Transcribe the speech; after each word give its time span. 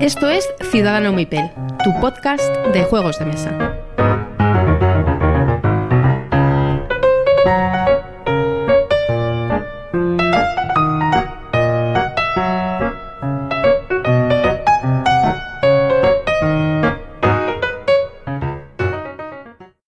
Esto 0.00 0.28
es 0.28 0.48
Ciudadano 0.70 1.12
Mipel, 1.12 1.50
tu 1.84 1.92
podcast 2.00 2.52
de 2.72 2.84
juegos 2.84 3.18
de 3.18 3.26
mesa. 3.26 3.76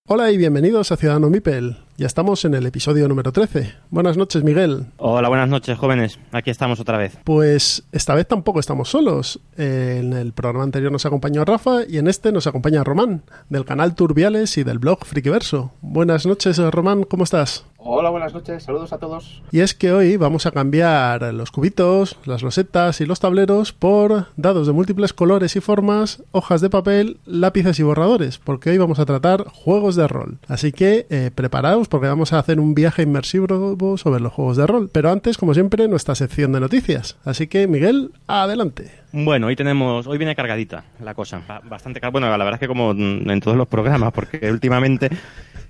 Hola 0.05 0.31
y 0.31 0.37
bienvenidos 0.37 0.91
a 0.91 0.95
Ciudadano 0.95 1.29
Mipel. 1.29 1.82
Ya 1.95 2.07
estamos 2.07 2.43
en 2.43 2.55
el 2.55 2.65
episodio 2.65 3.07
número 3.07 3.31
13. 3.31 3.71
Buenas 3.91 4.17
noches, 4.17 4.43
Miguel. 4.43 4.87
Hola, 4.97 5.29
buenas 5.29 5.47
noches, 5.47 5.77
jóvenes. 5.77 6.17
Aquí 6.31 6.49
estamos 6.49 6.79
otra 6.79 6.97
vez. 6.97 7.19
Pues 7.23 7.83
esta 7.91 8.15
vez 8.15 8.27
tampoco 8.27 8.59
estamos 8.59 8.89
solos. 8.89 9.39
En 9.57 10.13
el 10.13 10.33
programa 10.33 10.63
anterior 10.63 10.91
nos 10.91 11.05
acompañó 11.05 11.45
Rafa 11.45 11.81
y 11.87 11.99
en 11.99 12.07
este 12.07 12.31
nos 12.31 12.47
acompaña 12.47 12.83
Román, 12.83 13.21
del 13.49 13.63
canal 13.65 13.93
Turbiales 13.93 14.57
y 14.57 14.63
del 14.63 14.79
blog 14.79 15.05
Frikiverso. 15.05 15.71
Buenas 15.81 16.25
noches, 16.25 16.57
Román, 16.57 17.03
¿cómo 17.03 17.25
estás? 17.25 17.63
Hola, 17.85 18.09
buenas 18.11 18.33
noches, 18.33 18.63
saludos 18.63 18.93
a 18.93 18.97
todos. 18.97 19.41
Y 19.51 19.59
es 19.59 19.73
que 19.73 19.91
hoy 19.91 20.15
vamos 20.15 20.45
a 20.45 20.51
cambiar 20.51 21.21
los 21.33 21.51
cubitos, 21.51 22.17
las 22.23 22.41
losetas 22.41 23.01
y 23.01 23.05
los 23.05 23.19
tableros 23.19 23.73
por 23.73 24.27
dados 24.37 24.67
de 24.67 24.73
múltiples 24.73 25.11
colores 25.11 25.57
y 25.57 25.59
formas, 25.59 26.23
hojas 26.31 26.61
de 26.61 26.69
papel, 26.69 27.17
lápices 27.25 27.77
y 27.81 27.83
borradores, 27.83 28.37
porque 28.37 28.69
hoy 28.69 28.77
vamos 28.77 28.99
a 28.99 29.05
tratar 29.05 29.43
juegos 29.49 29.97
de 29.97 30.07
rol. 30.07 30.37
Así 30.47 30.71
que 30.71 31.07
eh, 31.09 31.29
preparaos 31.35 31.89
porque 31.89 32.07
vamos 32.07 32.31
a 32.31 32.39
hacer 32.39 32.61
un 32.61 32.73
viaje 32.73 33.01
inmersivo 33.01 33.97
sobre 33.97 34.21
los 34.21 34.31
juegos 34.31 34.55
de 34.55 34.65
rol. 34.65 34.89
Pero 34.89 35.11
antes, 35.11 35.37
como 35.37 35.53
siempre, 35.53 35.89
nuestra 35.89 36.15
sección 36.15 36.53
de 36.53 36.61
noticias. 36.61 37.17
Así 37.25 37.47
que, 37.47 37.67
Miguel, 37.67 38.11
adelante. 38.27 38.91
Bueno, 39.11 39.47
hoy 39.47 39.57
tenemos, 39.57 40.07
hoy 40.07 40.17
viene 40.17 40.37
cargadita 40.37 40.85
la 41.01 41.13
cosa, 41.15 41.41
bastante 41.65 41.99
cargada. 41.99 42.11
Bueno, 42.13 42.29
la 42.29 42.37
verdad 42.37 42.53
es 42.53 42.59
que 42.61 42.67
como 42.67 42.91
en 42.91 43.39
todos 43.41 43.57
los 43.57 43.67
programas, 43.67 44.13
porque 44.13 44.49
últimamente 44.49 45.09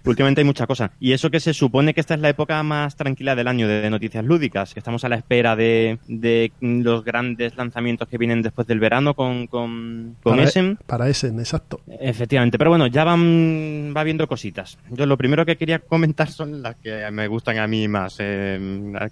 Últimamente 0.06 0.42
hay 0.42 0.46
mucha 0.46 0.68
cosa. 0.68 0.92
Y 1.00 1.14
eso 1.14 1.30
que 1.30 1.40
se 1.40 1.54
supone 1.54 1.94
que 1.94 2.02
esta 2.02 2.14
es 2.14 2.20
la 2.20 2.30
época 2.30 2.62
más 2.64 2.96
tranquila 2.96 3.36
del 3.36 3.48
año 3.48 3.68
de 3.68 3.90
noticias 3.90 4.24
lúdicas, 4.24 4.74
que 4.74 4.80
estamos 4.80 5.04
a 5.04 5.10
la 5.10 5.16
espera 5.16 5.56
de, 5.56 6.00
de 6.08 6.52
los 6.62 7.04
grandes 7.04 7.56
lanzamientos 7.56 8.08
que 8.08 8.18
vienen 8.18 8.42
después 8.42 8.68
del 8.68 8.80
verano 8.80 9.14
con, 9.14 9.48
con, 9.48 10.16
con 10.22 10.34
para, 10.34 10.44
Essen. 10.44 10.78
Para 10.86 11.10
Essen, 11.10 11.40
exacto. 11.40 11.82
Efectivamente, 12.00 12.58
pero 12.58 12.70
bueno, 12.70 12.88
ya 12.88 13.04
van 13.04 13.94
va 13.96 14.04
viendo 14.04 14.28
cositas. 14.28 14.78
Yo 14.90 15.06
lo 15.06 15.18
primero 15.18 15.46
que 15.46 15.58
quería 15.58 15.80
comentar 15.80 16.30
son 16.30 16.62
las 16.62 16.76
que 16.76 17.10
me 17.12 17.28
gustan 17.28 17.58
a 17.60 17.68
mí 17.68 17.88
más, 17.88 18.18
eh, 18.20 18.60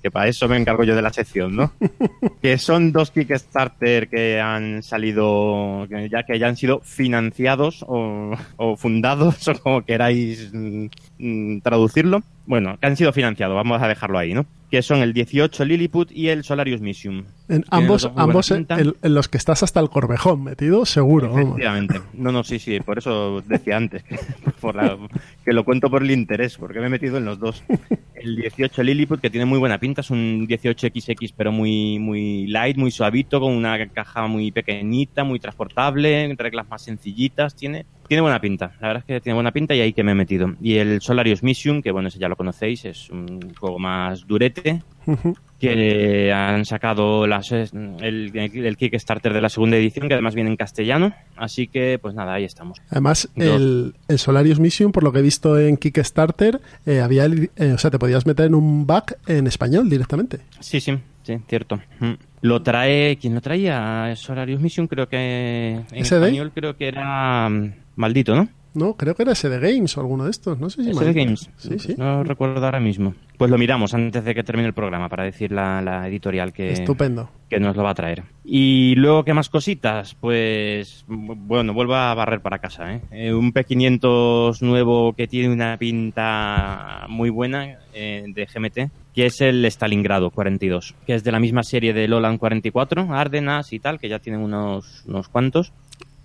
que 0.01 0.11
para 0.11 0.27
eso 0.27 0.47
me 0.47 0.57
encargo 0.57 0.83
yo 0.83 0.95
de 0.95 1.01
la 1.01 1.13
sección, 1.13 1.55
¿no? 1.55 1.73
que 2.41 2.57
son 2.57 2.91
dos 2.91 3.11
Kickstarter 3.11 4.09
que 4.09 4.39
han 4.39 4.83
salido, 4.83 5.85
ya 5.87 6.23
que 6.23 6.37
ya 6.39 6.47
han 6.47 6.57
sido 6.57 6.81
financiados 6.81 7.83
o, 7.87 8.35
o 8.57 8.75
fundados 8.75 9.47
o 9.47 9.53
como 9.59 9.83
queráis 9.83 10.51
and 10.81 10.95
mm, 11.21 11.59
traducirlo. 11.59 12.23
Bueno, 12.45 12.77
que 12.79 12.87
han 12.87 12.97
sido 12.97 13.13
financiados, 13.13 13.55
vamos 13.55 13.81
a 13.81 13.87
dejarlo 13.87 14.17
ahí, 14.17 14.33
¿no? 14.33 14.45
Que 14.69 14.81
son 14.81 15.01
el 15.01 15.13
18 15.13 15.63
Lilliput 15.63 16.11
y 16.11 16.29
el 16.29 16.43
Solarius 16.43 16.81
Mission. 16.81 17.25
En 17.47 17.63
ambos, 17.69 18.09
ambos 18.15 18.51
en, 18.51 18.65
en, 18.69 19.13
los 19.13 19.27
que 19.27 19.37
estás 19.37 19.63
hasta 19.63 19.79
el 19.79 19.89
corvejón 19.89 20.43
metido, 20.43 20.85
seguro. 20.85 21.37
Efectivamente. 21.37 21.99
Vamos. 21.99 22.15
No, 22.15 22.31
no, 22.31 22.43
sí, 22.43 22.57
sí, 22.57 22.79
por 22.79 22.97
eso 22.97 23.41
decía 23.47 23.77
antes, 23.77 24.03
que, 24.03 24.17
por 24.61 24.75
la, 24.75 24.97
que 25.45 25.53
lo 25.53 25.63
cuento 25.63 25.89
por 25.89 26.01
el 26.01 26.11
interés, 26.11 26.57
porque 26.57 26.79
me 26.79 26.87
he 26.87 26.89
metido 26.89 27.17
en 27.17 27.25
los 27.25 27.39
dos. 27.39 27.63
El 28.15 28.37
18 28.37 28.83
Lilliput, 28.83 29.19
que 29.19 29.29
tiene 29.29 29.45
muy 29.45 29.59
buena 29.59 29.79
pinta, 29.79 30.01
es 30.01 30.09
un 30.09 30.47
18XX, 30.47 31.33
pero 31.37 31.51
muy, 31.51 31.99
muy 31.99 32.47
light, 32.47 32.77
muy 32.77 32.91
suavito, 32.91 33.39
con 33.39 33.53
una 33.53 33.87
caja 33.89 34.27
muy 34.27 34.51
pequeñita, 34.51 35.23
muy 35.23 35.39
transportable, 35.39 36.33
reglas 36.37 36.67
más 36.69 36.81
sencillitas, 36.81 37.55
tiene 37.55 37.85
tiene 38.11 38.23
buena 38.23 38.41
pinta, 38.41 38.73
la 38.81 38.87
verdad 38.89 39.03
es 39.03 39.05
que 39.05 39.21
tiene 39.21 39.35
buena 39.35 39.53
pinta 39.53 39.73
y 39.73 39.79
ahí 39.79 39.93
que 39.93 40.03
me 40.03 40.11
he 40.11 40.15
metido. 40.15 40.53
Y 40.61 40.75
el 40.75 40.99
Solarius 41.11 41.43
Mission, 41.43 41.81
que 41.81 41.91
bueno, 41.91 42.07
ese 42.07 42.19
ya 42.19 42.29
lo 42.29 42.37
conocéis, 42.37 42.85
es 42.85 43.09
un 43.09 43.53
juego 43.59 43.77
más 43.79 44.25
durete, 44.27 44.81
uh 45.05 45.11
-huh. 45.11 45.35
que 45.59 46.31
han 46.31 46.63
sacado 46.63 47.27
las, 47.27 47.51
el, 47.51 48.31
el, 48.33 48.77
Kickstarter 48.77 49.33
de 49.33 49.41
la 49.41 49.49
segunda 49.49 49.75
edición, 49.75 50.07
que 50.07 50.13
además 50.13 50.35
viene 50.35 50.51
en 50.51 50.55
castellano, 50.55 51.13
así 51.35 51.67
que 51.67 51.99
pues 52.01 52.15
nada, 52.15 52.35
ahí 52.35 52.45
estamos. 52.45 52.77
Además, 52.89 53.29
el, 53.35 53.93
el, 54.07 54.19
Solarius 54.19 54.61
Mission, 54.61 54.93
por 54.93 55.03
lo 55.03 55.11
que 55.11 55.19
he 55.19 55.21
visto 55.21 55.59
en 55.59 55.75
Kickstarter, 55.75 56.61
eh, 56.85 57.01
había, 57.01 57.25
eh, 57.25 57.73
o 57.73 57.77
sea, 57.77 57.91
te 57.91 57.99
podías 57.99 58.25
meter 58.25 58.45
en 58.45 58.55
un 58.55 58.87
back 58.87 59.17
en 59.27 59.47
español 59.47 59.89
directamente. 59.89 60.39
Sí, 60.61 60.79
sí, 60.79 60.97
sí, 61.23 61.35
cierto. 61.49 61.81
Mm. 61.99 62.13
Lo 62.39 62.61
trae, 62.61 63.17
¿quién 63.17 63.35
lo 63.35 63.41
traía? 63.41 64.15
Solarius 64.15 64.61
Mission, 64.61 64.87
creo 64.87 65.09
que 65.09 65.81
en 65.91 66.05
¿SD? 66.05 66.15
español 66.15 66.53
creo 66.55 66.77
que 66.77 66.87
era 66.87 67.49
maldito, 67.97 68.33
¿no? 68.33 68.47
No, 68.73 68.95
creo 68.95 69.15
que 69.15 69.23
era 69.23 69.35
SD 69.35 69.59
Games 69.59 69.97
o 69.97 70.01
alguno 70.01 70.25
de 70.25 70.31
estos. 70.31 70.59
No 70.59 70.69
sé 70.69 70.83
si 70.83 70.93
SD 70.93 71.13
Games. 71.13 71.49
Sí, 71.57 71.77
sí. 71.77 71.95
No 71.97 72.23
recuerdo 72.23 72.63
ahora 72.65 72.79
mismo. 72.79 73.13
Pues 73.37 73.49
lo 73.51 73.57
miramos 73.57 73.93
antes 73.93 74.23
de 74.23 74.35
que 74.35 74.43
termine 74.43 74.67
el 74.67 74.73
programa 74.73 75.09
para 75.09 75.23
decir 75.23 75.51
la, 75.51 75.81
la 75.81 76.07
editorial 76.07 76.53
que, 76.53 76.71
Estupendo. 76.71 77.29
que 77.49 77.59
nos 77.59 77.75
lo 77.75 77.83
va 77.83 77.89
a 77.89 77.95
traer. 77.95 78.23
Y 78.45 78.93
luego, 78.95 79.25
¿qué 79.25 79.33
más 79.33 79.49
cositas? 79.49 80.15
Pues, 80.15 81.03
bueno, 81.07 81.73
vuelvo 81.73 81.95
a 81.95 82.13
barrer 82.13 82.41
para 82.41 82.59
casa. 82.59 82.93
¿eh? 82.93 83.01
Eh, 83.11 83.33
un 83.33 83.51
P500 83.51 84.61
nuevo 84.61 85.13
que 85.13 85.27
tiene 85.27 85.51
una 85.51 85.75
pinta 85.77 87.07
muy 87.09 87.29
buena 87.29 87.79
eh, 87.93 88.25
de 88.27 88.45
GMT, 88.45 88.91
que 89.13 89.25
es 89.25 89.41
el 89.41 89.65
Stalingrado 89.65 90.29
42, 90.29 90.95
que 91.05 91.15
es 91.15 91.23
de 91.23 91.31
la 91.31 91.39
misma 91.39 91.63
serie 91.63 91.93
de 91.93 92.07
Lolan 92.07 92.37
44, 92.37 93.11
Ardenas 93.11 93.73
y 93.73 93.79
tal, 93.79 93.99
que 93.99 94.07
ya 94.07 94.19
tienen 94.19 94.41
unos, 94.41 95.03
unos 95.07 95.27
cuantos. 95.27 95.73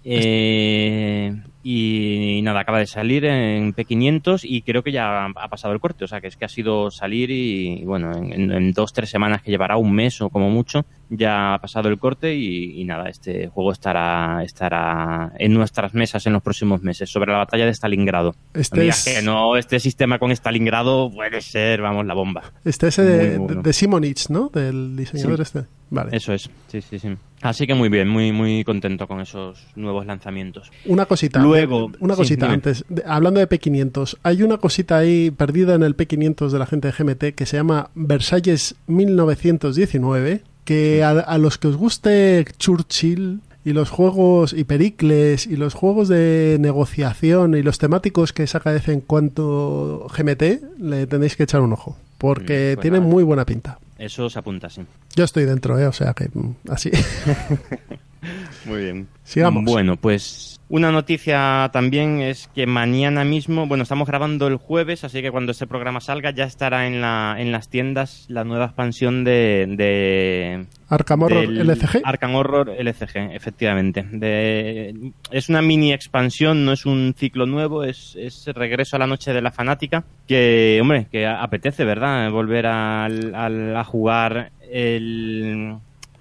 Eh, 0.09 1.35
y, 1.65 2.41
nada, 2.45 2.61
acaba 2.61 2.79
de 2.79 2.87
salir 2.87 3.25
en 3.25 3.75
P500 3.75 4.43
y 4.45 4.63
creo 4.63 4.85
que 4.85 4.93
ya 4.93 5.27
ha 5.27 5.49
pasado 5.49 5.75
el 5.75 5.81
corte. 5.81 6.05
O 6.05 6.07
sea, 6.07 6.21
que 6.21 6.29
es 6.29 6.37
que 6.37 6.45
ha 6.45 6.49
sido 6.49 6.93
salir 6.93 7.33
y, 7.33 7.81
y 7.81 7.85
bueno, 7.85 8.17
en, 8.17 8.53
en, 8.53 8.73
dos, 8.73 8.93
tres 8.93 9.11
semanas 9.11 9.43
que 9.43 9.51
llevará 9.51 9.77
un 9.77 9.93
mes 9.93 10.21
o 10.21 10.31
como 10.31 10.49
mucho, 10.49 10.87
ya 11.11 11.55
ha 11.55 11.59
pasado 11.59 11.89
el 11.89 11.99
corte 11.99 12.37
y, 12.37 12.81
y, 12.81 12.85
nada, 12.85 13.09
este 13.09 13.49
juego 13.49 13.73
estará, 13.73 14.45
estará 14.45 15.33
en 15.39 15.55
nuestras 15.55 15.93
mesas 15.93 16.25
en 16.29 16.35
los 16.35 16.43
próximos 16.43 16.83
meses 16.83 17.11
sobre 17.11 17.33
la 17.33 17.39
batalla 17.39 17.67
de 17.67 17.75
Stalingrado. 17.75 18.37
Este 18.55 18.87
es... 18.87 19.05
que 19.05 19.23
no, 19.23 19.57
este 19.57 19.81
sistema 19.81 20.21
con 20.21 20.31
Stalingrado 20.31 21.11
puede 21.11 21.41
ser, 21.41 21.83
vamos, 21.83 22.07
la 22.07 22.15
bomba. 22.15 22.53
Este 22.65 22.87
es 22.87 22.97
de, 22.97 23.39
bueno. 23.39 23.63
de 23.63 23.73
Simonich, 23.73 24.29
¿no? 24.29 24.51
Del 24.51 24.97
diseñador 24.97 25.39
sí. 25.39 25.43
este. 25.43 25.76
Vale. 25.91 26.17
Eso 26.17 26.33
es, 26.33 26.51
sí, 26.69 26.81
sí, 26.81 26.99
sí. 26.99 27.17
Así 27.43 27.67
que 27.67 27.75
muy 27.75 27.89
bien, 27.89 28.09
muy, 28.09 28.33
muy 28.33 28.65
contento 28.65 29.07
con 29.07 29.21
esos 29.21 29.67
nuevos 29.77 30.07
lanzamientos. 30.07 30.73
Una 30.87 31.07
cosita. 31.07 31.41
Luego, 31.41 31.93
una 32.01 32.17
cosita 32.17 32.51
antes. 32.51 32.85
De, 32.89 33.03
hablando 33.07 33.41
de 33.41 33.49
P500, 33.49 34.19
hay 34.23 34.43
una 34.43 34.57
cosita 34.57 34.99
ahí 34.99 35.31
perdida 35.31 35.75
en 35.75 35.83
el 35.83 35.97
P500 35.97 36.51
de 36.51 36.59
la 36.59 36.67
gente 36.67 36.91
de 36.91 36.95
GMT 36.97 37.35
que 37.37 37.47
se 37.47 37.57
llama 37.57 37.91
Versalles 37.95 38.75
1919. 38.87 40.43
Que 40.65 41.05
a, 41.05 41.11
a 41.11 41.39
los 41.39 41.59
que 41.59 41.69
os 41.69 41.77
guste 41.77 42.45
Churchill 42.59 43.41
y 43.65 43.73
los 43.73 43.91
juegos 43.91 44.53
y 44.53 44.65
Pericles 44.65 45.47
y 45.47 45.57
los 45.57 45.75
juegos 45.75 46.09
de 46.09 46.57
negociación 46.61 47.57
y 47.57 47.63
los 47.63 47.79
temáticos 47.79 48.33
que 48.33 48.47
saca 48.49 48.71
de 48.71 48.79
vez 48.79 48.89
en 48.89 49.01
cuando 49.01 50.09
GMT, 50.17 50.81
le 50.81 51.07
tenéis 51.07 51.37
que 51.37 51.45
echar 51.45 51.61
un 51.61 51.73
ojo. 51.73 51.97
Porque 52.19 52.73
pues 52.75 52.83
tiene 52.83 52.99
muy 53.01 53.23
buena 53.23 53.45
pinta. 53.45 53.79
Eso 53.99 54.29
se 54.29 54.39
apunta, 54.39 54.69
sí. 54.69 54.83
Yo 55.15 55.25
estoy 55.25 55.45
dentro, 55.45 55.79
¿eh? 55.79 55.87
O 55.87 55.93
sea 55.93 56.13
que 56.13 56.29
mm, 56.33 56.57
así. 56.69 56.91
Muy 58.65 58.83
bien. 58.83 59.09
Sigamos. 59.25 59.65
Bueno, 59.65 59.97
pues 59.97 60.61
una 60.69 60.91
noticia 60.91 61.71
también 61.73 62.21
es 62.21 62.49
que 62.55 62.67
mañana 62.67 63.25
mismo, 63.25 63.67
bueno, 63.67 63.83
estamos 63.83 64.09
grabando 64.09 64.49
el 64.49 64.57
jueves, 64.57 65.05
así 65.05 65.23
que 65.23 65.31
cuando 65.31 65.53
este 65.53 65.67
programa 65.67 66.01
salga 66.01 66.31
ya 66.31 66.45
estará 66.45 66.87
en, 66.87 67.01
la, 67.01 67.37
en 67.39 67.53
las 67.53 67.69
tiendas 67.69 68.27
la 68.29 68.45
nueva 68.45 68.67
expansión 68.67 69.25
de... 69.25 69.67
de 69.77 70.67
Arkham 70.89 71.23
Horror 71.23 71.45
LCG. 71.45 72.03
Arkham 72.05 72.35
Horror 72.35 72.71
LCG, 72.79 73.35
efectivamente. 73.35 74.05
De, 74.11 75.13
es 75.31 75.49
una 75.49 75.63
mini 75.63 75.93
expansión, 75.93 76.65
no 76.65 76.73
es 76.73 76.87
un 76.87 77.15
ciclo 77.17 77.47
nuevo, 77.47 77.83
es, 77.85 78.17
es 78.17 78.47
regreso 78.47 78.97
a 78.97 79.01
la 79.01 79.07
noche 79.07 79.33
de 79.33 79.43
la 79.43 79.51
fanática, 79.51 80.05
que, 80.29 80.79
hombre, 80.81 81.09
que 81.11 81.27
apetece, 81.27 81.85
¿verdad? 81.85 82.31
Volver 82.31 82.67
a, 82.67 83.07
a, 83.07 83.81
a 83.81 83.85
jugar 83.85 84.53
el, 84.71 85.77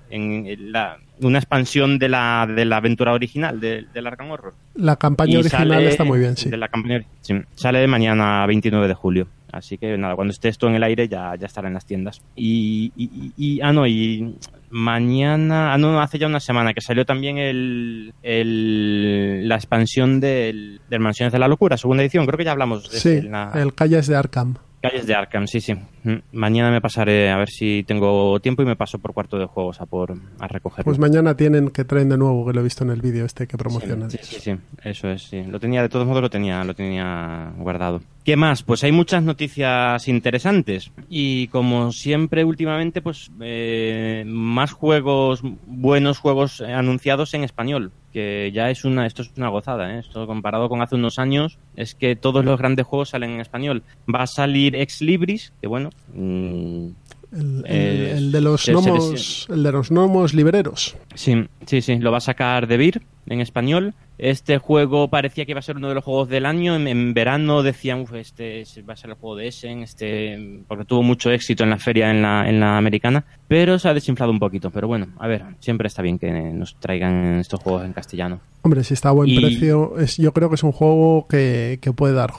en 0.10 0.72
la, 0.72 0.98
una 1.22 1.38
expansión 1.38 1.98
de 2.00 2.10
la, 2.10 2.48
de 2.48 2.66
la 2.66 2.78
aventura 2.78 3.14
original 3.14 3.60
de, 3.60 3.86
del 3.94 4.08
Arkham 4.08 4.32
Horror. 4.32 4.54
La 4.76 4.96
campaña 4.96 5.34
Y 5.34 5.38
original 5.38 5.70
sale 5.70 5.88
está 5.88 6.04
muy 6.04 6.20
bien, 6.20 6.36
sí. 6.38 6.50
De 6.50 6.58
la 6.58 6.68
campaña, 6.68 7.04
sí. 7.22 7.36
Sale 7.56 7.80
de 7.80 7.88
mañana 7.88 8.46
29 8.46 8.88
de 8.88 8.94
julio. 8.94 9.28
Así 9.52 9.78
que 9.78 9.98
nada, 9.98 10.16
cuando 10.16 10.34
esté 10.34 10.50
esto 10.50 10.68
en 10.68 10.76
el 10.76 10.84
aire 10.84 11.08
ya, 11.08 11.34
ya 11.36 11.46
estará 11.46 11.70
en 11.70 11.76
las 11.76 11.86
tiendas. 11.86 12.22
Y, 12.36 12.92
y, 12.98 13.32
y, 13.38 13.62
ah, 13.62 13.72
no, 13.72 13.88
y 13.88 14.36
mañana, 14.70 15.74
ah, 15.74 15.78
no, 15.78 16.00
hace 16.02 16.18
ya 16.20 16.28
una 16.28 16.40
semana 16.40 16.74
que 16.74 16.82
salió 16.82 17.06
también 17.06 17.38
el, 17.38 18.14
el 18.24 19.48
la 19.48 19.56
expansión 19.56 20.20
del, 20.20 20.82
del 20.90 21.00
Mansiones 21.00 21.34
de 21.34 21.40
la 21.40 21.48
Locura, 21.48 21.78
segunda 21.78 22.04
edición. 22.04 22.26
Creo 22.26 22.38
que 22.38 22.44
ya 22.46 22.52
hablamos 22.52 22.90
de 22.92 23.00
Sí, 23.00 23.22
la- 23.22 23.52
el 23.56 23.74
Calles 23.74 24.08
de 24.08 24.16
Arkham. 24.16 24.56
Calles 24.82 25.08
de 25.08 25.16
Arkham, 25.16 25.48
sí, 25.48 25.62
sí. 25.62 25.74
Mm, 26.04 26.18
Mañana 26.34 26.70
me 26.70 26.80
pasaré 26.80 27.32
a 27.32 27.38
ver 27.38 27.50
si 27.50 27.84
tengo 27.88 28.40
tiempo 28.40 28.62
y 28.62 28.66
me 28.66 28.76
paso 28.76 29.00
por 29.00 29.14
cuarto 29.14 29.40
de 29.40 29.46
juegos 29.46 29.82
a 29.82 29.88
por 29.88 30.14
a 30.40 30.48
recogerlo. 30.48 30.84
Pues 30.86 31.00
mañana 31.00 31.36
tienen 31.36 31.70
que 31.70 31.84
traen 31.86 32.10
de 32.10 32.18
nuevo, 32.18 32.46
que 32.46 32.54
lo 32.54 32.60
he 32.60 32.64
visto 32.64 32.84
en 32.84 32.92
el 32.92 33.02
vídeo 33.02 33.26
este 33.26 33.48
que 33.48 33.58
promocionan. 33.58 34.12
Sí, 34.12 34.20
sí, 34.22 34.36
sí, 34.40 34.56
eso 34.84 35.10
es, 35.10 35.24
sí. 35.24 35.42
Lo 35.44 35.60
tenía, 35.60 35.82
de 35.82 35.90
todos 35.90 36.06
modos 36.06 36.22
lo 36.22 36.30
tenía, 36.30 36.64
lo 36.64 36.76
tenía 36.76 37.52
guardado. 37.58 38.02
¿Qué 38.26 38.36
más? 38.36 38.64
Pues 38.64 38.84
hay 38.84 38.92
muchas 38.92 39.22
noticias 39.22 40.08
interesantes 40.08 40.92
y 41.10 41.48
como 41.50 41.92
siempre 41.92 42.44
últimamente, 42.44 43.02
pues 43.04 43.30
eh, 43.40 44.24
más 44.26 44.72
juegos, 44.72 45.42
buenos 45.68 46.18
juegos 46.18 46.60
anunciados 46.62 47.36
en 47.36 47.44
español, 47.44 47.92
que 48.12 48.52
ya 48.52 48.72
es 48.72 48.84
una, 48.84 49.06
esto 49.06 49.22
es 49.22 49.30
una 49.38 49.50
gozada, 49.50 49.94
¿eh? 49.96 50.00
Esto 50.00 50.26
comparado 50.26 50.70
con 50.70 50.82
hace 50.82 50.96
unos 50.96 51.20
años, 51.20 51.60
es 51.76 51.94
que 51.94 52.16
todos 52.16 52.44
los 52.44 52.58
grandes 52.58 52.88
juegos 52.88 53.10
salen 53.10 53.30
en 53.30 53.42
español. 53.42 53.84
Va 54.12 54.24
a 54.24 54.28
salir 54.28 54.76
Ex 54.76 55.02
Libris, 55.02 55.54
que 55.62 55.68
bueno... 55.68 55.92
mm, 56.16 56.88
El, 57.32 57.64
el- 57.68 58.02
el 58.18 58.32
de 58.32 58.42
los 58.42 58.66
gnomos, 58.68 59.48
el 59.52 59.62
de 59.62 59.72
los 59.72 59.90
gnomos 59.92 60.34
libereros. 60.34 60.96
Sí, 61.14 61.46
sí, 61.68 61.82
sí, 61.82 62.00
lo 62.00 62.12
va 62.12 62.18
a 62.18 62.22
sacar 62.22 62.66
De 62.66 62.78
Beer 62.78 63.02
en 63.28 63.42
español. 63.42 63.94
Este 64.18 64.58
juego 64.60 65.10
parecía 65.10 65.46
que 65.46 65.52
iba 65.52 65.60
a 65.60 65.64
ser 65.64 65.78
uno 65.78 65.90
de 65.90 65.96
los 65.96 66.04
juegos 66.04 66.30
del 66.30 66.46
año. 66.46 66.76
En, 66.76 66.88
en 66.88 67.14
verano 67.14 67.64
decían, 67.64 68.02
"Uf, 68.02 68.14
este 68.14 68.62
es- 68.62 68.82
va 68.88 68.94
a 68.94 68.98
ser 68.98 69.10
el 69.12 69.16
juego 69.18 69.36
de 69.36 69.48
Essen, 69.48 69.84
este, 69.84 70.64
porque 70.68 70.86
tuvo 70.86 71.04
mucho 71.04 71.32
éxito 71.32 71.64
en 71.64 71.70
la 71.70 71.78
feria 71.78 72.12
en 72.12 72.22
la, 72.22 72.48
en 72.50 72.60
la 72.60 72.78
americana, 72.78 73.26
pero 73.48 73.78
se 73.80 73.90
ha 73.90 73.94
desinflado 73.94 74.32
un 74.32 74.40
poquito. 74.40 74.72
Pero 74.72 74.88
bueno, 74.88 75.08
a 75.20 75.28
ver, 75.28 75.44
siempre 75.60 75.88
está 75.88 76.02
bien 76.02 76.18
que 76.20 76.32
nos 76.32 76.76
traigan 76.80 77.40
estos 77.40 77.60
juegos 77.62 77.84
en 77.86 77.94
castellano. 77.94 78.40
Hombre, 78.62 78.84
si 78.84 78.96
está 78.96 79.10
a 79.10 79.12
buen 79.12 79.30
Y- 79.30 79.40
precio, 79.40 80.00
es, 80.00 80.18
yo 80.18 80.34
creo 80.34 80.50
que 80.50 80.56
es 80.56 80.64
un 80.64 80.72
juego 80.72 81.28
que, 81.28 81.78
que 81.82 81.92
puede 81.94 82.14
dar, 82.16 82.32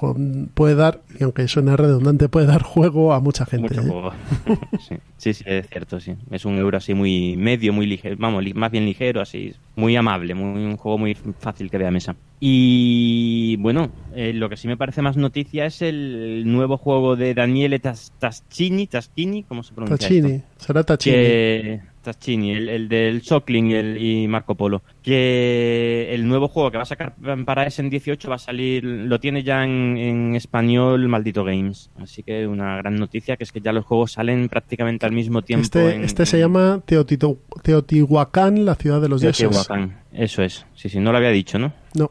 puede 0.55 0.75
dar, 0.75 1.03
y 1.21 1.23
aunque 1.23 1.47
suene 1.47 1.77
redundante, 1.77 2.29
puede 2.29 2.47
dar 2.47 2.63
juego 2.63 3.13
a 3.13 3.21
mucha 3.21 3.47
gente. 3.47 3.69
Mucho 3.69 3.81
¿eh? 3.83 3.85
juego. 3.91 4.13
sí, 4.89 4.97
sí, 5.19 5.35
sí, 5.35 5.45
es 5.47 5.69
cierto, 5.69 6.01
sí. 6.01 6.15
Es 6.33 6.45
un 6.45 6.57
euro 6.59 6.79
así 6.79 6.95
muy 6.95 7.37
medio, 7.37 7.73
muy 7.73 7.87
ligero, 7.87 8.17
vamos, 8.19 8.43
más 8.57 8.73
bien 8.73 8.85
ligero, 8.87 9.21
así, 9.21 9.55
muy 9.77 9.95
amable, 9.95 10.35
muy, 10.35 10.65
un 10.65 10.77
juego 10.77 10.99
muy 10.99 11.15
fácil 11.39 11.66
que 11.71 11.79
vea 11.79 11.91
mesa. 11.91 12.17
Y 12.41 13.57
bueno, 13.57 13.91
eh, 14.15 14.33
lo 14.33 14.49
que 14.49 14.57
sí 14.57 14.69
me 14.69 14.77
parece 14.77 15.03
más 15.03 15.17
noticia 15.17 15.67
es 15.67 15.83
el 15.83 16.45
nuevo 16.47 16.77
juego 16.77 17.17
de 17.17 17.35
Daniele 17.35 17.79
Tas- 17.81 18.13
Taschini, 18.19 18.87
Taschini, 18.87 19.43
¿cómo 19.45 19.63
se 19.63 19.75
pronuncia? 19.75 19.97
Tachini, 20.09 20.33
esto? 20.33 20.47
será 20.59 20.83
Tachini. 20.85 21.15
que 21.17 21.81
Taschini, 22.07 22.53
el, 22.53 22.69
el 22.71 22.89
del 22.89 23.23
Sockling 23.23 23.67
y, 23.71 23.75
el- 23.75 24.03
y 24.03 24.27
Marco 24.29 24.55
Polo, 24.55 24.83
que 25.03 26.09
el 26.15 26.27
nuevo 26.27 26.49
juego 26.49 26.71
que 26.71 26.79
va 26.79 26.85
a 26.85 26.87
sacar 26.87 27.15
para 27.45 27.67
en 27.67 27.91
18 27.91 28.29
va 28.29 28.37
a 28.37 28.39
salir, 28.39 28.83
lo 28.85 29.21
tiene 29.21 29.43
ya 29.43 29.63
en, 29.65 29.97
en 29.99 30.35
español 30.35 31.07
Maldito 31.09 31.45
Games, 31.45 31.91
así 32.01 32.23
que 32.23 32.47
una 32.47 32.77
gran 32.79 32.97
noticia 32.97 33.37
que 33.37 33.45
es 33.45 33.53
que 33.53 33.61
ya 33.61 33.73
los 33.73 33.85
juegos 33.85 34.13
salen 34.13 34.49
prácticamente 34.49 35.05
al 35.05 35.13
mismo 35.13 35.43
tiempo. 35.43 35.65
Este, 35.65 35.95
en- 35.97 36.05
este 36.05 36.25
se 36.27 36.39
llama 36.39 36.81
Teotito- 36.87 37.39
Teotihuacán, 37.63 38.65
la 38.65 38.75
ciudad 38.75 39.01
de 39.01 39.09
los 39.09 39.21
dioses. 39.21 39.39
Teotihuacán. 39.39 39.99
Eso 40.13 40.43
es, 40.43 40.65
sí, 40.75 40.89
sí, 40.89 40.99
no 40.99 41.13
lo 41.13 41.19
había 41.19 41.31
dicho, 41.31 41.59
¿no? 41.59 41.73
No, 41.95 42.11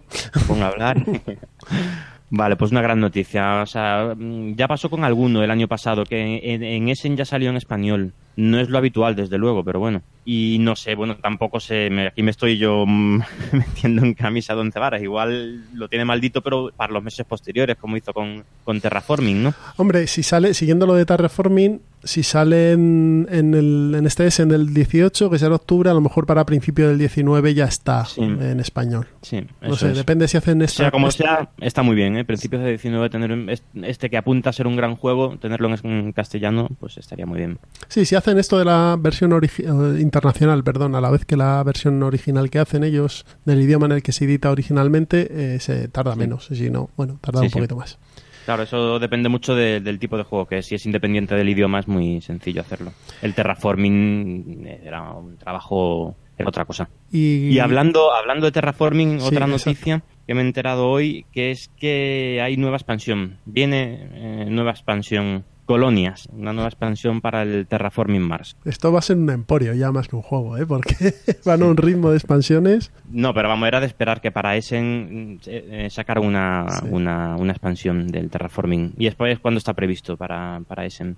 a 0.61 0.67
hablar. 0.67 1.03
Vale, 2.29 2.55
pues 2.55 2.71
una 2.71 2.81
gran 2.81 2.99
noticia. 2.99 3.61
O 3.61 3.65
sea, 3.65 4.15
ya 4.55 4.67
pasó 4.67 4.89
con 4.89 5.03
alguno 5.03 5.43
el 5.43 5.51
año 5.51 5.67
pasado, 5.67 6.03
que 6.05 6.39
en, 6.43 6.63
en 6.63 6.89
Essen 6.89 7.15
ya 7.15 7.23
salió 7.25 7.49
en 7.49 7.55
español. 7.57 8.13
No 8.37 8.59
es 8.59 8.69
lo 8.69 8.77
habitual, 8.77 9.15
desde 9.15 9.37
luego, 9.37 9.63
pero 9.63 9.79
bueno. 9.79 10.01
Y 10.27 10.57
no 10.59 10.75
sé, 10.75 10.95
bueno, 10.95 11.17
tampoco 11.17 11.59
sé, 11.59 11.89
me- 11.91 12.07
aquí 12.07 12.23
me 12.23 12.31
estoy 12.31 12.57
yo 12.57 12.83
mm, 12.87 13.19
metiendo 13.53 14.03
en 14.03 14.13
camisa 14.13 14.53
de 14.55 14.61
once 14.61 14.79
varas. 14.79 15.01
Igual 15.01 15.63
lo 15.73 15.87
tiene 15.87 16.03
maldito, 16.05 16.41
pero 16.41 16.71
para 16.75 16.91
los 16.93 17.03
meses 17.03 17.25
posteriores, 17.25 17.77
como 17.77 17.95
hizo 17.97 18.11
con, 18.13 18.43
con 18.63 18.81
Terraforming, 18.81 19.43
¿no? 19.43 19.53
hombre, 19.77 20.07
si 20.07 20.23
sale, 20.23 20.53
siguiendo 20.53 20.85
lo 20.87 20.95
de 20.95 21.05
Terraforming, 21.05 21.81
si 22.03 22.21
sale 22.23 22.71
en, 22.73 23.27
en, 23.31 23.53
el, 23.53 23.93
en 23.97 24.05
este 24.05 24.27
es 24.27 24.39
en 24.39 24.51
el 24.51 24.73
18, 24.73 25.29
que 25.29 25.39
será 25.39 25.55
octubre, 25.55 25.89
a 25.89 25.93
lo 25.93 26.01
mejor 26.01 26.25
para 26.27 26.45
principio 26.45 26.87
del 26.87 26.97
19 26.99 27.53
ya 27.53 27.65
está 27.65 28.05
Sí. 28.05 28.21
en 28.21 28.59
español. 28.59 29.07
Sí, 29.21 29.41
No 29.61 29.75
sé, 29.75 29.91
es. 29.91 29.97
depende 29.97 30.27
si 30.27 30.37
hacen 30.37 30.61
esta, 30.61 30.83
Sea 30.83 30.91
como 30.91 31.09
sea, 31.11 31.49
está 31.61 31.81
muy 31.83 31.95
bien, 31.95 32.17
¿eh? 32.17 32.25
Principios 32.25 32.61
de 32.63 32.69
19 32.69 33.09
tener 33.09 33.59
este 33.83 34.09
que 34.09 34.17
apunta 34.17 34.49
a 34.49 34.53
ser 34.53 34.67
un 34.67 34.75
gran 34.75 34.95
juego, 34.95 35.37
tenerlo 35.37 35.67
en, 35.73 35.79
en 35.89 36.11
castellano, 36.13 36.67
pues 36.79 36.97
estaría 36.97 37.25
muy 37.25 37.37
bien. 37.39 37.57
Sí, 37.87 38.05
si 38.05 38.15
hacen 38.15 38.24
esto 38.27 38.57
de 38.57 38.65
la 38.65 38.97
versión 38.99 39.31
eh, 39.33 39.99
internacional, 40.01 40.63
perdón, 40.63 40.95
a 40.95 41.01
la 41.01 41.09
vez 41.11 41.25
que 41.25 41.37
la 41.37 41.63
versión 41.63 42.01
original 42.03 42.49
que 42.49 42.59
hacen 42.59 42.83
ellos, 42.83 43.25
del 43.45 43.61
idioma 43.61 43.85
en 43.85 43.93
el 43.93 44.03
que 44.03 44.11
se 44.11 44.25
edita 44.25 44.51
originalmente, 44.51 45.55
eh, 45.55 45.59
se 45.59 45.87
tarda 45.87 46.15
menos. 46.15 46.47
Si 46.47 46.69
no, 46.69 46.89
bueno, 46.97 47.17
tarda 47.21 47.39
Sí, 47.41 47.45
un 47.45 47.49
sí. 47.51 47.55
poquito 47.59 47.75
más. 47.75 47.97
Claro, 48.45 48.61
eso 48.63 48.99
depende 48.99 49.27
mucho 49.27 49.55
de- 49.55 49.79
del 49.81 49.97
tipo 49.97 50.17
de 50.17 50.23
juego 50.23 50.45
que. 50.45 50.61
Si 50.61 50.75
es 50.75 50.85
independiente 50.85 51.33
del 51.33 51.49
idioma 51.49 51.79
es 51.79 51.87
muy 51.87 52.21
sencillo 52.21 52.61
hacerlo. 52.61 52.91
El 53.23 53.33
terraforming 53.33 54.67
era 54.83 55.11
un 55.13 55.37
trabajo, 55.37 56.15
era 56.37 56.49
otra 56.49 56.65
cosa. 56.65 56.89
Y, 57.11 57.47
Y 57.49 57.59
hablando, 57.59 58.13
hablando 58.13 58.45
de 58.45 58.51
terraforming, 58.51 59.15
otra 59.21 59.45
exacto. 59.45 59.47
noticia 59.47 60.03
que 60.27 60.33
me 60.33 60.41
he 60.41 60.45
enterado 60.45 60.87
hoy, 60.89 61.25
que 61.31 61.51
es 61.51 61.69
que 61.77 62.39
hay 62.43 62.57
nueva 62.57 62.77
expansión. 62.77 63.37
Viene 63.45 64.09
eh, 64.13 64.45
nueva 64.49 64.71
expansión 64.71 65.43
Colonias, 65.65 66.27
una 66.31 66.53
nueva 66.53 66.67
expansión 66.69 67.21
para 67.21 67.41
el 67.41 67.65
Terraforming 67.67 68.21
Mars. 68.21 68.55
Esto 68.65 68.91
va 68.91 68.99
a 68.99 69.01
ser 69.01 69.17
un 69.17 69.29
emporio 69.29 69.73
ya 69.73 69.91
más 69.91 70.07
que 70.07 70.15
un 70.15 70.21
juego, 70.21 70.57
¿eh? 70.57 70.65
Porque 70.65 70.95
van 71.45 71.61
a 71.63 71.65
un 71.65 71.77
ritmo 71.77 72.11
de 72.11 72.17
expansiones. 72.17 72.91
No, 73.09 73.33
pero 73.33 73.49
vamos, 73.49 73.67
era 73.67 73.79
de 73.79 73.87
esperar 73.87 74.21
que 74.21 74.31
para 74.31 74.55
Essen 74.55 75.39
eh, 75.47 75.85
eh, 75.85 75.89
sacar 75.89 76.19
una, 76.19 76.65
Sí. 76.81 76.85
una, 76.91 77.35
una 77.37 77.51
expansión 77.51 78.07
del 78.07 78.29
Terraforming. 78.29 78.93
Y 78.97 79.05
después 79.05 79.33
es 79.33 79.39
cuando 79.39 79.57
está 79.57 79.73
previsto 79.73 80.17
para, 80.17 80.61
para 80.67 80.85
Essen. 80.85 81.17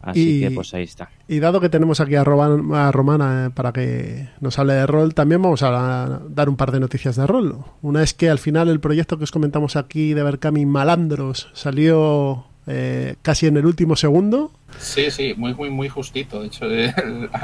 Así 0.00 0.38
Y- 0.38 0.40
que 0.40 0.50
pues 0.50 0.72
ahí 0.74 0.82
está. 0.84 1.10
Y 1.28 1.38
dado 1.40 1.60
que 1.60 1.68
tenemos 1.68 2.00
aquí 2.00 2.14
a, 2.16 2.24
Roban- 2.24 2.74
a 2.74 2.90
Romana 2.92 3.46
eh, 3.46 3.50
para 3.50 3.72
que 3.72 4.28
nos 4.40 4.58
hable 4.58 4.74
de 4.74 4.86
rol, 4.86 5.14
también 5.14 5.40
vamos 5.42 5.62
a 5.62 6.20
dar 6.28 6.48
un 6.48 6.56
par 6.56 6.72
de 6.72 6.80
noticias 6.80 7.16
de 7.16 7.26
rol. 7.26 7.56
Una 7.82 8.02
es 8.02 8.12
que 8.14 8.28
al 8.30 8.38
final 8.38 8.68
el 8.68 8.80
proyecto 8.80 9.16
que 9.18 9.24
os 9.24 9.30
comentamos 9.32 9.76
aquí 9.76 10.12
de 10.14 10.22
Berkami 10.22 10.66
Malandros 10.66 11.48
salió 11.54 12.46
eh, 12.66 13.16
casi 13.22 13.46
en 13.46 13.56
el 13.56 13.66
último 13.66 13.96
segundo. 13.96 14.50
Sí, 14.78 15.10
sí, 15.10 15.34
muy, 15.36 15.54
muy, 15.54 15.70
muy 15.70 15.88
justito. 15.88 16.40
De 16.40 16.46
hecho, 16.46 16.64
eh, 16.70 16.94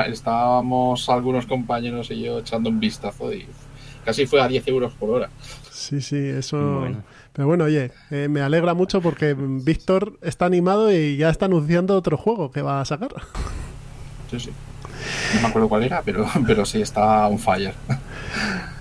estábamos 0.09 1.09
algunos 1.09 1.47
compañeros 1.47 2.11
y 2.11 2.23
yo 2.23 2.39
echando 2.41 2.71
un 2.71 2.81
vistazo 2.81 3.33
y 3.33 3.47
casi 4.05 4.27
fue 4.27 4.41
a 4.41 4.49
10 4.49 4.67
euros 4.69 4.93
por 4.95 5.11
hora. 5.11 5.31
Sí, 5.71 6.01
sí, 6.01 6.17
eso. 6.17 6.81
Bueno. 6.81 7.03
Pero 7.33 7.47
bueno, 7.47 7.65
oye, 7.65 7.93
eh, 8.11 8.27
me 8.29 8.41
alegra 8.41 8.75
mucho 8.75 9.01
porque 9.01 9.35
Víctor 9.39 10.19
está 10.23 10.47
animado 10.47 10.93
y 10.93 11.17
ya 11.17 11.31
está 11.31 11.47
anunciando 11.47 11.97
otro 11.97 12.17
juego 12.17 12.51
que 12.51 12.63
va 12.63 12.81
a 12.81 12.85
sacar. 12.85 13.11
Sí, 14.31 14.41
sí. 14.41 14.51
No 15.37 15.43
me 15.43 15.47
acuerdo 15.49 15.69
cuál 15.69 15.85
era, 15.85 16.03
pero, 16.03 16.27
pero 16.47 16.65
sí, 16.65 16.81
está 16.81 17.29
on 17.29 17.39
fire. 17.39 17.75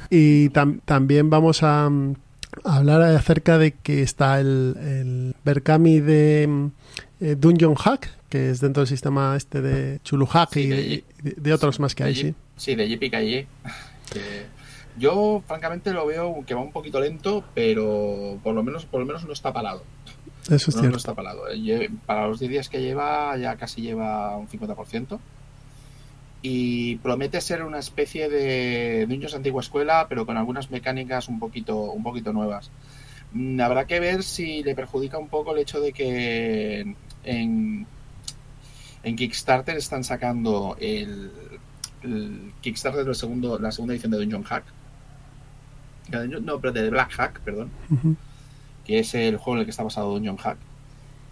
Y 0.10 0.50
tam- 0.50 0.80
también 0.86 1.30
vamos 1.30 1.62
a, 1.64 1.88
mm, 1.90 2.14
a 2.14 2.27
hablar 2.64 3.02
acerca 3.04 3.58
de 3.58 3.72
que 3.74 4.02
está 4.02 4.40
el, 4.40 4.76
el 4.80 5.36
Berkami 5.46 6.00
de 6.00 6.46
mm, 6.48 6.68
eh, 7.22 7.36
Dungeon 7.38 7.76
Hack, 7.76 8.10
que 8.30 8.50
es 8.52 8.60
dentro 8.62 8.82
del 8.82 8.88
sistema 8.88 9.36
este 9.36 9.62
de 9.62 10.00
Chulu 10.04 10.26
Hack 10.26 10.54
Sí, 10.54 10.60
y 10.62 10.68
de- 10.68 10.76
de, 11.24 11.30
y 11.30 11.34
de 11.42 11.54
otros 11.54 11.80
más 11.80 11.96
que 11.96 12.04
hay, 12.04 12.16
sí. 12.16 12.36
Sí, 12.56 12.76
de 12.76 13.00
que 14.12 14.46
Yo, 14.98 15.44
francamente, 15.48 15.92
lo 15.92 16.06
veo 16.08 16.44
que 16.46 16.54
va 16.56 16.62
un 16.62 16.72
poquito 16.72 17.00
lento, 17.00 17.44
pero 17.54 18.40
por 18.44 18.56
lo 18.56 18.64
menos, 18.64 18.86
por 18.86 19.00
lo 19.00 19.06
menos 19.06 19.26
no 19.26 19.34
está 19.34 19.54
parado. 19.54 19.84
Eso 20.50 20.72
es 20.72 20.76
No, 20.76 20.76
no 20.76 20.80
cierto. 20.82 20.98
está 20.98 21.14
parado. 21.14 21.44
Eh, 21.50 21.90
Para 22.06 22.28
los 22.28 22.40
10 22.40 22.50
días 22.52 22.70
que 22.70 22.82
lleva, 22.82 23.36
ya 23.38 23.56
casi 23.58 23.82
lleva 23.82 24.36
un 24.38 24.48
50%. 24.48 25.20
Y 26.50 26.96
promete 26.98 27.42
ser 27.42 27.62
una 27.64 27.80
especie 27.80 28.30
de 28.30 29.06
Dungeons 29.06 29.36
antigua 29.36 29.62
escuela, 29.62 30.06
pero 30.08 30.26
con 30.26 30.38
algunas 30.38 30.72
mecánicas 30.72 31.28
un 31.28 31.40
poquito, 31.40 31.92
un 31.92 32.04
poquito 32.04 32.32
nuevas. 32.32 32.72
Mm, 33.34 33.60
Habrá 33.60 33.86
que 33.86 34.00
ver 34.00 34.24
si 34.24 34.64
le 34.64 34.74
perjudica 34.74 35.18
un 35.18 35.28
poco 35.28 35.52
el 35.52 35.60
hecho 35.60 35.82
de 35.82 35.92
que 35.92 36.96
en, 37.26 37.86
en 39.04 39.16
Kickstarter 39.18 39.76
están 39.76 40.06
sacando 40.06 40.78
el, 40.80 41.32
el 42.04 42.54
Kickstarter 42.62 43.04
del 43.04 43.16
segundo, 43.16 43.60
la 43.60 43.74
segunda 43.74 43.94
edición 43.94 44.14
de 44.14 44.20
Dungeon 44.20 44.44
Hack. 44.44 44.64
No, 46.42 46.62
pero 46.62 46.72
de 46.72 46.90
Black 46.90 47.12
Hack, 47.12 47.42
perdón 47.42 47.70
que 48.86 49.00
es 49.00 49.14
el 49.16 49.36
juego 49.36 49.56
en 49.56 49.60
el 49.60 49.66
que 49.66 49.72
está 49.72 49.84
basado 49.84 50.14
Dungeon 50.14 50.38
Hack. 50.38 50.58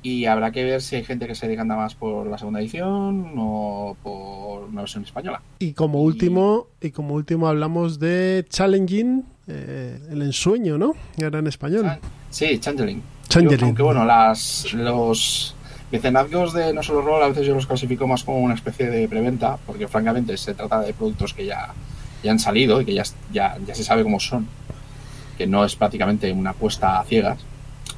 Y 0.07 0.27
habrá 0.27 0.51
que 0.51 0.63
ver 0.63 0.83
si 0.83 0.97
hay 0.97 1.03
gente 1.03 1.25
que 1.25 1.33
se 1.33 1.47
decanta 1.47 1.75
más 1.75 1.95
por 1.95 2.27
la 2.27 2.37
segunda 2.37 2.59
edición 2.59 3.33
o 3.39 3.97
por 4.03 4.65
una 4.69 4.81
versión 4.81 5.03
española. 5.03 5.41
Y 5.57 5.73
como 5.73 5.99
Y- 5.99 6.05
último, 6.05 6.67
y 6.79 6.91
como 6.91 7.15
último 7.15 7.47
hablamos 7.47 7.97
de 7.97 8.45
Challenging, 8.47 9.25
eh, 9.47 9.99
el 10.11 10.21
ensueño, 10.21 10.77
¿no? 10.77 10.93
Era 11.17 11.39
en 11.39 11.47
español. 11.47 11.81
Chan- 11.85 11.99
Sí, 12.29 12.59
Changeling. 12.59 13.01
Changeling. 13.29 13.57
Yo, 13.59 13.65
Aunque 13.65 13.81
bueno, 13.81 14.05
las, 14.05 14.71
los 14.73 15.55
mecenazgos 15.91 16.53
de 16.53 16.71
No 16.71 16.83
Solo 16.83 17.01
Roll 17.01 17.23
a 17.23 17.27
veces 17.29 17.47
yo 17.47 17.55
los 17.55 17.65
clasifico 17.65 18.05
más 18.07 18.23
como 18.23 18.37
una 18.41 18.53
especie 18.53 18.87
de 18.91 19.07
preventa, 19.07 19.57
porque 19.65 19.87
francamente 19.87 20.37
se 20.37 20.53
trata 20.53 20.81
de 20.81 20.93
productos 20.93 21.33
que 21.33 21.47
ya, 21.47 21.73
ya 22.23 22.29
han 22.31 22.37
salido 22.37 22.79
y 22.79 22.85
que 22.85 22.93
ya, 22.93 23.03
ya, 23.33 23.57
ya 23.65 23.73
se 23.73 23.83
sabe 23.83 24.03
cómo 24.03 24.19
son, 24.19 24.47
que 25.35 25.47
no 25.47 25.65
es 25.65 25.75
prácticamente 25.75 26.31
una 26.31 26.51
apuesta 26.51 26.99
a 26.99 27.03
ciegas. 27.05 27.39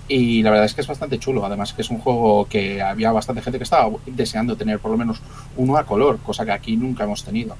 Y 0.07 0.41
la 0.41 0.51
verdad 0.51 0.65
es 0.65 0.73
que 0.73 0.81
es 0.81 0.87
bastante 0.87 1.19
chulo. 1.19 1.45
Además 1.45 1.73
que 1.73 1.81
es 1.81 1.89
un 1.89 1.99
juego 1.99 2.45
que 2.45 2.81
había 2.81 3.11
bastante 3.11 3.41
gente 3.41 3.57
que 3.57 3.63
estaba 3.63 3.89
deseando 4.05 4.55
tener 4.55 4.79
por 4.79 4.91
lo 4.91 4.97
menos 4.97 5.21
uno 5.57 5.77
a 5.77 5.85
color, 5.85 6.19
cosa 6.19 6.45
que 6.45 6.51
aquí 6.51 6.77
nunca 6.77 7.03
hemos 7.03 7.23
tenido. 7.23 7.55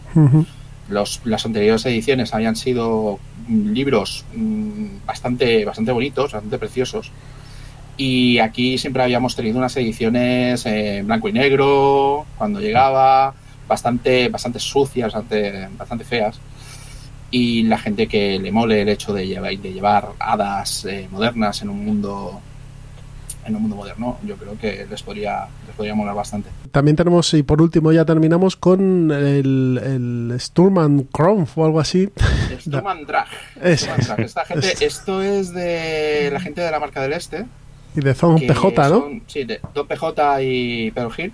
Los, 0.90 1.22
las 1.26 1.46
anteriores 1.46 1.86
ediciones 1.86 2.34
habían 2.34 2.56
sido 2.56 3.20
libros 3.50 4.24
mm, 4.34 5.06
bastante, 5.06 5.66
bastante 5.66 5.92
bonitos, 5.92 6.32
bastante 6.32 6.58
preciosos. 6.58 7.12
Y 7.98 8.38
aquí 8.40 8.78
siempre 8.78 9.04
habíamos 9.04 9.36
tenido 9.36 9.58
unas 9.58 9.76
ediciones 9.76 10.66
en 10.66 11.06
blanco 11.08 11.28
y 11.28 11.34
negro, 11.34 12.26
cuando 12.38 12.62
llegaba, 12.62 13.34
bastante, 13.68 14.30
bastante 14.30 14.60
sucias, 14.60 15.12
bastante, 15.12 15.68
bastante 15.78 16.06
feas 16.06 16.40
y 17.32 17.64
la 17.64 17.78
gente 17.78 18.08
que 18.08 18.40
le 18.40 18.52
mole 18.52 18.82
el 18.82 18.90
hecho 18.90 19.14
de 19.14 19.28
llevar, 19.28 19.58
de 19.58 19.74
llevar 19.74 20.10
hadas 20.20 20.86
eh, 20.86 21.08
modernas 21.12 21.62
en 21.62 21.70
un 21.70 21.86
mundo 21.86 22.42
en 23.48 23.56
un 23.56 23.62
mundo 23.62 23.78
moderno, 23.78 24.18
yo 24.26 24.36
creo 24.36 24.58
que 24.60 24.86
les 24.90 25.02
podría, 25.02 25.48
les 25.66 25.76
podría 25.76 25.96
molar 25.96 26.16
bastante. 26.16 26.50
También 26.72 26.98
tenemos, 26.98 27.34
y 27.34 27.44
por 27.44 27.62
último 27.62 27.92
ya 27.92 28.04
terminamos 28.04 28.58
con 28.58 29.10
el, 29.10 29.80
el 29.82 30.40
Sturman 30.40 31.08
o 31.14 31.66
algo 31.66 31.80
así. 31.80 32.10
Sturman 32.60 33.06
Drag. 33.06 33.28
Esta 33.62 34.46
gente, 34.46 34.86
esto 34.86 35.22
es 35.22 35.54
de 35.54 36.30
la 36.32 36.40
gente 36.40 36.62
de 36.62 36.72
la 36.72 36.80
marca 36.80 37.02
del 37.02 37.14
Este. 37.14 37.46
Y 37.96 38.02
de 38.02 38.14
Zon 38.14 38.40
PJ, 38.40 38.90
¿no? 38.90 39.22
sí, 39.28 39.44
de 39.44 39.60
Don 39.74 39.88
PJ 39.88 40.42
y 40.44 40.92
Pedro 40.92 41.10
Gil. 41.10 41.34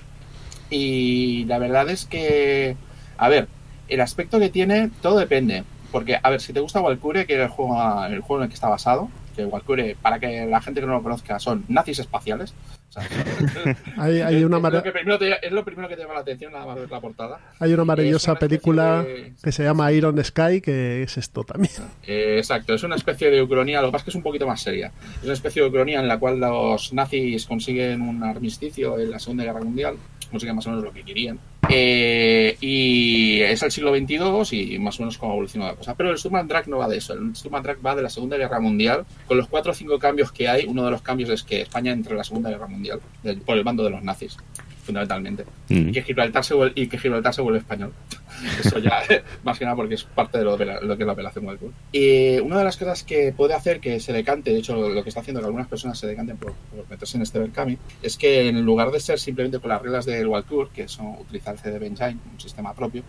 Y 0.69 1.45
la 1.45 1.57
verdad 1.57 1.89
es 1.89 2.05
que, 2.05 2.77
a 3.17 3.27
ver, 3.27 3.47
el 3.87 4.01
aspecto 4.01 4.39
que 4.39 4.49
tiene, 4.49 4.91
todo 5.01 5.17
depende. 5.17 5.63
Porque, 5.93 6.17
a 6.21 6.29
ver, 6.31 6.41
si 6.41 6.53
te 6.53 6.59
gusta 6.59 6.81
Walkure, 6.81 7.27
que 7.27 7.35
es 7.35 7.39
el 7.39 7.49
juego, 7.49 7.77
el 8.05 8.19
juego 8.21 8.41
en 8.41 8.43
el 8.45 8.49
que 8.49 8.55
está 8.55 8.67
basado, 8.67 9.11
que 9.35 9.45
Walkure, 9.45 9.95
para 10.01 10.17
que 10.17 10.47
la 10.47 10.59
gente 10.59 10.81
que 10.81 10.87
no 10.87 10.93
lo 10.93 11.03
conozca, 11.03 11.37
son 11.37 11.65
nazis 11.67 11.99
espaciales. 11.99 12.55
hay, 13.97 14.43
una 14.43 14.57
es, 14.57 15.51
lo 15.51 15.63
primero 15.63 15.87
que 15.87 15.95
te 15.95 16.01
llama 16.01 16.15
la 16.15 16.19
atención 16.21 16.51
nada 16.51 16.65
más 16.65 16.75
ver 16.75 16.89
la 16.89 16.99
portada. 16.99 17.39
Hay 17.59 17.73
una 17.73 17.85
maravillosa 17.85 18.33
película 18.33 19.05
que 19.43 19.51
se 19.51 19.63
llama 19.63 19.91
Iron 19.91 20.23
Sky, 20.23 20.61
que 20.61 21.03
es 21.03 21.15
esto 21.17 21.43
también. 21.43 21.73
Eh, 22.07 22.37
exacto, 22.39 22.73
es 22.73 22.81
una 22.81 22.95
especie 22.95 23.29
de 23.29 23.43
ucronía, 23.43 23.79
lo 23.81 23.89
que 23.89 23.91
pasa 23.91 24.01
es 24.01 24.05
que 24.05 24.09
es 24.11 24.15
un 24.15 24.23
poquito 24.23 24.47
más 24.47 24.61
seria. 24.61 24.91
Es 25.19 25.25
una 25.25 25.33
especie 25.33 25.61
de 25.61 25.69
ucronía 25.69 25.99
en 25.99 26.07
la 26.07 26.17
cual 26.17 26.39
los 26.39 26.91
nazis 26.91 27.45
consiguen 27.45 28.01
un 28.01 28.23
armisticio 28.23 28.97
en 28.97 29.11
la 29.11 29.19
Segunda 29.19 29.43
Guerra 29.43 29.61
Mundial 29.61 29.95
consiguen 30.33 30.55
más 30.55 30.65
o 30.65 30.71
menos 30.71 30.83
lo 30.83 30.91
que 30.91 31.03
querían. 31.03 31.39
Eh, 31.75 32.57
y 32.61 33.41
es 33.41 33.63
el 33.63 33.71
siglo 33.71 33.95
XXII 33.95 34.75
y 34.75 34.79
más 34.79 34.99
o 34.99 35.03
menos 35.03 35.17
cómo 35.17 35.33
evoluciona 35.33 35.67
la 35.67 35.75
cosa. 35.75 35.95
Pero 35.95 36.11
el 36.11 36.17
Sturm 36.17 36.47
Drag 36.47 36.67
no 36.67 36.77
va 36.77 36.87
de 36.87 36.97
eso. 36.97 37.13
El 37.13 37.35
Sturm 37.35 37.61
Drag 37.63 37.85
va 37.85 37.95
de 37.95 38.03
la 38.03 38.09
Segunda 38.09 38.37
Guerra 38.37 38.59
Mundial. 38.59 39.05
Con 39.27 39.37
los 39.37 39.47
cuatro 39.47 39.71
o 39.71 39.75
cinco 39.75 39.97
cambios 39.97 40.31
que 40.31 40.47
hay, 40.47 40.65
uno 40.65 40.85
de 40.85 40.91
los 40.91 41.01
cambios 41.01 41.29
es 41.29 41.43
que 41.43 41.61
España 41.61 41.91
entra 41.91 42.11
en 42.11 42.17
la 42.17 42.23
Segunda 42.23 42.49
Guerra 42.49 42.67
Mundial 42.67 42.99
por 43.45 43.57
el 43.57 43.63
bando 43.63 43.83
de 43.83 43.89
los 43.89 44.03
nazis 44.03 44.37
fundamentalmente. 44.83 45.45
Mm. 45.69 45.89
Y, 45.89 45.91
que 45.91 46.03
Gibraltar 46.03 46.43
se 46.43 46.53
vuelve, 46.53 46.73
y 46.79 46.87
que 46.87 46.97
Gibraltar 46.97 47.33
se 47.33 47.41
vuelve 47.41 47.59
español. 47.59 47.93
Eso 48.63 48.79
ya, 48.79 49.01
más 49.43 49.57
que 49.57 49.65
nada 49.65 49.75
porque 49.75 49.95
es 49.95 50.03
parte 50.03 50.37
de 50.37 50.43
lo, 50.43 50.57
que 50.57 50.63
es 50.63 51.07
la 51.07 51.13
apelación 51.13 51.45
del 51.45 51.57
Y 51.91 52.39
una 52.39 52.59
de 52.59 52.63
las 52.63 52.77
cosas 52.77 53.03
que 53.03 53.33
puede 53.35 53.53
hacer 53.53 53.79
que 53.79 53.99
se 53.99 54.13
decante, 54.13 54.51
de 54.51 54.59
hecho 54.59 54.89
lo 54.89 55.03
que 55.03 55.09
está 55.09 55.21
haciendo 55.21 55.39
que 55.41 55.47
algunas 55.47 55.67
personas 55.67 55.97
se 55.97 56.07
decanten 56.07 56.37
por, 56.37 56.53
meterse 56.89 57.17
en 57.17 57.23
este 57.23 57.39
Berkami, 57.39 57.77
es 58.01 58.17
que 58.17 58.47
en 58.47 58.63
lugar 58.63 58.91
de 58.91 58.99
ser 58.99 59.19
simplemente 59.19 59.59
con 59.59 59.69
las 59.69 59.81
reglas 59.81 60.05
del 60.05 60.27
World 60.27 60.47
Tour, 60.47 60.69
que 60.69 60.87
son 60.87 61.15
utilizar 61.19 61.55
el 61.55 61.59
CD 61.59 61.85
Engine, 61.85 62.17
un 62.31 62.39
sistema 62.39 62.73
propio, 62.73 63.03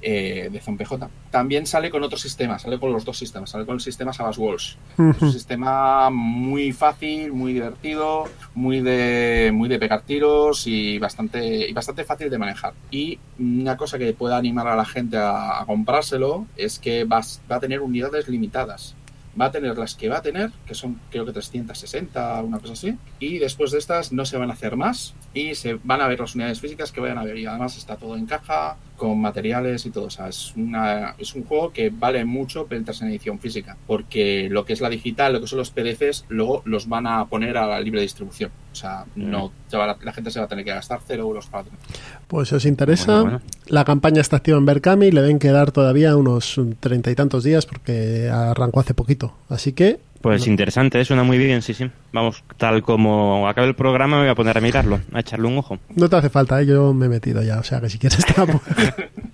eh, 0.00 0.48
de 0.50 0.60
ZonPJ. 0.60 0.92
También 1.30 1.66
sale 1.66 1.90
con 1.90 2.02
otro 2.02 2.18
sistema, 2.18 2.58
sale 2.58 2.78
con 2.78 2.92
los 2.92 3.04
dos 3.04 3.18
sistemas, 3.18 3.50
sale 3.50 3.66
con 3.66 3.74
el 3.74 3.80
sistema 3.80 4.12
Savage 4.12 4.40
Walls. 4.40 4.78
Es 4.96 5.22
un 5.22 5.32
sistema 5.32 6.08
muy 6.10 6.72
fácil, 6.72 7.32
muy 7.32 7.52
divertido, 7.52 8.24
muy 8.54 8.80
de, 8.80 9.50
muy 9.52 9.68
de 9.68 9.78
pegar 9.78 10.02
tiros 10.02 10.66
y 10.66 10.98
bastante, 10.98 11.68
y 11.68 11.72
bastante 11.72 12.04
fácil 12.04 12.30
de 12.30 12.38
manejar. 12.38 12.74
Y 12.90 13.18
una 13.38 13.76
cosa 13.76 13.98
que 13.98 14.12
puede 14.12 14.34
animar 14.34 14.68
a 14.68 14.76
la 14.76 14.84
gente 14.84 15.16
a, 15.18 15.64
comprárselo 15.66 16.46
es 16.56 16.78
que 16.78 17.04
va, 17.04 17.20
va 17.50 17.56
a 17.56 17.60
tener 17.60 17.80
unidades 17.80 18.28
limitadas 18.28 18.94
va 19.40 19.46
a 19.46 19.50
tener 19.52 19.76
las 19.78 19.94
que 19.94 20.08
va 20.08 20.18
a 20.18 20.22
tener, 20.22 20.50
que 20.66 20.74
son 20.74 21.00
creo 21.10 21.24
que 21.24 21.32
360, 21.32 22.42
una 22.42 22.58
cosa 22.58 22.72
así, 22.72 22.96
y 23.20 23.38
después 23.38 23.70
de 23.70 23.78
estas 23.78 24.12
no 24.12 24.24
se 24.24 24.36
van 24.36 24.50
a 24.50 24.54
hacer 24.54 24.76
más 24.76 25.14
y 25.32 25.54
se 25.54 25.78
van 25.84 26.00
a 26.00 26.08
ver 26.08 26.20
las 26.20 26.34
unidades 26.34 26.60
físicas 26.60 26.92
que 26.92 27.00
vayan 27.00 27.18
a 27.18 27.24
ver 27.24 27.38
y 27.38 27.46
además 27.46 27.76
está 27.76 27.96
todo 27.96 28.16
en 28.16 28.26
caja, 28.26 28.76
con 28.98 29.18
materiales 29.18 29.86
y 29.86 29.90
todo. 29.90 30.04
O 30.04 30.10
sea, 30.10 30.28
es, 30.28 30.52
una, 30.56 31.14
es 31.16 31.34
un 31.34 31.44
juego 31.44 31.72
que 31.72 31.88
vale 31.88 32.26
mucho 32.26 32.66
mientras 32.68 33.00
en 33.00 33.08
edición 33.08 33.38
física, 33.38 33.78
porque 33.86 34.48
lo 34.50 34.66
que 34.66 34.74
es 34.74 34.82
la 34.82 34.90
digital, 34.90 35.32
lo 35.32 35.40
que 35.40 35.46
son 35.46 35.58
los 35.58 35.70
PDFs, 35.70 36.26
luego 36.28 36.60
los 36.66 36.88
van 36.88 37.06
a 37.06 37.24
poner 37.26 37.56
a 37.56 37.66
la 37.66 37.80
libre 37.80 38.02
distribución. 38.02 38.50
O 38.72 38.74
sea, 38.74 39.06
mm. 39.16 39.30
no 39.30 39.52
la, 39.72 40.12
gente 40.12 40.30
se 40.30 40.38
va 40.38 40.46
a 40.46 40.48
tener 40.48 40.64
que 40.64 40.72
gastar 40.72 41.00
cero 41.06 41.22
euros 41.22 41.46
para 41.46 41.64
tener. 41.64 41.78
Pues 42.26 42.48
si 42.48 42.54
os 42.54 42.66
interesa, 42.66 43.40
la 43.66 43.84
campaña 43.84 44.20
está 44.20 44.36
activa 44.36 44.58
en 44.58 44.66
Berkami 44.66 45.06
y 45.06 45.10
le 45.12 45.22
deben 45.22 45.38
quedar 45.38 45.72
todavía 45.72 46.16
unos 46.16 46.60
treinta 46.80 47.10
y 47.10 47.14
tantos 47.14 47.44
días 47.44 47.66
porque 47.66 48.28
arrancó 48.30 48.80
hace 48.80 48.94
poquito. 48.94 49.34
Así 49.48 49.72
que 49.72 50.00
pues 50.20 50.46
interesante, 50.48 51.04
suena 51.04 51.22
muy 51.22 51.38
bien, 51.38 51.62
sí, 51.62 51.74
sí. 51.74 51.90
Vamos, 52.12 52.42
tal 52.56 52.82
como 52.82 53.48
acabe 53.48 53.68
el 53.68 53.74
programa 53.74 54.16
me 54.16 54.22
voy 54.22 54.30
a 54.30 54.34
poner 54.34 54.58
a 54.58 54.60
mirarlo, 54.60 55.00
a 55.12 55.20
echarle 55.20 55.46
un 55.46 55.58
ojo. 55.58 55.78
No 55.94 56.08
te 56.08 56.16
hace 56.16 56.28
falta, 56.28 56.60
¿eh? 56.60 56.66
yo 56.66 56.92
me 56.92 57.06
he 57.06 57.08
metido 57.08 57.42
ya, 57.42 57.58
o 57.58 57.62
sea 57.62 57.80
que 57.80 57.88
si 57.88 57.98
quieres 57.98 58.18
estamos. 58.18 58.60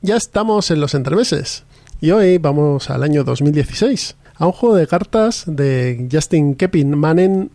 Ya 0.00 0.16
estamos 0.16 0.70
en 0.70 0.80
los 0.80 0.94
entremeses 0.94 1.64
y 2.00 2.12
hoy 2.12 2.38
vamos 2.38 2.88
al 2.88 3.02
año 3.02 3.24
2016, 3.24 4.14
a 4.36 4.46
un 4.46 4.52
juego 4.52 4.76
de 4.76 4.86
cartas 4.86 5.42
de 5.48 6.08
Justin 6.10 6.54
Kepin 6.54 6.96
Manen, 6.96 7.50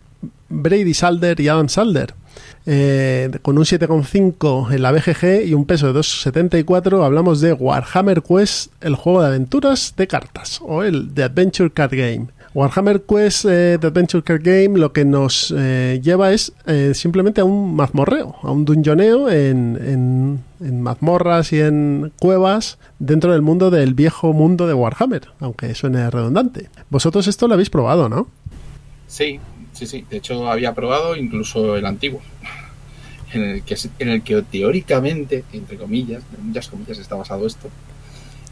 Brady 0.50 0.92
Salder 0.92 1.40
y 1.40 1.48
Adam 1.48 1.70
Salder. 1.70 2.12
Eh, 2.66 3.30
con 3.40 3.56
un 3.56 3.64
7,5 3.64 4.74
en 4.74 4.82
la 4.82 4.92
BGG 4.92 5.46
y 5.46 5.54
un 5.54 5.64
peso 5.64 5.90
de 5.90 5.98
2,74 5.98 7.02
hablamos 7.02 7.40
de 7.40 7.54
Warhammer 7.54 8.22
Quest, 8.22 8.72
el 8.82 8.94
juego 8.94 9.22
de 9.22 9.28
aventuras 9.28 9.94
de 9.96 10.06
cartas 10.06 10.60
o 10.62 10.82
el 10.82 11.14
The 11.14 11.22
Adventure 11.22 11.70
Card 11.70 11.92
Game. 11.92 12.26
Warhammer 12.54 13.02
Quest 13.02 13.46
eh, 13.46 13.78
The 13.80 13.88
Adventure 13.88 14.22
Card 14.22 14.42
Game 14.44 14.78
lo 14.78 14.92
que 14.92 15.04
nos 15.04 15.52
eh, 15.56 16.00
lleva 16.00 16.32
es 16.32 16.52
eh, 16.66 16.92
simplemente 16.94 17.40
a 17.40 17.44
un 17.44 17.74
mazmorreo, 17.74 18.36
a 18.42 18.52
un 18.52 18.64
dungeoneo 18.64 19.28
en, 19.28 20.40
en, 20.60 20.80
mazmorras 20.80 21.52
y 21.52 21.60
en 21.60 22.12
cuevas 22.20 22.78
dentro 23.00 23.32
del 23.32 23.42
mundo 23.42 23.70
del 23.70 23.94
viejo 23.94 24.32
mundo 24.32 24.66
de 24.68 24.74
Warhammer, 24.74 25.28
aunque 25.40 25.74
suene 25.74 26.08
redundante. 26.10 26.70
Vosotros 26.90 27.26
esto 27.26 27.48
lo 27.48 27.54
habéis 27.54 27.70
probado, 27.70 28.08
¿no? 28.08 28.28
Sí, 29.08 29.40
sí, 29.72 29.86
sí. 29.86 30.04
De 30.08 30.18
hecho, 30.18 30.48
había 30.48 30.74
probado 30.74 31.16
incluso 31.16 31.76
el 31.76 31.84
antiguo. 31.86 32.20
En 33.32 33.42
el 33.42 33.62
que, 33.62 33.76
en 33.98 34.08
el 34.08 34.22
que 34.22 34.42
teóricamente, 34.42 35.44
entre 35.52 35.76
comillas, 35.76 36.22
en 36.38 36.46
muchas 36.46 36.68
comillas 36.68 36.98
está 36.98 37.16
basado 37.16 37.46
esto, 37.46 37.68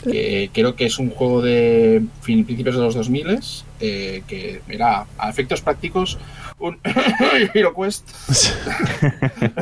que 0.02 0.50
creo 0.52 0.75
que 0.75 0.87
es 0.87 0.99
un 0.99 1.11
juego 1.11 1.42
de 1.42 2.02
fin, 2.23 2.44
principios 2.44 2.76
de 2.76 2.82
los 2.82 2.94
2000 2.94 3.38
eh, 3.80 4.23
que 4.26 4.62
era 4.68 5.06
a 5.18 5.30
efectos 5.30 5.61
prácticos 5.61 6.18
un 6.59 6.78
Hero 7.54 7.75
Quest. 7.75 8.09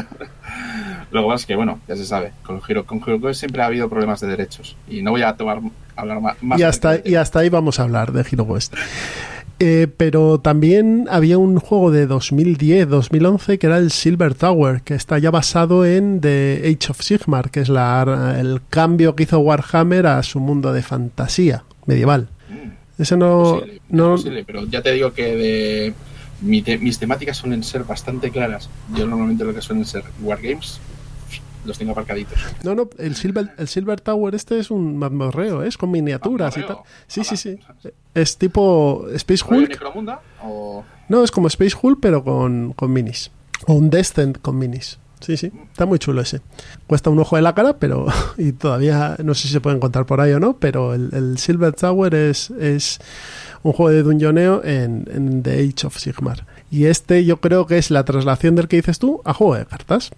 Lo 1.11 1.23
que 1.23 1.27
pasa 1.27 1.41
es 1.43 1.47
que, 1.47 1.57
bueno, 1.57 1.81
ya 1.89 1.97
se 1.97 2.05
sabe, 2.05 2.33
con 2.45 2.61
Hero, 2.69 2.87
con 2.87 3.03
Hero 3.05 3.21
Quest 3.21 3.41
siempre 3.41 3.63
ha 3.63 3.67
habido 3.67 3.89
problemas 3.89 4.21
de 4.21 4.29
derechos 4.29 4.77
y 4.89 5.03
no 5.03 5.11
voy 5.11 5.23
a 5.23 5.35
tomar 5.37 5.61
hablar 5.97 6.21
más. 6.21 6.61
Y 6.61 6.63
hasta, 6.63 7.01
y 7.05 7.17
hasta 7.17 7.41
ahí 7.41 7.49
vamos 7.49 7.81
a 7.81 7.83
hablar 7.83 8.13
de 8.13 8.21
Hero 8.21 8.47
Quest. 8.47 8.75
Eh, 9.63 9.89
pero 9.95 10.41
también 10.41 11.07
había 11.11 11.37
un 11.37 11.59
juego 11.59 11.91
de 11.91 12.09
2010-2011 12.09 13.59
que 13.59 13.67
era 13.67 13.77
el 13.77 13.91
Silver 13.91 14.35
Tower, 14.35 14.81
que 14.83 14.95
está 14.95 15.19
ya 15.19 15.31
basado 15.31 15.85
en 15.85 16.21
The 16.23 16.63
Age 16.65 16.91
of 16.91 17.03
Sigmar, 17.03 17.51
que 17.51 17.61
es 17.61 17.69
la, 17.69 18.37
el 18.41 18.63
cambio 18.71 19.15
que 19.15 19.25
hizo 19.25 19.39
Warhammer 19.39 20.07
a 20.07 20.23
su 20.23 20.41
mundo 20.41 20.73
de 20.73 20.83
fantasía. 20.83 21.65
medieval. 21.87 22.29
Mm, 22.49 23.03
Ese 23.03 23.17
no... 23.19 23.43
posible, 23.61 23.81
no 23.91 24.11
posible, 24.13 24.45
pero 24.45 24.65
ya 24.67 24.81
te 24.83 24.93
digo 24.93 25.13
que 25.13 25.37
de 25.37 25.95
mi 26.41 26.63
te- 26.63 26.79
mis 26.79 26.99
temáticas 26.99 27.37
suelen 27.37 27.63
ser 27.63 27.85
bastante 27.85 28.31
claras. 28.31 28.71
Yo 28.97 29.07
normalmente 29.07 29.45
lo 29.45 29.53
que 29.55 29.61
suelen 29.61 29.85
ser 29.85 30.05
wargames 30.23 30.81
los 31.65 31.79
tengo 31.79 31.93
aparcaditos. 31.93 32.39
No, 32.63 32.75
no, 32.75 32.89
el 32.99 33.15
Silver, 33.15 33.53
el 33.59 33.69
Silver 33.69 34.01
Tower 34.01 34.35
este 34.35 34.59
es 34.59 34.71
un 34.71 34.97
mazmorreo, 34.97 35.63
¿eh? 35.63 35.69
es 35.69 35.77
con 35.77 35.91
miniaturas 35.91 36.57
y 36.57 36.63
tal. 36.63 36.79
Sí, 37.07 37.25
sí, 37.25 37.37
sí. 37.37 37.59
Es 38.15 38.37
tipo 38.37 39.07
Space 39.15 39.45
¿Rollo 39.49 39.69
Hulk. 39.69 40.21
O... 40.43 40.85
No, 41.09 41.23
es 41.23 41.31
como 41.31 41.49
Space 41.49 41.77
Hulk, 41.81 41.99
pero 42.01 42.25
con, 42.25 42.73
con 42.73 42.93
minis. 42.93 43.31
O 43.67 43.75
un 43.75 43.91
Descent 43.91 44.39
con 44.41 44.59
minis. 44.59 44.99
Sí, 45.21 45.37
sí, 45.37 45.53
está 45.71 45.85
muy 45.85 45.99
chulo 45.99 46.23
ese. 46.23 46.41
Cuesta 46.87 47.11
un 47.11 47.19
ojo 47.19 47.37
de 47.37 47.43
la 47.43 47.55
cara, 47.55 47.77
pero. 47.77 48.07
Y 48.39 48.53
todavía 48.53 49.17
no 49.23 49.35
sé 49.35 49.49
si 49.49 49.53
se 49.53 49.61
puede 49.61 49.77
encontrar 49.77 50.07
por 50.07 50.21
ahí 50.21 50.33
o 50.33 50.41
no, 50.41 50.57
pero 50.57 50.95
el, 50.95 51.11
el 51.13 51.37
Silver 51.39 51.75
Tower 51.75 52.15
es, 52.15 52.51
es 52.53 53.01
un 53.63 53.73
juego 53.73 53.91
de 53.91 54.03
dungeoneo 54.03 54.65
en, 54.65 55.07
en 55.13 55.43
The 55.43 55.53
Age 55.53 55.87
of 55.87 55.99
Sigmar. 55.99 56.47
Y 56.71 56.87
este 56.87 57.25
yo 57.25 57.39
creo 57.39 57.67
que 57.67 57.77
es 57.77 57.91
la 57.91 58.05
traslación 58.05 58.57
del 58.57 58.69
que 58.69 58.77
dices 58.77 58.99
tú 58.99 59.21
a 59.25 59.35
juego 59.35 59.57
de 59.57 59.67
cartas. 59.67 60.11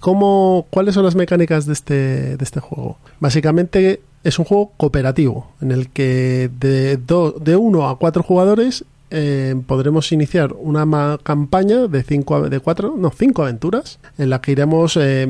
¿Cómo, 0.00 0.66
¿Cuáles 0.70 0.94
son 0.94 1.04
las 1.04 1.14
mecánicas 1.16 1.66
de 1.66 1.72
este, 1.72 2.36
de 2.36 2.44
este 2.44 2.60
juego? 2.60 2.98
Básicamente 3.20 4.00
es 4.24 4.38
un 4.38 4.44
juego 4.44 4.72
cooperativo 4.76 5.50
en 5.60 5.72
el 5.72 5.88
que 5.90 6.50
de, 6.60 6.96
do- 6.96 7.32
de 7.32 7.56
uno 7.56 7.88
a 7.88 7.98
cuatro 7.98 8.22
jugadores 8.22 8.84
eh, 9.10 9.54
podremos 9.66 10.12
iniciar 10.12 10.52
una 10.58 11.18
campaña 11.22 11.86
de 11.86 12.02
cinco 12.02 12.48
de 12.50 12.60
cuatro 12.60 12.94
no 12.98 13.10
cinco 13.10 13.42
aventuras 13.42 13.98
en 14.18 14.28
la 14.28 14.40
que 14.42 14.52
iremos 14.52 14.98
eh, 14.98 15.22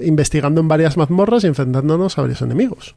investigando 0.00 0.60
en 0.60 0.68
varias 0.68 0.96
mazmorras 0.98 1.44
y 1.44 1.46
enfrentándonos 1.46 2.18
a 2.18 2.22
varios 2.22 2.42
enemigos. 2.42 2.94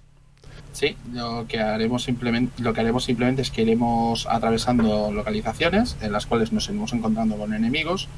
Sí, 0.75 0.97
lo 1.13 1.45
que 1.47 1.61
haremos 1.61 2.03
simplemente, 2.03 2.61
lo 2.61 2.73
que 2.73 2.81
haremos 2.81 3.05
simplemente 3.05 3.41
es 3.41 3.49
que 3.49 3.61
iremos 3.61 4.27
atravesando 4.29 5.09
localizaciones 5.09 5.95
en 6.01 6.11
las 6.11 6.25
cuales 6.25 6.51
nos 6.51 6.67
iremos 6.67 6.91
encontrando 6.91 7.37
con 7.37 7.53
enemigos 7.53 8.09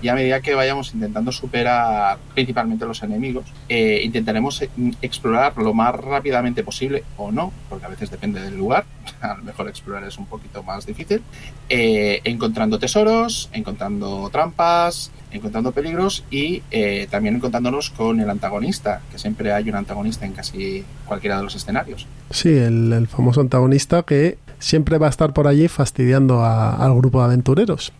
y 0.00 0.08
a 0.08 0.14
medida 0.14 0.40
que 0.40 0.54
vayamos 0.54 0.94
intentando 0.94 1.30
superar 1.30 2.16
principalmente 2.32 2.86
los 2.86 3.02
enemigos, 3.02 3.44
eh, 3.68 4.00
intentaremos 4.02 4.62
eh, 4.62 4.70
explorar 5.02 5.58
lo 5.58 5.74
más 5.74 5.94
rápidamente 5.94 6.64
posible 6.64 7.04
o 7.18 7.30
no, 7.30 7.52
porque 7.68 7.84
a 7.84 7.88
veces 7.90 8.10
depende 8.10 8.40
del 8.40 8.56
lugar, 8.56 8.86
a 9.20 9.34
lo 9.34 9.42
mejor 9.42 9.68
explorar 9.68 10.04
es 10.04 10.16
un 10.16 10.24
poquito 10.24 10.62
más 10.62 10.86
difícil, 10.86 11.22
eh, 11.68 12.22
encontrando 12.24 12.78
tesoros, 12.78 13.50
encontrando 13.52 14.30
trampas, 14.30 15.10
encontrando 15.30 15.72
peligros 15.72 16.24
y 16.30 16.62
eh, 16.70 17.06
también 17.10 17.36
encontrándonos 17.36 17.90
con 17.90 18.20
el 18.20 18.30
antagonista, 18.30 19.00
que 19.10 19.18
siempre 19.18 19.52
hay 19.52 19.68
un 19.68 19.76
antagonista 19.76 20.24
en 20.26 20.32
casi 20.32 20.84
cualquiera 21.06 21.36
de 21.38 21.42
los 21.42 21.54
escenarios. 21.54 22.06
Sí, 22.30 22.50
el, 22.56 22.92
el 22.92 23.06
famoso 23.08 23.40
antagonista 23.40 24.02
que 24.02 24.38
siempre 24.58 24.98
va 24.98 25.08
a 25.08 25.10
estar 25.10 25.32
por 25.32 25.46
allí 25.48 25.68
fastidiando 25.68 26.42
a- 26.44 26.76
al 26.76 26.94
grupo 26.94 27.18
de 27.20 27.24
aventureros. 27.26 27.92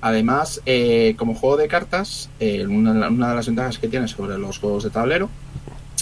Además, 0.00 0.60
eh, 0.66 1.14
como 1.16 1.34
juego 1.34 1.56
de 1.56 1.68
cartas, 1.68 2.28
eh, 2.40 2.66
una, 2.66 3.08
una 3.08 3.28
de 3.30 3.34
las 3.36 3.46
ventajas 3.46 3.78
que 3.78 3.86
tiene 3.88 4.08
sobre 4.08 4.36
los 4.36 4.58
juegos 4.58 4.82
de 4.84 4.90
tablero, 4.90 5.30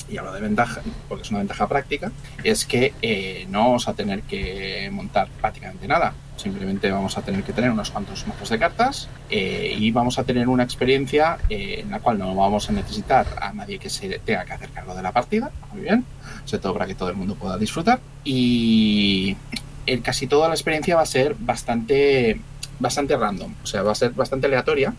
y 0.09 0.17
hablo 0.17 0.33
de 0.33 0.40
ventaja 0.40 0.81
porque 1.09 1.23
es 1.23 1.31
una 1.31 1.38
ventaja 1.40 1.69
práctica, 1.69 2.11
es 2.43 2.64
que 2.64 2.95
eh, 3.02 3.47
no 3.50 3.61
vamos 3.61 3.88
a 3.88 3.95
tener 3.95 4.23
que 4.23 4.88
montar 4.93 5.29
prácticamente 5.40 5.87
nada. 5.87 6.14
Simplemente 6.41 6.91
vamos 6.91 7.19
a 7.19 7.23
tener 7.23 7.43
que 7.43 7.53
tener 7.53 7.71
unos 7.71 7.91
cuantos 7.91 8.27
mazos 8.27 8.49
de 8.49 8.59
cartas 8.59 9.09
eh, 9.29 9.77
y 9.79 9.91
vamos 9.91 10.19
a 10.19 10.25
tener 10.25 10.49
una 10.49 10.63
experiencia 10.63 11.37
eh, 11.51 11.81
en 11.83 11.91
la 11.91 12.01
cual 12.01 12.19
no 12.19 12.35
vamos 12.35 12.71
a 12.71 12.73
necesitar 12.73 13.27
a 13.41 13.53
nadie 13.53 13.79
que 13.79 13.91
se 13.91 14.21
tenga 14.21 14.47
que 14.47 14.55
hacer 14.55 14.71
cargo 14.71 14.95
de 14.95 15.03
la 15.03 15.13
partida. 15.13 15.51
Muy 15.73 15.83
bien, 15.83 16.07
sobre 16.47 16.63
todo 16.63 16.73
para 16.73 16.87
que 16.87 16.95
todo 16.95 17.11
el 17.11 17.17
mundo 17.17 17.35
pueda 17.35 17.59
disfrutar. 17.59 18.01
Y 18.25 19.37
el, 19.85 20.01
casi 20.01 20.27
toda 20.27 20.49
la 20.49 20.55
experiencia 20.55 20.97
va 20.97 21.03
a 21.03 21.07
ser 21.07 21.37
bastante 21.39 22.41
bastante 22.79 23.15
random, 23.15 23.55
o 23.63 23.67
sea, 23.67 23.83
va 23.83 23.93
a 23.93 23.95
ser 23.95 24.13
bastante 24.13 24.47
aleatoria, 24.47 24.95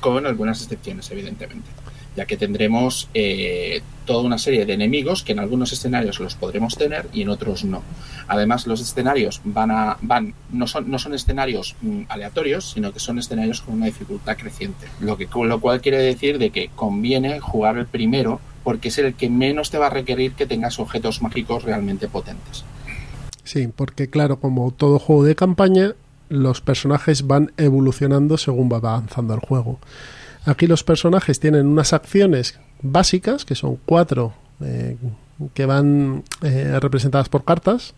con 0.00 0.26
algunas 0.26 0.62
excepciones, 0.62 1.10
evidentemente, 1.10 1.68
ya 2.18 2.26
que 2.26 2.36
tendremos 2.36 3.08
eh, 3.14 3.80
toda 4.04 4.24
una 4.24 4.38
serie 4.38 4.66
de 4.66 4.72
enemigos 4.72 5.22
que 5.22 5.30
en 5.30 5.38
algunos 5.38 5.72
escenarios 5.72 6.18
los 6.18 6.34
podremos 6.34 6.76
tener 6.76 7.06
y 7.12 7.22
en 7.22 7.28
otros 7.28 7.64
no. 7.64 7.80
Además, 8.26 8.66
los 8.66 8.80
escenarios 8.80 9.40
van 9.44 9.70
a, 9.70 9.96
van, 10.00 10.34
no 10.50 10.66
son, 10.66 10.90
no 10.90 10.98
son 10.98 11.14
escenarios 11.14 11.76
mm, 11.80 12.02
aleatorios, 12.08 12.72
sino 12.72 12.92
que 12.92 12.98
son 12.98 13.20
escenarios 13.20 13.60
con 13.60 13.74
una 13.76 13.86
dificultad 13.86 14.36
creciente, 14.36 14.88
lo 14.98 15.16
que 15.16 15.28
lo 15.32 15.60
cual 15.60 15.80
quiere 15.80 15.98
decir 15.98 16.38
de 16.38 16.50
que 16.50 16.70
conviene 16.74 17.38
jugar 17.38 17.78
el 17.78 17.86
primero 17.86 18.40
porque 18.64 18.88
es 18.88 18.98
el 18.98 19.14
que 19.14 19.30
menos 19.30 19.70
te 19.70 19.78
va 19.78 19.86
a 19.86 19.90
requerir 19.90 20.32
que 20.32 20.44
tengas 20.44 20.80
objetos 20.80 21.22
mágicos 21.22 21.62
realmente 21.62 22.08
potentes. 22.08 22.64
Sí, 23.44 23.68
porque 23.68 24.10
claro, 24.10 24.40
como 24.40 24.72
todo 24.72 24.98
juego 24.98 25.22
de 25.22 25.36
campaña, 25.36 25.94
los 26.28 26.60
personajes 26.60 27.28
van 27.28 27.52
evolucionando 27.58 28.36
según 28.36 28.68
va 28.70 28.78
avanzando 28.78 29.34
el 29.34 29.40
juego. 29.40 29.78
Aquí 30.44 30.66
los 30.66 30.84
personajes 30.84 31.40
tienen 31.40 31.66
unas 31.66 31.92
acciones 31.92 32.58
básicas, 32.82 33.44
que 33.44 33.54
son 33.54 33.78
cuatro, 33.84 34.32
eh, 34.60 34.96
que 35.54 35.66
van 35.66 36.24
eh, 36.42 36.78
representadas 36.80 37.28
por 37.28 37.44
cartas, 37.44 37.94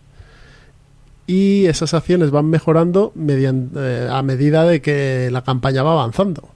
y 1.27 1.65
esas 1.67 1.93
acciones 1.93 2.31
van 2.31 2.49
mejorando 2.49 3.13
eh, 3.15 4.09
a 4.11 4.21
medida 4.21 4.65
de 4.65 4.81
que 4.81 5.29
la 5.31 5.43
campaña 5.43 5.83
va 5.83 5.93
avanzando. 5.93 6.49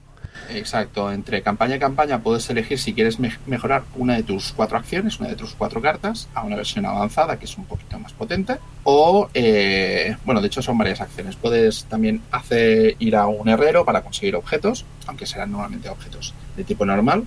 Exacto, 0.50 1.10
entre 1.12 1.42
campaña 1.42 1.76
y 1.76 1.78
campaña 1.78 2.22
puedes 2.22 2.48
elegir 2.50 2.78
si 2.78 2.94
quieres 2.94 3.18
me- 3.18 3.36
mejorar 3.46 3.82
una 3.96 4.14
de 4.14 4.22
tus 4.22 4.52
cuatro 4.52 4.78
acciones, 4.78 5.18
una 5.18 5.28
de 5.28 5.36
tus 5.36 5.54
cuatro 5.54 5.80
cartas, 5.82 6.28
a 6.34 6.42
una 6.44 6.56
versión 6.56 6.86
avanzada 6.86 7.38
que 7.38 7.46
es 7.46 7.56
un 7.58 7.64
poquito 7.64 7.98
más 7.98 8.12
potente. 8.12 8.56
O, 8.84 9.28
eh, 9.34 10.16
bueno, 10.24 10.40
de 10.40 10.46
hecho 10.46 10.62
son 10.62 10.78
varias 10.78 11.00
acciones. 11.00 11.36
Puedes 11.36 11.84
también 11.86 12.22
hacer 12.30 12.96
ir 12.98 13.16
a 13.16 13.26
un 13.26 13.48
herrero 13.48 13.84
para 13.84 14.02
conseguir 14.02 14.36
objetos, 14.36 14.84
aunque 15.06 15.26
serán 15.26 15.50
normalmente 15.52 15.88
objetos 15.88 16.32
de 16.56 16.64
tipo 16.64 16.84
normal. 16.86 17.24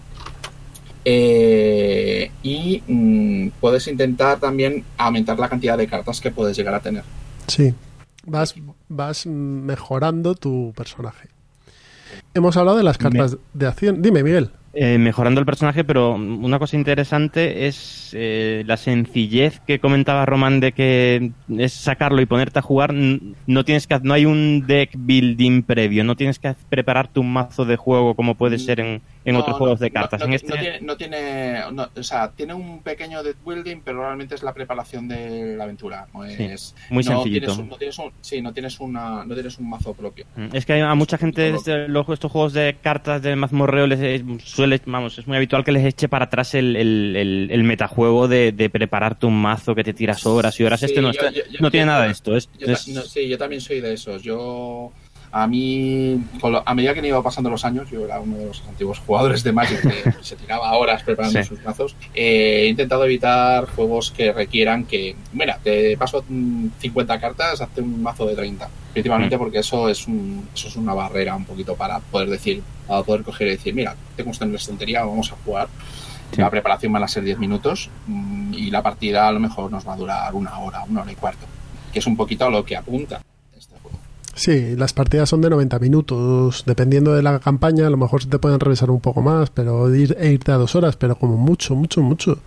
Eh, 1.06 2.32
y 2.44 2.84
mm, 2.88 3.50
puedes 3.60 3.88
intentar 3.88 4.40
también 4.40 4.84
aumentar 4.98 5.40
la 5.40 5.50
cantidad 5.50 5.78
de 5.78 5.88
cartas 5.88 6.22
que 6.22 6.32
puedes 6.32 6.56
llegar 6.58 6.74
a 6.76 6.80
tener. 6.82 7.04
Sí, 7.48 7.74
vas, 8.26 8.54
vas 8.88 9.26
mejorando 9.26 10.36
tu 10.36 10.74
personaje. 10.76 11.30
Hemos 12.34 12.58
hablado 12.58 12.78
de 12.78 12.84
las 12.84 12.98
cartas 12.98 13.38
de 13.54 13.68
acción. 13.68 14.02
Dime, 14.02 14.24
Miguel. 14.24 14.52
Eh, 14.74 15.00
mejorando 15.00 15.40
el 15.40 15.46
personaje, 15.48 15.84
pero 15.84 16.14
una 16.14 16.60
cosa 16.60 16.76
interesante 16.78 17.66
es 17.66 18.12
eh, 18.14 18.64
la 18.68 18.78
sencillez 18.78 19.60
que 19.62 19.80
comentaba 19.80 20.28
Roman 20.28 20.60
de 20.60 20.74
que 20.74 21.32
es 21.58 21.74
sacarlo 21.74 22.22
y 22.22 22.28
ponerte 22.28 22.60
a 22.60 22.62
jugar. 22.62 22.94
No 22.94 23.66
tienes 23.66 23.88
que, 23.88 24.00
no 24.04 24.14
hay 24.14 24.26
un 24.26 24.66
deck 24.68 24.92
building 24.96 25.64
previo, 25.64 26.04
no 26.04 26.16
tienes 26.16 26.38
que 26.38 26.54
preparar 26.70 27.08
tu 27.08 27.24
mazo 27.24 27.66
de 27.66 27.78
juego 27.78 28.14
como 28.14 28.36
puede 28.36 28.60
ser 28.60 28.80
en, 28.80 29.02
en 29.26 29.34
No, 29.34 29.40
otros 29.40 29.56
no, 29.56 29.58
juegos 29.58 29.80
de 29.80 29.90
cartas. 29.90 30.20
No, 30.20 30.26
en 30.26 30.30
no 30.32 30.36
este, 30.36 30.54
tiene, 30.58 30.82
no 30.82 30.98
tiene- 30.98 31.64
o 31.96 32.04
sea, 32.04 32.30
tiene 32.32 32.54
un 32.54 32.84
pequeño 32.84 33.24
deck 33.24 33.38
building, 33.44 33.82
pero 33.84 34.02
realmente 34.04 34.36
es 34.36 34.44
la 34.44 34.54
preparación 34.54 35.08
de 35.08 35.56
la 35.58 35.64
aventura. 35.64 36.06
Sí, 36.38 36.44
es, 36.44 36.76
muy 36.92 37.04
sencillito. 37.04 37.48
Tienes 37.48 37.58
un, 37.58 37.70
no 37.70 37.76
tienes 37.78 37.98
un, 37.98 38.12
sí, 38.22 38.42
no 38.42 38.54
tienes, 38.54 38.80
una, 38.80 39.26
no 39.26 39.34
tienes 39.34 39.58
un 39.58 39.68
mazo 39.68 39.96
propio. 39.96 40.26
Mm, 40.36 40.50
Es 40.56 40.66
que 40.66 40.74
hay- 40.74 40.82
a 40.82 40.94
mucha 40.94 41.18
gente 41.18 41.52
desde 41.54 41.88
los, 41.88 42.08
estos 42.10 42.32
juegos 42.32 42.54
de 42.54 42.78
cartas 42.82 43.24
de 43.24 43.36
mazmorreo 43.36 43.88
les 43.88 44.00
suele, 44.60 44.82
vamos, 44.86 45.18
es 45.18 45.28
muy 45.28 45.38
habitual 45.38 45.64
que 45.64 45.72
les 45.72 45.86
eche 45.86 46.08
para 46.10 46.26
atrás 46.26 46.54
el, 46.56 46.76
el, 46.76 47.16
el- 47.16 47.48
el 47.52 47.64
metajuego 47.64 48.28
de, 48.28 48.52
de 48.52 48.70
prepararte 48.70 49.26
un 49.26 49.42
mazo 49.42 49.74
que 49.76 49.84
te 49.84 49.94
tiras 49.94 50.26
horas 50.26 50.60
y 50.60 50.64
horas. 50.64 50.80
Sí, 50.82 50.88
este 50.88 51.02
no, 51.02 51.12
yo- 51.14 51.22
no 51.60 51.72
tiene 51.72 51.86
nada 51.88 52.06
de 52.06 52.12
esto. 52.12 52.36
Es, 52.36 52.50
no, 52.90 53.02
sí, 53.02 53.28
yo 53.28 53.38
también 53.38 53.62
soy 53.62 53.80
de 53.82 53.94
esos. 53.94 54.22
Yo, 54.22 54.92
a 55.32 55.46
mí, 55.48 56.20
a 56.66 56.74
medida 56.74 56.94
que 56.94 57.02
me 57.02 57.08
iba 57.10 57.22
pasando 57.22 57.50
los 57.50 57.64
años, 57.64 57.90
yo 57.90 58.04
era 58.06 58.20
uno 58.20 58.38
de 58.38 58.46
los 58.48 58.64
antiguos 58.68 59.00
jugadores 59.00 59.44
de 59.44 59.52
Magic 59.52 59.80
que 59.82 60.12
se 60.24 60.36
tiraba 60.36 60.74
horas 60.74 61.04
preparando 61.04 61.40
Sí. 61.44 61.48
sus 61.50 61.64
mazos. 61.64 61.96
eh, 62.16 62.64
he 62.64 62.68
intentado 62.68 63.06
evitar 63.06 63.66
juegos 63.76 64.12
que 64.12 64.32
requieran 64.34 64.86
que, 64.86 65.16
mira, 65.34 65.60
te 65.64 65.96
paso 65.98 66.24
mm, 66.28 66.68
50 66.80 67.20
cartas, 67.20 67.62
hazte 67.62 67.82
un 67.82 68.02
mazo 68.02 68.26
de 68.26 68.36
30. 68.36 68.68
Principalmente 68.94 69.36
Mm. 69.36 69.40
porque 69.40 69.60
eso 69.60 69.88
es, 69.90 70.08
un, 70.08 70.48
eso 70.56 70.68
es 70.68 70.76
una 70.76 70.94
barrera 70.94 71.36
un 71.36 71.46
poquito 71.46 71.76
para 71.76 72.00
poder 72.00 72.30
decir, 72.30 72.64
para 72.88 73.04
poder 73.04 73.24
coger 73.24 73.48
y 73.48 73.52
decir, 73.52 73.74
mira, 73.76 73.96
tengo 74.16 74.32
esto 74.32 74.46
en 74.46 74.52
la 74.52 74.58
estantería, 74.58 75.04
vamos 75.04 75.32
a 75.32 75.36
jugar. 75.46 75.68
Sí. 76.34 76.42
La 76.42 76.50
preparación 76.50 76.92
van 76.94 77.04
a 77.04 77.08
ser 77.08 77.24
10 77.24 77.38
minutos 77.40 77.90
mm, 78.08 78.54
y 78.56 78.72
la 78.72 78.82
partida 78.84 79.28
a 79.28 79.32
lo 79.32 79.40
mejor 79.40 79.72
nos 79.72 79.88
va 79.88 79.94
a 79.94 79.98
durar 79.98 80.34
una 80.34 80.58
hora, 80.60 80.84
una 80.90 81.02
hora 81.02 81.12
y 81.12 81.16
cuarto, 81.16 81.46
que 81.94 82.00
es 82.00 82.08
un 82.08 82.16
poquito 82.18 82.46
a 82.46 82.50
lo 82.50 82.64
que 82.66 82.76
apunta. 82.76 83.22
Sí, 84.40 84.78
las 84.78 84.94
partidas 84.94 85.28
son 85.28 85.42
de 85.42 85.50
90 85.50 85.80
minutos. 85.80 86.64
Dependiendo 86.66 87.14
de 87.14 87.22
la 87.22 87.40
campaña, 87.40 87.86
a 87.88 87.90
lo 87.90 87.98
mejor 87.98 88.24
se 88.24 88.30
te 88.30 88.40
pueden 88.40 88.62
revisar 88.62 88.90
un 88.90 89.02
poco 89.02 89.22
más, 89.22 89.50
pero 89.50 89.94
ir, 89.94 90.16
e 90.18 90.32
irte 90.32 90.54
a 90.54 90.56
dos 90.56 90.76
horas, 90.76 90.96
pero 90.96 91.18
como 91.18 91.36
mucho, 91.36 91.76
mucho, 91.76 92.02
mucho. 92.02 92.40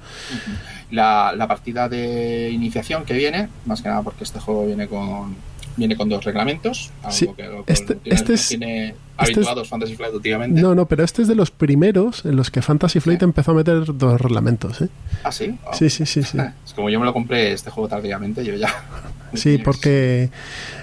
La, 0.91 1.35
la 1.37 1.47
partida 1.47 1.91
de 1.91 2.49
iniciación 2.51 3.05
que 3.05 3.13
viene, 3.13 3.51
más 3.67 3.83
que 3.83 3.91
nada 3.91 4.01
porque 4.01 4.25
este 4.25 4.41
juego 4.41 4.65
viene 4.65 4.89
con, 4.89 5.37
viene 5.77 5.97
con 5.97 6.09
dos 6.09 6.25
reglamentos, 6.25 6.91
algo 7.03 7.13
Sí, 7.13 7.27
que 7.37 7.43
este- 7.67 7.95
últimamente 7.95 8.11
este 8.15 8.35
es- 8.35 8.49
tiene 8.49 8.89
este 8.89 8.97
habituados 9.17 9.69
Fantasy 9.69 9.95
Flight 9.97 10.15
últimamente. 10.15 10.61
No, 10.61 10.75
no, 10.75 10.87
pero 10.87 11.05
este 11.05 11.23
es 11.23 11.29
de 11.29 11.35
los 11.35 11.51
primeros 11.51 12.25
en 12.25 12.37
los 12.37 12.51
que 12.51 12.63
Fantasy 12.63 13.01
Flight 13.01 13.21
Sí. 13.21 13.25
empezó 13.25 13.53
a 13.53 13.55
meter 13.55 13.85
dos 13.97 14.21
reglamentos, 14.21 14.81
¿eh? 14.83 14.89
Ah, 15.25 15.33
sí. 15.33 15.57
Ah. 15.67 15.71
Sí, 15.75 15.89
sí, 15.91 16.07
sí, 16.07 16.23
sí. 16.23 16.39
Es 16.67 16.73
como 16.75 16.91
yo 16.91 16.99
me 17.01 17.07
lo 17.07 17.13
compré 17.13 17.53
este 17.53 17.71
juego 17.71 17.89
tardíamente, 17.89 18.45
yo 18.45 18.55
ya. 18.55 18.69
Sí, 19.35 19.59
porque 19.59 20.31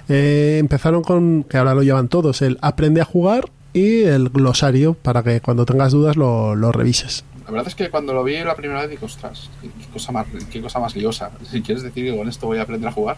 eh, 0.08 0.58
empezaron 0.60 1.04
con, 1.04 1.43
que 1.43 1.58
ahora 1.58 1.73
lo 1.75 1.84
llevan 1.84 2.08
todos, 2.08 2.41
el 2.41 2.58
aprende 2.62 3.02
a 3.02 3.06
jugar 3.06 3.49
y 3.73 4.02
el 4.04 4.30
glosario 4.30 4.95
para 4.95 5.21
que 5.21 5.41
cuando 5.41 5.65
tengas 5.65 5.91
dudas 5.91 6.15
lo, 6.17 6.56
lo 6.56 6.71
revises. 6.71 7.23
La 7.45 7.52
verdad 7.52 7.67
es 7.67 7.75
que 7.75 7.89
cuando 7.89 8.13
lo 8.13 8.23
vi 8.23 8.38
la 8.43 8.56
primera 8.56 8.82
vez 8.82 8.89
digo, 8.91 9.06
ostras, 9.08 9.49
qué, 9.62 9.69
cosa 9.91 10.12
más, 10.12 10.28
qué 10.52 10.62
cosa 10.62 10.80
más 10.80 10.95
liosa. 10.95 11.32
Si 11.49 11.62
quieres 11.63 11.84
decir 11.84 12.06
que 12.06 12.15
con 12.17 12.28
esto 12.30 12.45
voy 12.47 12.60
a 12.60 12.62
aprender 12.63 12.88
a 12.89 12.91
jugar. 12.91 13.17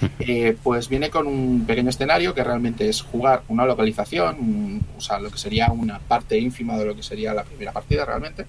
Eh, 0.20 0.56
pues 0.62 0.88
viene 0.88 1.10
con 1.10 1.26
un 1.26 1.64
pequeño 1.66 1.90
escenario 1.90 2.34
que 2.34 2.44
realmente 2.44 2.88
es 2.88 3.02
jugar 3.02 3.42
una 3.48 3.64
localización, 3.66 4.36
un- 4.38 4.84
o 4.96 5.00
sea, 5.00 5.18
lo 5.18 5.30
que 5.30 5.38
sería 5.38 5.70
una 5.72 5.98
parte 5.98 6.38
ínfima 6.38 6.76
de 6.76 6.84
lo 6.84 6.94
que 6.94 7.02
sería 7.02 7.32
la 7.34 7.44
primera 7.44 7.72
partida 7.72 8.04
realmente. 8.04 8.44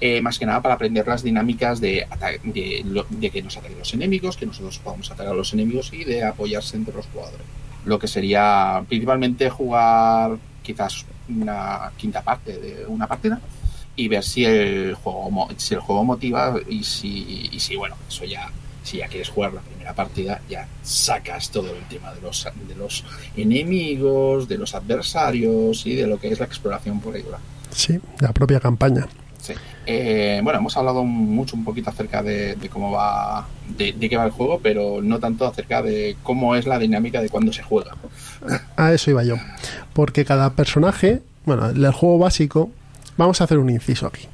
Eh, 0.00 0.20
más 0.20 0.38
que 0.38 0.46
nada 0.46 0.60
para 0.60 0.74
aprender 0.74 1.06
las 1.06 1.22
dinámicas 1.22 1.80
de, 1.80 2.06
de, 2.44 3.30
que 3.30 3.42
nos 3.42 3.56
ataquen 3.56 3.78
los 3.78 3.94
enemigos, 3.94 4.36
que 4.36 4.46
nosotros 4.46 4.78
podamos 4.78 5.10
atacar 5.10 5.32
a 5.32 5.36
los 5.36 5.52
enemigos 5.52 5.92
y 5.92 6.02
de 6.04 6.24
apoyarse 6.24 6.76
entre 6.76 6.94
los 6.94 7.06
jugadores. 7.06 7.46
Lo 7.84 7.98
que 7.98 8.08
sería 8.08 8.82
principalmente 8.88 9.48
jugar 9.50 10.36
quizás 10.62 11.04
una 11.28 11.92
quinta 11.96 12.22
parte 12.22 12.58
de 12.58 12.84
una 12.86 13.06
partida 13.06 13.40
y 13.94 14.08
ver 14.08 14.24
si 14.24 14.44
el 14.44 14.94
juego 14.94 15.48
si 15.56 15.74
el 15.74 15.80
juego 15.80 16.02
motiva 16.04 16.56
y 16.68 16.82
si 16.82 17.48
y 17.52 17.60
si 17.60 17.76
bueno 17.76 17.94
eso 18.08 18.24
ya 18.24 18.50
si 18.82 18.98
ya 18.98 19.08
quieres 19.08 19.28
jugar 19.28 19.52
la 19.52 19.60
primera 19.60 19.94
partida 19.94 20.40
ya 20.48 20.66
sacas 20.82 21.50
todo 21.50 21.74
el 21.74 21.82
tema 21.84 22.12
de 22.14 22.20
los 22.20 22.48
de 22.68 22.74
los 22.74 23.04
enemigos 23.36 24.48
de 24.48 24.58
los 24.58 24.74
adversarios 24.74 25.86
y 25.86 25.94
de 25.94 26.06
lo 26.06 26.18
que 26.18 26.28
es 26.28 26.38
la 26.38 26.46
exploración 26.46 27.00
por 27.00 27.14
ahí 27.14 27.24
Sí, 27.70 27.98
la 28.20 28.32
propia 28.32 28.60
campaña. 28.60 29.06
Sí. 29.40 29.54
Eh, 29.86 30.40
bueno, 30.44 30.60
hemos 30.60 30.76
hablado 30.76 31.02
mucho, 31.04 31.56
un 31.56 31.64
poquito 31.64 31.90
acerca 31.90 32.22
de, 32.22 32.54
de 32.54 32.68
cómo 32.68 32.92
va, 32.92 33.48
de, 33.76 33.92
de 33.92 34.08
qué 34.08 34.16
va 34.16 34.24
el 34.24 34.30
juego, 34.30 34.60
pero 34.62 35.00
no 35.02 35.18
tanto 35.18 35.46
acerca 35.46 35.82
de 35.82 36.16
cómo 36.22 36.54
es 36.54 36.66
la 36.66 36.78
dinámica 36.78 37.20
de 37.20 37.28
cuando 37.28 37.52
se 37.52 37.62
juega. 37.62 37.96
A 38.76 38.92
eso 38.92 39.10
iba 39.10 39.24
yo. 39.24 39.36
Porque 39.92 40.24
cada 40.24 40.50
personaje, 40.50 41.22
bueno, 41.44 41.70
el 41.70 41.92
juego 41.92 42.18
básico, 42.18 42.70
vamos 43.16 43.40
a 43.40 43.44
hacer 43.44 43.58
un 43.58 43.70
inciso 43.70 44.06
aquí. 44.06 44.28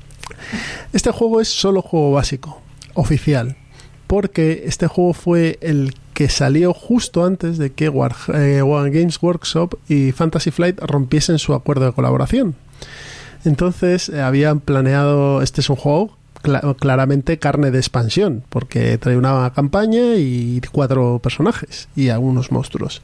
Este 0.92 1.10
juego 1.10 1.40
es 1.40 1.48
solo 1.48 1.80
juego 1.80 2.12
básico, 2.12 2.60
oficial. 2.94 3.56
Porque 4.08 4.64
este 4.66 4.88
juego 4.88 5.12
fue 5.12 5.58
el 5.60 5.94
que 6.14 6.28
salió 6.28 6.74
justo 6.74 7.24
antes 7.24 7.58
de 7.58 7.70
que 7.70 7.88
War, 7.88 8.16
eh, 8.34 8.62
Games 8.64 9.22
Workshop 9.22 9.76
y 9.88 10.10
Fantasy 10.10 10.50
Flight 10.50 10.80
rompiesen 10.80 11.38
su 11.38 11.54
acuerdo 11.54 11.84
de 11.84 11.92
colaboración. 11.92 12.56
Entonces 13.44 14.08
eh, 14.08 14.20
habían 14.20 14.58
planeado, 14.58 15.42
este 15.42 15.60
es 15.60 15.70
un 15.70 15.76
juego 15.76 16.16
cla- 16.42 16.74
claramente 16.76 17.38
carne 17.38 17.70
de 17.70 17.78
expansión, 17.78 18.42
porque 18.48 18.98
trae 18.98 19.16
una 19.16 19.52
campaña 19.54 20.16
y 20.16 20.60
cuatro 20.72 21.20
personajes 21.22 21.88
y 21.94 22.08
algunos 22.08 22.50
monstruos. 22.50 23.00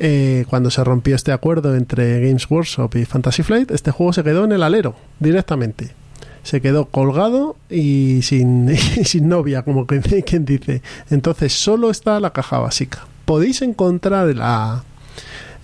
Eh, 0.00 0.44
cuando 0.50 0.70
se 0.70 0.82
rompió 0.84 1.14
este 1.14 1.30
acuerdo 1.32 1.76
entre 1.76 2.20
Games 2.26 2.50
Workshop 2.50 2.96
y 2.96 3.04
Fantasy 3.04 3.42
Flight, 3.44 3.70
este 3.70 3.92
juego 3.92 4.12
se 4.12 4.24
quedó 4.24 4.44
en 4.44 4.52
el 4.52 4.64
alero 4.64 4.96
directamente. 5.20 5.92
Se 6.42 6.60
quedó 6.60 6.86
colgado 6.86 7.56
y 7.70 8.20
sin, 8.22 8.76
sin 9.04 9.28
novia, 9.28 9.62
como 9.62 9.86
quien, 10.26 10.44
dice. 10.44 10.82
Entonces 11.10 11.52
solo 11.52 11.90
está 11.90 12.20
la 12.20 12.32
caja 12.32 12.58
básica. 12.58 13.06
Podéis 13.24 13.62
encontrar 13.62 14.28
en 14.28 14.38
la, 14.38 14.84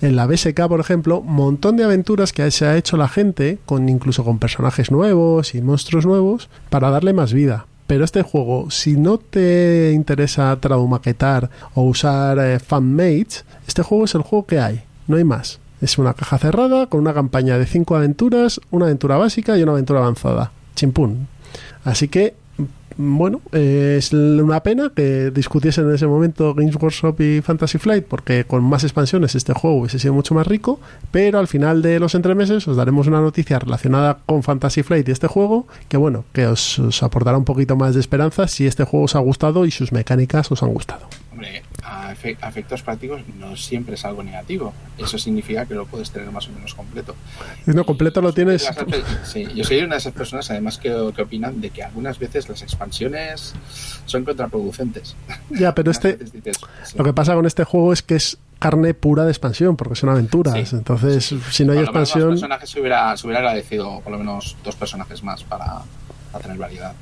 en 0.01 0.17
la 0.17 0.27
BSK, 0.27 0.69
por 0.69 0.81
ejemplo, 0.81 1.21
un 1.21 1.33
montón 1.35 1.77
de 1.77 1.85
aventuras 1.85 2.33
que 2.33 2.51
se 2.51 2.67
ha 2.67 2.77
hecho 2.77 2.97
la 2.97 3.09
gente, 3.09 3.59
con 3.67 3.89
incluso 3.89 4.25
con 4.25 4.39
personajes 4.39 4.91
nuevos 4.91 5.55
y 5.55 5.61
monstruos 5.61 6.07
nuevos, 6.07 6.49
para 6.71 6.91
darle 6.91 7.13
más 7.13 7.33
vida. 7.33 7.67
Pero 7.89 8.05
este 8.05 8.23
juego, 8.23 8.71
si 8.71 8.99
no 8.99 9.17
te 9.17 9.93
interesa 9.95 10.55
traumaquetar 10.61 11.49
o 11.75 11.83
usar 11.83 12.39
eh, 12.39 12.59
fanmates, 12.59 13.47
este 13.67 13.83
juego 13.83 14.05
es 14.05 14.15
el 14.15 14.21
juego 14.21 14.47
que 14.47 14.61
hay, 14.61 14.83
no 15.07 15.17
hay 15.17 15.25
más. 15.25 15.59
Es 15.81 15.97
una 15.97 16.13
caja 16.13 16.39
cerrada 16.39 16.87
con 16.89 17.01
una 17.01 17.15
campaña 17.15 17.57
de 17.57 17.65
cinco 17.65 17.97
aventuras, 17.97 18.61
una 18.71 18.85
aventura 18.85 19.17
básica 19.17 19.57
y 19.57 19.63
una 19.63 19.73
aventura 19.73 20.01
avanzada. 20.01 20.53
Chimpún. 20.79 21.27
Así 21.85 22.07
que, 22.07 22.35
bueno, 22.97 23.41
es 23.53 24.13
una 24.13 24.63
pena 24.63 24.93
que 24.95 25.31
discutiesen 25.33 25.89
en 25.89 25.95
ese 25.95 26.07
momento 26.07 26.55
Games 26.55 26.77
Workshop 26.77 27.21
y 27.21 27.41
Fantasy 27.43 27.79
Flight, 27.79 28.05
porque 28.07 28.45
con 28.45 28.63
más 28.63 28.85
expansiones 28.85 29.35
este 29.35 29.53
juego 29.53 29.79
hubiese 29.79 29.99
sido 29.99 30.15
mucho 30.15 30.35
más 30.35 30.47
rico, 30.47 30.81
pero 31.11 31.41
al 31.41 31.49
final 31.49 31.83
de 31.83 31.99
los 31.99 32.15
entremeses 32.15 32.67
os 32.69 32.77
daremos 32.77 33.09
una 33.09 33.21
noticia 33.21 33.59
relacionada 33.59 34.19
con 34.25 34.43
Fantasy 34.43 34.83
Flight 34.85 35.09
y 35.09 35.13
este 35.13 35.27
juego, 35.27 35.67
que 35.89 35.97
bueno, 35.97 36.25
que 36.33 36.47
os, 36.47 36.81
aportará 37.03 37.39
un 37.39 37.45
poquito 37.45 37.77
más 37.77 37.95
de 37.95 38.01
esperanza 38.01 38.47
si 38.47 38.67
este 38.67 38.85
juego 38.85 39.07
os 39.07 39.17
ha 39.17 39.21
gustado 39.21 39.65
y 39.65 39.73
sus 39.73 39.91
mecánicas 39.93 40.51
os 40.53 40.63
han 40.63 40.73
gustado. 40.73 41.09
A, 41.91 42.13
efe- 42.15 42.37
a 42.43 42.49
efectos 42.49 42.83
prácticos 42.83 43.23
no 43.39 43.57
siempre 43.57 43.95
es 43.95 44.05
algo 44.05 44.23
negativo. 44.23 44.75
Eso 44.99 45.17
significa 45.19 45.65
que 45.65 45.75
lo 45.75 45.87
puedes 45.87 46.11
tener 46.11 46.31
más 46.31 46.47
o 46.49 46.53
menos 46.53 46.75
completo. 46.75 47.17
No, 47.67 47.85
completo 47.85 48.21
lo 48.21 48.33
tienes. 48.33 48.69
Sí, 49.25 49.47
yo 49.55 49.65
soy 49.65 49.79
una 49.79 49.95
de 49.95 49.99
esas 50.01 50.13
personas, 50.13 50.51
además, 50.51 50.77
que, 50.79 50.89
que 51.17 51.23
opinan 51.23 51.61
de 51.61 51.71
que 51.71 51.83
algunas 51.83 52.19
veces 52.19 52.49
las 52.49 52.63
expansiones 52.63 53.55
son 54.07 54.25
contraproducentes. 54.25 55.17
Ya, 55.51 55.75
pero 55.75 55.91
este, 55.93 56.17
dices, 56.17 56.59
sí. 56.85 56.99
lo 56.99 57.05
que 57.05 57.13
pasa 57.13 57.35
con 57.35 57.47
este 57.47 57.65
juego 57.65 57.93
es 57.93 58.03
que 58.03 58.17
es 58.17 58.39
carne 58.59 58.93
pura 58.93 59.25
de 59.25 59.31
expansión, 59.31 59.77
porque 59.77 59.95
son 59.95 60.09
aventuras. 60.11 60.69
Sí. 60.69 60.77
Entonces, 60.77 61.25
si 61.51 61.65
no 61.65 61.73
hay 61.73 61.79
Por 61.79 61.87
menos 61.87 61.95
los 61.95 62.09
expansión, 62.09 62.29
personajes 62.31 62.71
se 62.71 62.81
hubiera, 62.81 63.17
se 63.17 63.27
hubiera 63.27 63.39
agradecido 63.41 64.01
por 64.01 64.13
lo 64.13 64.19
menos 64.19 64.57
dos 64.65 64.75
personajes 64.75 65.23
más 65.23 65.45
para, 65.45 65.83
para 66.33 66.43
tener 66.43 66.59
variedad. 66.59 66.93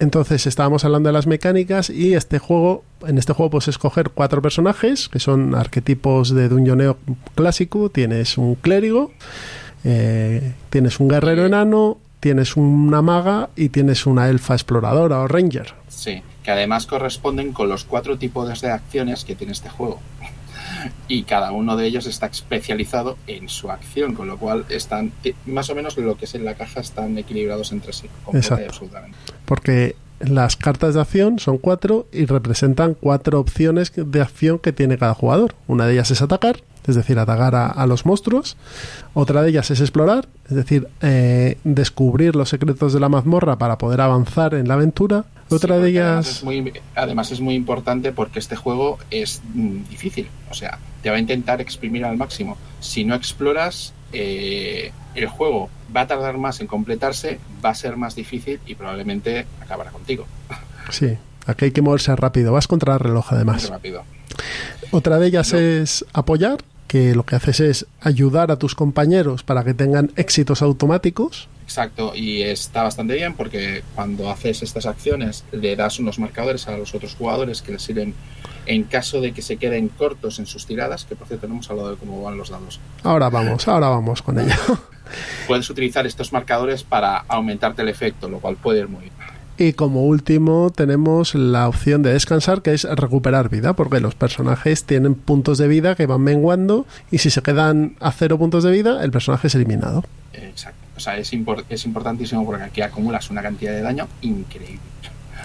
Entonces 0.00 0.46
estábamos 0.46 0.84
hablando 0.84 1.08
de 1.08 1.12
las 1.12 1.26
mecánicas 1.26 1.88
y 1.88 2.14
este 2.14 2.38
juego, 2.38 2.84
en 3.06 3.18
este 3.18 3.32
juego 3.32 3.50
puedes 3.50 3.68
escoger 3.68 4.10
cuatro 4.10 4.42
personajes 4.42 5.08
que 5.08 5.20
son 5.20 5.54
arquetipos 5.54 6.34
de 6.34 6.48
dungeoneo 6.48 6.98
clásico. 7.34 7.90
Tienes 7.90 8.36
un 8.36 8.56
clérigo, 8.56 9.12
eh, 9.84 10.52
tienes 10.70 10.98
un 10.98 11.08
guerrero 11.08 11.46
enano, 11.46 11.98
tienes 12.18 12.56
una 12.56 13.02
maga 13.02 13.50
y 13.54 13.68
tienes 13.68 14.06
una 14.06 14.28
elfa 14.28 14.54
exploradora 14.54 15.20
o 15.20 15.28
ranger. 15.28 15.74
Sí, 15.88 16.22
que 16.42 16.50
además 16.50 16.86
corresponden 16.86 17.52
con 17.52 17.68
los 17.68 17.84
cuatro 17.84 18.18
tipos 18.18 18.60
de 18.60 18.70
acciones 18.70 19.24
que 19.24 19.36
tiene 19.36 19.52
este 19.52 19.68
juego. 19.68 20.00
Y 21.08 21.22
cada 21.24 21.52
uno 21.52 21.76
de 21.76 21.86
ellos 21.86 22.06
está 22.06 22.26
especializado 22.26 23.16
en 23.26 23.48
su 23.48 23.70
acción, 23.70 24.14
con 24.14 24.28
lo 24.28 24.38
cual 24.38 24.64
están 24.68 25.10
ti- 25.22 25.34
más 25.46 25.70
o 25.70 25.74
menos 25.74 25.96
lo 25.96 26.16
que 26.16 26.24
es 26.26 26.34
en 26.34 26.44
la 26.44 26.54
caja 26.54 26.80
están 26.80 27.16
equilibrados 27.18 27.72
entre 27.72 27.92
sí. 27.92 28.08
Exacto. 28.32 28.64
absolutamente. 28.68 29.16
Porque 29.44 29.96
las 30.20 30.56
cartas 30.56 30.94
de 30.94 31.00
acción 31.00 31.38
son 31.38 31.58
cuatro 31.58 32.06
y 32.12 32.26
representan 32.26 32.94
cuatro 32.94 33.40
opciones 33.40 33.92
de 33.94 34.20
acción 34.20 34.58
que 34.58 34.72
tiene 34.72 34.96
cada 34.98 35.14
jugador. 35.14 35.54
Una 35.66 35.86
de 35.86 35.94
ellas 35.94 36.10
es 36.10 36.22
atacar, 36.22 36.60
es 36.86 36.94
decir, 36.94 37.18
atacar 37.18 37.54
a, 37.54 37.66
a 37.66 37.86
los 37.86 38.06
monstruos. 38.06 38.56
Otra 39.12 39.42
de 39.42 39.50
ellas 39.50 39.70
es 39.70 39.80
explorar, 39.80 40.28
es 40.48 40.54
decir, 40.56 40.88
eh, 41.02 41.58
descubrir 41.64 42.36
los 42.36 42.48
secretos 42.48 42.92
de 42.92 43.00
la 43.00 43.08
mazmorra 43.08 43.58
para 43.58 43.76
poder 43.76 44.00
avanzar 44.00 44.54
en 44.54 44.68
la 44.68 44.74
aventura. 44.74 45.24
Otra 45.50 45.76
Sí, 45.76 45.82
de 45.92 45.98
Además 46.00 46.26
ellas... 46.26 46.36
es, 46.38 46.44
muy, 46.44 46.72
además 46.94 47.30
es 47.30 47.40
muy 47.40 47.54
importante 47.54 48.12
porque 48.12 48.38
este 48.38 48.56
juego 48.56 48.98
es 49.10 49.42
mm, 49.54 49.84
difícil. 49.90 50.28
O 50.50 50.54
sea, 50.54 50.78
te 51.02 51.10
va 51.10 51.16
a 51.16 51.18
intentar 51.18 51.60
exprimir 51.60 52.04
al 52.04 52.16
máximo. 52.16 52.56
Si 52.80 53.04
no 53.04 53.14
exploras, 53.14 53.92
eh, 54.12 54.92
el 55.14 55.26
juego 55.28 55.68
va 55.94 56.02
a 56.02 56.06
tardar 56.06 56.38
más 56.38 56.60
en 56.60 56.66
completarse, 56.66 57.38
va 57.64 57.70
a 57.70 57.74
ser 57.74 57.96
más 57.96 58.14
difícil 58.14 58.58
y 58.66 58.74
probablemente 58.74 59.46
acabará 59.60 59.90
contigo. 59.90 60.26
Sí, 60.90 61.16
aquí 61.46 61.64
hay 61.66 61.70
que 61.70 61.80
moverse 61.80 62.14
rápido. 62.14 62.52
Vas 62.52 62.68
contra 62.68 62.92
el 62.94 63.00
reloj 63.00 63.30
Muy 63.30 63.36
además. 63.36 63.68
rápido. 63.70 64.04
Otra 64.90 65.18
de 65.18 65.28
ellas 65.28 65.52
No. 65.54 65.58
es 65.58 66.04
apoyar, 66.12 66.58
que 66.86 67.14
lo 67.14 67.24
que 67.24 67.36
haces 67.36 67.60
es 67.60 67.86
ayudar 68.00 68.50
a 68.50 68.56
tus 68.56 68.74
compañeros 68.74 69.42
para 69.42 69.64
que 69.64 69.74
tengan 69.74 70.10
éxitos 70.16 70.62
automáticos. 70.62 71.48
Exacto, 71.64 72.14
y 72.14 72.42
está 72.42 72.82
bastante 72.82 73.14
bien 73.14 73.34
porque 73.34 73.82
cuando 73.94 74.30
haces 74.30 74.62
estas 74.62 74.84
acciones 74.84 75.44
le 75.50 75.76
das 75.76 75.98
unos 75.98 76.18
marcadores 76.18 76.68
a 76.68 76.76
los 76.76 76.94
otros 76.94 77.14
jugadores 77.14 77.62
que 77.62 77.72
les 77.72 77.82
sirven 77.82 78.14
en 78.66 78.84
caso 78.84 79.20
de 79.20 79.32
que 79.32 79.42
se 79.42 79.56
queden 79.56 79.88
cortos 79.88 80.38
en 80.38 80.46
sus 80.46 80.66
tiradas, 80.66 81.04
que 81.04 81.16
por 81.16 81.26
cierto 81.26 81.46
no 81.46 81.54
hemos 81.54 81.70
hablado 81.70 81.90
de 81.90 81.96
cómo 81.96 82.22
van 82.22 82.36
los 82.36 82.50
dados. 82.50 82.80
Ahora 83.02 83.30
vamos, 83.30 83.66
ahora 83.66 83.88
vamos 83.88 84.22
con 84.22 84.38
ello. 84.38 84.54
Puedes 85.46 85.68
utilizar 85.70 86.06
estos 86.06 86.32
marcadores 86.32 86.82
para 86.82 87.18
aumentarte 87.28 87.82
el 87.82 87.88
efecto, 87.88 88.28
lo 88.28 88.40
cual 88.40 88.56
puede 88.56 88.80
ir 88.80 88.88
muy 88.88 89.02
bien. 89.02 89.13
Y 89.56 89.72
como 89.74 90.04
último 90.04 90.70
tenemos 90.74 91.34
la 91.34 91.68
opción 91.68 92.02
de 92.02 92.12
descansar, 92.12 92.60
que 92.62 92.74
es 92.74 92.84
recuperar 92.84 93.48
vida, 93.48 93.72
porque 93.74 94.00
los 94.00 94.14
personajes 94.16 94.84
tienen 94.84 95.14
puntos 95.14 95.58
de 95.58 95.68
vida 95.68 95.94
que 95.94 96.06
van 96.06 96.22
menguando 96.22 96.86
y 97.10 97.18
si 97.18 97.30
se 97.30 97.40
quedan 97.40 97.94
a 98.00 98.10
cero 98.10 98.36
puntos 98.38 98.64
de 98.64 98.72
vida, 98.72 99.04
el 99.04 99.12
personaje 99.12 99.46
es 99.46 99.54
eliminado. 99.54 100.02
Exacto. 100.32 100.78
O 100.96 101.00
sea, 101.00 101.16
es, 101.18 101.30
es 101.68 101.84
importantísimo 101.84 102.44
porque 102.44 102.64
aquí 102.64 102.80
acumulas 102.82 103.30
una 103.30 103.42
cantidad 103.42 103.72
de 103.72 103.82
daño 103.82 104.08
increíble. 104.22 104.80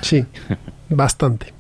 Sí. 0.01 0.25
Bastante. 0.89 1.53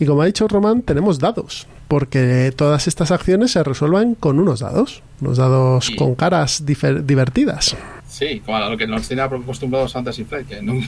Y 0.00 0.06
como 0.06 0.22
ha 0.22 0.26
dicho 0.26 0.48
Román, 0.48 0.82
tenemos 0.82 1.20
dados, 1.20 1.68
porque 1.86 2.52
todas 2.56 2.88
estas 2.88 3.12
acciones 3.12 3.52
se 3.52 3.62
resuelven 3.62 4.16
con 4.16 4.40
unos 4.40 4.58
dados, 4.60 5.02
unos 5.20 5.36
dados 5.38 5.86
Sí. 5.86 5.96
con 5.96 6.16
caras 6.16 6.64
divertidas. 6.66 7.76
Sí, 8.18 8.40
como 8.40 8.56
a 8.56 8.70
lo 8.70 8.78
que 8.78 8.86
nos 8.86 9.06
tiene 9.06 9.20
acostumbrados 9.20 9.92
Fantasy 9.92 10.24
Flight, 10.24 10.48
que, 10.48 10.62
no- 10.62 10.80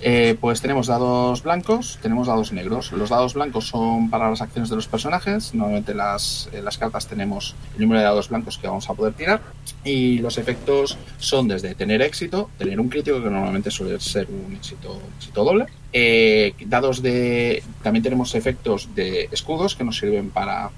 Eh, 0.00 0.34
pues 0.40 0.60
tenemos 0.60 0.88
dados 0.88 1.42
blancos, 1.44 1.98
tenemos 2.02 2.26
dados 2.26 2.50
negros. 2.50 2.90
Los 2.90 3.10
dados 3.10 3.34
blancos 3.34 3.68
son 3.68 4.10
para 4.10 4.28
las 4.30 4.42
acciones 4.42 4.68
de 4.68 4.74
los 4.74 4.88
personajes. 4.88 5.54
Normalmente 5.54 5.94
las, 5.94 6.48
en 6.52 6.64
las 6.64 6.76
cartas 6.76 7.06
tenemos 7.06 7.54
el 7.76 7.82
número 7.82 8.00
de 8.00 8.06
dados 8.06 8.30
blancos 8.30 8.58
que 8.58 8.66
vamos 8.66 8.88
a 8.90 8.94
poder 8.94 9.12
tirar. 9.12 9.42
Y 9.84 10.18
los 10.18 10.38
efectos 10.38 10.98
son 11.18 11.46
desde 11.46 11.76
tener 11.76 12.02
éxito, 12.02 12.50
tener 12.58 12.80
un 12.80 12.88
crítico, 12.88 13.22
que 13.22 13.30
normalmente 13.30 13.70
suele 13.70 14.00
ser 14.00 14.26
un 14.28 14.56
éxito, 14.56 15.00
éxito 15.18 15.44
doble. 15.44 15.66
Eh, 15.92 16.54
dados 16.66 17.00
de. 17.00 17.62
También 17.84 18.02
tenemos 18.02 18.34
efectos 18.34 18.88
de 18.96 19.28
escudos 19.30 19.76
que 19.76 19.84
nos 19.84 19.98
sirven 19.98 20.30
para 20.30 20.70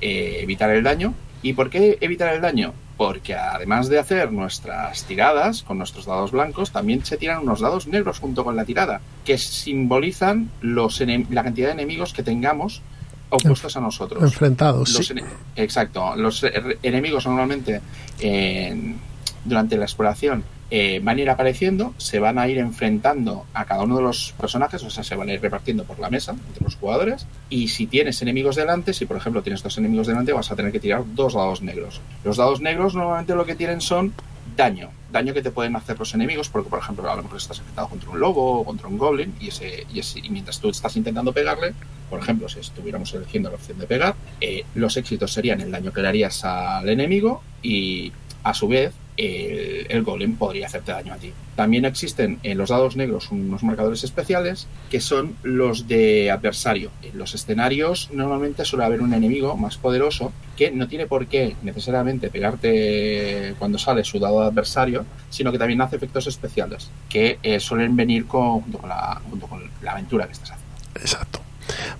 eh, 0.00 0.38
evitar 0.42 0.70
el 0.70 0.84
daño. 0.84 1.12
¿Y 1.44 1.52
por 1.52 1.70
qué 1.70 1.98
evitar 2.00 2.34
el 2.34 2.40
daño? 2.40 2.72
Porque 2.96 3.34
además 3.34 3.88
de 3.88 3.98
hacer 3.98 4.32
nuestras 4.32 5.04
tiradas 5.04 5.62
con 5.62 5.78
nuestros 5.78 6.06
dados 6.06 6.30
blancos, 6.32 6.70
también 6.72 7.04
se 7.04 7.16
tiran 7.16 7.42
unos 7.42 7.60
dados 7.60 7.86
negros 7.86 8.18
junto 8.18 8.44
con 8.44 8.56
la 8.56 8.64
tirada, 8.64 9.00
que 9.24 9.36
simbolizan 9.36 10.50
los 10.62 11.00
la 11.30 11.42
cantidad 11.44 11.66
de 11.68 11.72
enemigos 11.74 12.12
que 12.12 12.22
tengamos 12.22 12.82
opuestos 13.30 13.76
a 13.76 13.80
nosotros. 13.80 14.22
Enfrentados, 14.22 14.92
Los 14.94 15.06
sí. 15.06 15.14
Exacto. 15.56 16.16
Los 16.16 16.42
er- 16.44 16.78
enemigos 16.82 17.26
normalmente 17.26 17.80
en- 18.20 18.96
durante 19.44 19.76
la 19.76 19.84
exploración 19.84 20.42
eh, 20.76 20.98
van 21.04 21.18
a 21.18 21.20
ir 21.22 21.30
apareciendo, 21.30 21.94
se 21.98 22.18
van 22.18 22.36
a 22.36 22.48
ir 22.48 22.58
enfrentando 22.58 23.46
a 23.54 23.64
cada 23.64 23.84
uno 23.84 23.96
de 23.96 24.02
los 24.02 24.34
personajes, 24.36 24.82
o 24.82 24.90
sea, 24.90 25.04
se 25.04 25.14
van 25.14 25.28
a 25.28 25.32
ir 25.34 25.40
repartiendo 25.40 25.84
por 25.84 26.00
la 26.00 26.10
mesa 26.10 26.32
entre 26.32 26.64
los 26.64 26.74
jugadores. 26.74 27.28
Y 27.48 27.68
si 27.68 27.86
tienes 27.86 28.20
enemigos 28.22 28.56
delante, 28.56 28.92
si 28.92 29.06
por 29.06 29.16
ejemplo 29.16 29.40
tienes 29.42 29.62
dos 29.62 29.78
enemigos 29.78 30.08
delante, 30.08 30.32
vas 30.32 30.50
a 30.50 30.56
tener 30.56 30.72
que 30.72 30.80
tirar 30.80 31.04
dos 31.14 31.34
dados 31.34 31.62
negros. 31.62 32.00
Los 32.24 32.38
dados 32.38 32.60
negros 32.60 32.96
normalmente 32.96 33.36
lo 33.36 33.46
que 33.46 33.54
tienen 33.54 33.80
son 33.80 34.12
daño, 34.56 34.90
daño 35.12 35.32
que 35.32 35.42
te 35.42 35.52
pueden 35.52 35.76
hacer 35.76 35.96
los 35.96 36.12
enemigos, 36.14 36.48
porque 36.48 36.68
por 36.70 36.80
ejemplo 36.80 37.08
a 37.08 37.14
lo 37.16 37.22
mejor 37.22 37.38
estás 37.38 37.58
enfrentado 37.60 37.88
contra 37.88 38.10
un 38.10 38.18
lobo 38.18 38.60
o 38.60 38.64
contra 38.64 38.88
un 38.88 38.98
goblin 38.98 39.32
y, 39.40 39.48
ese, 39.48 39.86
y, 39.94 40.00
ese- 40.00 40.18
y 40.20 40.28
mientras 40.30 40.58
tú 40.58 40.70
estás 40.70 40.96
intentando 40.96 41.32
pegarle, 41.32 41.72
por 42.10 42.18
ejemplo, 42.20 42.48
si 42.48 42.58
estuviéramos 42.58 43.14
eligiendo 43.14 43.48
la 43.48 43.56
opción 43.56 43.78
de 43.78 43.86
pegar, 43.86 44.16
eh, 44.40 44.64
los 44.74 44.96
éxitos 44.96 45.32
serían 45.32 45.60
el 45.60 45.70
daño 45.70 45.92
que 45.92 46.02
le 46.02 46.08
harías 46.08 46.44
al 46.44 46.88
enemigo 46.88 47.42
y 47.62 48.12
a 48.42 48.52
su 48.54 48.66
vez 48.68 48.92
el, 49.16 49.86
el 49.88 50.02
golem 50.02 50.36
podría 50.36 50.66
hacerte 50.66 50.92
daño 50.92 51.12
a 51.14 51.16
ti. 51.16 51.32
También 51.56 51.84
existen 51.84 52.40
en 52.42 52.58
los 52.58 52.70
dados 52.70 52.96
negros 52.96 53.30
unos 53.30 53.62
marcadores 53.62 54.02
especiales 54.02 54.66
que 54.90 55.00
son 55.00 55.36
los 55.42 55.86
de 55.86 56.30
adversario. 56.30 56.90
En 57.02 57.16
los 57.18 57.34
escenarios 57.34 58.10
normalmente 58.12 58.64
suele 58.64 58.84
haber 58.84 59.00
un 59.00 59.14
enemigo 59.14 59.56
más 59.56 59.76
poderoso 59.76 60.32
que 60.56 60.70
no 60.70 60.88
tiene 60.88 61.06
por 61.06 61.26
qué 61.26 61.54
necesariamente 61.62 62.30
pegarte 62.30 63.54
cuando 63.58 63.78
sale 63.78 64.04
su 64.04 64.18
dado 64.18 64.40
de 64.40 64.46
adversario, 64.46 65.04
sino 65.30 65.52
que 65.52 65.58
también 65.58 65.80
hace 65.80 65.96
efectos 65.96 66.26
especiales 66.26 66.90
que 67.08 67.38
eh, 67.42 67.60
suelen 67.60 67.96
venir 67.96 68.26
con, 68.26 68.62
junto, 68.62 68.78
con 68.78 68.88
la, 68.88 69.20
junto 69.30 69.46
con 69.46 69.70
la 69.82 69.92
aventura 69.92 70.26
que 70.26 70.32
estás 70.32 70.52
haciendo. 70.52 71.00
Exacto. 71.00 71.40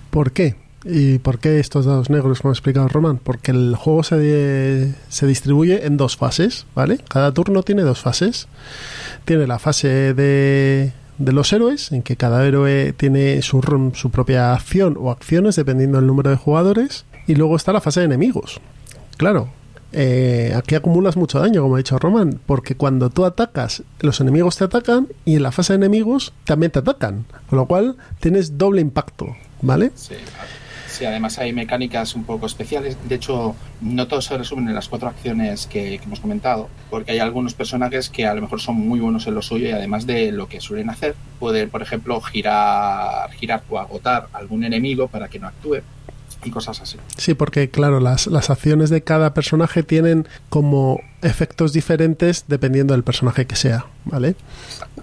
¿Por 0.09 0.31
qué? 0.31 0.55
¿Y 0.87 1.17
por 1.17 1.39
qué 1.39 1.59
estos 1.59 1.85
dados 1.85 2.11
negros, 2.11 2.41
como 2.41 2.51
ha 2.51 2.53
explicado 2.53 2.87
Román? 2.87 3.17
Porque 3.17 3.49
el 3.49 3.75
juego 3.75 4.03
se, 4.03 4.93
se 5.09 5.25
distribuye 5.25 5.87
en 5.87 5.97
dos 5.97 6.15
fases, 6.15 6.67
¿vale? 6.75 6.99
Cada 7.09 7.33
turno 7.33 7.63
tiene 7.63 7.81
dos 7.81 8.01
fases. 8.01 8.47
Tiene 9.25 9.47
la 9.47 9.57
fase 9.57 10.13
de, 10.13 10.93
de 11.17 11.31
los 11.31 11.51
héroes, 11.51 11.91
en 11.91 12.03
que 12.03 12.17
cada 12.17 12.45
héroe 12.45 12.93
tiene 12.93 13.41
su, 13.41 13.61
su 13.95 14.11
propia 14.11 14.53
acción 14.53 14.95
o 14.99 15.09
acciones, 15.09 15.55
dependiendo 15.55 15.97
del 15.97 16.05
número 16.05 16.29
de 16.29 16.35
jugadores. 16.35 17.05
Y 17.25 17.33
luego 17.33 17.55
está 17.55 17.73
la 17.73 17.81
fase 17.81 18.01
de 18.01 18.05
enemigos. 18.05 18.61
Claro, 19.17 19.49
eh, 19.91 20.53
aquí 20.55 20.75
acumulas 20.75 21.17
mucho 21.17 21.39
daño, 21.39 21.63
como 21.63 21.75
ha 21.75 21.77
dicho 21.77 21.97
Román, 21.97 22.39
porque 22.45 22.75
cuando 22.75 23.09
tú 23.09 23.25
atacas, 23.25 23.81
los 24.01 24.19
enemigos 24.19 24.57
te 24.57 24.65
atacan 24.65 25.07
y 25.23 25.37
en 25.37 25.43
la 25.43 25.51
fase 25.51 25.73
de 25.73 25.77
enemigos 25.77 26.33
también 26.43 26.71
te 26.71 26.79
atacan, 26.79 27.25
con 27.49 27.57
lo 27.57 27.65
cual 27.65 27.95
tienes 28.19 28.57
doble 28.57 28.81
impacto, 28.81 29.35
¿vale? 29.61 29.91
Sí, 29.95 30.15
sí, 30.95 31.05
además 31.05 31.37
hay 31.39 31.53
mecánicas 31.53 32.15
un 32.15 32.23
poco 32.23 32.45
especiales. 32.45 32.97
De 33.07 33.15
hecho, 33.15 33.55
no 33.81 34.07
todo 34.07 34.21
se 34.21 34.37
resumen 34.37 34.67
en 34.69 34.75
las 34.75 34.89
cuatro 34.89 35.09
acciones 35.09 35.67
que, 35.67 35.97
que 35.97 36.05
hemos 36.05 36.19
comentado, 36.19 36.69
porque 36.89 37.11
hay 37.11 37.19
algunos 37.19 37.53
personajes 37.53 38.09
que 38.09 38.25
a 38.25 38.33
lo 38.33 38.41
mejor 38.41 38.61
son 38.61 38.75
muy 38.75 38.99
buenos 38.99 39.27
en 39.27 39.35
lo 39.35 39.41
suyo 39.41 39.67
y 39.69 39.71
además 39.71 40.05
de 40.05 40.31
lo 40.31 40.47
que 40.47 40.61
suelen 40.61 40.89
hacer, 40.89 41.15
pueden, 41.39 41.69
por 41.69 41.81
ejemplo, 41.81 42.19
girar, 42.21 43.31
girar 43.31 43.63
o 43.69 43.79
agotar 43.79 44.27
algún 44.33 44.63
enemigo 44.63 45.07
para 45.07 45.27
que 45.27 45.39
no 45.39 45.47
actúe 45.47 45.81
y 46.43 46.51
cosas 46.51 46.81
así. 46.81 46.97
Sí, 47.17 47.33
porque 47.33 47.69
claro, 47.69 47.99
las, 47.99 48.27
las 48.27 48.49
acciones 48.49 48.89
de 48.89 49.03
cada 49.03 49.33
personaje 49.33 49.83
tienen 49.83 50.27
como 50.49 51.01
efectos 51.21 51.73
diferentes 51.73 52.45
dependiendo 52.47 52.93
del 52.93 53.03
personaje 53.03 53.45
que 53.45 53.55
sea, 53.55 53.85
¿vale? 54.05 54.35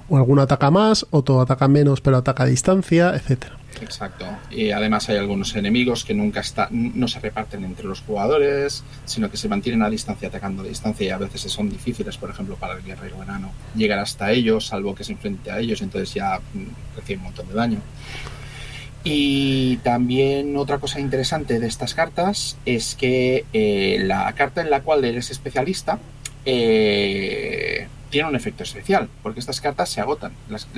O 0.08 0.16
alguno 0.16 0.42
ataca 0.42 0.70
más, 0.70 1.06
otro 1.10 1.40
ataca 1.40 1.68
menos 1.68 2.00
pero 2.00 2.18
ataca 2.18 2.44
a 2.44 2.46
distancia, 2.46 3.14
etcétera. 3.14 3.56
Exacto. 3.80 4.26
Y 4.50 4.70
además 4.70 5.08
hay 5.08 5.16
algunos 5.16 5.54
enemigos 5.56 6.04
que 6.04 6.14
nunca 6.14 6.40
está, 6.40 6.68
no 6.70 7.08
se 7.08 7.20
reparten 7.20 7.64
entre 7.64 7.86
los 7.86 8.00
jugadores, 8.00 8.84
sino 9.04 9.30
que 9.30 9.36
se 9.36 9.48
mantienen 9.48 9.82
a 9.82 9.90
distancia 9.90 10.28
atacando 10.28 10.62
a 10.62 10.66
distancia 10.66 11.06
y 11.06 11.10
a 11.10 11.18
veces 11.18 11.50
son 11.50 11.70
difíciles, 11.70 12.16
por 12.16 12.30
ejemplo, 12.30 12.56
para 12.56 12.74
el 12.74 12.82
guerrero 12.82 13.22
enano 13.22 13.52
llegar 13.74 13.98
hasta 13.98 14.30
ellos, 14.30 14.66
salvo 14.66 14.94
que 14.94 15.04
se 15.04 15.12
enfrente 15.12 15.50
a 15.50 15.58
ellos, 15.58 15.82
entonces 15.82 16.14
ya 16.14 16.38
mm, 16.38 16.96
recibe 16.96 17.18
un 17.18 17.24
montón 17.24 17.48
de 17.48 17.54
daño. 17.54 17.78
Y 19.04 19.78
también 19.78 20.56
otra 20.56 20.78
cosa 20.78 21.00
interesante 21.00 21.58
de 21.58 21.66
estas 21.66 21.94
cartas 21.94 22.56
es 22.64 22.94
que 22.94 23.44
eh, 23.52 23.98
la 24.04 24.32
carta 24.34 24.60
en 24.60 24.70
la 24.70 24.82
cual 24.82 25.04
eres 25.04 25.30
especialista 25.30 25.98
eh, 26.44 27.86
tiene 28.12 28.28
un 28.28 28.36
efecto 28.36 28.62
especial, 28.62 29.08
porque 29.22 29.40
estas 29.40 29.60
cartas 29.60 29.88
se 29.88 30.00
agotan. 30.00 30.32
Las, 30.48 30.68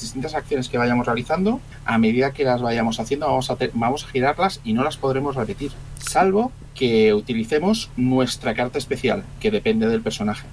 distintas 0.00 0.34
acciones 0.34 0.68
que 0.68 0.76
vayamos 0.76 1.06
realizando, 1.06 1.60
a 1.84 1.98
medida 1.98 2.32
que 2.32 2.44
las 2.44 2.60
vayamos 2.60 2.98
haciendo, 2.98 3.26
vamos 3.26 3.48
a, 3.48 3.56
vamos 3.74 4.04
a 4.04 4.08
girarlas 4.08 4.60
y 4.64 4.72
no 4.72 4.82
las 4.82 4.96
podremos 4.96 5.36
repetir, 5.36 5.70
salvo 5.98 6.50
que 6.74 7.14
utilicemos 7.14 7.90
nuestra 7.96 8.54
carta 8.54 8.78
especial, 8.78 9.22
que 9.38 9.52
depende 9.52 9.86
del 9.86 10.02
personaje. 10.02 10.46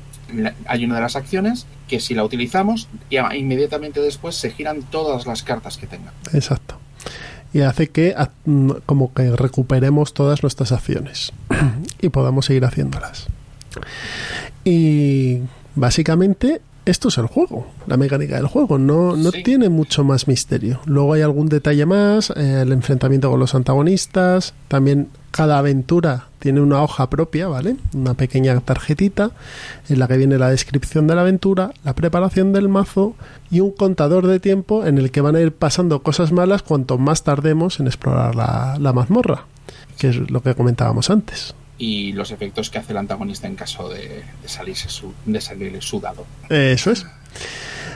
Hay 0.67 0.85
una 0.85 0.95
de 0.95 1.01
las 1.01 1.15
acciones 1.15 1.65
que 1.87 1.99
si 1.99 2.13
la 2.13 2.23
utilizamos, 2.23 2.87
inmediatamente 3.09 3.99
después 3.99 4.35
se 4.35 4.51
giran 4.51 4.83
todas 4.83 5.25
las 5.25 5.41
cartas 5.41 5.77
que 5.77 5.87
tengan. 5.87 6.13
Exacto. 6.33 6.77
Y 7.51 7.61
hace 7.61 7.89
que 7.89 8.15
como 8.85 9.11
que 9.13 9.35
recuperemos 9.35 10.13
todas 10.13 10.43
nuestras 10.43 10.71
acciones 10.71 11.33
y 11.99 12.09
podamos 12.09 12.45
seguir 12.45 12.63
haciéndolas. 12.63 13.27
Y 14.63 15.39
básicamente 15.75 16.61
esto 16.83 17.09
es 17.09 17.17
el 17.19 17.27
juego, 17.27 17.67
la 17.85 17.95
mecánica 17.97 18.35
del 18.37 18.47
juego. 18.47 18.77
No, 18.79 19.15
no 19.15 19.31
Sí. 19.31 19.43
tiene 19.43 19.69
mucho 19.69 20.03
más 20.03 20.27
misterio. 20.27 20.79
Luego 20.85 21.13
hay 21.13 21.21
algún 21.21 21.47
detalle 21.47 21.85
más, 21.85 22.31
eh, 22.31 22.61
el 22.63 22.71
enfrentamiento 22.71 23.29
con 23.29 23.39
los 23.39 23.53
antagonistas. 23.53 24.53
También 24.67 25.09
cada 25.29 25.59
aventura 25.59 26.25
tiene 26.39 26.59
una 26.59 26.81
hoja 26.81 27.07
propia, 27.09 27.47
¿vale? 27.47 27.75
Una 27.93 28.15
pequeña 28.15 28.59
tarjetita 28.61 29.29
en 29.89 29.99
la 29.99 30.07
que 30.07 30.17
viene 30.17 30.39
la 30.39 30.49
descripción 30.49 31.05
de 31.05 31.13
la 31.13 31.21
aventura, 31.21 31.71
la 31.83 31.93
preparación 31.93 32.51
del 32.51 32.67
mazo 32.67 33.13
y 33.51 33.59
un 33.59 33.71
contador 33.71 34.25
de 34.25 34.39
tiempo 34.39 34.83
en 34.85 34.97
el 34.97 35.11
que 35.11 35.21
van 35.21 35.35
a 35.35 35.41
ir 35.41 35.51
pasando 35.53 36.01
cosas 36.01 36.31
malas 36.31 36.63
cuanto 36.63 36.97
más 36.97 37.23
tardemos 37.23 37.79
en 37.79 37.85
explorar 37.87 38.33
la, 38.35 38.77
la 38.79 38.91
mazmorra, 38.91 39.45
que 39.99 40.09
es 40.09 40.31
lo 40.31 40.41
que 40.41 40.55
comentábamos 40.55 41.11
antes. 41.11 41.53
Y 41.83 42.13
los 42.13 42.29
efectos 42.29 42.69
que 42.69 42.77
hace 42.77 42.91
el 42.93 42.97
antagonista 42.99 43.47
en 43.47 43.55
caso 43.55 43.89
de, 43.89 44.23
salirse 44.45 44.87
su, 44.87 45.15
de 45.25 45.41
salirle 45.41 45.81
su 45.81 45.99
dado. 45.99 46.27
Eso 46.47 46.91
es. 46.91 47.07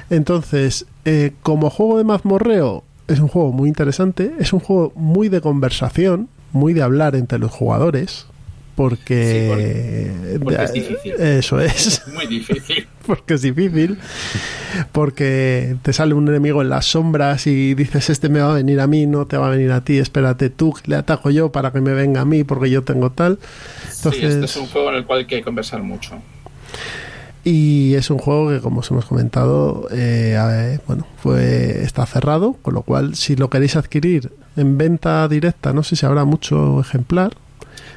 Entonces, 0.09 0.87
eh, 1.05 1.33
como 1.43 1.69
juego 1.69 1.99
de 1.99 2.03
mazmorreo, 2.03 2.83
es 3.07 3.19
un 3.19 3.27
juego 3.27 3.51
muy 3.51 3.69
interesante, 3.69 4.33
es 4.39 4.53
un 4.53 4.59
juego 4.59 4.91
muy 4.95 5.29
de 5.29 5.39
conversación, 5.39 6.29
muy 6.51 6.73
de 6.73 6.81
hablar 6.81 7.15
entre 7.15 7.37
los 7.37 7.51
jugadores, 7.51 8.25
porque... 8.75 10.11
Sí, 10.33 10.39
porque 10.39 10.63
es 10.63 10.73
difícil. 10.73 11.13
Eso 11.13 11.59
es. 11.59 12.03
Muy 12.13 12.27
difícil. 12.27 12.87
porque 13.05 13.35
es 13.35 13.41
difícil, 13.41 13.97
porque 14.91 15.75
te 15.81 15.93
sale 15.93 16.13
un 16.13 16.27
enemigo 16.27 16.61
en 16.61 16.69
las 16.69 16.85
sombras 16.85 17.47
y 17.47 17.73
dices, 17.75 18.09
este 18.09 18.29
me 18.29 18.41
va 18.41 18.51
a 18.51 18.55
venir 18.55 18.79
a 18.79 18.87
mí, 18.87 19.05
no 19.05 19.25
te 19.25 19.37
va 19.37 19.47
a 19.47 19.49
venir 19.49 19.71
a 19.71 19.81
ti, 19.81 19.97
espérate 19.97 20.49
tú, 20.49 20.73
le 20.85 20.95
ataco 20.95 21.29
yo 21.29 21.51
para 21.51 21.71
que 21.71 21.81
me 21.81 21.93
venga 21.93 22.21
a 22.21 22.25
mí 22.25 22.43
porque 22.43 22.69
yo 22.69 22.83
tengo 22.83 23.11
tal. 23.11 23.39
Sí, 23.89 24.09
este 24.09 24.25
Entonces, 24.25 24.51
es 24.51 24.57
un 24.57 24.67
juego 24.67 24.89
en 24.89 24.95
el 24.95 25.05
cual 25.05 25.19
hay 25.19 25.25
que 25.25 25.41
conversar 25.41 25.81
mucho. 25.83 26.21
y 27.43 27.93
es 27.93 28.09
un 28.09 28.17
juego 28.17 28.49
que, 28.49 28.59
como 28.59 28.79
os 28.79 28.91
hemos 28.91 29.05
comentado, 29.05 29.87
eh, 29.91 30.35
eh, 30.37 30.79
bueno, 30.87 31.05
fue 31.21 31.83
está 31.83 32.05
cerrado, 32.05 32.53
con 32.61 32.73
lo 32.73 32.81
cual, 32.81 33.15
si 33.15 33.35
lo 33.35 33.49
queréis 33.49 33.75
adquirir 33.75 34.31
en 34.57 34.77
venta 34.77 35.27
directa, 35.27 35.73
no 35.73 35.83
sé 35.83 35.95
si 35.95 36.05
habrá 36.05 36.25
mucho 36.25 36.79
ejemplar, 36.81 37.37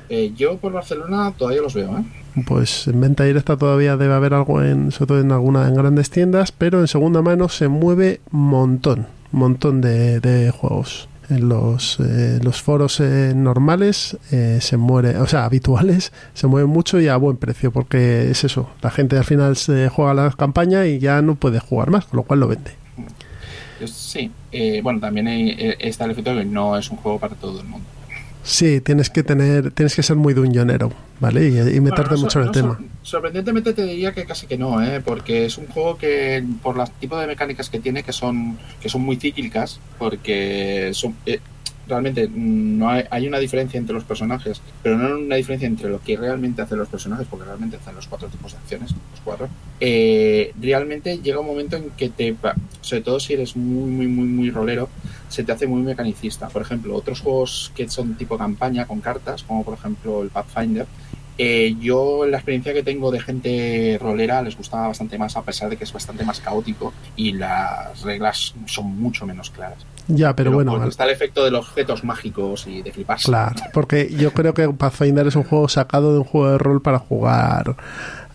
Eh, 0.09 0.33
yo 0.37 0.57
por 0.59 0.73
Barcelona 0.73 1.33
todavía 1.37 1.61
los 1.63 1.75
veo, 1.75 1.99
¿eh? 1.99 2.05
pues 2.47 2.87
en 2.87 3.01
venta 3.01 3.25
directa 3.25 3.57
todavía 3.57 3.97
debe 3.97 4.15
haber 4.15 4.33
algo 4.35 4.63
en 4.63 4.91
sobre 4.93 5.07
todo 5.09 5.21
en 5.21 5.33
alguna 5.33 5.67
en 5.67 5.75
grandes 5.75 6.09
tiendas 6.11 6.53
pero 6.53 6.79
en 6.81 6.87
segunda 6.87 7.21
mano 7.21 7.49
se 7.49 7.67
mueve 7.69 8.21
montón 8.31 9.07
montón 9.33 9.81
de, 9.81 10.21
de 10.21 10.51
juegos. 10.51 11.09
En 11.31 11.47
los, 11.51 12.01
eh, 12.01 12.39
los 12.43 12.63
foros 12.63 13.01
eh, 13.01 13.35
normales 13.37 14.17
eh, 14.33 14.61
se 14.63 14.79
muere, 14.79 15.19
o 15.19 15.27
sea, 15.27 15.45
habituales, 15.45 16.11
se 16.33 16.47
mueven 16.47 16.71
mucho 16.71 16.99
y 17.01 17.09
a 17.09 17.17
buen 17.19 17.37
precio, 17.37 17.71
porque 17.71 18.31
es 18.31 18.45
eso, 18.45 18.71
la 18.81 18.91
gente 18.91 19.19
al 19.19 19.25
final 19.25 19.55
se 19.57 19.91
juega 19.91 20.15
la 20.15 20.31
campaña 20.31 20.87
y 20.87 20.99
ya 20.99 21.21
no 21.21 21.35
puede 21.35 21.61
jugar 21.61 21.91
más, 21.91 22.07
con 22.07 22.17
lo 22.17 22.23
cual 22.23 22.41
lo 22.41 22.49
vende. 22.49 22.71
Sí, 23.85 24.31
eh, 24.53 24.81
bueno, 24.83 25.01
también 25.01 25.29
hay- 25.29 25.55
está 25.79 26.07
el 26.07 26.13
efecto 26.13 26.31
de 26.35 26.39
que 26.39 26.45
no 26.47 26.79
es 26.79 26.91
un 26.91 26.97
juego 26.97 27.19
para 27.19 27.35
todo 27.35 27.61
el 27.61 27.67
mundo. 27.67 27.87
Sí, 28.49 28.81
tienes 28.81 29.11
que 29.11 29.23
tener, 29.23 29.73
tienes 29.73 29.95
que 29.95 30.03
ser 30.03 30.17
muy 30.17 30.33
dungeonero, 30.33 30.91
¿vale? 31.21 31.49
Y, 31.51 31.59
y 31.59 31.81
meterte 31.83 32.15
Bueno, 32.15 32.17
no 32.17 32.21
mucho 32.23 32.41
en 32.41 32.47
el 32.47 32.51
tema. 32.51 32.77
sor- 32.77 32.85
sorprendentemente 33.03 33.75
te 33.75 33.85
diría 33.85 34.15
que 34.15 34.25
casi 34.25 34.47
que 34.47 34.57
no, 34.57 34.83
¿eh? 34.83 35.03
porque 35.05 35.45
es 35.45 35.59
un 35.59 35.67
juego 35.67 35.99
que 35.99 36.43
por 36.63 36.75
los 36.75 36.91
tipos 36.93 37.21
de 37.21 37.27
mecánicas 37.27 37.69
que 37.69 37.79
tiene 37.79 38.03
que 38.03 38.13
son 38.15 38.57
que 38.81 38.89
son 38.89 39.03
muy 39.03 39.17
cíclicas, 39.17 39.81
porque 39.99 40.93
son 40.95 41.15
eh, 41.27 41.41
realmente 41.87 42.27
no 42.35 42.89
hay, 42.89 43.05
hay 43.11 43.29
una 43.29 43.39
diferencia 43.39 43.77
entre 43.77 43.93
los 43.95 44.05
personajes, 44.05 44.63
pero 44.83 44.97
no 44.97 45.19
una 45.19 45.37
diferencia 45.37 45.67
entre 45.69 45.91
lo 45.91 46.01
que 46.01 46.17
realmente 46.17 46.63
hacen 46.63 46.79
los 46.79 46.89
personajes, 46.89 47.27
porque 47.29 47.45
realmente 47.45 47.77
hacen 47.77 47.95
los 47.97 48.07
cuatro 48.07 48.29
tipos 48.29 48.53
de 48.53 48.59
acciones, 48.59 48.93
los 48.93 49.21
cuatro. 49.25 49.49
Eh, 49.79 50.53
realmente 50.59 51.19
llega 51.19 51.39
un 51.41 51.47
momento 51.47 51.77
en 51.77 51.91
que 51.99 52.09
te, 52.09 52.35
sobre 52.81 53.03
todo 53.03 53.21
si 53.21 53.35
eres 53.35 53.57
muy 53.57 53.91
muy 53.91 54.07
muy 54.07 54.27
muy 54.27 54.51
rolero, 54.51 54.89
se 55.29 55.45
te 55.45 55.53
hace 55.53 55.67
muy 55.67 55.83
mecanicista. 55.83 56.49
Por 56.49 56.63
ejemplo, 56.63 56.95
otros 56.95 57.21
juegos 57.21 57.73
que 57.75 57.89
son 57.89 58.15
tipo 58.15 58.37
campaña 58.37 58.87
con 58.87 59.01
cartas, 59.01 59.43
como 59.43 59.65
por 59.65 59.75
ejemplo 59.75 60.23
el 60.23 60.31
Pathfinder, 60.31 60.87
eh, 61.41 61.77
yo 61.81 62.27
la 62.27 62.39
experiencia 62.39 62.73
que 62.73 62.83
tengo 62.83 63.13
de 63.13 63.21
gente 63.21 63.97
rolera 64.01 64.43
les 64.43 64.57
gustaba 64.57 64.89
bastante 64.89 65.17
más 65.19 65.37
a 65.37 65.43
pesar 65.43 65.71
de 65.71 65.77
que 65.77 65.85
es 65.85 65.93
bastante 65.93 66.25
más 66.25 66.41
caótico 66.41 66.93
y 67.15 67.31
las 67.31 68.03
reglas 68.03 68.55
son 68.67 69.01
mucho 69.01 69.25
menos 69.25 69.51
claras. 69.51 69.79
Ya, 70.09 70.35
pero, 70.35 70.51
bueno, 70.51 70.83
está 70.85 71.05
el 71.05 71.11
efecto 71.11 71.45
de 71.45 71.53
los 71.53 71.69
objetos 71.69 72.03
mágicos 72.03 72.67
y 72.67 72.83
de 72.83 72.91
fliparse. 72.91 73.27
Claro, 73.27 73.55
porque 73.73 74.11
yo 74.11 74.33
creo 74.33 74.53
que 74.53 74.69
Pathfinder 74.71 75.29
es 75.29 75.37
un 75.37 75.45
juego 75.45 75.69
sacado 75.69 76.13
de 76.13 76.19
un 76.19 76.25
juego 76.25 76.51
de 76.51 76.59
rol 76.59 76.83
para 76.83 76.99
jugar 76.99 77.77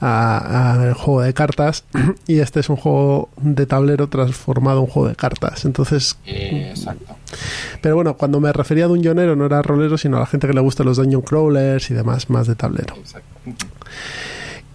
al 0.05 0.93
juego 0.93 1.21
de 1.21 1.33
cartas 1.33 1.85
y 2.27 2.39
este 2.39 2.59
es 2.59 2.69
un 2.69 2.75
juego 2.75 3.29
de 3.37 3.65
tablero 3.65 4.07
transformado 4.09 4.79
en 4.79 4.83
un 4.85 4.89
juego 4.89 5.09
de 5.09 5.15
cartas. 5.15 5.65
Entonces, 5.65 6.17
Eh, 6.25 6.71
exacto. 6.75 7.15
pero 7.81 7.95
bueno, 7.95 8.15
cuando 8.17 8.39
me 8.39 8.51
refería 8.51 8.85
a 8.85 8.87
dungeonero 8.89 9.35
no 9.35 9.45
era 9.45 9.61
rolero, 9.61 9.97
sino 9.97 10.17
a 10.17 10.21
la 10.21 10.25
gente 10.25 10.47
que 10.47 10.53
le 10.53 10.61
gusta 10.61 10.83
los 10.83 10.97
dungeon 10.97 11.21
crawlers 11.21 11.89
y 11.89 11.93
demás, 11.93 12.29
más 12.29 12.47
de 12.47 12.55
tablero. 12.55 12.95
exacto. 12.95 13.27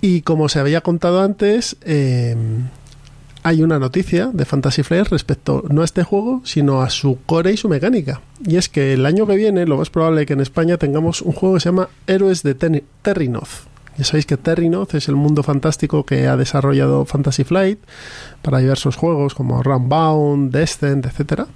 Y 0.01 0.23
como 0.23 0.49
se 0.49 0.61
había 0.61 0.81
contado 0.81 1.21
antes, 1.23 1.77
eh, 1.83 2.37
hay 3.43 3.63
una 3.63 3.79
noticia 3.79 4.31
de 4.33 4.45
Fantasy 4.45 4.83
Flight 4.83 5.09
respecto 5.09 5.65
no 5.71 5.83
a 5.83 5.85
este 5.85 6.05
juego, 6.05 6.41
sino 6.45 6.83
a 6.83 6.91
su 6.91 7.19
core 7.27 7.53
y 7.53 7.57
su 7.57 7.69
mecánica. 7.69 8.21
Y 8.47 8.57
es 8.57 8.69
que 8.69 8.93
el 8.95 9.05
año 9.07 9.27
que 9.27 9.35
viene, 9.37 9.67
lo 9.67 9.77
más 9.77 9.91
probable 9.91 10.21
es 10.23 10.27
que 10.27 10.35
en 10.35 10.41
España 10.41 10.77
tengamos 10.77 11.21
un 11.23 11.33
juego 11.33 11.55
que 11.57 11.61
se 11.61 11.69
llama 11.71 11.89
Héroes 12.07 12.43
de 12.43 12.55
Ten- 12.55 12.85
Terrinoth. 13.03 13.67
Ya 13.99 14.05
sabéis 14.05 14.27
que 14.27 14.37
Terrinoth 14.37 14.95
es 14.95 15.09
el 15.09 15.17
mundo 15.17 15.43
fantástico 15.43 16.07
que 16.07 16.29
ha 16.29 16.37
desarrollado 16.37 17.05
Fantasy 17.05 17.43
Flight 17.43 17.81
para 18.43 18.59
diversos 18.59 18.95
juegos 18.95 19.35
como 19.35 19.61
Runbound, 19.63 20.53
Descent, 20.53 21.05
etcétera. 21.05 21.49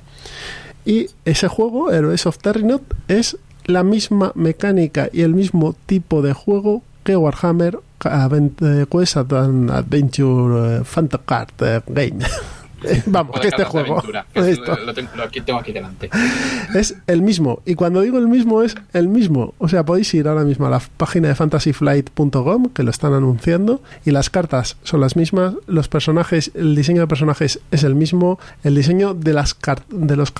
Y 0.84 1.06
ese 1.24 1.46
juego, 1.46 1.92
Heroes 1.92 2.26
of 2.26 2.38
Terrinoth, 2.38 2.82
es 3.06 3.38
la 3.64 3.84
misma 3.84 4.32
mecánica 4.34 5.08
y 5.12 5.22
el 5.22 5.34
mismo 5.34 5.76
tipo 5.86 6.20
de 6.20 6.32
juego 6.32 6.82
que 7.04 7.16
Warhammer 7.16 7.78
eh, 8.04 8.86
Quest 8.90 9.16
Adventure 9.16 10.80
eh, 10.80 11.18
Card 11.24 11.50
eh, 11.60 11.80
Game. 11.86 12.18
Vamos, 13.06 13.40
que 13.40 13.48
este 13.48 13.64
juego 13.64 13.92
aventura, 13.94 14.26
que 14.32 14.50
es- 14.50 14.58
lo, 14.86 14.94
tengo, 14.94 15.10
lo 15.16 15.28
tengo 15.30 15.58
aquí 15.58 15.72
delante. 15.72 16.10
es 16.74 16.96
el 17.06 17.22
mismo. 17.22 17.62
Y 17.64 17.74
cuando 17.74 18.00
digo 18.00 18.18
el 18.18 18.28
mismo, 18.28 18.62
es 18.62 18.74
el 18.92 19.08
mismo. 19.08 19.54
O 19.58 19.68
sea, 19.68 19.84
podéis 19.84 20.12
ir 20.14 20.28
ahora 20.28 20.44
mismo 20.44 20.66
a 20.66 20.70
la 20.70 20.80
página 20.96 21.28
de 21.28 21.34
fantasyflight.com, 21.34 22.68
que 22.74 22.82
lo 22.82 22.90
están 22.90 23.12
anunciando, 23.12 23.82
y 24.04 24.10
las 24.10 24.30
cartas 24.30 24.76
son 24.82 25.00
las 25.00 25.16
mismas, 25.16 25.54
los 25.66 25.88
personajes, 25.88 26.50
el 26.54 26.74
diseño 26.74 27.00
de 27.02 27.06
personajes 27.06 27.60
es 27.70 27.84
el 27.84 27.94
mismo, 27.94 28.38
el 28.64 28.74
diseño 28.74 29.14
de, 29.14 29.32
las 29.32 29.56
de 29.90 30.16
los 30.16 30.32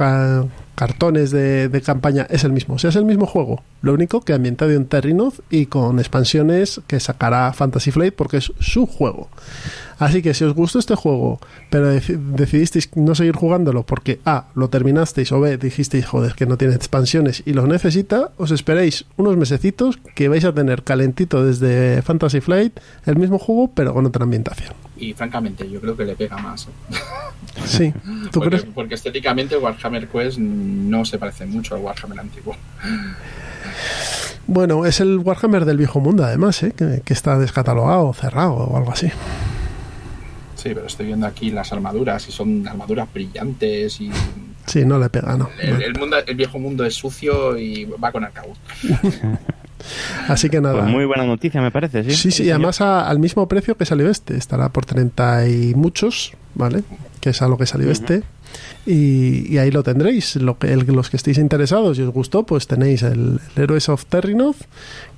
cartones 0.82 1.30
de, 1.30 1.82
campaña 1.86 2.26
es 2.28 2.42
el 2.42 2.50
mismo. 2.50 2.74
O 2.74 2.78
sea, 2.80 2.90
es 2.90 2.96
el 2.96 3.04
mismo 3.04 3.24
juego. 3.26 3.62
Lo 3.82 3.92
único 3.94 4.20
que 4.22 4.32
ambientado 4.32 4.72
en 4.72 4.86
Terrinoth 4.86 5.38
y 5.48 5.66
con 5.66 6.00
expansiones 6.00 6.80
que 6.88 6.98
sacará 6.98 7.52
Fantasy 7.52 7.92
Flight 7.92 8.14
porque 8.14 8.38
es 8.38 8.52
su 8.58 8.86
juego. 8.86 9.28
Así 10.00 10.22
que 10.22 10.34
si 10.34 10.42
os 10.42 10.54
gustó 10.54 10.80
este 10.80 10.96
juego, 10.96 11.38
pero 11.70 11.94
deci- 11.94 12.16
decidisteis 12.18 12.90
no 12.96 13.14
seguir 13.14 13.36
jugándolo 13.36 13.84
porque 13.84 14.18
A, 14.24 14.46
lo 14.56 14.68
terminasteis 14.70 15.30
o 15.30 15.38
B, 15.40 15.56
dijisteis, 15.56 16.04
joder, 16.04 16.34
que 16.34 16.46
no 16.46 16.56
tiene 16.58 16.74
expansiones 16.74 17.44
y 17.46 17.52
lo 17.52 17.64
necesita, 17.68 18.32
os 18.36 18.50
esperéis 18.50 19.04
unos 19.16 19.36
mesecitos 19.36 20.00
que 20.16 20.26
vais 20.26 20.44
a 20.44 20.52
tener 20.52 20.82
calentito 20.82 21.44
desde 21.46 22.02
Fantasy 22.02 22.40
Flight 22.40 22.80
el 23.06 23.14
mismo 23.14 23.38
juego 23.38 23.70
pero 23.72 23.94
con 23.94 24.04
otra 24.06 24.24
ambientación. 24.24 24.74
Y 24.96 25.12
francamente, 25.12 25.70
yo 25.70 25.80
creo 25.80 25.96
que 25.96 26.04
le 26.04 26.16
pega 26.16 26.36
más. 26.38 26.66
¿eh? 26.66 26.70
Sí, 27.66 27.92
¿tú 28.30 28.40
porque, 28.40 28.48
crees? 28.50 28.64
porque 28.74 28.94
estéticamente 28.94 29.56
Warhammer 29.56 30.08
Quest 30.08 30.38
no 30.38 31.04
se 31.04 31.18
parece 31.18 31.46
mucho 31.46 31.74
al 31.74 31.82
Warhammer 31.82 32.20
antiguo. 32.20 32.56
Bueno, 34.46 34.84
es 34.86 35.00
el 35.00 35.18
Warhammer 35.18 35.64
del 35.64 35.76
viejo 35.76 36.00
mundo 36.00 36.24
además, 36.24 36.62
¿eh? 36.62 36.72
que, 36.76 37.00
que 37.04 37.12
está 37.14 37.38
descatalogado, 37.38 38.12
cerrado 38.12 38.54
o 38.54 38.76
algo 38.76 38.92
así. 38.92 39.08
Sí, 40.56 40.70
pero 40.74 40.86
estoy 40.86 41.06
viendo 41.06 41.26
aquí 41.26 41.50
las 41.50 41.72
armaduras 41.72 42.28
y 42.28 42.32
son 42.32 42.66
armaduras 42.66 43.08
brillantes 43.12 44.00
y 44.00 44.10
Sí, 44.66 44.84
no 44.84 44.96
le 44.98 45.10
pega, 45.10 45.36
no. 45.36 45.48
el, 45.60 45.82
el 45.82 45.94
mundo, 45.98 46.16
el 46.24 46.36
viejo 46.36 46.58
mundo 46.58 46.84
es 46.84 46.94
sucio 46.94 47.58
y 47.58 47.84
va 47.84 48.12
con 48.12 48.24
arcaúd. 48.24 48.56
Así 50.28 50.48
que 50.48 50.60
nada. 50.60 50.80
Pues 50.82 50.90
muy 50.92 51.04
buena 51.04 51.24
noticia, 51.24 51.60
me 51.60 51.72
parece, 51.72 52.04
sí. 52.04 52.12
Sí, 52.12 52.30
sí, 52.30 52.44
y 52.44 52.50
además 52.50 52.80
a- 52.80 53.08
al 53.08 53.18
mismo 53.18 53.48
precio 53.48 53.76
que 53.76 53.84
salió 53.84 54.08
este. 54.08 54.36
Estará 54.36 54.68
por 54.68 54.86
30 54.86 55.48
y 55.48 55.74
muchos, 55.74 56.34
¿vale? 56.54 56.82
Que 57.20 57.30
es 57.30 57.42
a 57.42 57.48
lo 57.48 57.56
que 57.56 57.66
salió 57.66 57.90
este. 57.90 58.22
Y, 58.84 59.50
y 59.54 59.58
ahí 59.58 59.70
lo 59.70 59.82
tendréis. 59.82 60.36
Lo 60.36 60.58
que, 60.58 60.72
el- 60.72 60.80
los 60.86 61.08
que 61.08 61.16
estéis 61.16 61.38
interesados 61.38 61.98
y 61.98 62.02
os 62.02 62.10
gustó, 62.10 62.44
pues 62.44 62.66
tenéis 62.66 63.02
el, 63.02 63.40
el 63.56 63.62
Heroes 63.62 63.88
of 63.88 64.04
Terrinoth, 64.06 64.56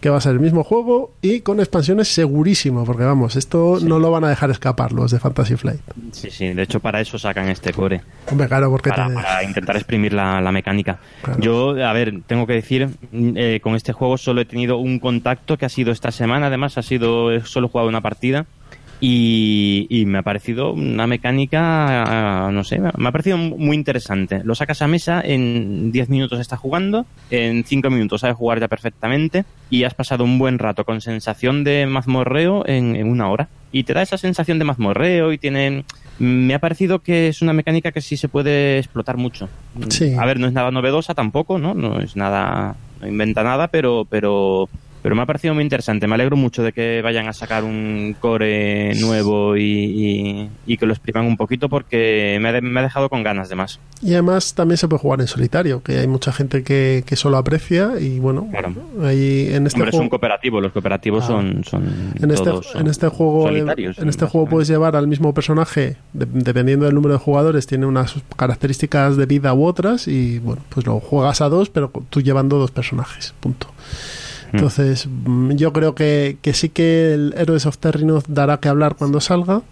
que 0.01 0.11
va 0.11 0.19
a 0.19 0.21
ser 0.21 0.33
el 0.33 0.41
mismo 0.41 0.63
juego 0.65 1.13
y 1.23 1.41
con 1.41 1.59
expansiones 1.61 2.09
segurísimo, 2.09 2.85
porque 2.85 3.05
vamos, 3.05 3.37
esto 3.37 3.79
no 3.83 3.99
lo 3.99 4.11
van 4.11 4.25
a 4.25 4.29
dejar 4.29 4.51
escapar 4.51 4.93
los 4.93 5.11
de 5.11 5.19
Fantasy 5.19 5.57
Flight. 5.57 5.81
Sí, 6.13 6.31
sí, 6.31 6.53
de 6.53 6.63
hecho 6.63 6.79
para 6.81 7.01
eso 7.01 7.19
sacan 7.19 7.49
este 7.49 7.73
core, 7.73 8.03
Hombre, 8.31 8.47
claro, 8.49 8.71
porque 8.71 8.91
para, 8.91 9.09
te- 9.09 9.15
para 9.15 9.43
intentar 9.43 9.77
exprimir 9.77 10.13
la, 10.13 10.41
la 10.41 10.53
mecánica. 10.53 10.99
Claro. 11.23 11.41
Yo, 11.41 11.71
a 11.85 11.93
ver, 11.93 12.21
tengo 12.27 12.47
que 12.47 12.53
decir, 12.53 12.89
mm, 13.13 13.31
eh, 13.37 13.61
con 13.63 13.75
este 13.75 13.93
juego 13.93 14.19
solo 14.19 14.43
he 14.43 14.45
tenido 14.45 14.77
un 14.77 14.99
contacto 14.99 15.57
que 15.57 15.65
ha 15.65 15.71
sido 15.71 15.91
esta 15.91 16.13
semana, 16.13 16.47
además 16.49 16.77
ha 16.79 16.83
sido, 16.83 17.33
he 17.33 17.41
solo 17.45 17.69
jugado 17.69 17.89
una 17.89 18.03
partida 18.03 18.47
y, 19.01 19.87
y 19.91 20.07
me 20.07 20.19
ha 20.19 20.23
parecido 20.23 20.73
una 20.73 21.07
mecánica, 21.07 22.47
ah, 22.47 22.51
no 22.51 22.65
sé, 22.65 22.79
me 22.79 23.09
ha 23.09 23.13
parecido 23.13 23.37
muy 23.37 23.77
interesante. 23.77 24.43
Lo 24.45 24.55
sacas 24.55 24.83
a 24.83 24.89
mesa, 24.89 25.21
en 25.25 25.93
10 25.93 26.09
minutos 26.09 26.41
estás 26.41 26.59
jugando, 26.59 27.07
en 27.31 27.65
5 27.65 27.91
minutos 27.91 28.23
sabes 28.23 28.37
jugar 28.37 28.61
ya 28.61 28.69
perfectamente 28.69 29.45
y 29.71 29.85
has 29.85 29.95
pasado 29.95 30.25
un 30.25 30.39
buen 30.39 30.59
rato 30.59 30.85
con 30.85 31.01
sensación 31.01 31.65
de 31.65 31.87
mazmorreo 31.87 32.67
en, 32.67 32.97
en 32.97 33.09
una 33.09 33.29
hora. 33.31 33.49
Y 33.73 33.83
te 33.83 33.93
da 33.93 34.03
esa 34.03 34.19
sensación 34.19 34.59
de 34.59 34.65
mazmorreo 34.65 35.33
y 35.33 35.39
tiene... 35.39 35.85
Me 36.21 36.55
ha 36.55 36.61
parecido 36.61 37.01
que 37.01 37.27
es 37.27 37.43
una 37.43 37.53
mecánica 37.53 37.91
que 37.91 38.01
sí 38.01 38.17
se 38.17 38.29
puede 38.29 38.79
explotar 38.79 39.17
mucho. 39.17 39.49
Sí. 39.89 40.15
A 40.15 40.25
ver, 40.25 40.39
no 40.39 40.47
es 40.47 40.53
nada 40.53 40.71
novedosa 40.71 41.13
tampoco, 41.13 41.59
¿no? 41.59 41.75
No 41.75 41.99
es 41.99 42.15
nada... 42.15 42.77
No 43.01 43.09
inventa 43.09 43.43
nada, 43.43 43.67
pero... 43.67 44.07
pero 44.09 44.69
pero 45.05 45.15
me 45.15 45.21
ha 45.21 45.27
parecido 45.27 45.53
muy 45.53 45.63
interesante. 45.63 46.07
Me 46.07 46.15
alegro 46.15 46.35
mucho 46.35 46.63
de 46.63 46.73
que 46.73 47.03
vayan 47.03 47.29
a 47.29 47.35
sacar 47.35 47.63
un 47.63 48.17
core 48.19 48.95
nuevo 48.99 49.55
y, 49.55 49.63
y- 49.63 50.51
y 50.67 50.77
que 50.79 50.87
lo 50.87 50.95
expriman 50.95 51.27
un 51.27 51.37
poquito 51.37 51.69
porque 51.69 52.39
me 52.41 52.49
ha, 52.49 52.53
de- 52.53 52.63
me 52.63 52.81
ha 52.81 52.83
dejado 52.85 53.11
con 53.11 53.23
ganas 53.23 53.51
de 53.51 53.55
más. 53.55 53.79
Y 54.01 54.15
además 54.15 54.55
también 54.55 54.79
se 54.79 54.89
puede 54.89 55.01
jugar 55.03 55.21
en 55.21 55.27
solitario, 55.27 55.83
que 55.83 55.99
hay 55.99 56.07
mucha 56.07 56.33
gente 56.33 56.63
que, 56.63 57.05
que 57.07 57.17
solo 57.17 57.37
aprecia 57.37 57.93
y 58.01 58.19
bueno, 58.19 58.49
Claro. 58.51 58.73
ahí 59.03 59.49
en 59.53 59.67
este 59.67 59.77
Hombre, 59.79 59.91
es 59.91 59.93
juego... 59.93 60.03
un 60.05 60.09
cooperativo. 60.09 60.61
Los 60.63 60.73
cooperativos 60.73 61.25
Ah. 61.25 61.27
son, 61.27 61.65
son 61.65 61.85
En 62.23 62.31
este, 62.31 62.45
todos 62.51 62.67
son 62.69 62.81
en 62.81 62.87
este 62.87 63.09
juego, 63.09 63.47
solitarios. 63.49 63.99
en 63.99 64.09
este 64.09 64.25
juego 64.25 64.47
puedes 64.49 64.69
llevar 64.69 64.97
al 64.97 65.07
mismo 65.07 65.35
personaje, 65.35 65.97
de- 66.15 66.27
dependiendo 66.33 66.87
del 66.87 66.95
número 66.95 67.13
de 67.13 67.21
jugadores, 67.21 67.67
tiene 67.67 67.85
unas 67.85 68.15
características 68.37 69.19
de 69.19 69.27
vida 69.27 69.53
u 69.53 69.67
otras 69.67 70.09
y 70.09 70.39
bueno, 70.39 70.63
pues 70.71 70.87
lo 70.87 70.99
juegas 70.99 71.43
a 71.43 71.51
dos, 71.51 71.69
pero 71.69 71.93
tú 72.09 72.23
llevando 72.23 72.57
dos 72.59 72.71
personajes, 72.71 73.35
punto. 73.41 73.67
Entonces, 74.55 75.09
mm, 75.09 75.53
yo 75.53 75.73
creo 75.73 75.95
que, 75.95 76.39
que 76.41 76.53
sí 76.53 76.69
que 76.69 77.13
el 77.13 77.35
Heroes 77.37 77.67
of 77.67 77.79
Terrinoth 77.79 78.27
dará 78.29 78.59
que 78.59 78.69
hablar 78.69 78.95
cuando 78.95 79.21
salga, 79.21 79.63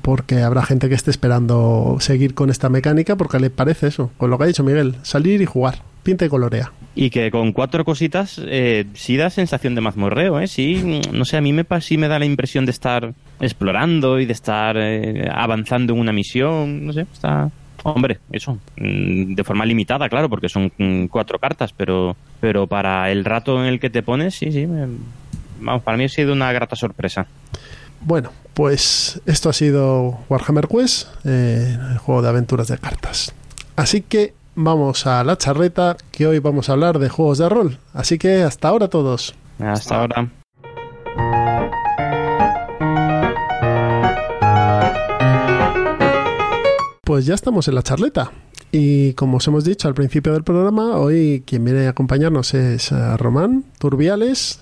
porque 0.00 0.42
habrá 0.42 0.62
gente 0.64 0.88
que 0.88 0.94
esté 0.94 1.10
esperando 1.10 1.96
seguir 2.00 2.34
con 2.34 2.48
esta 2.48 2.68
mecánica, 2.68 3.16
porque 3.16 3.38
le 3.38 3.50
parece 3.50 3.88
eso, 3.88 4.10
con 4.16 4.30
lo 4.30 4.38
que 4.38 4.44
ha 4.44 4.46
dicho 4.46 4.64
Miguel, 4.64 4.94
salir 5.02 5.42
y 5.42 5.46
jugar, 5.46 5.82
pinta 6.02 6.24
y 6.24 6.28
colorea. 6.28 6.72
Y 6.94 7.10
que 7.10 7.30
con 7.30 7.52
cuatro 7.52 7.84
cositas 7.84 8.40
eh, 8.42 8.86
sí 8.94 9.18
da 9.18 9.28
sensación 9.28 9.74
de 9.74 9.82
mazmorreo, 9.82 10.40
¿eh? 10.40 10.46
Sí, 10.46 10.80
mm, 10.82 11.16
no 11.16 11.26
sé, 11.26 11.36
a 11.36 11.42
mí 11.42 11.52
me, 11.52 11.66
sí 11.80 11.98
me 11.98 12.08
da 12.08 12.18
la 12.18 12.24
impresión 12.24 12.64
de 12.64 12.70
estar 12.70 13.12
explorando 13.38 14.18
y 14.18 14.24
de 14.24 14.32
estar 14.32 14.76
eh, 14.78 15.28
avanzando 15.30 15.92
en 15.92 16.00
una 16.00 16.12
misión, 16.12 16.86
no 16.86 16.92
sé, 16.94 17.02
está... 17.12 17.50
Hombre, 17.94 18.18
eso, 18.32 18.58
mm, 18.76 19.34
de 19.34 19.44
forma 19.44 19.64
limitada, 19.64 20.08
claro, 20.08 20.28
porque 20.28 20.48
son 20.48 20.72
mm, 20.76 21.06
cuatro 21.06 21.38
cartas, 21.38 21.72
pero, 21.72 22.16
pero 22.40 22.66
para 22.66 23.10
el 23.12 23.24
rato 23.24 23.60
en 23.60 23.66
el 23.66 23.78
que 23.78 23.90
te 23.90 24.02
pones, 24.02 24.34
sí, 24.34 24.50
sí, 24.50 24.66
me- 24.66 24.88
vamos, 25.60 25.82
para 25.84 25.96
mí 25.96 26.04
ha 26.04 26.08
sido 26.08 26.32
una 26.32 26.50
grata 26.52 26.74
sorpresa. 26.74 27.26
Bueno, 28.00 28.30
pues 28.54 29.20
esto 29.26 29.48
ha 29.50 29.52
sido 29.52 30.18
Warhammer 30.28 30.66
Quest, 30.66 31.08
eh, 31.24 31.78
el 31.92 31.98
juego 31.98 32.22
de 32.22 32.28
aventuras 32.28 32.66
de 32.68 32.76
cartas. 32.78 33.32
Así 33.76 34.00
que 34.02 34.34
vamos 34.56 35.06
a 35.06 35.22
la 35.22 35.38
charreta, 35.38 35.96
que 36.10 36.26
hoy 36.26 36.40
vamos 36.40 36.68
a 36.68 36.72
hablar 36.72 36.98
de 36.98 37.08
juegos 37.08 37.38
de 37.38 37.48
rol. 37.48 37.78
Así 37.94 38.18
que 38.18 38.42
hasta 38.42 38.66
ahora 38.68 38.88
todos. 38.88 39.34
Hasta 39.60 40.00
ahora. 40.00 40.28
Pues 47.06 47.24
ya 47.24 47.34
estamos 47.34 47.68
en 47.68 47.76
la 47.76 47.84
charleta. 47.84 48.32
Y 48.72 49.12
como 49.12 49.36
os 49.36 49.46
hemos 49.46 49.64
dicho 49.64 49.86
al 49.86 49.94
principio 49.94 50.32
del 50.32 50.42
programa, 50.42 50.96
hoy 50.96 51.44
quien 51.46 51.64
viene 51.64 51.86
a 51.86 51.90
acompañarnos 51.90 52.52
es 52.52 52.90
eh, 52.90 53.16
Román 53.16 53.64
Turbiales, 53.78 54.58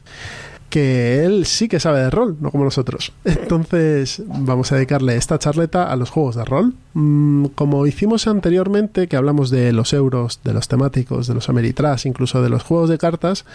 que 0.69 1.25
él 1.25 1.47
sí 1.47 1.69
que 1.69 1.81
sabe 1.81 2.01
de 2.01 2.11
rol, 2.11 2.37
no 2.41 2.51
como 2.51 2.65
nosotros. 2.65 3.13
Entonces 3.25 4.23
vamos 4.27 4.71
a 4.71 4.75
dedicarle 4.75 5.17
esta 5.17 5.39
charleta 5.39 5.91
a 5.91 5.97
los 5.97 6.11
juegos 6.11 6.37
de 6.37 6.45
rol. 6.45 6.75
Mm, 6.93 7.47
como 7.55 7.87
hicimos 7.87 8.27
anteriormente, 8.27 9.09
que 9.09 9.17
hablamos 9.17 9.49
de 9.49 9.73
los 9.73 9.95
euros, 9.95 10.41
de 10.45 10.53
los 10.53 10.69
temáticos, 10.69 11.27
de 11.27 11.33
los 11.33 11.49
Ameritrash, 11.49 12.05
incluso 12.05 12.43
de 12.43 12.51
los 12.51 12.63
juegos 12.63 12.91
de 12.91 12.99
cartas, 12.99 13.47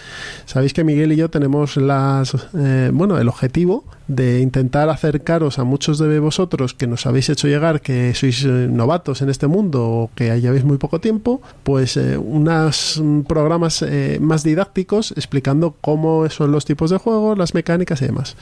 sabéis 0.48 0.74
que 0.74 0.84
Miguel 0.84 1.12
y 1.12 1.16
yo 1.16 1.30
tenemos 1.30 1.78
las, 1.78 2.36
eh, 2.58 2.90
bueno, 2.92 3.20
el 3.20 3.28
objetivo 3.28 3.84
de 4.10 4.42
intentar 4.42 4.90
acercaros 4.90 5.60
a 5.60 5.64
muchos 5.64 6.00
de 6.00 6.20
vosotros 6.20 6.74
que 6.74 6.88
nos 6.88 7.06
habéis 7.06 7.30
hecho 7.30 7.48
llegar 7.48 7.80
que 7.80 8.14
sois 8.16 8.44
eh, 8.44 8.68
novatos 8.68 9.22
en 9.22 9.30
este 9.30 9.46
mundo 9.46 9.86
o 9.88 10.10
que 10.16 10.42
lleváis 10.42 10.66
muy 10.66 10.78
poco 10.78 11.00
tiempo, 11.00 11.42
pues 11.64 11.96
eh, 11.96 12.18
unos 12.18 13.00
mm, 13.02 13.22
programas 13.22 13.84
eh, 13.84 14.18
más 14.20 14.44
didácticos 14.44 15.12
explicando 15.12 15.76
cómo 15.80 16.28
son 16.30 16.52
los 16.52 16.66
tipos 16.66 16.90
de 16.90 16.98
juegos, 16.98 17.38
las 17.38 17.54
mecánicas 17.54 18.02
y 18.02 18.06
demás. 18.06 18.36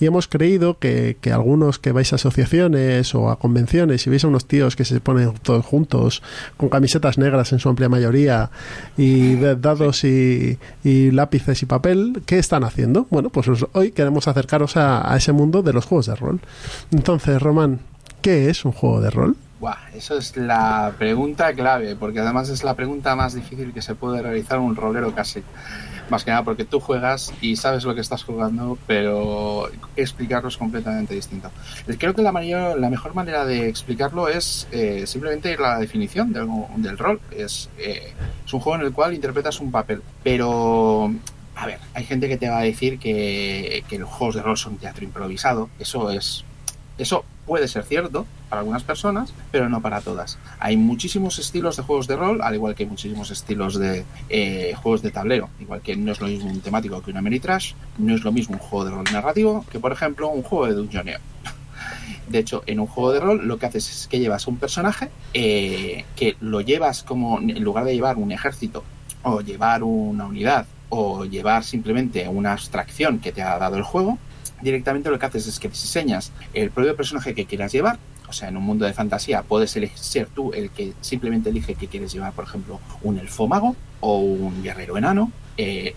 Y 0.00 0.06
hemos 0.06 0.26
creído 0.26 0.78
que, 0.78 1.16
que 1.20 1.32
algunos 1.32 1.78
que 1.78 1.92
vais 1.92 2.12
a 2.12 2.16
asociaciones 2.16 3.14
o 3.14 3.30
a 3.30 3.38
convenciones 3.38 4.04
y 4.06 4.10
veis 4.10 4.24
a 4.24 4.28
unos 4.28 4.46
tíos 4.46 4.74
que 4.74 4.84
se 4.84 5.00
ponen 5.00 5.34
todos 5.42 5.64
juntos 5.64 6.22
con 6.56 6.68
camisetas 6.68 7.16
negras 7.16 7.52
en 7.52 7.60
su 7.60 7.68
amplia 7.68 7.88
mayoría 7.88 8.50
y 8.96 9.36
dados 9.36 10.02
y, 10.02 10.58
y 10.82 11.12
lápices 11.12 11.62
y 11.62 11.66
papel, 11.66 12.22
¿qué 12.26 12.38
están 12.38 12.64
haciendo? 12.64 13.06
Bueno, 13.10 13.30
pues 13.30 13.46
hoy 13.72 13.92
queremos 13.92 14.26
acercaros 14.26 14.76
a, 14.76 15.11
a 15.12 15.16
ese 15.16 15.32
mundo 15.32 15.62
de 15.62 15.74
los 15.74 15.84
juegos 15.84 16.06
de 16.06 16.14
rol. 16.14 16.40
Entonces, 16.90 17.40
Román, 17.40 17.80
¿qué 18.22 18.48
es 18.48 18.64
un 18.64 18.72
juego 18.72 19.02
de 19.02 19.10
rol? 19.10 19.36
Buah, 19.60 19.76
eso 19.94 20.16
es 20.16 20.36
la 20.38 20.94
pregunta 20.98 21.52
clave, 21.52 21.96
porque 21.96 22.20
además 22.20 22.48
es 22.48 22.64
la 22.64 22.74
pregunta 22.74 23.14
más 23.14 23.34
difícil 23.34 23.74
que 23.74 23.82
se 23.82 23.94
puede 23.94 24.22
realizar 24.22 24.58
un 24.58 24.74
rolero 24.74 25.14
casi. 25.14 25.42
Más 26.08 26.24
que 26.24 26.30
nada 26.30 26.42
porque 26.42 26.64
tú 26.64 26.80
juegas 26.80 27.32
y 27.42 27.56
sabes 27.56 27.84
lo 27.84 27.94
que 27.94 28.00
estás 28.00 28.24
jugando, 28.24 28.76
pero 28.86 29.68
explicarlo 29.96 30.48
es 30.48 30.56
completamente 30.56 31.14
distinto. 31.14 31.50
Creo 31.98 32.14
que 32.14 32.22
la, 32.22 32.32
mejor 32.32 33.14
manera 33.14 33.44
de 33.44 33.68
explicarlo 33.68 34.28
es 34.28 34.66
eh, 34.72 35.06
simplemente 35.06 35.52
ir 35.52 35.60
a 35.60 35.74
la 35.74 35.78
definición 35.78 36.32
del, 36.32 36.48
del 36.78 36.98
rol. 36.98 37.20
Es, 37.30 37.68
eh, 37.78 38.14
es 38.44 38.52
un 38.52 38.60
juego 38.60 38.80
en 38.80 38.86
el 38.86 38.92
cual 38.92 39.14
interpretas 39.14 39.60
un 39.60 39.70
papel, 39.70 40.02
pero 40.24 41.12
a 41.62 41.66
ver, 41.66 41.78
hay 41.94 42.02
gente 42.02 42.28
que 42.28 42.36
te 42.36 42.48
va 42.48 42.58
a 42.58 42.62
decir 42.62 42.98
que, 42.98 43.84
los 43.96 44.10
juegos 44.10 44.34
de 44.34 44.42
rol 44.42 44.58
son 44.58 44.78
teatro 44.78 45.04
improvisado. 45.04 45.70
Eso 45.78 46.10
es. 46.10 46.44
Eso 46.98 47.24
puede 47.46 47.68
ser 47.68 47.84
cierto 47.84 48.26
para 48.48 48.60
algunas 48.62 48.82
personas, 48.82 49.32
pero 49.52 49.68
no 49.68 49.80
para 49.80 50.00
todas. 50.00 50.38
Hay 50.58 50.76
muchísimos 50.76 51.38
estilos 51.38 51.76
de 51.76 51.84
juegos 51.84 52.08
de 52.08 52.16
rol, 52.16 52.42
al 52.42 52.56
igual 52.56 52.74
que 52.74 52.84
muchísimos 52.84 53.30
estilos 53.30 53.78
de 53.78 54.04
eh, 54.28 54.74
juegos 54.74 55.02
de 55.02 55.12
tablero. 55.12 55.50
Igual 55.60 55.82
que 55.82 55.94
no 55.94 56.10
es 56.10 56.20
lo 56.20 56.26
mismo 56.26 56.50
un 56.50 56.60
temático 56.62 57.00
que 57.00 57.12
una 57.12 57.20
Ameritrash, 57.20 57.74
no 57.98 58.12
es 58.12 58.24
lo 58.24 58.32
mismo 58.32 58.56
un 58.56 58.60
juego 58.60 58.84
de 58.84 58.90
rol 58.90 59.04
narrativo 59.12 59.64
que, 59.70 59.78
por 59.78 59.92
ejemplo, 59.92 60.30
un 60.30 60.42
juego 60.42 60.66
de 60.66 60.74
dungeoneo. 60.74 61.20
De 62.28 62.40
hecho, 62.40 62.64
en 62.66 62.80
un 62.80 62.88
juego 62.88 63.12
de 63.12 63.20
rol 63.20 63.46
lo 63.46 63.58
que 63.58 63.66
haces 63.66 63.88
es 63.88 64.08
que 64.08 64.18
llevas 64.18 64.48
un 64.48 64.56
personaje 64.56 65.10
eh, 65.32 66.06
que 66.16 66.36
lo 66.40 66.60
llevas 66.60 67.04
como, 67.04 67.38
en 67.38 67.62
lugar 67.62 67.84
de 67.84 67.94
llevar 67.94 68.16
un 68.16 68.32
ejército 68.32 68.82
o 69.22 69.42
llevar 69.42 69.84
una 69.84 70.26
unidad 70.26 70.66
o 70.94 71.24
llevar 71.24 71.64
simplemente 71.64 72.28
una 72.28 72.52
abstracción 72.52 73.18
que 73.18 73.32
te 73.32 73.40
ha 73.40 73.58
dado 73.58 73.76
el 73.76 73.82
juego, 73.82 74.18
directamente 74.60 75.08
lo 75.08 75.18
que 75.18 75.24
haces 75.24 75.46
es 75.46 75.58
que 75.58 75.68
diseñas 75.68 76.32
el 76.52 76.70
propio 76.70 76.94
personaje 76.94 77.34
que 77.34 77.46
quieras 77.46 77.72
llevar. 77.72 77.98
O 78.28 78.32
sea, 78.34 78.50
en 78.50 78.58
un 78.58 78.64
mundo 78.64 78.84
de 78.84 78.92
fantasía 78.92 79.42
puedes 79.42 79.70
ser 79.70 80.28
tú 80.28 80.52
el 80.52 80.68
que 80.68 80.92
simplemente 81.00 81.48
elige 81.48 81.76
que 81.76 81.86
quieres 81.86 82.12
llevar, 82.12 82.34
por 82.34 82.44
ejemplo, 82.44 82.78
un 83.00 83.18
elfo 83.18 83.48
mago 83.48 83.74
o 84.00 84.18
un 84.18 84.62
guerrero 84.62 84.98
enano, 84.98 85.32
eh, 85.56 85.94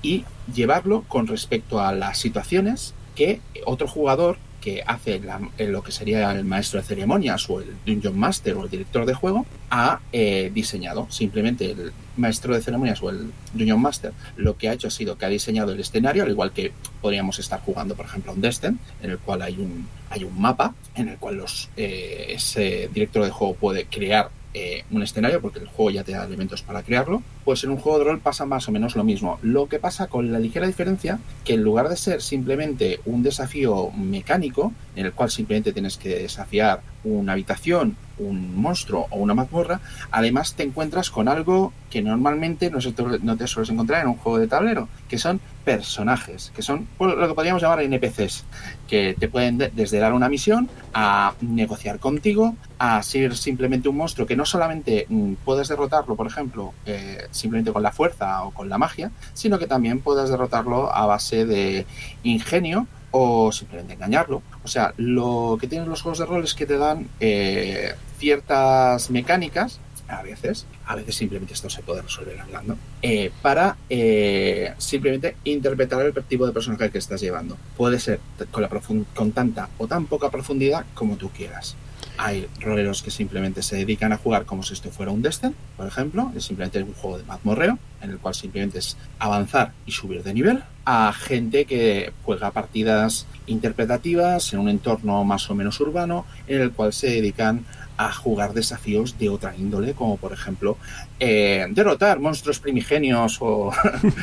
y 0.00 0.24
llevarlo 0.54 1.02
con 1.08 1.26
respecto 1.26 1.80
a 1.80 1.92
las 1.92 2.16
situaciones 2.16 2.94
que 3.16 3.40
otro 3.64 3.88
jugador 3.88 4.38
que 4.66 4.82
hace 4.84 5.20
la, 5.20 5.40
lo 5.60 5.80
que 5.80 5.92
sería 5.92 6.32
el 6.32 6.44
maestro 6.44 6.80
de 6.80 6.86
ceremonias 6.88 7.48
o 7.48 7.60
el 7.60 7.76
Dungeon 7.86 8.18
Master 8.18 8.56
o 8.56 8.64
el 8.64 8.68
director 8.68 9.06
de 9.06 9.14
juego 9.14 9.46
ha 9.70 10.00
eh, 10.12 10.50
diseñado. 10.52 11.06
Simplemente 11.08 11.70
el 11.70 11.92
maestro 12.16 12.52
de 12.52 12.60
ceremonias 12.60 13.00
o 13.00 13.10
el 13.10 13.30
Dungeon 13.54 13.80
Master 13.80 14.12
lo 14.36 14.56
que 14.56 14.68
ha 14.68 14.72
hecho 14.72 14.88
ha 14.88 14.90
sido 14.90 15.16
que 15.16 15.24
ha 15.24 15.28
diseñado 15.28 15.70
el 15.70 15.78
escenario, 15.78 16.24
al 16.24 16.30
igual 16.30 16.50
que 16.50 16.72
podríamos 17.00 17.38
estar 17.38 17.60
jugando, 17.60 17.94
por 17.94 18.06
ejemplo, 18.06 18.32
un 18.32 18.40
Destin, 18.40 18.80
en 19.04 19.10
el 19.12 19.18
cual 19.18 19.42
hay 19.42 19.54
un, 19.56 19.86
hay 20.10 20.24
un 20.24 20.36
mapa 20.36 20.74
en 20.96 21.10
el 21.10 21.16
cual 21.18 21.36
los, 21.36 21.68
eh, 21.76 22.26
ese 22.30 22.90
director 22.92 23.22
de 23.22 23.30
juego 23.30 23.54
puede 23.54 23.84
crear 23.84 24.30
eh, 24.58 24.84
un 24.90 25.02
escenario, 25.02 25.42
porque 25.42 25.58
el 25.58 25.66
juego 25.66 25.90
ya 25.90 26.02
te 26.02 26.12
da 26.12 26.24
elementos 26.24 26.62
para 26.62 26.82
crearlo, 26.82 27.22
pues 27.44 27.62
en 27.62 27.68
un 27.68 27.76
juego 27.76 27.98
de 27.98 28.04
rol 28.04 28.20
pasa 28.20 28.46
más 28.46 28.66
o 28.66 28.72
menos 28.72 28.96
lo 28.96 29.04
mismo. 29.04 29.38
Lo 29.42 29.68
que 29.68 29.78
pasa 29.78 30.06
con 30.06 30.32
la 30.32 30.38
ligera 30.38 30.66
diferencia 30.66 31.18
que 31.44 31.52
en 31.52 31.62
lugar 31.62 31.90
de 31.90 31.96
ser 31.98 32.22
simplemente 32.22 33.00
un 33.04 33.22
desafío 33.22 33.90
mecánico, 33.90 34.72
en 34.94 35.04
el 35.04 35.12
cual 35.12 35.30
simplemente 35.30 35.74
tienes 35.74 35.98
que 35.98 36.20
desafiar 36.20 36.80
una 37.04 37.32
habitación, 37.32 37.98
un 38.18 38.60
monstruo 38.60 39.06
o 39.10 39.18
una 39.18 39.34
mazmorra, 39.34 39.80
además 40.10 40.54
te 40.54 40.62
encuentras 40.62 41.10
con 41.10 41.28
algo 41.28 41.72
que 41.90 42.02
normalmente 42.02 42.70
no, 42.70 42.80
se 42.80 42.92
te, 42.92 43.02
no 43.02 43.36
te 43.36 43.46
sueles 43.46 43.70
encontrar 43.70 44.02
en 44.02 44.08
un 44.08 44.16
juego 44.16 44.38
de 44.38 44.48
tablero, 44.48 44.88
que 45.08 45.18
son 45.18 45.40
personajes, 45.64 46.52
que 46.54 46.62
son 46.62 46.86
lo 46.98 47.28
que 47.28 47.34
podríamos 47.34 47.60
llamar 47.60 47.82
NPCs, 47.82 48.44
que 48.86 49.16
te 49.18 49.28
pueden 49.28 49.58
de 49.58 49.70
desde 49.74 49.98
dar 49.98 50.12
una 50.12 50.28
misión 50.28 50.68
a 50.94 51.34
negociar 51.40 51.98
contigo, 51.98 52.54
a 52.78 53.02
ser 53.02 53.36
simplemente 53.36 53.88
un 53.88 53.96
monstruo 53.96 54.26
que 54.26 54.36
no 54.36 54.46
solamente 54.46 55.06
mm, 55.08 55.34
puedes 55.44 55.68
derrotarlo, 55.68 56.16
por 56.16 56.26
ejemplo, 56.26 56.72
eh, 56.86 57.26
simplemente 57.30 57.72
con 57.72 57.82
la 57.82 57.92
fuerza 57.92 58.44
o 58.44 58.52
con 58.52 58.68
la 58.68 58.78
magia, 58.78 59.10
sino 59.32 59.58
que 59.58 59.66
también 59.66 60.00
puedes 60.00 60.30
derrotarlo 60.30 60.94
a 60.94 61.06
base 61.06 61.46
de 61.46 61.86
ingenio 62.22 62.86
o 63.18 63.50
simplemente 63.50 63.94
engañarlo. 63.94 64.42
O 64.62 64.68
sea, 64.68 64.92
lo 64.98 65.56
que 65.58 65.66
tienen 65.66 65.88
los 65.88 66.02
juegos 66.02 66.18
de 66.18 66.26
rol 66.26 66.44
es 66.44 66.54
que 66.54 66.66
te 66.66 66.76
dan 66.76 67.08
eh, 67.18 67.94
ciertas 68.18 69.10
mecánicas, 69.10 69.80
a 70.06 70.22
veces, 70.22 70.66
a 70.84 70.94
veces 70.94 71.16
simplemente 71.16 71.54
esto 71.54 71.70
se 71.70 71.82
puede 71.82 72.02
resolver 72.02 72.38
hablando, 72.38 72.76
eh, 73.00 73.32
para 73.40 73.76
eh, 73.88 74.74
simplemente 74.76 75.36
interpretar 75.44 76.04
el 76.04 76.12
tipo 76.24 76.46
de 76.46 76.52
personaje 76.52 76.90
que 76.90 76.98
estás 76.98 77.20
llevando. 77.22 77.56
Puede 77.76 77.98
ser 77.98 78.20
con, 78.50 78.62
la 78.62 78.68
con 78.68 79.32
tanta 79.32 79.70
o 79.78 79.86
tan 79.86 80.06
poca 80.06 80.30
profundidad 80.30 80.84
como 80.94 81.16
tú 81.16 81.30
quieras. 81.30 81.74
Hay 82.18 82.48
roleros 82.60 83.02
que 83.02 83.10
simplemente 83.10 83.62
se 83.62 83.76
dedican 83.76 84.12
a 84.12 84.16
jugar 84.16 84.44
como 84.44 84.62
si 84.62 84.74
esto 84.74 84.90
fuera 84.90 85.12
un 85.12 85.22
Destin, 85.22 85.54
por 85.76 85.86
ejemplo, 85.86 86.32
es 86.34 86.44
simplemente 86.44 86.82
un 86.82 86.94
juego 86.94 87.18
de 87.18 87.24
mazmorreo, 87.24 87.78
en 88.00 88.10
el 88.10 88.18
cual 88.18 88.34
simplemente 88.34 88.78
es 88.78 88.96
avanzar 89.18 89.72
y 89.84 89.92
subir 89.92 90.22
de 90.22 90.34
nivel, 90.34 90.62
a 90.84 91.12
gente 91.12 91.64
que 91.64 92.12
juega 92.24 92.50
partidas 92.52 93.26
interpretativas 93.46 94.52
en 94.52 94.60
un 94.60 94.68
entorno 94.68 95.24
más 95.24 95.50
o 95.50 95.54
menos 95.54 95.78
urbano, 95.80 96.24
en 96.46 96.60
el 96.60 96.72
cual 96.72 96.92
se 96.92 97.08
dedican 97.08 97.64
a 97.96 98.12
jugar 98.12 98.52
desafíos 98.52 99.18
de 99.18 99.28
otra 99.28 99.56
índole, 99.56 99.94
como 99.94 100.16
por 100.16 100.32
ejemplo 100.32 100.76
eh, 101.18 101.66
derrotar 101.70 102.20
monstruos 102.20 102.58
primigenios 102.58 103.38
o 103.40 103.72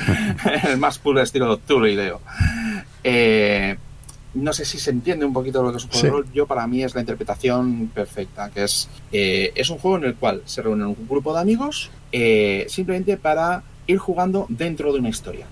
el 0.69 0.77
más 0.77 0.99
puro 0.99 1.21
estilo 1.21 1.59
y 1.87 1.95
Leo. 1.95 2.21
Eh, 3.03 3.75
no 4.33 4.53
sé 4.53 4.65
si 4.65 4.79
se 4.79 4.91
entiende 4.91 5.25
un 5.25 5.33
poquito 5.33 5.61
lo 5.61 5.71
que 5.71 5.77
es 5.77 5.83
un 5.83 5.91
juego 5.91 6.01
sí. 6.01 6.05
de 6.07 6.11
rol. 6.11 6.25
Yo, 6.33 6.47
para 6.47 6.65
mí, 6.67 6.83
es 6.83 6.95
la 6.95 7.01
interpretación 7.01 7.91
perfecta, 7.93 8.49
que 8.49 8.63
es, 8.63 8.89
eh, 9.11 9.51
es 9.55 9.69
un 9.69 9.77
juego 9.77 9.97
en 9.97 10.05
el 10.05 10.15
cual 10.15 10.41
se 10.45 10.61
reúnen 10.61 10.87
un 10.87 11.07
grupo 11.07 11.33
de 11.33 11.41
amigos 11.41 11.91
eh, 12.11 12.65
simplemente 12.69 13.17
para 13.17 13.63
ir 13.87 13.97
jugando 13.97 14.45
dentro 14.49 14.93
de 14.93 14.99
una 14.99 15.09
historia. 15.09 15.47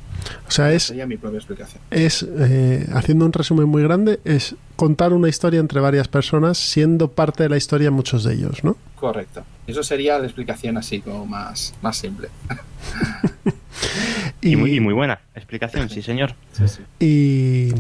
O 0.48 0.52
sea, 0.52 0.72
es. 0.72 0.84
Sería 0.84 1.06
mi 1.06 1.18
propia 1.18 1.38
explicación. 1.38 1.82
Es, 1.90 2.24
eh, 2.24 2.88
haciendo 2.94 3.26
un 3.26 3.34
resumen 3.34 3.68
muy 3.68 3.84
grande, 3.84 4.20
es 4.24 4.56
contar 4.76 5.14
una 5.14 5.30
historia 5.30 5.60
entre 5.60 5.80
varias 5.80 6.08
personas, 6.08 6.58
siendo 6.58 7.10
parte 7.10 7.44
de 7.44 7.50
la 7.50 7.58
historia 7.58 7.92
muchos 7.92 8.24
de 8.24 8.34
ellos, 8.34 8.64
¿no? 8.64 8.78
Correcto. 8.96 9.44
Eso 9.68 9.84
sería 9.84 10.20
la 10.20 10.26
explicación 10.26 10.78
así 10.78 11.02
como 11.02 11.26
más, 11.26 11.74
más 11.82 11.98
simple. 11.98 12.30
y, 14.42 14.52
y, 14.52 14.56
muy, 14.56 14.76
y, 14.76 14.80
muy, 14.80 14.94
buena 14.94 15.22
explicación, 15.36 15.90
sí, 15.90 16.02
señor. 16.02 16.36
Sí, 16.54 16.68
sí. 16.68 16.82
Y 17.00 17.74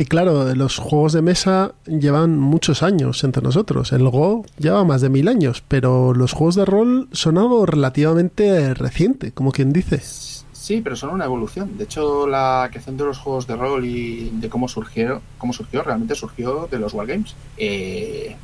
Y 0.00 0.04
claro, 0.04 0.54
los 0.54 0.78
juegos 0.78 1.12
de 1.12 1.22
mesa 1.22 1.72
llevan 1.86 2.38
muchos 2.38 2.84
años 2.84 3.24
entre 3.24 3.42
nosotros. 3.42 3.92
El 3.92 4.08
Go 4.08 4.44
lleva 4.56 4.84
más 4.84 5.00
de 5.00 5.08
mil 5.08 5.26
años, 5.26 5.64
pero 5.66 6.14
los 6.14 6.32
juegos 6.32 6.54
de 6.54 6.64
rol 6.64 7.08
son 7.10 7.36
algo 7.36 7.66
relativamente 7.66 8.74
reciente, 8.74 9.32
como 9.32 9.50
quien 9.50 9.72
dice. 9.72 9.98
Sí, 9.98 10.82
pero 10.84 10.94
son 10.94 11.10
una 11.10 11.24
evolución. 11.24 11.76
De 11.76 11.84
hecho, 11.84 12.28
la 12.28 12.68
creación 12.70 12.96
de 12.96 13.06
los 13.06 13.18
juegos 13.18 13.48
de 13.48 13.56
rol 13.56 13.84
y 13.84 14.30
de 14.34 14.48
cómo 14.48 14.68
surgió, 14.68 15.20
cómo 15.36 15.52
surgió 15.52 15.82
realmente 15.82 16.14
surgió 16.14 16.68
de 16.70 16.78
los 16.78 16.94
wargames. 16.94 17.34
Eh, 17.56 18.36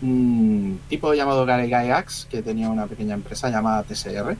un 0.00 0.80
tipo 0.88 1.12
llamado 1.12 1.44
Gary 1.44 1.66
Gygax, 1.66 2.26
que 2.30 2.40
tenía 2.40 2.70
una 2.70 2.86
pequeña 2.86 3.12
empresa 3.12 3.50
llamada 3.50 3.82
TSR, 3.82 4.34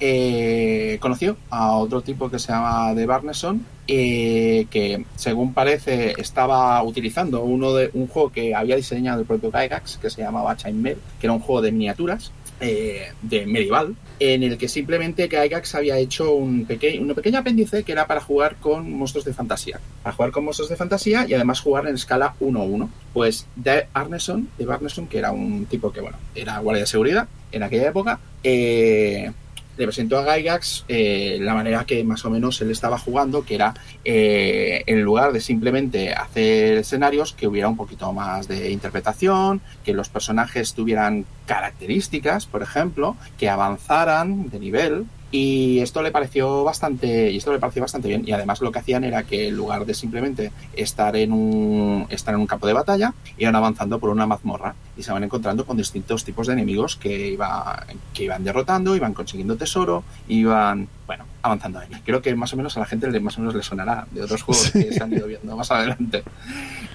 eh, 0.00 0.98
conoció 1.00 1.36
a 1.50 1.76
otro 1.76 2.02
tipo 2.02 2.30
que 2.30 2.38
se 2.38 2.52
llama 2.52 2.94
De 2.94 3.06
Barneson, 3.06 3.64
eh, 3.86 4.66
que 4.70 5.04
según 5.16 5.54
parece 5.54 6.14
estaba 6.18 6.82
utilizando 6.82 7.42
uno 7.42 7.74
de 7.74 7.90
un 7.94 8.06
juego 8.06 8.30
que 8.30 8.54
había 8.54 8.76
diseñado 8.76 9.20
el 9.20 9.26
propio 9.26 9.50
Gygax, 9.50 9.98
que 9.98 10.10
se 10.10 10.22
llamaba 10.22 10.56
Chainmail, 10.56 10.98
que 11.20 11.26
era 11.26 11.32
un 11.32 11.40
juego 11.40 11.62
de 11.62 11.72
miniaturas 11.72 12.32
eh, 12.60 13.12
de 13.22 13.46
medieval, 13.46 13.94
en 14.18 14.42
el 14.42 14.58
que 14.58 14.68
simplemente 14.68 15.28
Gygax 15.28 15.76
había 15.76 15.96
hecho 15.96 16.32
un, 16.32 16.64
pequeño 16.64 17.02
un 17.02 17.14
pequeño 17.14 17.38
apéndice 17.38 17.84
que 17.84 17.92
era 17.92 18.06
para 18.08 18.20
jugar 18.20 18.56
con 18.56 18.92
monstruos 18.92 19.24
de 19.24 19.32
fantasía. 19.32 19.78
Para 20.02 20.14
jugar 20.14 20.32
con 20.32 20.44
monstruos 20.44 20.68
de 20.68 20.76
fantasía 20.76 21.24
y 21.28 21.34
además 21.34 21.60
jugar 21.60 21.86
en 21.86 21.94
escala 21.94 22.34
1-1. 22.40 22.88
Pues 23.12 23.46
de 23.54 23.86
Arneson, 23.92 24.48
de 24.58 24.66
Barneson, 24.66 25.06
que 25.06 25.18
era 25.18 25.30
un 25.30 25.66
tipo 25.66 25.92
que, 25.92 26.00
bueno, 26.00 26.18
era 26.34 26.58
guardia 26.58 26.82
de 26.82 26.88
seguridad 26.88 27.28
en 27.52 27.62
aquella 27.62 27.88
época, 27.88 28.18
eh, 28.42 29.30
le 29.78 29.84
presentó 29.84 30.18
a 30.18 30.36
Gygax 30.36 30.84
eh, 30.88 31.38
la 31.40 31.54
manera 31.54 31.84
que 31.84 32.02
más 32.02 32.24
o 32.24 32.30
menos 32.30 32.60
él 32.60 32.70
estaba 32.70 32.98
jugando, 32.98 33.44
que 33.44 33.54
era 33.54 33.74
eh, 34.04 34.82
en 34.86 35.02
lugar 35.02 35.32
de 35.32 35.40
simplemente 35.40 36.12
hacer 36.12 36.78
escenarios, 36.78 37.32
que 37.32 37.46
hubiera 37.46 37.68
un 37.68 37.76
poquito 37.76 38.12
más 38.12 38.48
de 38.48 38.72
interpretación, 38.72 39.60
que 39.84 39.94
los 39.94 40.08
personajes 40.08 40.74
tuvieran 40.74 41.24
características, 41.46 42.46
por 42.46 42.62
ejemplo, 42.62 43.16
que 43.38 43.48
avanzaran 43.48 44.50
de 44.50 44.58
nivel, 44.58 45.06
y 45.30 45.78
esto 45.80 46.02
le 46.02 46.10
pareció 46.10 46.64
bastante 46.64 47.30
y 47.30 47.36
esto 47.36 47.52
le 47.52 47.58
pareció 47.58 47.82
bastante 47.82 48.08
bien. 48.08 48.24
Y 48.26 48.32
además 48.32 48.60
lo 48.60 48.72
que 48.72 48.78
hacían 48.78 49.04
era 49.04 49.22
que 49.24 49.48
en 49.48 49.56
lugar 49.56 49.84
de 49.84 49.94
simplemente 49.94 50.52
estar 50.74 51.14
en 51.16 51.32
un 51.32 52.06
estar 52.08 52.34
en 52.34 52.40
un 52.40 52.46
campo 52.46 52.66
de 52.66 52.72
batalla 52.72 53.12
iban 53.36 53.54
avanzando 53.54 53.98
por 53.98 54.08
una 54.10 54.26
mazmorra 54.26 54.74
y 54.98 55.02
se 55.04 55.12
van 55.12 55.22
encontrando 55.22 55.64
con 55.64 55.76
distintos 55.76 56.24
tipos 56.24 56.48
de 56.48 56.54
enemigos 56.54 56.96
que 56.96 57.28
iba 57.28 57.86
que 58.12 58.24
iban 58.24 58.42
derrotando 58.42 58.96
iban 58.96 59.14
consiguiendo 59.14 59.56
tesoro 59.56 60.02
iban 60.26 60.88
bueno 61.06 61.24
avanzando 61.40 61.78
ahí 61.78 61.88
creo 62.04 62.20
que 62.20 62.34
más 62.34 62.52
o 62.52 62.56
menos 62.56 62.76
a 62.76 62.80
la 62.80 62.86
gente 62.86 63.08
le, 63.08 63.20
más 63.20 63.38
o 63.38 63.40
menos 63.40 63.54
le 63.54 63.62
sonará 63.62 64.06
de 64.10 64.22
otros 64.22 64.42
juegos 64.44 64.72
que 64.72 64.92
se 64.92 65.02
han 65.02 65.12
ido 65.12 65.28
viendo 65.28 65.56
más 65.56 65.70
adelante 65.70 66.24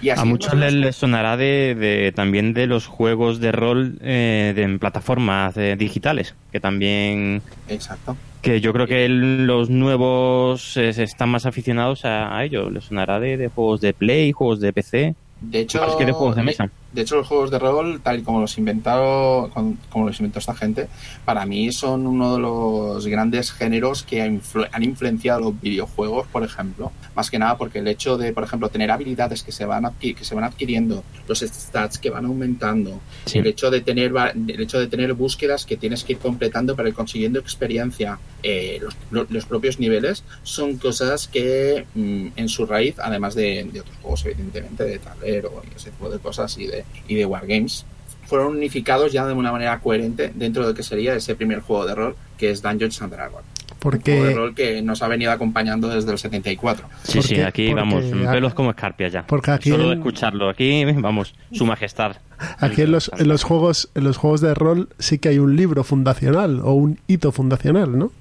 y 0.01 0.09
así 0.09 0.21
a 0.21 0.25
muchos 0.25 0.53
les, 0.53 0.73
les 0.73 0.95
sonará 0.97 1.37
de, 1.37 1.75
de, 1.75 2.11
también 2.11 2.53
de 2.53 2.67
los 2.67 2.87
juegos 2.87 3.39
de 3.39 3.53
rol 3.53 3.97
eh, 4.01 4.51
de, 4.53 4.63
en 4.63 4.79
plataformas 4.79 5.55
eh, 5.55 5.77
digitales 5.77 6.35
que 6.51 6.59
también 6.59 7.41
exacto 7.69 8.17
que 8.41 8.59
yo 8.59 8.73
creo 8.73 8.85
que 8.87 9.05
el, 9.05 9.47
los 9.47 9.69
nuevos 9.69 10.75
eh, 10.75 10.89
están 10.89 11.29
más 11.29 11.45
aficionados 11.45 12.03
a, 12.03 12.37
a 12.37 12.43
ello. 12.43 12.69
Les 12.69 12.83
sonará 12.83 13.21
de, 13.21 13.37
de, 13.37 13.47
juegos 13.47 13.79
de 13.79 13.93
Play, 13.93 14.33
juegos 14.33 14.59
de 14.59 14.73
PC. 14.73 15.15
De 15.39 15.61
hecho, 15.61 15.79
más 15.79 15.95
que 15.95 16.05
de 16.05 16.11
juegos 16.11 16.35
de 16.35 16.43
mesa. 16.43 16.69
De 16.93 17.01
hecho, 17.01 17.15
los 17.15 17.27
juegos 17.27 17.49
de 17.49 17.59
rol, 17.59 18.01
tal 18.01 18.19
y 18.19 18.23
como 18.23 18.39
los 18.39 18.57
inventaron, 18.57 19.49
como 19.89 20.07
los 20.07 20.19
inventó 20.19 20.39
esta 20.39 20.53
gente, 20.53 20.87
para 21.25 21.45
mí 21.45 21.71
son 21.71 22.05
uno 22.05 22.35
de 22.35 22.39
los 22.39 23.07
grandes 23.07 23.51
géneros 23.51 24.03
que 24.03 24.21
han, 24.21 24.35
influ 24.35 24.65
han 24.71 24.83
influenciado 24.83 25.41
los 25.41 25.59
videojuegos, 25.59 26.27
por 26.27 26.43
ejemplo. 26.43 26.91
Más 27.15 27.29
que 27.29 27.39
nada 27.39 27.57
porque 27.57 27.79
el 27.79 27.87
hecho 27.87 28.17
de, 28.17 28.31
por 28.31 28.43
ejemplo, 28.43 28.69
tener 28.69 28.91
habilidades 28.91 29.43
que 29.43 29.51
se 29.51 29.65
van, 29.65 29.91
que 29.99 30.15
se 30.21 30.35
van 30.35 30.43
adquiriendo, 30.43 31.03
los 31.27 31.39
stats 31.39 31.97
que 31.97 32.09
van 32.09 32.25
aumentando, 32.25 32.99
sí. 33.25 33.39
el 33.39 33.47
hecho 33.47 33.71
de 33.71 33.81
tener 33.81 34.13
el 34.13 34.61
hecho 34.61 34.79
de 34.79 34.87
tener 34.87 35.13
búsquedas 35.13 35.65
que 35.65 35.77
tienes 35.77 36.03
que 36.03 36.13
ir 36.13 36.19
completando 36.19 36.75
para 36.75 36.89
ir 36.89 36.95
consiguiendo 36.95 37.39
experiencia, 37.39 38.19
eh, 38.43 38.79
los, 38.81 39.29
los, 39.29 39.45
propios 39.45 39.79
niveles, 39.79 40.23
son 40.43 40.77
cosas 40.77 41.27
que 41.27 41.85
mmm, 41.95 42.27
en 42.35 42.49
su 42.49 42.65
raíz, 42.65 42.95
además 42.99 43.35
de, 43.35 43.67
de, 43.71 43.81
otros 43.81 43.97
juegos, 44.01 44.25
evidentemente, 44.25 44.83
de 44.83 44.99
tablero 44.99 45.63
y 45.71 45.75
ese 45.75 45.91
tipo 45.91 46.09
de 46.09 46.19
cosas 46.19 46.57
y 46.57 46.67
de, 46.67 46.82
y 47.07 47.15
de 47.15 47.25
Wargames, 47.25 47.85
fueron 48.25 48.55
unificados 48.55 49.11
ya 49.11 49.25
de 49.25 49.33
una 49.33 49.51
manera 49.51 49.79
coherente 49.79 50.31
dentro 50.33 50.63
de 50.63 50.69
lo 50.69 50.75
que 50.75 50.83
sería 50.83 51.15
ese 51.15 51.35
primer 51.35 51.59
juego 51.59 51.85
de 51.85 51.95
rol 51.95 52.15
que 52.37 52.51
es 52.51 52.61
Dungeons 52.61 53.01
and 53.01 53.13
Dragons. 53.13 53.45
Porque... 53.79 54.11
Un 54.11 54.17
juego 54.17 54.29
de 54.29 54.35
rol 54.35 54.55
que 54.55 54.81
nos 54.81 55.01
ha 55.01 55.07
venido 55.07 55.31
acompañando 55.31 55.89
desde 55.89 56.11
el 56.11 56.17
74. 56.17 56.87
Sí, 57.03 57.21
sí, 57.21 57.41
aquí 57.41 57.67
porque, 57.67 57.73
vamos, 57.75 58.05
pelos 58.31 58.53
como 58.53 58.69
escarpias 58.71 59.11
ya. 59.11 59.27
Porque 59.27 59.51
aquí 59.51 59.69
Solo 59.69 59.87
de 59.87 59.93
en... 59.93 59.99
escucharlo, 59.99 60.49
aquí 60.49 60.85
vamos, 60.85 61.35
su 61.51 61.65
majestad. 61.65 62.15
Aquí 62.59 62.81
en 62.81 62.91
los, 62.91 63.11
en 63.17 63.27
los 63.27 63.43
juegos 63.43 63.89
en 63.95 64.03
los 64.03 64.17
juegos 64.17 64.41
de 64.41 64.53
rol 64.53 64.89
sí 64.99 65.19
que 65.19 65.29
hay 65.29 65.39
un 65.39 65.55
libro 65.55 65.83
fundacional 65.83 66.61
o 66.63 66.73
un 66.73 66.99
hito 67.07 67.31
fundacional, 67.31 67.97
¿no? 67.97 68.11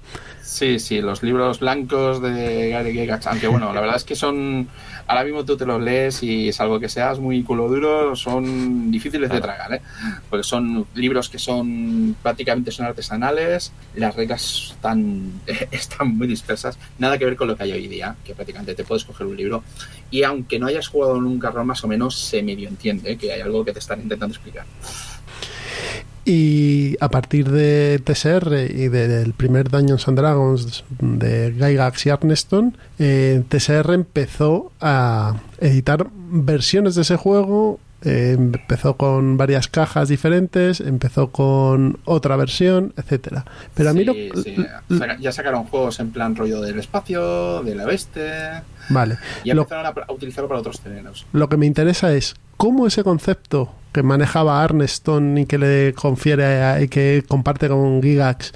Sí, 0.53 0.77
sí, 0.77 1.01
los 1.01 1.23
libros 1.23 1.61
blancos 1.61 2.21
de 2.21 2.69
Gary 2.69 2.93
Gygax, 2.93 3.25
aunque 3.25 3.47
bueno, 3.47 3.73
la 3.73 3.81
verdad 3.81 3.95
es 3.95 4.03
que 4.03 4.15
son, 4.15 4.67
ahora 5.07 5.23
mismo 5.23 5.43
tú 5.43 5.57
te 5.57 5.65
los 5.65 5.81
lees 5.81 6.21
y 6.21 6.53
salvo 6.53 6.79
que 6.79 6.89
seas 6.89 7.17
muy 7.17 7.41
culo 7.41 7.67
duro, 7.67 8.15
son 8.15 8.91
difíciles 8.91 9.31
de 9.31 9.41
tragar, 9.41 9.73
¿eh? 9.73 9.81
porque 10.29 10.43
son 10.43 10.85
libros 10.93 11.27
que 11.27 11.39
son 11.39 12.15
prácticamente 12.21 12.69
son 12.69 12.85
artesanales, 12.85 13.71
las 13.95 14.15
reglas 14.15 14.73
están, 14.75 15.41
están 15.71 16.15
muy 16.15 16.27
dispersas, 16.27 16.77
nada 16.99 17.17
que 17.17 17.25
ver 17.25 17.35
con 17.35 17.47
lo 17.47 17.57
que 17.57 17.63
hay 17.63 17.71
hoy 17.71 17.87
día, 17.87 18.15
que 18.23 18.35
prácticamente 18.35 18.75
te 18.75 18.83
puedes 18.83 19.05
coger 19.05 19.25
un 19.25 19.35
libro 19.35 19.63
y 20.11 20.21
aunque 20.21 20.59
no 20.59 20.67
hayas 20.67 20.87
jugado 20.87 21.19
nunca 21.19 21.49
rol, 21.49 21.65
más 21.65 21.83
o 21.83 21.87
menos 21.87 22.15
se 22.15 22.43
medio 22.43 22.69
entiende 22.69 23.17
que 23.17 23.33
hay 23.33 23.41
algo 23.41 23.65
que 23.65 23.73
te 23.73 23.79
están 23.79 24.01
intentando 24.03 24.35
explicar. 24.35 24.65
Y 26.25 26.95
a 27.01 27.09
partir 27.09 27.49
de 27.49 28.01
TSR 28.03 28.71
y 28.73 28.87
del 28.87 29.25
de 29.27 29.33
primer 29.35 29.69
Dungeons 29.69 30.07
and 30.07 30.17
Dragons 30.17 30.85
de 30.99 31.51
Gygax 31.51 32.05
y 32.05 32.09
Arneston, 32.11 32.77
eh, 32.97 33.43
TSR 33.49 33.93
empezó 33.93 34.71
a 34.79 35.35
editar 35.59 36.07
versiones 36.29 36.95
de 36.95 37.01
ese 37.01 37.17
juego. 37.17 37.79
Eh, 38.05 38.35
empezó 38.37 38.95
con 38.95 39.37
varias 39.37 39.69
cajas 39.69 40.09
diferentes, 40.09 40.81
empezó 40.81 41.31
con 41.31 41.99
otra 42.03 42.35
versión, 42.35 42.93
etcétera. 42.97 43.45
Pero 43.73 43.89
a 43.89 43.93
mí 43.93 44.01
sí, 44.01 44.05
lo, 44.05 44.41
sí. 44.41 44.57
ya 45.19 45.31
sacaron 45.31 45.65
juegos 45.65 46.01
en 46.01 46.11
plan 46.11 46.35
rollo 46.35 46.61
del 46.61 46.79
espacio, 46.79 47.63
del 47.63 47.79
oeste. 47.81 48.61
Vale. 48.89 49.17
Y 49.45 49.51
empezaron 49.51 49.83
lo, 49.83 50.01
a, 50.01 50.05
a 50.05 50.11
utilizarlo 50.13 50.49
para 50.49 50.59
otros 50.59 50.81
terrenos. 50.81 51.25
Lo 51.31 51.47
que 51.47 51.55
me 51.55 51.65
interesa 51.65 52.13
es 52.13 52.35
cómo 52.57 52.87
ese 52.87 53.03
concepto 53.05 53.71
que 53.93 54.03
manejaba 54.03 54.63
Arneston 54.63 55.37
y 55.37 55.45
que 55.45 55.57
le 55.57 55.93
confiere 55.93 56.43
a, 56.61 56.81
y 56.81 56.87
que 56.89 57.23
comparte 57.27 57.69
con 57.69 58.01
Gigax 58.01 58.53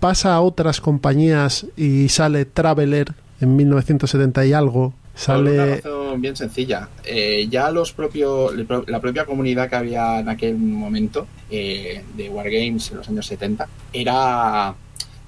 pasa 0.00 0.34
a 0.34 0.40
otras 0.40 0.80
compañías 0.80 1.64
y 1.76 2.08
sale 2.08 2.44
Traveler 2.44 3.14
en 3.40 3.54
1970 3.54 4.46
y 4.46 4.52
algo. 4.52 4.94
Sale 5.14 5.52
una 5.52 5.66
razón 5.76 6.20
bien 6.20 6.34
sencilla. 6.34 6.88
Eh, 7.04 7.46
ya 7.48 7.70
los 7.70 7.92
propios 7.92 8.52
la 8.88 9.00
propia 9.00 9.26
comunidad 9.26 9.68
que 9.68 9.76
había 9.76 10.18
en 10.18 10.28
aquel 10.28 10.56
momento 10.56 11.28
eh, 11.50 12.02
de 12.16 12.28
Wargames 12.28 12.90
en 12.90 12.96
los 12.96 13.08
años 13.08 13.26
70 13.26 13.68
era 13.92 14.74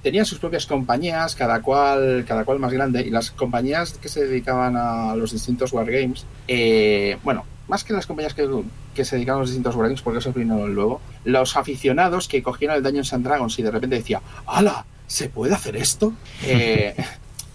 tenían 0.05 0.25
sus 0.25 0.37
propias 0.37 0.67
compañías, 0.67 1.35
cada 1.35 1.61
cual, 1.63 2.25
cada 2.27 2.43
cual 2.45 2.59
más 2.59 2.71
grande, 2.71 3.01
y 3.01 3.09
las 3.09 3.31
compañías 3.31 3.93
que 3.93 4.07
se 4.07 4.27
dedicaban 4.27 4.75
a 4.77 5.15
los 5.15 5.31
distintos 5.31 5.73
wargames, 5.73 6.27
eh, 6.47 7.17
bueno, 7.23 7.43
más 7.67 7.83
que 7.83 7.91
las 7.91 8.05
compañías 8.05 8.35
que, 8.35 8.47
que 8.95 9.05
se 9.05 9.15
dedicaban 9.17 9.39
a 9.39 9.41
los 9.41 9.49
distintos 9.49 9.75
wargames, 9.75 10.01
porque 10.01 10.19
eso 10.19 10.33
vino 10.33 10.67
luego, 10.67 11.01
los 11.23 11.55
aficionados 11.55 12.27
que 12.27 12.41
cogían 12.41 12.75
el 12.75 12.81
Dungeons 12.81 13.13
and 13.13 13.25
Dragons 13.25 13.59
y 13.59 13.61
de 13.61 13.69
repente 13.69 13.97
decía, 13.97 14.21
¡Hala! 14.47 14.85
¿Se 15.05 15.29
puede 15.29 15.53
hacer 15.53 15.75
esto? 15.75 16.13
Eh, 16.43 16.95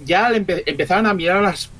ya 0.04 0.30
le 0.30 0.38
empe 0.38 0.62
empezaban 0.66 1.06
a 1.06 1.14
mirar 1.14 1.42
las 1.42 1.70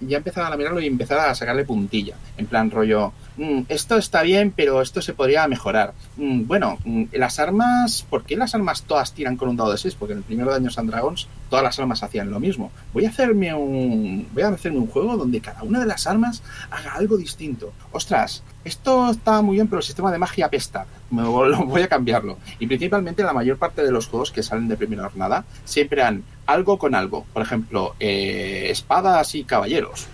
ya 0.00 0.16
empezaban 0.18 0.52
a 0.52 0.56
mirarlo 0.56 0.80
y 0.80 0.86
empezaban 0.86 1.30
a 1.30 1.34
sacarle 1.34 1.64
puntilla. 1.64 2.16
En 2.36 2.46
plan 2.46 2.70
rollo 2.70 3.12
mmm, 3.36 3.62
esto 3.68 3.96
está 3.96 4.22
bien 4.22 4.52
pero 4.54 4.82
esto 4.82 5.00
se 5.02 5.14
podría 5.14 5.46
mejorar 5.48 5.94
mmm, 6.16 6.46
bueno 6.46 6.78
mmm, 6.84 7.04
las 7.12 7.38
armas 7.38 8.04
¿por 8.08 8.24
qué 8.24 8.36
las 8.36 8.54
armas 8.54 8.82
todas 8.82 9.12
tiran 9.12 9.36
con 9.36 9.48
un 9.48 9.56
dado 9.56 9.72
de 9.72 9.78
6? 9.78 9.94
porque 9.94 10.12
en 10.12 10.18
el 10.18 10.24
primer 10.24 10.46
Daños 10.46 10.78
and 10.78 10.90
Dragons 10.90 11.28
todas 11.50 11.64
las 11.64 11.78
armas 11.78 12.02
hacían 12.02 12.30
lo 12.30 12.40
mismo. 12.40 12.72
Voy 12.92 13.04
a 13.04 13.10
hacerme 13.10 13.54
un 13.54 14.26
voy 14.32 14.42
a 14.42 14.48
hacerme 14.48 14.78
un 14.78 14.88
juego 14.88 15.16
donde 15.16 15.40
cada 15.40 15.62
una 15.62 15.80
de 15.80 15.86
las 15.86 16.06
armas 16.06 16.42
haga 16.70 16.94
algo 16.94 17.16
distinto. 17.16 17.72
Ostras 17.92 18.42
esto 18.64 19.10
está 19.10 19.42
muy 19.42 19.56
bien 19.56 19.68
pero 19.68 19.78
el 19.78 19.84
sistema 19.84 20.10
de 20.10 20.18
magia 20.18 20.48
pesta. 20.48 20.86
Me 21.10 21.22
voy 21.24 21.82
a 21.82 21.88
cambiarlo. 21.88 22.38
Y 22.58 22.66
principalmente 22.66 23.22
la 23.22 23.32
mayor 23.32 23.58
parte 23.58 23.82
de 23.82 23.92
los 23.92 24.06
juegos 24.08 24.32
que 24.32 24.42
salen 24.42 24.68
de 24.68 24.76
primera 24.76 25.08
jornada 25.08 25.44
siempre 25.64 26.02
han 26.02 26.24
algo 26.46 26.78
con 26.78 26.94
algo. 26.94 27.24
Por 27.32 27.42
ejemplo, 27.42 27.94
eh, 28.00 28.68
espadas 28.70 29.34
y 29.34 29.44
caballeros. 29.44 30.06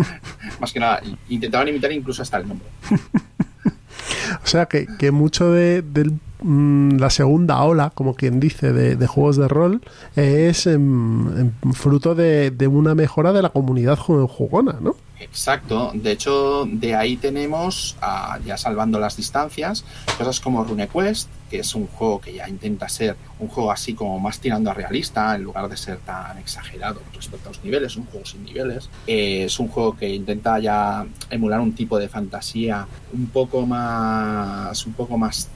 Más 0.60 0.72
que 0.72 0.80
nada, 0.80 1.00
intentaban 1.28 1.68
imitar 1.68 1.92
incluso 1.92 2.22
hasta 2.22 2.38
el 2.38 2.48
nombre. 2.48 2.68
o 4.44 4.46
sea 4.46 4.66
que, 4.66 4.86
que 4.98 5.10
mucho 5.10 5.50
de, 5.52 5.82
mm, 6.42 6.96
la 6.98 7.10
segunda 7.10 7.62
ola, 7.62 7.90
como 7.94 8.14
quien 8.14 8.40
dice, 8.40 8.72
de, 8.72 8.96
de 8.96 9.06
juegos 9.06 9.36
de 9.36 9.48
rol, 9.48 9.80
es 10.16 10.66
em, 10.66 11.38
em, 11.62 11.72
fruto 11.72 12.14
de, 12.14 12.50
de 12.50 12.66
una 12.66 12.94
mejora 12.94 13.32
de 13.32 13.42
la 13.42 13.50
comunidad 13.50 13.98
ju- 13.98 14.28
jugona, 14.28 14.76
¿no? 14.80 14.96
Exacto, 15.20 15.90
de 15.94 16.12
hecho 16.12 16.66
de 16.66 16.94
ahí 16.94 17.16
tenemos, 17.18 17.96
ah, 18.00 18.38
ya 18.44 18.56
salvando 18.56 18.98
las 18.98 19.16
distancias, 19.18 19.84
cosas 20.16 20.40
como 20.40 20.64
RuneQuest, 20.64 21.28
que 21.50 21.58
es 21.58 21.74
un 21.74 21.86
juego 21.88 22.20
que 22.20 22.32
ya 22.32 22.48
intenta 22.48 22.88
ser 22.88 23.16
un 23.40 23.48
juego 23.48 23.72
así 23.72 23.92
como 23.94 24.18
más 24.20 24.38
tirando 24.38 24.70
a 24.70 24.74
realista, 24.74 25.34
en 25.34 25.42
lugar 25.42 25.68
de 25.68 25.76
ser 25.76 25.98
tan 25.98 26.38
exagerado 26.38 27.00
respecto 27.14 27.48
a 27.48 27.52
los 27.52 27.64
niveles, 27.64 27.96
un 27.96 28.06
juego 28.06 28.24
sin 28.24 28.44
niveles. 28.44 28.88
Eh, 29.06 29.44
es 29.44 29.58
un 29.58 29.68
juego 29.68 29.96
que 29.96 30.08
intenta 30.08 30.58
ya 30.60 31.04
emular 31.28 31.60
un 31.60 31.74
tipo 31.74 31.98
de 31.98 32.08
fantasía 32.08 32.86
un 33.12 33.26
poco 33.26 33.66
más, 33.66 34.86
un 34.86 34.92
poco 34.92 35.18
más 35.18 35.48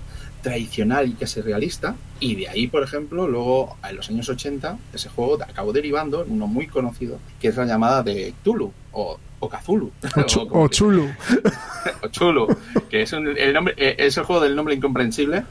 tradicional 0.43 1.09
y 1.09 1.13
que 1.13 1.27
sea 1.27 1.43
realista. 1.43 1.95
Y 2.21 2.35
de 2.35 2.49
ahí, 2.49 2.67
por 2.67 2.83
ejemplo, 2.83 3.27
luego 3.29 3.77
en 3.89 3.97
los 3.97 4.09
años 4.11 4.29
80, 4.29 4.77
ese 4.93 5.09
juego 5.09 5.43
acabó 5.43 5.73
derivando 5.73 6.25
en 6.25 6.33
uno 6.33 6.47
muy 6.47 6.67
conocido, 6.67 7.19
que 7.41 7.49
es 7.49 7.57
la 7.57 7.65
llamada 7.65 8.03
de 8.03 8.35
Tulu 8.43 8.71
o, 8.93 9.19
o 9.41 9.49
Cthulhu. 9.49 9.91
O, 10.17 10.23
chu- 10.23 10.41
o 10.51 10.65
o 10.65 10.69
que- 10.69 10.75
chulo. 10.77 11.05
o 12.03 12.09
Chulu, 12.09 12.47
que 12.91 13.03
es, 13.03 13.13
un- 13.13 13.37
el 13.37 13.53
nombre, 13.55 13.75
eh, 13.79 13.97
es 13.99 14.17
el 14.19 14.25
juego 14.25 14.43
del 14.43 14.55
nombre 14.55 14.75
incomprensible, 14.75 15.45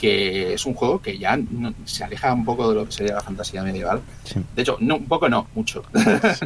que 0.00 0.54
es 0.54 0.64
un 0.64 0.72
juego 0.74 1.00
que 1.02 1.18
ya 1.18 1.36
no- 1.36 1.74
se 1.84 2.02
aleja 2.04 2.32
un 2.32 2.44
poco 2.44 2.68
de 2.70 2.74
lo 2.74 2.86
que 2.86 2.92
sería 2.92 3.14
la 3.16 3.20
fantasía 3.20 3.62
medieval. 3.62 4.00
Sí. 4.24 4.40
De 4.56 4.62
hecho, 4.62 4.76
no, 4.80 4.96
un 4.96 5.06
poco 5.06 5.28
no, 5.28 5.46
mucho. 5.54 5.82
Sí, 5.92 6.00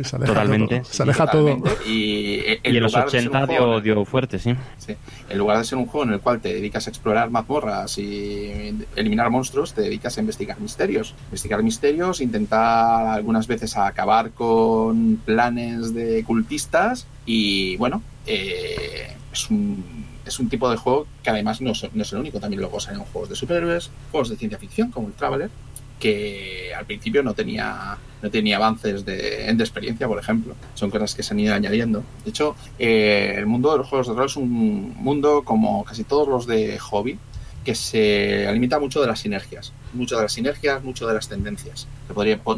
se 0.05 0.17
aleja 0.17 0.27
Totalmente. 0.27 0.81
todo. 0.81 0.85
Se 0.93 1.03
aleja 1.05 1.27
todo. 1.31 1.63
Y, 1.87 2.41
eh, 2.47 2.61
Y 2.65 2.69
en 2.77 2.83
los 2.83 2.93
lugar 2.93 3.05
de 3.05 3.11
ser 3.13 3.21
un 3.31 3.37
80 3.37 3.47
juego- 3.47 3.81
dio, 3.81 3.95
dio 3.95 4.05
fuerte, 4.05 4.39
sí. 4.41 4.55
Sí. 4.79 4.95
En 5.29 5.39
lugar 5.39 5.59
de 5.59 5.65
ser 5.65 5.79
un 5.79 5.87
juego 5.87 6.07
en 6.09 6.15
el 6.15 6.21
cual 6.21 6.41
te 6.41 6.53
dedicas 6.53 6.87
a 6.87 6.91
explorar 6.91 7.31
mazmorras 7.31 7.97
y 7.99 8.75
eliminar 8.97 9.31
monstruos, 9.31 9.73
te 9.73 9.83
dedicas 9.83 10.17
a 10.19 10.21
investigar 10.21 10.59
misterios. 10.61 11.15
Investigar 11.27 11.63
misterios, 11.63 12.21
intentar 12.21 13.07
algunas 13.07 13.47
veces 13.47 13.77
acabar 13.77 14.31
con 14.33 15.17
planes 15.25 15.95
de 15.95 16.25
cultistas 16.25 17.07
y 17.25 17.77
bueno, 17.77 18.03
eh, 18.27 19.13
es 19.33 19.51
un 19.51 20.05
es 20.25 20.39
un 20.39 20.49
tipo 20.49 20.71
de 20.71 20.77
juego 20.77 21.07
que 21.23 21.31
además 21.31 21.61
no, 21.61 21.73
es 21.73 21.83
el 21.85 22.19
único, 22.19 22.41
también 22.41 22.61
luego 22.61 22.81
salen 22.81 23.01
juegos 23.01 23.29
de 23.29 23.37
superhéroes, 23.37 23.91
juegos 24.11 24.31
de 24.31 24.37
ciencia 24.37 24.59
ficción 24.59 24.91
como 24.91 25.09
el 25.09 25.15
Traveler, 25.15 25.51
que 25.99 26.73
al 26.77 26.87
principio 26.87 27.23
no 27.23 27.35
tenía 27.35 27.97
no 28.23 28.31
tenía 28.31 28.57
avances 28.57 29.05
de, 29.05 29.53
de 29.53 29.63
experiencia, 29.63 30.09
por 30.09 30.19
ejemplo. 30.19 30.55
Son 30.75 30.91
cosas 30.91 31.15
que 31.15 31.23
se 31.23 31.35
han 31.35 31.41
ido 31.41 31.55
añadiendo. 31.55 32.03
De 32.25 32.31
hecho, 32.31 32.57
eh, 32.79 33.35
el 33.37 33.45
mundo 33.45 33.71
de 33.71 33.79
los 33.79 33.87
juegos 33.87 34.09
de 34.09 34.15
rol 34.15 34.27
es 34.27 34.37
un 34.37 34.95
mundo 34.97 35.43
como 35.45 35.85
casi 35.85 36.05
todos 36.05 36.27
los 36.27 36.47
de 36.47 36.79
hobby 36.79 37.19
que 37.65 37.75
se 37.75 38.47
alimenta 38.47 38.79
mucho 38.79 39.01
de 39.01 39.07
las 39.07 39.21
sinergias, 39.21 39.73
mucho 39.95 40.17
de 40.17 40.23
las 40.23 40.33
sinergias, 40.33 40.85
mucho 40.85 41.07
de 41.07 41.15
las 41.15 41.29
tendencias. 41.29 41.89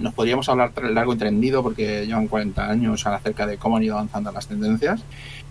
Nos 0.00 0.14
podríamos 0.14 0.48
hablar 0.48 0.72
largo 0.82 1.14
y 1.14 1.16
tendido 1.16 1.62
porque 1.62 2.04
llevan 2.06 2.26
40 2.26 2.68
años 2.68 3.06
acerca 3.06 3.46
de 3.46 3.56
cómo 3.56 3.76
han 3.76 3.84
ido 3.84 3.94
avanzando 3.94 4.32
las 4.32 4.48
tendencias, 4.48 5.00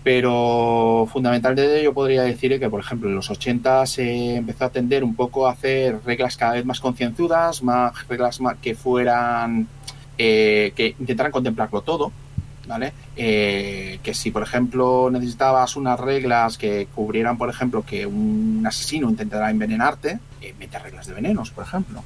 pero 0.06 1.08
fundamentalmente 1.12 1.82
yo 1.82 1.92
podría 1.92 2.22
decir 2.22 2.60
que, 2.60 2.70
por 2.70 2.78
ejemplo, 2.78 3.08
en 3.08 3.16
los 3.16 3.28
80 3.28 3.84
se 3.86 4.36
empezó 4.36 4.66
a 4.66 4.70
tender 4.70 5.02
un 5.02 5.16
poco 5.16 5.48
a 5.48 5.50
hacer 5.50 5.98
reglas 6.04 6.36
cada 6.36 6.52
vez 6.52 6.64
más 6.64 6.78
concienzudas, 6.78 7.60
más 7.64 8.06
reglas 8.06 8.40
más 8.40 8.56
que 8.62 8.76
fueran, 8.76 9.66
eh, 10.16 10.72
que 10.76 10.94
intentaran 11.00 11.32
contemplarlo 11.32 11.80
todo, 11.80 12.12
¿vale? 12.68 12.92
Eh, 13.16 13.98
que 14.00 14.14
si, 14.14 14.30
por 14.30 14.44
ejemplo, 14.44 15.10
necesitabas 15.10 15.74
unas 15.74 15.98
reglas 15.98 16.56
que 16.56 16.86
cubrieran, 16.94 17.36
por 17.36 17.50
ejemplo, 17.50 17.82
que 17.84 18.06
un 18.06 18.62
asesino 18.64 19.10
intentará 19.10 19.50
envenenarte, 19.50 20.20
eh, 20.40 20.54
mete 20.56 20.78
reglas 20.78 21.08
de 21.08 21.14
venenos, 21.14 21.50
por 21.50 21.64
ejemplo. 21.64 22.04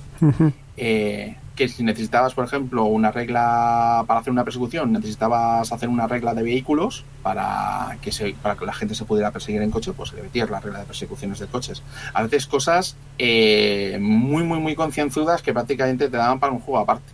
Eh, 0.82 1.36
que 1.61 1.69
si 1.69 1.83
necesitabas, 1.83 2.33
por 2.33 2.47
ejemplo, 2.47 2.85
una 2.85 3.13
regla 3.13 4.03
para 4.07 4.21
hacer 4.21 4.33
una 4.33 4.45
persecución, 4.45 4.93
necesitabas 4.93 5.71
hacer 5.71 5.91
una 5.91 6.07
regla 6.07 6.33
de 6.33 6.43
vehículos 6.43 7.05
para 7.23 7.99
que, 8.01 8.13
se, 8.13 8.33
para 8.33 8.57
que 8.57 8.65
la 8.65 8.73
gente 8.73 8.95
se 8.95 9.05
pudiera 9.05 9.31
perseguir 9.31 9.61
en 9.61 9.71
coche, 9.71 9.93
pues 9.93 10.15
metías 10.15 10.49
la 10.49 10.59
regla 10.59 10.79
de 10.79 10.87
persecuciones 10.87 11.39
de 11.39 11.49
coches. 11.49 11.83
A 12.15 12.23
veces 12.23 12.47
cosas 12.47 12.97
eh, 13.19 13.99
muy, 14.01 14.43
muy, 14.43 14.59
muy 14.59 14.75
concienzudas 14.75 15.43
que 15.43 15.53
prácticamente 15.53 16.09
te 16.09 16.17
daban 16.17 16.41
para 16.41 16.51
un 16.51 16.61
juego 16.61 16.79
aparte. 16.79 17.13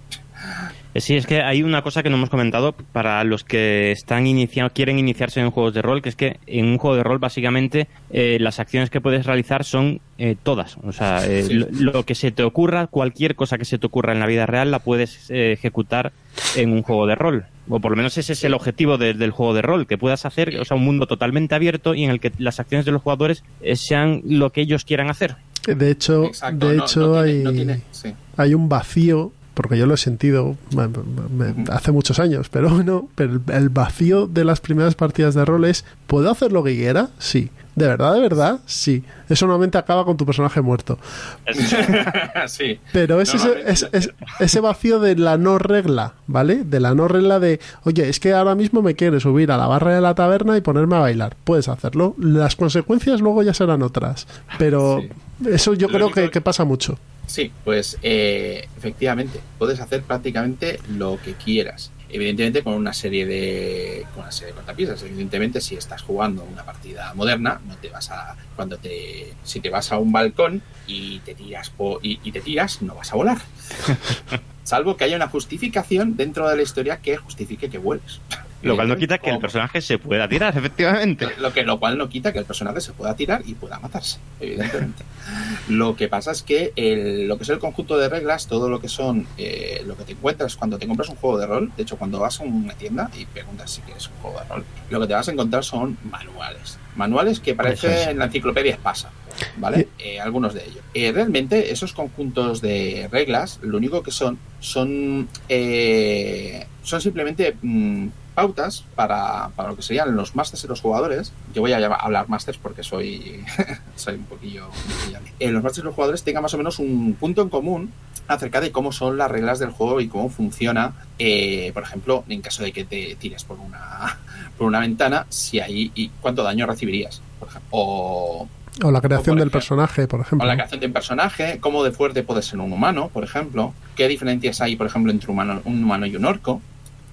Eh, 0.96 1.00
Sí, 1.00 1.14
es 1.16 1.26
que 1.26 1.42
hay 1.42 1.62
una 1.62 1.82
cosa 1.82 2.02
que 2.02 2.10
no 2.10 2.16
hemos 2.16 2.30
comentado 2.30 2.72
para 2.92 3.22
los 3.24 3.44
que 3.44 3.90
están 3.92 4.26
iniciando, 4.26 4.72
quieren 4.72 4.98
iniciarse 4.98 5.40
en 5.40 5.50
juegos 5.50 5.74
de 5.74 5.82
rol, 5.82 6.00
que 6.02 6.08
es 6.08 6.16
que 6.16 6.38
en 6.46 6.66
un 6.66 6.78
juego 6.78 6.96
de 6.96 7.02
rol 7.02 7.18
básicamente 7.18 7.86
eh, 8.10 8.38
las 8.40 8.60
acciones 8.60 8.88
que 8.90 9.00
puedes 9.00 9.26
realizar 9.26 9.64
son 9.64 10.00
eh, 10.18 10.36
todas. 10.42 10.76
O 10.82 10.92
sea, 10.92 11.26
eh, 11.26 11.42
Sí. 11.42 11.54
lo, 11.54 11.66
lo 11.70 12.02
que 12.04 12.14
se 12.14 12.30
te 12.30 12.42
ocurra, 12.42 12.86
cualquier 12.86 13.34
cosa 13.36 13.58
que 13.58 13.64
se 13.64 13.78
te 13.78 13.86
ocurra 13.86 14.12
en 14.14 14.20
la 14.20 14.26
vida 14.26 14.46
real 14.46 14.70
la 14.70 14.78
puedes 14.78 15.30
eh, 15.30 15.52
ejecutar 15.52 16.12
en 16.56 16.72
un 16.72 16.82
juego 16.82 17.06
de 17.06 17.14
rol. 17.14 17.44
O 17.68 17.80
por 17.80 17.90
lo 17.90 17.96
menos 17.96 18.16
ese 18.16 18.32
es 18.32 18.44
el 18.44 18.54
objetivo 18.54 18.96
de- 18.96 19.12
del 19.14 19.32
juego 19.32 19.52
de 19.54 19.62
rol, 19.62 19.86
que 19.86 19.98
puedas 19.98 20.24
hacer, 20.24 20.56
o 20.58 20.64
sea, 20.64 20.76
un 20.76 20.84
mundo 20.84 21.06
totalmente 21.06 21.54
abierto 21.54 21.94
y 21.94 22.04
en 22.04 22.10
el 22.10 22.20
que 22.20 22.32
las 22.38 22.60
acciones 22.60 22.86
de 22.86 22.92
los 22.92 23.02
jugadores 23.02 23.42
eh, 23.60 23.76
sean 23.76 24.22
lo 24.24 24.50
que 24.50 24.62
ellos 24.62 24.84
quieran 24.84 25.10
hacer. 25.10 25.36
De 25.66 25.90
hecho, 25.90 26.24
Exacto, 26.26 26.68
de 26.68 26.76
no- 26.76 26.84
hecho 26.84 27.00
no 27.00 27.22
tiene- 27.24 27.38
hay, 27.38 27.44
no 27.44 27.52
tiene- 27.52 27.80
sí. 27.90 28.14
hay 28.36 28.54
un 28.54 28.68
vacío, 28.68 29.32
porque 29.56 29.76
yo 29.78 29.86
lo 29.86 29.94
he 29.94 29.96
sentido 29.96 30.56
me- 30.76 30.86
me- 30.86 31.62
Ujú. 31.62 31.72
hace 31.72 31.90
muchos 31.90 32.18
años, 32.20 32.48
pero 32.50 32.68
bueno, 32.70 33.08
pero 33.14 33.40
el- 33.48 33.68
vacío 33.70 34.26
de 34.28 34.44
las 34.44 34.60
primeras 34.60 34.94
partidas 34.94 35.34
de 35.34 35.44
rol 35.44 35.64
es, 35.64 35.84
¿puedo 36.06 36.30
hacer 36.30 36.52
lo 36.52 36.62
que 36.62 36.76
quiera? 36.76 37.08
Sí. 37.18 37.50
¿De 37.74 37.86
verdad, 37.86 38.14
de 38.14 38.20
verdad? 38.20 38.60
Sí. 38.64 39.04
Eso 39.28 39.46
normalmente 39.46 39.76
acaba 39.76 40.04
con 40.06 40.16
tu 40.16 40.24
personaje 40.24 40.62
muerto. 40.62 40.98
sí. 42.48 42.78
Pero 42.92 43.20
es 43.20 43.34
ese, 43.34 43.48
Normalmente- 43.48 43.72
es- 43.72 43.88
es- 43.92 44.10
ese 44.40 44.60
vacío 44.60 44.98
de 45.00 45.16
la 45.16 45.36
no 45.36 45.58
regla, 45.58 46.14
¿vale? 46.26 46.64
De 46.64 46.80
la 46.80 46.94
no 46.94 47.08
regla 47.08 47.38
de, 47.38 47.60
oye, 47.84 48.08
es 48.08 48.20
que 48.20 48.32
ahora 48.32 48.54
mismo 48.54 48.82
me 48.82 48.94
quieres 48.94 49.22
subir 49.24 49.50
a 49.52 49.56
la 49.58 49.66
barra 49.66 49.94
de 49.94 50.00
la 50.00 50.14
taberna 50.14 50.56
y 50.56 50.60
ponerme 50.62 50.96
a 50.96 51.00
bailar. 51.00 51.36
Puedes 51.44 51.68
hacerlo. 51.68 52.14
Las 52.18 52.56
consecuencias 52.56 53.20
luego 53.20 53.42
ya 53.42 53.52
serán 53.54 53.82
otras. 53.82 54.26
Pero 54.58 55.00
Sí. 55.00 55.08
Eso 55.44 55.74
yo 55.74 55.88
Lo 55.88 56.10
creo 56.10 56.30
que 56.30 56.40
pasa 56.40 56.64
mucho. 56.64 56.98
Sí, 57.26 57.50
pues 57.64 57.98
eh, 58.02 58.68
efectivamente, 58.78 59.40
puedes 59.58 59.80
hacer 59.80 60.02
prácticamente 60.02 60.78
lo 60.96 61.18
que 61.22 61.34
quieras. 61.34 61.90
Evidentemente 62.08 62.62
con 62.62 62.74
una 62.74 62.92
serie 62.92 63.26
de 63.26 64.06
con 64.14 64.22
una 64.22 64.30
serie 64.32 64.52
de 64.52 64.54
cortapisas. 64.54 65.02
Evidentemente, 65.02 65.60
si 65.60 65.74
estás 65.74 66.02
jugando 66.02 66.44
una 66.44 66.62
partida 66.62 67.12
moderna, 67.14 67.60
no 67.66 67.74
te 67.76 67.88
vas 67.88 68.10
a 68.12 68.36
cuando 68.54 68.78
te 68.78 69.34
si 69.42 69.58
te 69.60 69.70
vas 69.70 69.90
a 69.90 69.98
un 69.98 70.12
balcón 70.12 70.62
y 70.86 71.18
te 71.20 71.34
tiras 71.34 71.68
po- 71.70 71.98
y, 72.00 72.20
y 72.22 72.30
te 72.30 72.40
tiras, 72.40 72.80
no 72.80 72.94
vas 72.94 73.12
a 73.12 73.16
volar. 73.16 73.38
Salvo 74.62 74.96
que 74.96 75.04
haya 75.04 75.16
una 75.16 75.28
justificación 75.28 76.16
dentro 76.16 76.48
de 76.48 76.56
la 76.56 76.62
historia 76.62 76.98
que 76.98 77.16
justifique 77.16 77.68
que 77.68 77.78
vueles. 77.78 78.20
Lo 78.62 78.74
cual 78.74 78.88
no 78.88 78.96
quita 78.96 79.18
que 79.18 79.30
el 79.30 79.38
personaje 79.38 79.80
se 79.80 79.98
pueda 79.98 80.28
tirar, 80.28 80.56
efectivamente. 80.58 81.28
lo, 81.38 81.52
que, 81.52 81.62
lo 81.62 81.78
cual 81.78 81.98
no 81.98 82.08
quita 82.08 82.32
que 82.32 82.38
el 82.38 82.44
personaje 82.46 82.80
se 82.80 82.92
pueda 82.92 83.14
tirar 83.14 83.42
y 83.46 83.54
pueda 83.54 83.78
matarse, 83.78 84.18
evidentemente. 84.40 85.04
lo 85.68 85.94
que 85.94 86.08
pasa 86.08 86.32
es 86.32 86.42
que 86.42 86.72
el- 86.76 87.28
lo 87.28 87.36
que 87.36 87.42
es 87.44 87.48
el 87.50 87.58
conjunto 87.58 87.96
de 87.98 88.08
reglas, 88.08 88.46
todo 88.46 88.68
lo 88.68 88.80
que 88.80 88.88
son, 88.88 89.26
eh, 89.38 89.82
lo 89.86 89.96
que 89.96 90.04
te 90.04 90.12
encuentras 90.12 90.56
cuando 90.56 90.78
te 90.78 90.86
compras 90.86 91.08
un 91.10 91.16
juego 91.16 91.38
de 91.38 91.46
rol, 91.46 91.70
de 91.76 91.82
hecho 91.82 91.96
cuando 91.96 92.18
vas 92.18 92.40
a 92.40 92.44
una 92.44 92.74
tienda 92.74 93.10
y 93.16 93.26
preguntas 93.26 93.70
si 93.70 93.82
quieres 93.82 94.08
un 94.08 94.14
juego 94.22 94.40
de 94.40 94.48
rol, 94.48 94.64
lo 94.90 95.00
que 95.00 95.06
te 95.06 95.14
vas 95.14 95.28
a 95.28 95.32
encontrar 95.32 95.62
son 95.64 95.98
manuales. 96.10 96.78
Manuales 96.96 97.40
que 97.40 97.54
parecen 97.54 97.92
es. 97.92 98.06
en 98.08 98.18
la 98.18 98.24
enciclopedia 98.24 98.72
Espasa, 98.72 99.10
¿vale? 99.58 99.88
Eh, 99.98 100.18
algunos 100.18 100.54
de 100.54 100.64
ellos. 100.64 100.80
Eh, 100.94 101.12
realmente 101.12 101.70
esos 101.72 101.92
conjuntos 101.92 102.62
de 102.62 103.06
reglas, 103.12 103.58
lo 103.62 103.76
único 103.76 104.02
que 104.02 104.10
son, 104.10 104.38
son, 104.60 105.28
eh, 105.48 106.66
son 106.82 107.00
simplemente 107.02 107.54
mm, 107.60 108.06
pautas 108.36 108.84
para, 108.94 109.48
para 109.56 109.70
lo 109.70 109.76
que 109.76 109.82
serían 109.82 110.14
los 110.14 110.36
masters 110.36 110.62
y 110.64 110.68
los 110.68 110.80
jugadores. 110.82 111.32
Yo 111.54 111.62
voy 111.62 111.72
a 111.72 111.80
llamar- 111.80 111.98
hablar 112.02 112.28
masters 112.28 112.58
porque 112.58 112.82
soy, 112.84 113.42
soy 113.96 114.14
un 114.16 114.24
poquillo... 114.24 114.66
un 114.68 115.16
Eh, 115.40 115.50
los 115.50 115.62
masters 115.64 115.82
y 115.82 115.86
los 115.86 115.94
jugadores 115.94 116.22
tengan 116.22 116.42
más 116.42 116.52
o 116.54 116.58
menos 116.58 116.78
un 116.78 117.14
punto 117.18 117.40
en 117.42 117.48
común 117.48 117.90
acerca 118.28 118.60
de 118.60 118.70
cómo 118.72 118.92
son 118.92 119.16
las 119.16 119.30
reglas 119.30 119.58
del 119.58 119.70
juego 119.70 120.00
y 120.00 120.08
cómo 120.08 120.28
funciona, 120.28 120.92
eh, 121.18 121.70
por 121.72 121.82
ejemplo, 121.82 122.24
en 122.28 122.42
caso 122.42 122.62
de 122.62 122.72
que 122.72 122.84
te 122.84 123.16
tires 123.16 123.42
por 123.44 123.58
una, 123.58 124.18
por 124.58 124.66
una 124.66 124.80
ventana, 124.80 125.26
si 125.30 125.58
ahí 125.60 125.90
y 125.94 126.10
cuánto 126.20 126.42
daño 126.42 126.66
recibirías, 126.66 127.22
por 127.40 127.48
ejemplo. 127.48 127.68
O, 127.70 128.48
O 128.82 128.90
la 128.90 129.00
creación 129.00 129.36
por 129.36 129.38
del 129.38 129.48
ejemplo, 129.48 129.50
personaje, 129.52 130.06
por 130.08 130.20
o 130.20 130.22
ejemplo. 130.24 130.46
la 130.46 130.54
creación 130.56 130.80
de 130.80 130.86
un 130.88 130.92
personaje, 130.92 131.58
cómo 131.60 131.82
de 131.84 131.92
fuerte 131.92 132.22
puede 132.22 132.42
ser 132.42 132.58
un 132.58 132.70
humano, 132.72 133.08
por 133.14 133.24
ejemplo, 133.24 133.72
qué 133.94 134.08
diferencias 134.08 134.60
hay, 134.60 134.76
por 134.76 134.86
ejemplo, 134.88 135.10
entre 135.10 135.30
humano- 135.30 135.62
un 135.64 135.82
humano 135.84 136.04
y 136.06 136.14
un 136.16 136.24
orco, 136.26 136.60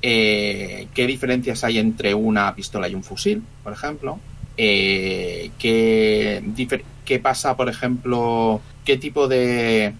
Eh, 0.05 0.87
qué 0.93 1.07
diferencias 1.07 1.63
hay 1.63 1.79
entre 1.79 2.13
una 2.13 2.53
pistola 2.53 2.89
y 2.89 2.93
un 2.95 3.03
fusil, 3.03 3.41
por 3.63 3.73
ejemplo, 3.73 4.19
Eh, 4.55 5.49
qué, 5.57 6.43
qué 7.05 7.17
pasa, 7.19 7.57
por 7.57 7.69
ejemplo, 7.69 8.61
qué 8.85 8.97
tipo 8.97 9.27
de 9.27 9.93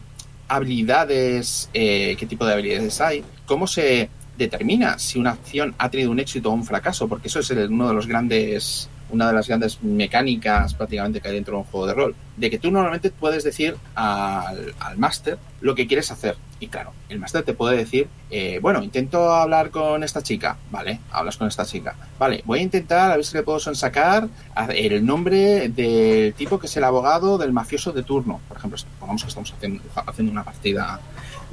habilidades, 0.48 1.70
eh, 1.74 2.16
qué 2.20 2.26
tipo 2.28 2.46
de 2.46 2.54
habilidades 2.54 3.02
hay, 3.02 3.24
cómo 3.48 3.66
se 3.66 4.10
determina 4.38 5.00
si 5.00 5.18
una 5.18 5.32
acción 5.32 5.74
ha 5.80 5.90
tenido 5.90 6.12
un 6.12 6.20
éxito 6.20 6.50
o 6.50 6.54
un 6.54 6.64
fracaso, 6.66 7.08
porque 7.08 7.30
eso 7.30 7.40
es 7.40 7.50
el- 7.50 7.72
uno 7.72 7.88
de 7.88 7.94
los 7.96 8.06
grandes 8.06 8.90
una 9.14 9.28
de 9.28 9.34
las 9.34 9.48
grandes 9.48 9.82
mecánicas 9.84 10.74
prácticamente 10.74 11.22
que 11.22 11.28
hay 11.28 11.36
dentro 11.36 11.54
de 11.54 11.60
un 11.60 11.66
juego 11.66 11.88
de 11.88 11.94
rol, 11.94 12.16
de 12.36 12.50
que 12.50 12.58
tú 12.58 12.72
normalmente 12.72 13.12
puedes 13.12 13.44
decir 13.44 13.78
al, 13.96 14.74
al 14.80 14.98
máster 14.98 15.38
lo 15.62 15.76
que 15.76 15.88
quieres 15.88 16.12
hacer. 16.12 16.36
Y 16.60 16.68
claro, 16.68 16.94
el 17.10 17.20
máster 17.20 17.44
te 17.44 17.54
puede 17.54 17.78
decir, 17.78 18.08
eh, 18.32 18.60
bueno, 18.62 18.82
intento 18.84 19.34
hablar 19.34 19.70
con 19.70 20.04
esta 20.04 20.24
chica, 20.24 20.58
vale, 20.72 21.00
hablas 21.12 21.38
con 21.38 21.48
esta 21.48 21.66
chica, 21.66 21.96
vale, 22.18 22.42
voy 22.46 22.60
a 22.60 22.62
intentar 22.64 23.12
a 23.12 23.16
ver 23.18 23.26
si 23.26 23.36
le 23.36 23.44
puedo 23.44 23.60
sacar 23.60 24.30
el 24.70 25.06
nombre 25.06 25.70
del 25.70 26.34
tipo 26.34 26.60
que 26.60 26.68
es 26.68 26.78
el 26.78 26.84
abogado 26.86 27.38
del 27.38 27.52
mafioso 27.52 27.92
de 27.92 28.04
turno, 28.04 28.40
por 28.48 28.58
ejemplo, 28.58 28.80
pongamos 29.00 29.24
que 29.24 29.30
estamos 29.30 29.54
haciendo, 29.54 29.84
haciendo 29.94 30.32
una 30.32 30.44
partida 30.44 31.00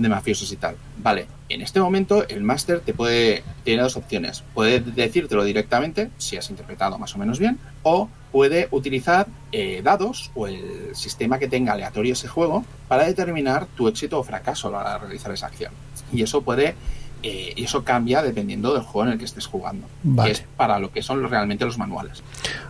de 0.03 0.09
mafiosos 0.09 0.51
y 0.53 0.57
tal. 0.57 0.76
Vale, 0.98 1.26
en 1.48 1.62
este 1.62 1.80
momento 1.80 2.26
el 2.28 2.42
máster 2.42 2.80
te 2.80 2.94
puede, 2.94 3.42
tiene 3.64 3.82
dos 3.82 3.96
opciones. 3.96 4.42
Puede 4.55 4.80
decírtelo 4.80 5.44
directamente, 5.44 6.11
si 6.18 6.36
has 6.36 6.51
interpretado 6.51 6.98
más 6.98 7.14
o 7.14 7.18
menos 7.18 7.38
bien, 7.38 7.59
o 7.82 8.09
puede 8.32 8.68
utilizar 8.70 9.26
eh, 9.53 9.80
dados 9.82 10.30
o 10.34 10.46
el 10.46 10.94
sistema 10.94 11.38
que 11.38 11.48
tenga 11.48 11.72
aleatorio 11.72 12.12
ese 12.12 12.28
juego 12.28 12.64
para 12.88 13.05
determinar 13.05 13.66
tu 13.66 13.88
éxito 13.88 14.18
o 14.18 14.22
fracaso 14.22 14.68
a 14.68 14.70
la 14.70 14.78
hora 14.78 14.92
de 14.94 14.98
realizar 15.01 15.32
esa 15.32 15.46
acción. 15.46 15.72
Y 16.12 16.22
eso 16.22 16.42
puede 16.42 16.74
eh, 17.22 17.53
y 17.55 17.64
eso 17.64 17.84
cambia 17.84 18.22
dependiendo 18.22 18.72
del 18.72 18.82
juego 18.82 19.07
en 19.07 19.12
el 19.12 19.18
que 19.18 19.26
estés 19.26 19.46
jugando. 19.46 19.86
Vale. 20.03 20.32
es 20.32 20.44
para 20.57 20.78
lo 20.78 20.90
que 20.90 21.03
son 21.03 21.28
realmente 21.28 21.64
los 21.64 21.76
manuales. 21.76 22.22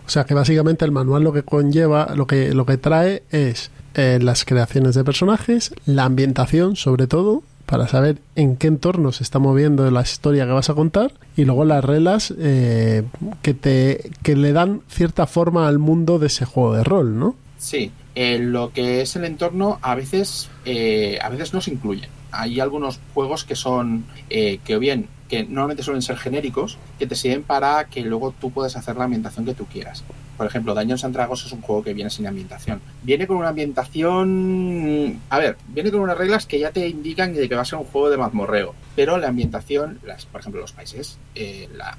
O 0.05 0.09
sea 0.09 0.25
que 0.25 0.33
básicamente 0.33 0.83
el 0.83 0.91
manual 0.91 1.23
lo 1.23 1.31
que 1.31 1.43
conlleva, 1.43 2.13
lo 2.15 2.27
que, 2.27 2.53
lo 2.53 2.65
que 2.65 2.77
trae 2.77 3.23
es 3.29 3.71
eh, 3.95 4.19
las 4.21 4.45
creaciones 4.45 4.95
de 4.95 5.03
personajes, 5.03 5.73
la 5.85 6.05
ambientación 6.05 6.75
sobre 6.75 7.07
todo, 7.07 7.43
para 7.71 7.87
saber 7.87 8.17
en 8.35 8.57
qué 8.57 8.67
entorno 8.67 9.13
se 9.13 9.23
está 9.23 9.39
moviendo 9.39 9.89
la 9.91 10.01
historia 10.01 10.45
que 10.45 10.51
vas 10.51 10.69
a 10.69 10.73
contar 10.73 11.13
y 11.37 11.45
luego 11.45 11.63
las 11.63 11.83
reglas 11.83 12.33
eh, 12.37 13.03
que 13.41 13.53
te 13.53 14.11
que 14.23 14.35
le 14.35 14.51
dan 14.51 14.81
cierta 14.89 15.25
forma 15.25 15.69
al 15.69 15.79
mundo 15.79 16.19
de 16.19 16.27
ese 16.27 16.43
juego 16.43 16.73
de 16.73 16.83
rol, 16.83 17.17
¿no? 17.17 17.35
Sí, 17.57 17.91
lo 18.15 18.73
que 18.73 19.01
es 19.01 19.15
el 19.15 19.23
entorno 19.23 19.79
a 19.81 19.95
veces 19.95 20.49
eh, 20.65 21.17
a 21.21 21.29
veces 21.29 21.53
no 21.53 21.61
se 21.61 21.71
incluye. 21.71 22.09
Hay 22.31 22.59
algunos 22.59 22.99
juegos 23.13 23.45
que 23.45 23.55
son 23.55 24.05
eh, 24.29 24.59
que 24.65 24.75
o 24.75 24.79
bien 24.79 25.07
que 25.29 25.43
normalmente 25.43 25.83
suelen 25.83 26.01
ser 26.01 26.17
genéricos 26.17 26.77
que 26.99 27.07
te 27.07 27.15
sirven 27.15 27.43
para 27.43 27.85
que 27.85 28.01
luego 28.01 28.33
tú 28.39 28.51
puedas 28.51 28.75
hacer 28.75 28.97
la 28.97 29.05
ambientación 29.05 29.45
que 29.45 29.53
tú 29.53 29.65
quieras. 29.65 30.03
Por 30.41 30.47
ejemplo, 30.47 30.73
Dungeons 30.73 31.03
and 31.03 31.13
Dragons 31.13 31.45
es 31.45 31.51
un 31.51 31.61
juego 31.61 31.83
que 31.83 31.93
viene 31.93 32.09
sin 32.09 32.25
ambientación. 32.25 32.81
Viene 33.03 33.27
con 33.27 33.37
una 33.37 33.49
ambientación... 33.49 35.19
A 35.29 35.37
ver, 35.37 35.55
viene 35.67 35.91
con 35.91 35.99
unas 35.99 36.17
reglas 36.17 36.47
que 36.47 36.57
ya 36.57 36.71
te 36.71 36.87
indican 36.87 37.35
de 37.35 37.47
que 37.47 37.53
va 37.53 37.61
a 37.61 37.65
ser 37.65 37.77
un 37.77 37.85
juego 37.85 38.09
de 38.09 38.17
mazmorreo. 38.17 38.73
Pero 38.95 39.19
la 39.19 39.27
ambientación, 39.27 39.99
las, 40.03 40.25
por 40.25 40.41
ejemplo, 40.41 40.59
los 40.59 40.71
países, 40.71 41.19
eh, 41.35 41.69
la, 41.75 41.95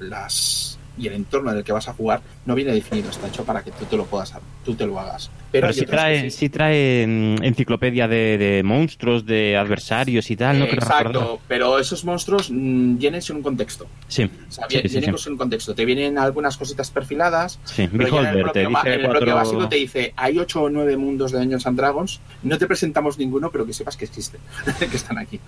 las 0.00 0.77
y 0.98 1.06
el 1.06 1.14
entorno 1.14 1.50
en 1.52 1.58
el 1.58 1.64
que 1.64 1.72
vas 1.72 1.88
a 1.88 1.92
jugar 1.94 2.20
no 2.46 2.54
viene 2.54 2.72
definido, 2.72 3.10
está 3.10 3.28
hecho 3.28 3.44
para 3.44 3.62
que 3.62 3.70
tú 3.70 3.84
te 3.84 3.96
lo 3.96 4.04
puedas 4.04 4.34
tú 4.68 4.74
te 4.74 4.86
lo 4.86 5.00
hagas. 5.00 5.30
Pero, 5.50 5.68
Pero 5.68 5.72
sí 5.72 5.86
trae, 5.86 6.30
sí. 6.30 6.50
trae 6.50 7.06
mm, 7.06 7.42
enciclopedia 7.42 8.06
de, 8.06 8.36
de, 8.36 8.62
monstruos, 8.62 9.24
de 9.24 9.56
adversarios 9.56 10.30
y 10.30 10.36
tal, 10.36 10.58
¿no? 10.58 10.66
Eh, 10.66 10.74
exacto, 10.74 11.40
pero 11.48 11.78
esos 11.78 12.04
monstruos 12.04 12.50
mmm, 12.50 12.98
vienen 12.98 13.22
sin 13.22 13.36
un 13.36 13.42
contexto. 13.42 13.86
Sí. 14.08 14.24
O 14.24 14.52
sea, 14.52 14.66
vienen, 14.66 14.90
sí, 14.90 14.98
vienen 14.98 15.18
sin 15.18 15.32
un 15.32 15.38
contexto. 15.38 15.74
Te 15.74 15.86
vienen 15.86 16.18
algunas 16.18 16.58
cositas 16.58 16.90
perfiladas. 16.90 17.58
Sí, 17.64 17.88
pero 17.90 18.08
ya 18.08 18.20
en 18.20 18.26
el 18.26 18.34
Beholder, 18.34 18.52
te 18.52 18.66
bloque, 18.66 18.90
dice 18.90 18.94
en 18.94 19.00
el 19.00 19.06
cuatro- 19.10 19.34
básico 19.34 19.68
te 19.70 19.76
dice: 19.76 20.12
hay 20.16 20.38
8 20.38 20.62
o 20.64 20.68
9 20.68 20.96
mundos 20.98 21.32
de 21.32 21.38
Dungeons 21.38 21.66
and 21.66 21.78
Dragons. 21.78 22.20
No 22.42 22.58
te 22.58 22.66
presentamos 22.66 23.16
ninguno, 23.16 23.50
pero 23.50 23.64
que 23.64 23.72
sepas 23.72 23.96
que 23.96 24.04
existen, 24.04 24.40
que 24.78 24.96
están 24.96 25.16
aquí. 25.16 25.40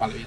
Vale, 0.00 0.14
bien. 0.14 0.26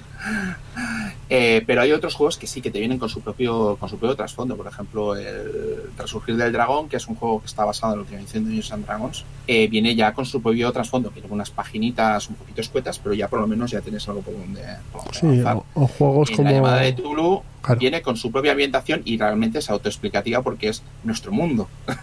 Eh, 1.28 1.62
pero 1.66 1.82
hay 1.82 1.92
otros 1.92 2.14
juegos 2.14 2.38
que 2.38 2.46
sí 2.46 2.60
que 2.60 2.70
te 2.70 2.80
vienen 2.80 2.98
con 2.98 3.08
su 3.08 3.20
propio 3.20 3.76
con 3.78 3.88
su 3.88 3.98
propio 3.98 4.16
trasfondo. 4.16 4.56
Por 4.62 4.70
ejemplo, 4.70 5.16
el 5.16 5.90
Resurgir 5.96 6.36
del 6.36 6.52
Dragón, 6.52 6.88
que 6.90 6.96
es 6.98 7.08
un 7.08 7.14
juego 7.14 7.40
que 7.40 7.46
está 7.46 7.64
basado 7.64 7.94
en 7.94 8.00
última 8.00 8.20
edición 8.20 8.44
de 8.44 8.50
Dungeons 8.50 8.72
and 8.72 8.84
Dragons, 8.86 9.24
eh, 9.46 9.68
viene 9.68 9.94
ya 9.96 10.12
con 10.12 10.26
su 10.26 10.42
propio 10.42 10.70
trasfondo. 10.70 11.08
Tiene 11.08 11.28
unas 11.30 11.50
paginitas 11.50 12.28
un 12.28 12.34
poquito 12.36 12.60
escuetas, 12.60 12.98
pero 12.98 13.14
ya 13.14 13.28
por 13.28 13.40
lo 13.40 13.46
menos 13.46 13.70
ya 13.70 13.80
tienes 13.80 14.06
algo 14.08 14.20
por 14.20 14.34
donde, 14.34 14.62
por 14.92 15.02
donde 15.04 15.18
Sí, 15.18 15.26
avanzar. 15.40 15.56
o, 15.56 15.64
o 15.74 15.86
juegos 15.86 16.28
En 16.30 16.36
como... 16.36 16.48
la 16.50 16.54
llamada 16.54 16.80
de 16.82 16.92
Tulu 16.92 17.42
Claro. 17.62 17.78
viene 17.80 18.00
con 18.02 18.16
su 18.16 18.30
propia 18.32 18.52
ambientación 18.52 19.02
y 19.04 19.18
realmente 19.18 19.58
es 19.60 19.68
autoexplicativa 19.70 20.40
porque 20.42 20.68
es 20.68 20.82
nuestro 21.04 21.32
mundo. 21.32 21.68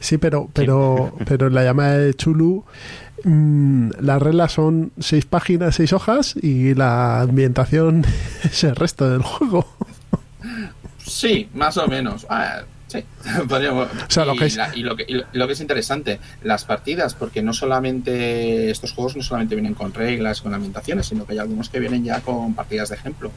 Sí, 0.00 0.16
pero, 0.16 0.48
pero, 0.52 1.12
pero 1.26 1.48
en 1.48 1.54
la 1.54 1.64
llamada 1.64 1.98
de 1.98 2.14
Chulu 2.14 2.64
mm, 3.24 3.90
las 4.00 4.22
reglas 4.22 4.52
son 4.52 4.92
seis 5.00 5.24
páginas, 5.26 5.74
seis 5.74 5.92
hojas 5.92 6.36
y 6.40 6.72
la 6.76 7.20
ambientación 7.22 8.04
es 8.44 8.62
el 8.62 8.76
resto 8.76 9.10
del 9.10 9.22
juego. 9.22 9.66
Sí, 11.12 11.48
más 11.54 11.76
o 11.76 11.86
menos. 11.88 12.26
Ah, 12.30 12.60
sí, 12.86 13.02
podríamos- 13.48 13.88
sea, 14.08 14.24
lo 14.24 14.34
y, 14.34 14.38
que 14.38 14.44
es- 14.46 14.56
la- 14.56 14.74
y 14.76 14.82
lo 14.82 14.96
que, 14.96 15.04
y 15.08 15.22
lo- 15.36 15.46
que 15.46 15.52
es 15.52 15.60
interesante, 15.60 16.18
las 16.42 16.64
partidas, 16.64 17.14
porque 17.14 17.42
no 17.42 17.52
solamente 17.52 18.70
estos 18.70 18.92
juegos 18.92 19.16
no 19.16 19.22
solamente 19.22 19.54
vienen 19.54 19.74
con 19.74 19.92
reglas, 19.92 20.40
con 20.42 20.54
ambientaciones, 20.54 21.06
sino 21.06 21.24
que 21.26 21.32
hay 21.32 21.38
algunos 21.38 21.68
que 21.68 21.80
vienen 21.80 22.04
ya 22.04 22.20
con 22.20 22.54
partidas 22.54 22.88
de 22.90 22.96
ejemplo, 22.96 23.30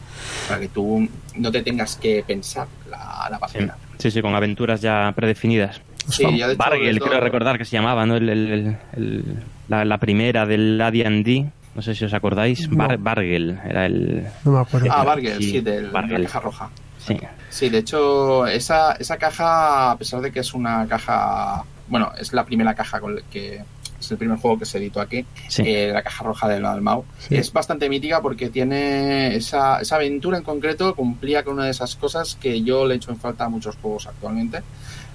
para 0.47 0.59
que 0.59 0.67
tú 0.67 1.07
no 1.37 1.51
te 1.51 1.61
tengas 1.63 1.95
que 1.95 2.23
pensar 2.25 2.67
la, 2.89 3.27
la 3.29 3.37
Sí, 3.37 3.41
partida. 3.41 3.77
sí, 3.97 4.11
sí, 4.11 4.21
con 4.21 4.35
aventuras 4.35 4.81
ya 4.81 5.11
predefinidas. 5.15 5.81
Sí, 6.09 6.23
ya 6.37 6.47
de 6.47 6.53
hecho, 6.53 6.57
Bargel, 6.63 6.99
creo 6.99 7.19
recordar 7.19 7.57
que 7.59 7.65
se 7.65 7.71
llamaba, 7.77 8.05
¿no? 8.07 8.15
El- 8.17 8.29
el- 8.29 8.51
el- 8.51 8.77
el- 8.97 9.23
la, 9.69 9.85
la 9.85 9.97
primera 9.99 10.45
del 10.47 10.81
AD&D, 10.81 11.45
no 11.75 11.81
sé 11.83 11.93
si 11.93 12.03
os 12.05 12.13
acordáis. 12.13 12.67
No. 12.69 12.75
Bar- 12.77 12.97
Bargel 12.97 13.59
era 13.63 13.85
el... 13.85 14.25
No 14.43 14.51
me 14.53 14.59
acuerdo. 14.59 14.87
Ah, 14.91 15.03
Bargel, 15.03 15.37
Sí, 15.37 15.51
sí, 15.51 15.61
del- 15.61 15.83
de 15.85 15.89
Bargel. 15.91 16.23
la 16.23 16.27
caja 16.27 16.39
roja. 16.39 16.69
Sí, 16.97 17.15
Sí, 17.51 17.69
de 17.69 17.77
hecho, 17.79 18.47
esa, 18.47 18.93
esa 18.93 19.17
caja, 19.17 19.91
a 19.91 19.97
pesar 19.97 20.21
de 20.21 20.31
que 20.31 20.39
es 20.39 20.53
una 20.55 20.87
caja, 20.87 21.63
bueno, 21.87 22.11
es 22.17 22.33
la 22.33 22.43
primera 22.45 22.73
caja 22.73 22.99
con 22.99 23.15
la 23.17 23.21
que 23.29 23.61
es 23.99 24.09
el 24.11 24.17
primer 24.17 24.39
juego 24.39 24.57
que 24.57 24.65
se 24.65 24.79
editó 24.79 24.99
aquí, 24.99 25.23
sí. 25.47 25.61
eh, 25.63 25.91
la 25.93 26.01
caja 26.01 26.23
roja 26.23 26.47
del 26.47 26.65
Almau, 26.65 27.05
Sí. 27.19 27.35
es 27.35 27.53
bastante 27.53 27.87
mítica 27.87 28.19
porque 28.19 28.49
tiene 28.49 29.35
esa, 29.35 29.79
esa 29.79 29.97
aventura 29.97 30.39
en 30.39 30.43
concreto, 30.43 30.95
cumplía 30.95 31.43
con 31.43 31.53
una 31.53 31.65
de 31.65 31.71
esas 31.71 31.95
cosas 31.95 32.35
que 32.41 32.63
yo 32.63 32.87
le 32.87 32.95
echo 32.95 33.11
en 33.11 33.17
falta 33.17 33.45
a 33.45 33.49
muchos 33.49 33.75
juegos 33.75 34.07
actualmente, 34.07 34.63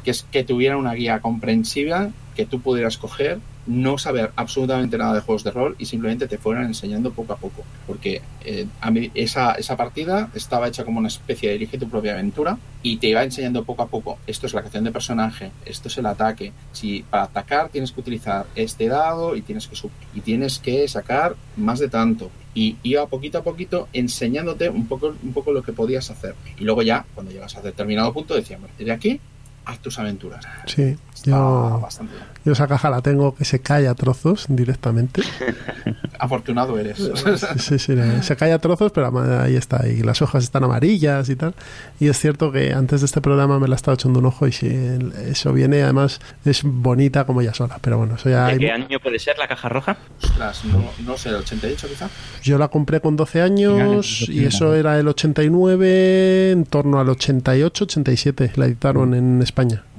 que 0.04 0.12
es 0.12 0.22
que 0.30 0.44
tuviera 0.44 0.76
una 0.76 0.92
guía 0.94 1.20
comprensiva 1.20 2.10
que 2.36 2.46
tú 2.46 2.60
pudieras 2.60 2.96
coger, 2.96 3.40
no 3.66 3.98
saber 3.98 4.32
absolutamente 4.36 4.96
nada 4.98 5.14
de 5.14 5.20
juegos 5.20 5.44
de 5.44 5.50
rol 5.50 5.76
y 5.78 5.86
simplemente 5.86 6.28
te 6.28 6.38
fueran 6.38 6.66
enseñando 6.66 7.12
poco 7.12 7.32
a 7.32 7.36
poco. 7.36 7.64
Porque 7.86 8.22
eh, 8.44 8.66
a 8.80 8.90
mí 8.90 9.10
esa, 9.14 9.52
esa 9.52 9.76
partida 9.76 10.30
estaba 10.34 10.68
hecha 10.68 10.84
como 10.84 10.98
una 10.98 11.08
especie 11.08 11.48
de 11.48 11.54
dirige 11.54 11.78
tu 11.78 11.88
propia 11.88 12.12
aventura 12.12 12.58
y 12.82 12.98
te 12.98 13.08
iba 13.08 13.22
enseñando 13.22 13.64
poco 13.64 13.82
a 13.82 13.88
poco. 13.88 14.18
Esto 14.26 14.46
es 14.46 14.54
la 14.54 14.60
creación 14.60 14.84
de 14.84 14.92
personaje, 14.92 15.50
esto 15.64 15.88
es 15.88 15.98
el 15.98 16.06
ataque. 16.06 16.52
Si 16.72 17.04
para 17.10 17.24
atacar 17.24 17.68
tienes 17.68 17.92
que 17.92 18.00
utilizar 18.00 18.46
este 18.54 18.88
dado 18.88 19.36
y 19.36 19.42
tienes 19.42 19.66
que, 19.66 19.76
y 20.14 20.20
tienes 20.20 20.58
que 20.58 20.86
sacar 20.88 21.34
más 21.56 21.78
de 21.78 21.88
tanto. 21.88 22.30
Y 22.54 22.76
iba 22.82 23.06
poquito 23.06 23.38
a 23.38 23.42
poquito 23.42 23.88
enseñándote 23.92 24.70
un 24.70 24.86
poco, 24.86 25.14
un 25.22 25.32
poco 25.34 25.52
lo 25.52 25.62
que 25.62 25.72
podías 25.72 26.10
hacer. 26.10 26.34
Y 26.58 26.64
luego 26.64 26.82
ya, 26.82 27.04
cuando 27.14 27.32
llegas 27.32 27.54
a 27.56 27.60
determinado 27.60 28.12
punto, 28.14 28.34
"Bueno, 28.34 28.68
de 28.78 28.92
aquí 28.92 29.20
haz 29.66 29.78
tus 29.80 29.98
aventuras. 29.98 30.44
Sí, 30.66 30.96
Está 31.14 31.30
yo, 31.30 31.80
bastante 31.82 32.12
bien. 32.14 32.24
yo 32.44 32.52
esa 32.52 32.66
caja 32.68 32.88
la 32.90 33.00
tengo 33.02 33.34
que 33.34 33.44
se 33.44 33.60
cae 33.60 33.88
a 33.88 33.94
trozos 33.94 34.46
directamente. 34.48 35.22
Afortunado 36.18 36.78
eres. 36.78 36.98
Sí, 37.58 37.78
sí, 37.78 37.94
se 38.22 38.36
cae 38.36 38.52
a 38.52 38.58
trozos, 38.58 38.90
pero 38.92 39.12
ahí 39.40 39.56
está. 39.56 39.86
Y 39.88 40.02
las 40.02 40.22
hojas 40.22 40.44
están 40.44 40.64
amarillas 40.64 41.28
y 41.28 41.36
tal. 41.36 41.54
Y 42.00 42.08
es 42.08 42.18
cierto 42.18 42.52
que 42.52 42.72
antes 42.72 43.00
de 43.00 43.06
este 43.06 43.20
programa 43.20 43.58
me 43.58 43.68
la 43.68 43.74
he 43.74 43.76
estado 43.76 43.94
echando 43.96 44.20
un 44.20 44.26
ojo 44.26 44.46
y 44.46 44.52
sí, 44.52 44.66
el- 44.66 45.12
eso 45.28 45.52
viene, 45.52 45.82
además 45.82 46.20
es 46.44 46.62
bonita 46.64 47.24
como 47.26 47.42
ya 47.42 47.52
sola. 47.52 47.78
Pero 47.82 47.98
bueno, 47.98 48.14
eso 48.14 48.30
ya 48.30 48.46
¿De 48.46 48.52
hay- 48.52 48.58
qué 48.58 48.70
año 48.70 48.98
puede 49.00 49.18
ser 49.18 49.36
la 49.38 49.46
caja 49.48 49.68
roja? 49.68 49.96
Ostras, 50.22 50.64
no, 50.64 50.84
no 51.04 51.16
sé, 51.18 51.28
el 51.30 51.36
88 51.36 51.88
quizá. 51.88 52.08
Yo 52.42 52.56
la 52.58 52.68
compré 52.68 53.00
con 53.00 53.16
12 53.16 53.42
años 53.42 53.78
los 53.78 54.28
y 54.28 54.44
eso 54.44 54.74
era 54.74 54.98
el 54.98 55.08
89, 55.08 56.52
en 56.52 56.64
torno 56.64 56.98
al 57.00 57.08
88, 57.10 57.84
87 57.84 58.52
la 58.56 58.66
editaron 58.66 59.14
en 59.14 59.42
España. 59.42 59.55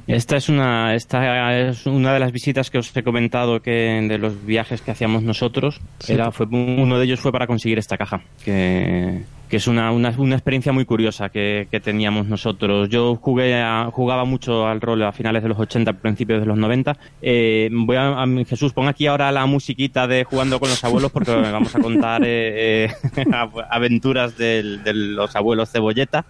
Esta 0.07 0.37
es 0.37 0.47
una 0.47 0.95
esta 0.95 1.59
es 1.67 1.85
una 1.85 2.13
de 2.13 2.19
las 2.19 2.31
visitas 2.31 2.69
que 2.71 2.77
os 2.77 2.95
he 2.95 3.03
comentado 3.03 3.61
que 3.61 4.05
de 4.07 4.17
los 4.17 4.45
viajes 4.45 4.81
que 4.81 4.91
hacíamos 4.91 5.21
nosotros. 5.23 5.81
Sí. 5.99 6.13
era 6.13 6.31
fue 6.31 6.45
uno 6.49 6.97
de 6.97 7.03
ellos 7.03 7.19
fue 7.19 7.33
para 7.33 7.45
conseguir 7.45 7.77
esta 7.77 7.97
caja 7.97 8.21
que, 8.45 9.23
que 9.49 9.57
es 9.57 9.67
una, 9.67 9.91
una, 9.91 10.13
una 10.17 10.35
experiencia 10.35 10.71
muy 10.71 10.85
curiosa 10.85 11.27
que, 11.27 11.67
que 11.69 11.81
teníamos 11.81 12.25
nosotros. 12.27 12.87
Yo 12.87 13.17
jugué 13.17 13.55
a- 13.61 13.89
jugaba 13.91 14.23
mucho 14.23 14.65
al 14.65 14.79
rol 14.79 15.03
a 15.03 15.11
finales 15.11 15.43
de 15.43 15.49
los 15.49 15.59
80 15.59 15.91
principios 15.93 16.39
de 16.39 16.45
los 16.45 16.57
90 16.57 16.95
Eh, 17.21 17.67
voy 17.73 17.97
a, 17.97 18.23
a- 18.23 18.27
Jesús 18.47 18.71
pon 18.71 18.87
aquí 18.87 19.07
ahora 19.07 19.29
la 19.33 19.45
musiquita 19.45 20.07
de 20.07 20.23
jugando 20.23 20.57
con 20.61 20.69
los 20.69 20.81
abuelos 20.85 21.11
porque 21.11 21.31
vamos 21.51 21.75
a 21.75 21.79
contar 21.79 22.21
eh, 22.23 22.85
eh, 22.85 22.91
aventuras 23.69 24.37
del- 24.37 24.83
de 24.85 24.93
los 24.93 25.35
abuelos 25.35 25.69
cebolleta 25.69 26.25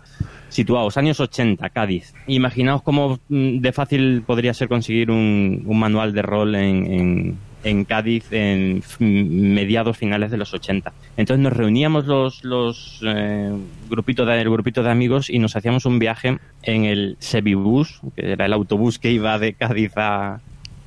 situados 0.58 0.98
años 0.98 1.20
80, 1.20 1.70
Cádiz. 1.70 2.16
Imaginaos 2.26 2.82
cómo 2.82 3.20
mm, 3.30 3.60
de 3.60 3.72
fácil 3.72 4.24
podría 4.26 4.56
ser 4.56 4.68
conseguir 4.68 5.12
un, 5.12 5.64
manual 5.68 6.14
de 6.14 6.22
rol 6.24 6.56
en, 6.56 7.38
Cádiz 7.86 8.26
en 8.32 8.82
mediados 9.00 9.98
finales 9.98 10.32
de 10.32 10.38
los 10.38 10.52
80. 10.54 10.92
Entonces 11.16 11.44
nos 11.44 11.54
reuníamos 11.54 12.08
los, 12.08 12.44
los 12.44 13.02
eh, 13.06 13.52
grupito 13.88 14.26
de, 14.26 14.44
grupito 14.46 14.82
de 14.82 14.90
amigos 14.90 15.30
y 15.30 15.38
nos 15.38 15.56
hacíamos 15.56 15.86
un 15.86 16.00
viaje 16.00 16.40
en 16.64 16.86
el 16.86 17.18
Sebibus, 17.20 18.00
que 18.16 18.32
era 18.32 18.46
el 18.46 18.54
autobús 18.54 18.98
que 18.98 19.12
iba 19.12 19.38
de 19.38 19.54
Cádiz 19.54 19.92
a, 19.98 20.40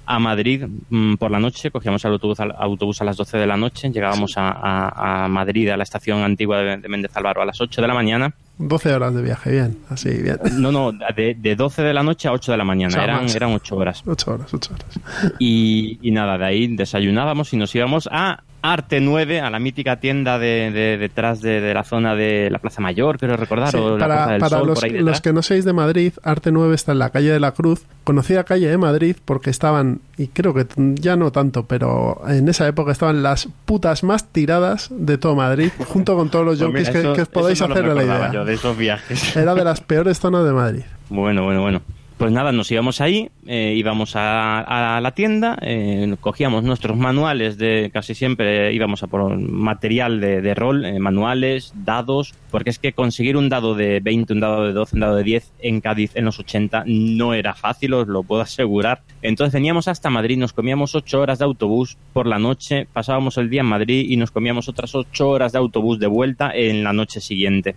a 0.06 0.18
Madrid 0.18 0.64
mm, 0.88 1.14
por 1.14 1.30
la 1.30 1.38
noche, 1.38 1.70
cogíamos 1.70 2.04
el 2.04 2.12
autobús, 2.12 2.40
autobús 2.40 3.00
a 3.02 3.04
las 3.04 3.16
12 3.16 3.38
de 3.38 3.46
la 3.46 3.56
noche, 3.56 3.88
llegábamos 3.90 4.32
a, 4.36 5.24
a, 5.24 5.28
Madrid, 5.28 5.68
a 5.68 5.76
la 5.76 5.84
estación 5.84 6.22
antigua 6.22 6.58
de, 6.58 6.78
de 6.78 6.88
Méndez 6.88 7.12
Álvaro 7.14 7.42
a 7.42 7.44
las 7.44 7.60
8 7.60 7.80
de 7.80 7.86
la 7.86 7.94
mañana 7.94 8.34
12 8.60 8.92
horas 8.92 9.14
de 9.14 9.22
viaje, 9.22 9.50
bien, 9.50 9.78
así, 9.88 10.10
bien. 10.10 10.38
No, 10.58 10.70
no, 10.70 10.92
de, 10.92 11.34
de 11.34 11.56
12 11.56 11.82
de 11.82 11.94
la 11.94 12.02
noche 12.02 12.28
a 12.28 12.32
8 12.32 12.52
de 12.52 12.58
la 12.58 12.64
mañana, 12.64 13.02
eran, 13.02 13.28
eran 13.28 13.52
8 13.52 13.76
horas. 13.76 14.02
8 14.06 14.30
horas, 14.30 14.52
8 14.52 14.74
horas. 14.74 15.34
Y, 15.38 15.98
y 16.02 16.10
nada, 16.10 16.36
de 16.36 16.44
ahí 16.44 16.76
desayunábamos 16.76 17.52
y 17.54 17.56
nos 17.56 17.74
íbamos 17.74 18.08
a 18.12 18.42
Arte 18.62 19.00
9, 19.00 19.40
a 19.40 19.48
la 19.50 19.58
mítica 19.58 20.00
tienda 20.00 20.38
de, 20.38 20.70
de 20.70 20.98
detrás 20.98 21.40
de, 21.40 21.60
de, 21.60 21.72
la 21.72 21.82
zona 21.84 22.14
de 22.14 22.50
la 22.50 22.58
Plaza 22.58 22.80
Mayor, 22.82 23.18
quiero 23.18 23.36
recordar, 23.36 23.70
sí, 23.70 23.78
o 23.78 23.96
la 23.96 23.98
para, 23.98 24.14
Plaza 24.16 24.30
del 24.32 24.40
para 24.40 24.58
Sol, 24.58 24.66
los, 24.68 24.80
por 24.80 24.84
ahí 24.84 24.98
los 24.98 25.20
que 25.20 25.32
no 25.32 25.42
seáis 25.42 25.64
de 25.64 25.72
Madrid, 25.72 26.12
Arte 26.22 26.52
9 26.52 26.74
está 26.74 26.92
en 26.92 26.98
la 26.98 27.10
calle 27.10 27.30
de 27.30 27.40
la 27.40 27.52
Cruz, 27.52 27.82
conocida 28.04 28.44
calle 28.44 28.68
de 28.68 28.76
Madrid 28.78 29.16
porque 29.24 29.50
estaban, 29.50 30.00
y 30.18 30.28
creo 30.28 30.52
que 30.54 30.66
ya 30.96 31.16
no 31.16 31.32
tanto, 31.32 31.64
pero 31.66 32.20
en 32.28 32.48
esa 32.48 32.68
época 32.68 32.92
estaban 32.92 33.22
las 33.22 33.48
putas 33.64 34.02
más 34.04 34.28
tiradas 34.28 34.88
de 34.90 35.16
todo 35.18 35.34
Madrid, 35.34 35.70
junto 35.86 36.16
con 36.16 36.28
todos 36.30 36.44
los 36.44 36.58
Pues 36.58 36.66
jockeys 36.68 36.88
eso- 36.88 37.12
que, 37.14 37.16
que 37.16 37.22
os 37.38 37.60
no 37.60 37.74
hacer 37.74 37.86
la 37.86 38.04
idea. 38.04 38.32
yo 38.32 38.44
de 38.44 38.54
esos 38.54 38.76
viajes. 38.76 39.36
Era 39.36 39.54
de 39.54 39.64
las 39.64 39.80
peores 39.80 40.20
zonas 40.20 40.44
de 40.44 40.52
Madrid. 40.52 40.82
Bueno, 41.08 41.44
bueno, 41.44 41.62
bueno. 41.62 41.80
Pues 42.20 42.32
nada, 42.32 42.52
nos 42.52 42.70
íbamos 42.70 43.00
ahí, 43.00 43.30
eh, 43.46 43.72
íbamos 43.78 44.14
a, 44.14 44.96
a 44.96 45.00
la 45.00 45.12
tienda, 45.12 45.56
eh, 45.62 46.16
cogíamos 46.20 46.62
nuestros 46.62 46.98
manuales 46.98 47.56
de 47.56 47.88
casi 47.94 48.14
siempre 48.14 48.74
íbamos 48.74 49.02
a 49.02 49.06
por 49.06 49.38
material 49.38 50.20
de, 50.20 50.54
rol, 50.54 50.84
eh, 50.84 50.98
manuales, 50.98 51.72
dados, 51.74 52.34
porque 52.50 52.68
es 52.68 52.78
que 52.78 52.92
conseguir 52.92 53.38
un 53.38 53.48
dado 53.48 53.74
de 53.74 54.00
20, 54.00 54.34
un 54.34 54.40
dado 54.40 54.66
de 54.66 54.74
12, 54.74 54.96
un 54.96 55.00
dado 55.00 55.16
de 55.16 55.22
10 55.22 55.52
en 55.60 55.80
Cádiz 55.80 56.10
en 56.14 56.26
los 56.26 56.38
80 56.38 56.84
no 56.84 57.32
era 57.32 57.54
fácil, 57.54 57.94
os 57.94 58.06
lo 58.06 58.22
puedo 58.22 58.42
asegurar. 58.42 59.00
Entonces 59.22 59.54
veníamos 59.54 59.88
hasta 59.88 60.10
Madrid, 60.10 60.36
nos 60.36 60.52
comíamos 60.52 60.94
8 60.94 61.22
horas 61.22 61.38
de 61.38 61.46
autobús 61.46 61.96
por 62.12 62.26
la 62.26 62.38
noche, 62.38 62.86
pasábamos 62.92 63.38
el 63.38 63.48
día 63.48 63.62
en 63.62 63.68
Madrid 63.68 64.04
y 64.06 64.18
nos 64.18 64.30
comíamos 64.30 64.68
otras 64.68 64.94
8 64.94 65.26
horas 65.26 65.52
de 65.52 65.58
autobús 65.58 65.98
de 65.98 66.06
vuelta 66.06 66.50
en 66.54 66.84
la 66.84 66.92
noche 66.92 67.18
siguiente. 67.22 67.76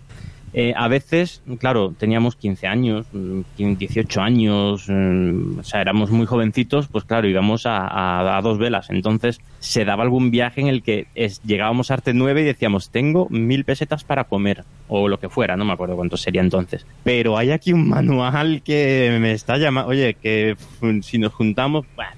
Eh, 0.56 0.72
a 0.76 0.86
veces, 0.86 1.42
claro, 1.58 1.92
teníamos 1.98 2.36
15 2.36 2.68
años, 2.68 3.06
mm, 3.12 3.40
15, 3.56 3.76
18 3.78 4.20
años, 4.22 4.84
mm, 4.88 5.58
o 5.58 5.64
sea, 5.64 5.80
éramos 5.80 6.12
muy 6.12 6.26
jovencitos, 6.26 6.86
pues 6.86 7.02
claro, 7.02 7.26
íbamos 7.26 7.66
a, 7.66 8.36
a- 8.36 8.40
dos 8.40 8.58
velas. 8.58 8.88
Entonces 8.90 9.40
se 9.58 9.84
daba 9.84 10.04
algún 10.04 10.30
viaje 10.30 10.60
en 10.60 10.68
el 10.68 10.82
que 10.84 11.06
llegábamos 11.44 11.90
a 11.90 11.94
Arte 11.94 12.14
9 12.14 12.42
y 12.42 12.44
decíamos, 12.44 12.90
tengo 12.90 13.26
mil 13.30 13.64
pesetas 13.64 14.04
para 14.04 14.24
comer, 14.24 14.62
o 14.86 15.08
lo 15.08 15.18
que 15.18 15.28
fuera, 15.28 15.56
no 15.56 15.64
me 15.64 15.72
acuerdo 15.72 15.96
cuánto 15.96 16.16
sería 16.16 16.40
entonces. 16.40 16.86
Pero 17.02 17.36
hay 17.36 17.50
aquí 17.50 17.72
un 17.72 17.88
manual 17.88 18.62
que 18.64 19.18
me 19.20 19.32
está 19.32 19.56
llamando, 19.58 19.90
oye, 19.90 20.14
que 20.14 20.56
mm, 20.80 21.00
si 21.00 21.18
nos 21.18 21.32
juntamos, 21.32 21.84
bah, 21.96 22.14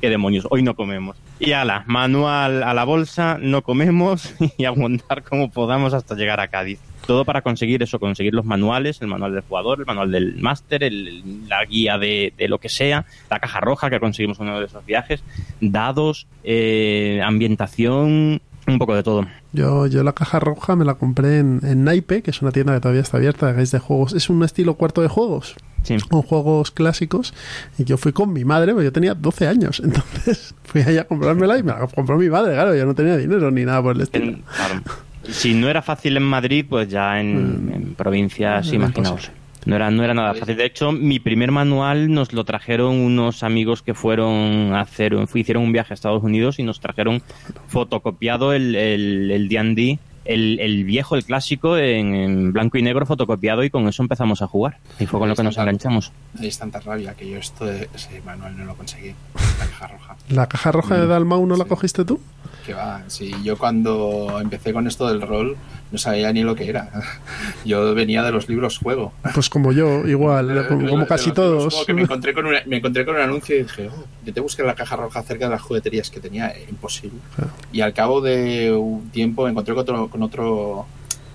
qué 0.00 0.10
demonios, 0.10 0.46
hoy 0.50 0.62
no 0.62 0.74
comemos. 0.74 1.16
Y 1.38 1.52
ala, 1.52 1.84
manual 1.86 2.62
a 2.62 2.74
la 2.74 2.84
bolsa, 2.84 3.38
no 3.40 3.62
comemos 3.62 4.34
y 4.58 4.64
aguantar 4.64 5.22
como 5.22 5.50
podamos 5.50 5.94
hasta 5.94 6.14
llegar 6.14 6.40
a 6.40 6.48
Cádiz. 6.48 6.80
Todo 7.06 7.24
para 7.24 7.40
conseguir 7.40 7.82
eso, 7.82 7.98
conseguir 7.98 8.34
los 8.34 8.44
manuales, 8.44 9.00
el 9.00 9.08
manual 9.08 9.32
del 9.32 9.42
jugador, 9.42 9.80
el 9.80 9.86
manual 9.86 10.10
del 10.10 10.36
máster, 10.36 10.90
la 10.92 11.64
guía 11.64 11.96
de, 11.96 12.34
de 12.36 12.48
lo 12.48 12.58
que 12.58 12.68
sea, 12.68 13.06
la 13.30 13.38
caja 13.38 13.60
roja 13.60 13.88
que 13.88 13.98
conseguimos 13.98 14.38
en 14.40 14.48
uno 14.48 14.60
de 14.60 14.66
esos 14.66 14.84
viajes, 14.84 15.22
dados, 15.60 16.26
eh, 16.44 17.22
ambientación, 17.24 18.42
un 18.66 18.78
poco 18.78 18.94
de 18.94 19.02
todo. 19.02 19.26
Yo, 19.58 19.86
yo 19.86 20.02
la 20.04 20.12
caja 20.12 20.38
roja 20.40 20.76
me 20.76 20.84
la 20.84 20.94
compré 20.94 21.38
en, 21.38 21.60
en 21.64 21.84
Naipe, 21.84 22.22
que 22.22 22.30
es 22.30 22.40
una 22.42 22.52
tienda 22.52 22.74
que 22.74 22.80
todavía 22.80 23.00
está 23.02 23.16
abierta, 23.16 23.54
que 23.54 23.62
es 23.62 23.70
de 23.72 23.78
juegos. 23.78 24.12
Es 24.12 24.30
un 24.30 24.42
estilo 24.44 24.74
cuarto 24.74 25.02
de 25.02 25.08
juegos, 25.08 25.56
Sí. 25.82 25.96
con 26.08 26.22
juegos 26.22 26.70
clásicos. 26.70 27.34
Y 27.78 27.84
yo 27.84 27.96
fui 27.98 28.12
con 28.12 28.32
mi 28.32 28.44
madre, 28.44 28.72
porque 28.72 28.84
yo 28.86 28.92
tenía 28.92 29.14
12 29.14 29.48
años. 29.48 29.80
Entonces 29.84 30.54
fui 30.64 30.82
allá 30.82 31.02
a 31.02 31.04
comprármela 31.04 31.58
y 31.58 31.62
me 31.62 31.72
la 31.72 31.86
compró 31.86 32.16
mi 32.18 32.28
madre, 32.28 32.54
claro. 32.54 32.74
Yo 32.74 32.86
no 32.86 32.94
tenía 32.94 33.16
dinero 33.16 33.50
ni 33.50 33.64
nada 33.64 33.82
por 33.82 33.96
el 33.96 34.02
estilo. 34.02 34.38
Claro. 34.56 34.82
Si 35.28 35.52
no 35.54 35.68
era 35.68 35.82
fácil 35.82 36.16
en 36.16 36.22
Madrid, 36.22 36.64
pues 36.68 36.88
ya 36.88 37.20
en, 37.20 37.70
en 37.74 37.94
provincias, 37.94 38.66
Era 38.68 38.76
imaginaos. 38.76 39.30
No 39.66 39.76
era, 39.76 39.90
no 39.90 40.04
era 40.04 40.14
nada 40.14 40.34
fácil. 40.34 40.56
De 40.56 40.64
hecho, 40.64 40.92
mi 40.92 41.18
primer 41.18 41.50
manual 41.50 42.12
nos 42.12 42.32
lo 42.32 42.44
trajeron 42.44 42.96
unos 42.96 43.42
amigos 43.42 43.82
que 43.82 43.94
fueron 43.94 44.72
a 44.74 44.80
hacer, 44.80 45.14
hicieron 45.34 45.64
un 45.64 45.72
viaje 45.72 45.92
a 45.92 45.94
Estados 45.94 46.22
Unidos 46.22 46.58
y 46.58 46.62
nos 46.62 46.80
trajeron 46.80 47.22
fotocopiado 47.66 48.52
el 48.52 48.74
el 48.74 49.30
el 49.30 49.48
D&D, 49.48 49.98
el, 50.24 50.60
el 50.60 50.84
viejo, 50.84 51.16
el 51.16 51.24
clásico, 51.24 51.76
en, 51.78 52.14
en 52.14 52.52
blanco 52.52 52.78
y 52.78 52.82
negro 52.82 53.06
fotocopiado 53.06 53.64
y 53.64 53.70
con 53.70 53.88
eso 53.88 54.02
empezamos 54.02 54.42
a 54.42 54.46
jugar. 54.46 54.78
Y 55.00 55.06
fue 55.06 55.18
con 55.18 55.28
lo 55.28 55.34
que 55.34 55.42
nos 55.42 55.56
enganchamos. 55.56 56.12
Es 56.40 56.58
tanta 56.58 56.80
rabia 56.80 57.14
que 57.14 57.28
yo 57.28 57.38
esto 57.38 57.64
de 57.64 57.88
ese 57.94 58.20
manual 58.22 58.56
no 58.56 58.64
lo 58.64 58.74
conseguí. 58.74 59.14
La 59.58 59.66
caja 59.66 59.86
roja. 59.88 60.16
¿La 60.28 60.46
caja 60.46 60.72
roja 60.72 60.96
de 61.00 61.06
Dalmau 61.06 61.46
no 61.46 61.56
la 61.56 61.64
cogiste 61.64 62.04
tú? 62.04 62.20
Que 62.66 62.74
va, 62.74 63.02
sí, 63.06 63.32
yo 63.42 63.56
cuando 63.56 64.38
empecé 64.40 64.74
con 64.74 64.86
esto 64.86 65.08
del 65.08 65.22
rol 65.22 65.56
no 65.90 65.98
sabía 65.98 66.32
ni 66.32 66.42
lo 66.42 66.54
que 66.54 66.68
era. 66.68 66.90
Yo 67.64 67.94
venía 67.94 68.22
de 68.22 68.30
los 68.32 68.48
libros 68.48 68.78
juego. 68.78 69.12
Pues 69.34 69.48
como 69.48 69.72
yo, 69.72 70.06
igual, 70.06 70.48
De- 70.48 70.66
como, 70.66 70.82
de- 70.82 70.88
como 70.88 71.02
de 71.02 71.06
casi 71.08 71.32
todos. 71.32 71.72
juego 71.72 71.86
que 71.86 71.94
me 71.94 72.02
encontré 72.02 72.34
con 72.34 72.46
una- 72.46 72.62
me 72.66 72.76
encontré 72.76 73.04
con 73.06 73.14
un 73.16 73.20
anuncio 73.22 73.56
y 73.56 73.62
dije, 73.62 73.88
oh, 73.88 74.04
yo 74.24 74.32
te 74.34 74.40
busqué 74.40 74.62
la 74.62 74.74
caja 74.74 74.96
roja 74.96 75.22
cerca 75.22 75.46
de 75.46 75.50
las 75.52 75.62
jugueterías 75.62 76.10
que 76.10 76.20
tenía, 76.20 76.48
eh, 76.48 76.66
imposible. 76.68 77.18
Claro. 77.36 77.50
Y 77.72 77.80
al 77.80 77.92
cabo 77.94 78.20
de 78.20 78.72
un 78.72 79.08
tiempo 79.10 79.44
me 79.44 79.50
encontré 79.50 79.74
con 79.74 79.82
otro, 79.82 80.08
con 80.08 80.22
otro, 80.22 80.86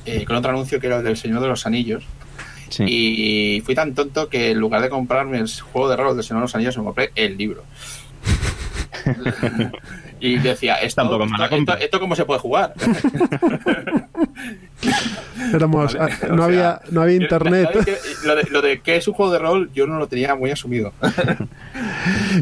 eh, 0.06 0.24
con 0.26 0.36
otro 0.36 0.52
anuncio 0.52 0.80
que 0.80 0.88
era 0.88 0.98
el 0.98 1.04
del 1.04 1.18
Señor 1.18 1.42
de 1.42 1.48
los 1.48 1.66
Anillos. 1.66 2.04
Sí. 2.70 2.84
Y 2.88 3.62
fui 3.62 3.76
tan 3.76 3.94
tonto 3.94 4.30
que 4.30 4.52
en 4.52 4.60
lugar 4.60 4.82
de 4.82 4.90
comprarme 4.90 5.38
el 5.40 5.48
juego 5.50 5.90
de 5.90 5.96
rol 5.96 6.16
del 6.16 6.24
Señor 6.26 6.42
de 6.42 6.46
los 6.46 6.56
Anillos, 6.56 6.78
me 6.78 6.84
compré 6.84 7.12
el 7.16 7.38
libro. 7.38 7.64
y 10.28 10.38
decía, 10.38 10.76
esto, 10.76 11.02
Tampoco 11.02 11.26
mala 11.26 11.46
esto, 11.46 11.56
compra. 11.56 11.74
esto- 11.76 11.86
esto 11.86 12.00
cómo 12.00 12.16
se 12.16 12.26
puede 12.26 12.40
jugar. 12.40 12.74
Éramos, 15.54 15.94
Vale, 15.96 16.14
ah, 16.14 16.28
no, 16.30 16.36
sea, 16.38 16.46
había, 16.46 16.82
no 16.92 17.02
había 17.02 17.16
internet. 17.16 17.70
Lo 18.26 18.36
de, 18.36 18.44
lo 18.50 18.62
de 18.62 18.82
que 18.82 18.96
es 18.96 19.08
un 19.08 19.14
juego 19.14 19.32
de 19.32 19.40
rol, 19.40 19.70
yo 19.74 19.86
no 19.88 19.98
lo 20.00 20.08
tenía 20.08 20.36
muy 20.36 20.52
asumido. 20.52 20.94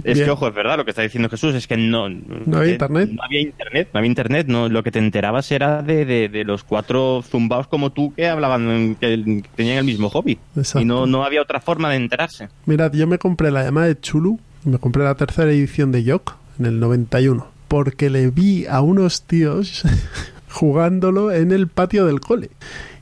Es 0.04 0.16
Bien. 0.16 0.26
que, 0.26 0.30
ojo, 0.32 0.48
es 0.48 0.54
verdad 0.56 0.78
lo 0.78 0.86
que 0.86 0.92
está 0.92 1.02
diciendo 1.04 1.30
Jesús, 1.30 1.54
es 1.54 1.68
que 1.68 1.78
no... 1.78 2.10
No 2.10 2.58
había 2.58 2.72
internet. 2.72 3.10
No 3.12 3.24
había 3.24 3.42
internet, 3.42 3.90
no 3.94 3.98
había 4.00 4.08
internet, 4.08 4.48
no, 4.48 4.70
lo 4.70 4.82
que 4.84 4.92
te 4.92 5.00
enterabas 5.00 5.52
era 5.52 5.82
de, 5.84 6.06
de- 6.06 6.30
de 6.30 6.44
los 6.44 6.64
cuatro 6.64 7.22
zumbaos 7.28 7.68
como 7.68 7.92
tú 7.92 8.14
que 8.14 8.28
hablaban, 8.28 8.96
que 9.00 9.44
tenían 9.56 9.78
el 9.80 9.84
mismo 9.84 10.10
hobby. 10.10 10.40
Exacto. 10.56 10.80
Y 10.82 10.86
no, 10.86 11.06
no 11.06 11.24
había 11.24 11.42
otra 11.42 11.60
forma 11.60 11.90
de 11.92 11.98
enterarse. 11.98 12.50
Mirad, 12.66 12.94
yo 12.94 13.06
me 13.06 13.18
compré 13.20 13.52
la 13.52 13.64
llamada 13.64 13.88
de 13.88 14.00
Chulu, 14.00 14.40
me 14.64 14.78
compré 14.80 15.04
la 15.04 15.16
tercera 15.16 15.52
edición 15.52 15.92
de 15.92 16.04
Yok 16.04 16.36
en 16.60 16.66
el 16.66 16.80
91, 16.80 17.48
porque 17.72 18.10
le 18.10 18.30
vi 18.32 18.66
a 18.66 18.82
unos 18.82 19.22
tíos 19.22 19.84
jugándolo 20.52 21.32
en 21.32 21.54
el 21.54 21.70
patio 21.70 22.06
del 22.06 22.20
cole. 22.20 22.50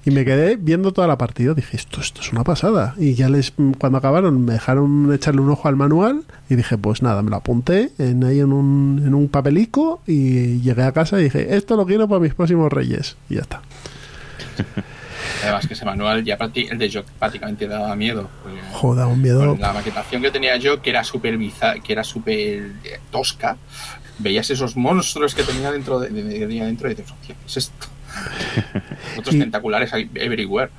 Y 0.05 0.11
me 0.11 0.24
quedé 0.24 0.57
viendo 0.57 0.93
toda 0.93 1.07
la 1.07 1.17
partida. 1.17 1.55
Dije, 1.55 1.76
esto, 1.76 1.99
esto 1.99 2.22
es 2.22 2.32
una 2.32 2.43
pasada. 2.43 2.93
Y 2.99 3.15
ya 3.15 3.30
les, 3.30 3.51
cuando 3.80 3.97
acabaron, 3.97 4.45
me 4.45 4.53
dejaron 4.53 5.11
echarle 5.11 5.41
un 5.41 5.49
ojo 5.49 5.67
al 5.67 5.76
manual. 5.76 6.22
Y 6.51 6.55
dije, 6.55 6.78
pues 6.78 7.01
nada, 7.01 7.24
me 7.24 7.32
lo 7.32 7.38
apunté 7.38 7.89
en, 7.97 8.24
ahí 8.24 8.41
en 8.41 8.53
un, 8.53 9.01
en 9.03 9.15
un 9.15 9.28
papelico. 9.28 10.03
Y 10.05 10.61
llegué 10.61 10.84
a 10.84 10.91
casa 10.91 11.20
y 11.20 11.24
dije, 11.24 11.55
esto 11.55 11.76
lo 11.76 11.88
quiero 11.88 12.07
para 12.07 12.22
mis 12.22 12.36
próximos 12.36 12.72
reyes. 12.72 13.17
Y 13.28 13.36
ya 13.36 13.41
está. 13.41 13.61
Además 15.43 15.67
que 15.67 15.74
ese 15.74 15.86
manual 15.86 16.24
ya 16.24 16.38
el 16.38 16.78
de 16.78 16.91
Jock 16.91 17.05
prácticamente 17.17 17.67
daba 17.67 17.95
miedo. 17.95 18.30
Joda, 18.74 19.07
un 19.07 19.22
miedo. 19.22 19.55
la 19.59 19.74
maquetación 19.74 20.22
que 20.22 20.32
tenía 20.32 20.57
yo, 20.57 20.82
que 20.82 20.89
era 20.89 21.03
súper 21.03 21.38
que 21.84 21.93
era 21.93 22.03
súper 22.03 22.72
tosca, 23.11 23.57
veías 24.20 24.49
esos 24.49 24.76
monstruos 24.78 25.34
que 25.34 25.43
tenía 25.43 25.72
dentro 25.72 25.99
de, 25.99 26.09
de- 26.09 26.24
de- 26.24 26.47
de- 26.47 26.65
dentro 26.65 26.89
y 26.91 26.95
dices, 26.95 27.13
¿qué 27.26 27.36
es 27.45 27.57
esto? 27.57 27.88
Otros 29.18 29.36
Y- 29.36 29.39
tentaculares 29.39 29.91
everywhere. 30.16 30.70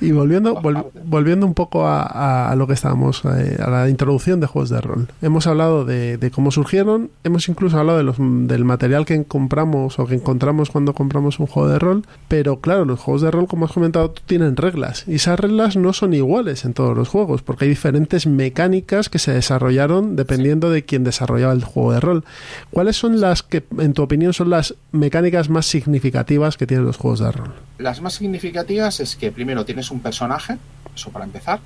Y 0.00 0.12
volviendo, 0.12 0.54
vol- 0.62 0.86
volviendo 1.04 1.46
un 1.46 1.54
poco 1.54 1.86
a, 1.86 2.54
lo 2.56 2.66
que 2.66 2.74
estábamos, 2.74 3.22
eh, 3.24 3.58
a 3.64 3.70
la 3.70 3.88
introducción 3.88 4.40
de 4.40 4.46
juegos 4.46 4.70
de 4.70 4.80
rol. 4.80 5.08
Hemos 5.22 5.46
hablado 5.46 5.84
de, 5.84 6.16
de 6.18 6.30
cómo 6.30 6.50
surgieron, 6.50 7.10
hemos 7.24 7.48
incluso 7.48 7.78
hablado 7.78 7.98
de 7.98 8.04
los, 8.04 8.16
del 8.18 8.64
material 8.64 9.04
que 9.04 9.24
compramos 9.24 9.98
o 9.98 10.06
que 10.06 10.14
encontramos 10.14 10.70
cuando 10.70 10.94
compramos 10.94 11.38
un 11.40 11.46
juego 11.46 11.68
de 11.68 11.78
rol, 11.78 12.04
pero 12.28 12.60
claro, 12.60 12.84
los 12.84 13.00
juegos 13.00 13.22
de 13.22 13.30
rol, 13.30 13.46
como 13.46 13.66
has 13.66 13.72
comentado, 13.72 14.12
tienen 14.26 14.56
reglas. 14.56 15.04
Y 15.06 15.16
esas 15.16 15.38
reglas 15.38 15.76
no 15.76 15.92
son 15.92 16.14
iguales 16.14 16.64
en 16.64 16.74
todos 16.74 16.96
los 16.96 17.08
juegos, 17.08 17.42
porque 17.42 17.64
hay 17.64 17.68
diferentes 17.70 18.26
mecánicas 18.26 19.08
que 19.08 19.18
se 19.18 19.32
desarrollaron 19.32 20.16
dependiendo 20.16 20.70
de 20.70 20.84
quién 20.84 21.04
desarrollaba 21.04 21.52
el 21.52 21.64
juego 21.64 21.92
de 21.92 22.00
rol. 22.00 22.24
¿Cuáles 22.70 22.96
son 22.96 23.20
las 23.20 23.42
que, 23.42 23.64
en 23.78 23.92
tu 23.92 24.02
opinión, 24.02 24.32
son 24.32 24.50
las 24.50 24.74
mecánicas 24.92 25.48
más 25.48 25.66
significativas 25.66 26.41
que 26.56 26.66
tienen 26.66 26.86
los 26.86 26.96
juegos 26.96 27.20
de 27.20 27.32
rol? 27.32 27.54
Las 27.78 28.00
más 28.00 28.14
significativas 28.14 29.00
es 29.00 29.16
que 29.16 29.32
primero 29.32 29.64
tienes 29.64 29.90
un 29.90 30.00
personaje, 30.00 30.58
eso 30.94 31.10
para 31.10 31.24
empezar. 31.24 31.60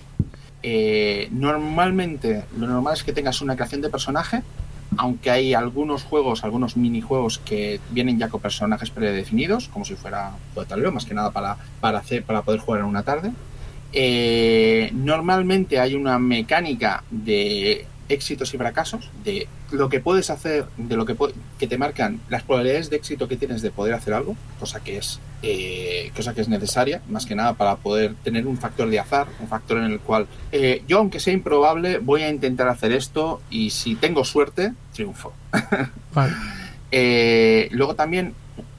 Eh, 0.62 1.28
normalmente, 1.32 2.44
lo 2.58 2.66
normal 2.66 2.94
es 2.94 3.04
que 3.04 3.12
tengas 3.12 3.40
una 3.40 3.54
creación 3.54 3.80
de 3.82 3.90
personaje 3.90 4.42
aunque 4.98 5.30
hay 5.30 5.54
algunos 5.54 6.04
juegos, 6.04 6.44
algunos 6.44 6.76
minijuegos 6.76 7.38
que 7.38 7.80
vienen 7.90 8.18
ya 8.18 8.28
con 8.28 8.40
personajes 8.40 8.90
predefinidos, 8.90 9.68
como 9.68 9.84
si 9.84 9.94
fuera 9.94 10.32
tablero, 10.68 10.92
más 10.92 11.04
que 11.04 11.14
nada 11.14 11.30
para, 11.30 11.56
para, 11.80 11.98
hacer, 11.98 12.22
para 12.22 12.42
poder 12.42 12.60
jugar 12.60 12.80
en 12.80 12.86
una 12.86 13.02
tarde. 13.02 13.32
Eh, 13.92 14.90
normalmente 14.94 15.78
hay 15.80 15.94
una 15.94 16.18
mecánica 16.18 17.02
de 17.10 17.86
éxitos 18.08 18.52
y 18.54 18.58
fracasos, 18.58 19.10
de 19.24 19.48
lo 19.70 19.88
que 19.88 20.00
puedes 20.00 20.30
hacer, 20.30 20.66
de 20.76 20.96
lo 20.96 21.04
que, 21.04 21.16
que 21.58 21.66
te 21.66 21.78
marcan 21.78 22.20
las 22.28 22.42
probabilidades 22.42 22.90
de 22.90 22.96
éxito 22.96 23.28
que 23.28 23.36
tienes 23.36 23.62
de 23.62 23.70
poder 23.70 23.94
hacer 23.94 24.14
algo, 24.14 24.36
cosa 24.58 24.80
que 24.80 24.98
es 24.98 25.20
eh, 25.42 26.10
cosa 26.16 26.34
que 26.34 26.40
es 26.40 26.48
necesaria, 26.48 27.02
más 27.08 27.26
que 27.26 27.34
nada 27.34 27.54
para 27.54 27.76
poder 27.76 28.14
tener 28.24 28.46
un 28.46 28.56
factor 28.56 28.88
de 28.88 28.98
azar, 28.98 29.28
un 29.40 29.48
factor 29.48 29.78
en 29.78 29.84
el 29.84 30.00
cual 30.00 30.26
eh, 30.50 30.82
yo, 30.88 30.98
aunque 30.98 31.20
sea 31.20 31.32
improbable, 31.34 31.98
voy 31.98 32.22
a 32.22 32.30
intentar 32.30 32.68
hacer 32.68 32.92
esto 32.92 33.42
y 33.50 33.70
si 33.70 33.94
tengo 33.96 34.24
suerte, 34.24 34.72
triunfo. 34.92 35.32
Eh, 36.92 37.68
luego 37.72 37.96
también 37.96 38.32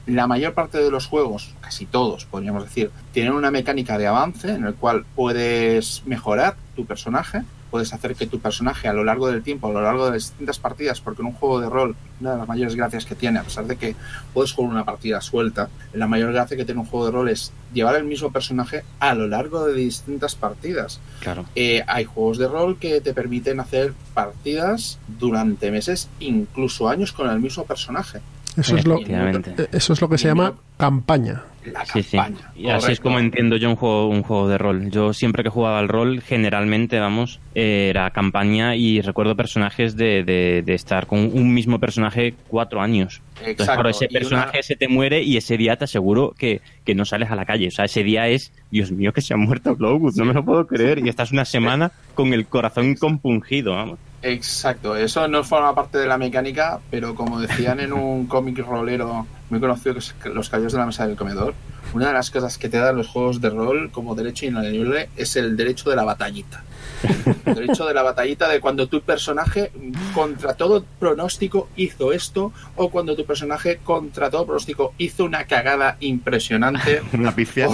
la 0.06 0.26
mayor 0.26 0.54
parte 0.54 0.78
de 0.78 0.90
los 0.90 1.06
juegos, 1.06 1.54
casi 1.60 1.84
todos 1.84 2.24
podríamos 2.24 2.64
decir, 2.64 2.90
tienen 3.12 3.34
una 3.34 3.50
mecánica 3.50 3.98
de 3.98 4.06
avance 4.06 4.50
en 4.50 4.64
el 4.64 4.74
cual 4.74 5.04
puedes 5.14 6.02
mejorar 6.06 6.56
tu 6.74 6.86
personaje 6.86 7.42
puedes 7.70 7.92
hacer 7.92 8.14
que 8.14 8.26
tu 8.26 8.40
personaje 8.40 8.88
a 8.88 8.92
lo 8.92 9.04
largo 9.04 9.28
del 9.28 9.42
tiempo, 9.42 9.68
a 9.68 9.72
lo 9.72 9.82
largo 9.82 10.06
de 10.06 10.14
distintas 10.14 10.58
partidas, 10.58 11.00
porque 11.00 11.22
en 11.22 11.28
un 11.28 11.34
juego 11.34 11.60
de 11.60 11.68
rol, 11.68 11.96
una 12.20 12.32
de 12.32 12.38
las 12.38 12.48
mayores 12.48 12.74
gracias 12.74 13.04
que 13.04 13.14
tiene, 13.14 13.38
a 13.38 13.44
pesar 13.44 13.66
de 13.66 13.76
que 13.76 13.94
puedes 14.34 14.52
jugar 14.52 14.72
una 14.72 14.84
partida 14.84 15.20
suelta, 15.20 15.68
la 15.92 16.06
mayor 16.06 16.32
gracia 16.32 16.56
que 16.56 16.64
tiene 16.64 16.80
un 16.80 16.86
juego 16.86 17.06
de 17.06 17.12
rol 17.12 17.28
es 17.28 17.52
llevar 17.72 17.96
el 17.96 18.04
mismo 18.04 18.32
personaje 18.32 18.84
a 18.98 19.14
lo 19.14 19.26
largo 19.28 19.66
de 19.66 19.74
distintas 19.74 20.34
partidas. 20.34 21.00
Claro. 21.20 21.44
Eh, 21.54 21.82
hay 21.86 22.04
juegos 22.04 22.38
de 22.38 22.48
rol 22.48 22.78
que 22.78 23.00
te 23.00 23.14
permiten 23.14 23.60
hacer 23.60 23.92
partidas 24.14 24.98
durante 25.18 25.70
meses, 25.70 26.08
incluso 26.20 26.88
años 26.88 27.12
con 27.12 27.28
el 27.30 27.40
mismo 27.40 27.64
personaje. 27.64 28.20
Eso 28.58 28.76
es 28.76 28.86
lo, 28.86 28.98
eso 28.98 29.92
es 29.92 30.00
lo 30.00 30.08
que 30.08 30.18
se 30.18 30.28
llama 30.28 30.54
campaña 30.76 31.42
la 31.72 31.84
campaña. 31.84 32.52
Y 32.56 32.68
así 32.68 32.92
es 32.92 33.00
como 33.00 33.18
entiendo 33.18 33.56
yo 33.56 33.68
un 33.68 33.76
juego, 33.76 34.08
un 34.08 34.22
juego 34.22 34.48
de 34.48 34.58
rol. 34.58 34.90
Yo 34.90 35.12
siempre 35.12 35.42
que 35.42 35.48
jugaba 35.48 35.78
al 35.78 35.88
rol, 35.88 36.20
generalmente, 36.20 36.98
vamos, 36.98 37.40
era 37.54 38.10
campaña 38.10 38.76
y 38.76 39.00
recuerdo 39.00 39.36
personajes 39.36 39.96
de, 39.96 40.22
de, 40.24 40.74
estar 40.74 41.06
con 41.06 41.18
un 41.18 41.52
mismo 41.54 41.78
personaje 41.78 42.34
cuatro 42.48 42.80
años. 42.80 43.22
Exacto. 43.44 43.88
ese 43.88 44.08
personaje 44.08 44.62
se 44.62 44.76
te 44.76 44.88
muere 44.88 45.22
y 45.22 45.36
ese 45.36 45.56
día 45.56 45.76
te 45.76 45.84
aseguro 45.84 46.34
que, 46.36 46.60
que, 46.84 46.94
no 46.94 47.04
sales 47.04 47.30
a 47.30 47.36
la 47.36 47.44
calle. 47.44 47.68
O 47.68 47.70
sea, 47.70 47.84
ese 47.84 48.02
día 48.02 48.28
es, 48.28 48.52
Dios 48.70 48.90
mío, 48.90 49.12
que 49.12 49.20
se 49.20 49.34
ha 49.34 49.36
muerto 49.36 49.76
Glowwood, 49.76 50.16
no 50.16 50.24
me 50.24 50.34
lo 50.34 50.44
puedo 50.44 50.66
creer. 50.66 51.04
Y 51.04 51.08
estás 51.08 51.32
una 51.32 51.44
semana 51.44 51.92
con 52.14 52.32
el 52.32 52.46
corazón 52.46 52.94
compungido, 52.94 53.72
vamos. 53.72 53.98
Exacto, 54.22 54.96
eso 54.96 55.28
no 55.28 55.44
forma 55.44 55.74
parte 55.74 55.98
de 55.98 56.06
la 56.06 56.18
mecánica, 56.18 56.80
pero 56.90 57.14
como 57.14 57.40
decían 57.40 57.78
en 57.78 57.92
un 57.92 58.26
cómic 58.28 58.58
rolero 58.58 59.26
muy 59.48 59.60
conocido 59.60 59.94
que 59.94 60.00
es 60.00 60.14
Los 60.34 60.48
Caballos 60.48 60.72
de 60.72 60.78
la 60.78 60.86
Mesa 60.86 61.06
del 61.06 61.16
Comedor, 61.16 61.54
una 61.94 62.08
de 62.08 62.12
las 62.14 62.30
cosas 62.30 62.58
que 62.58 62.68
te 62.68 62.78
dan 62.78 62.96
los 62.96 63.08
juegos 63.08 63.40
de 63.40 63.50
rol 63.50 63.90
como 63.92 64.14
derecho 64.14 64.46
inalienable 64.46 65.08
es 65.16 65.36
el 65.36 65.56
derecho 65.56 65.88
de 65.88 65.96
la 65.96 66.04
batallita. 66.04 66.62
El 67.46 67.54
derecho 67.54 67.86
de 67.86 67.94
la 67.94 68.02
batallita 68.02 68.48
de 68.48 68.60
cuando 68.60 68.88
tu 68.88 69.00
personaje 69.02 69.70
contra 70.14 70.54
todo 70.54 70.84
pronóstico 70.98 71.68
hizo 71.76 72.12
esto 72.12 72.52
o 72.76 72.90
cuando 72.90 73.16
tu 73.16 73.24
personaje 73.24 73.78
contra 73.78 74.30
todo 74.30 74.46
pronóstico 74.46 74.94
hizo 74.98 75.24
una 75.24 75.44
cagada 75.44 75.96
impresionante. 76.00 77.02
una 77.12 77.34
pifia. 77.34 77.68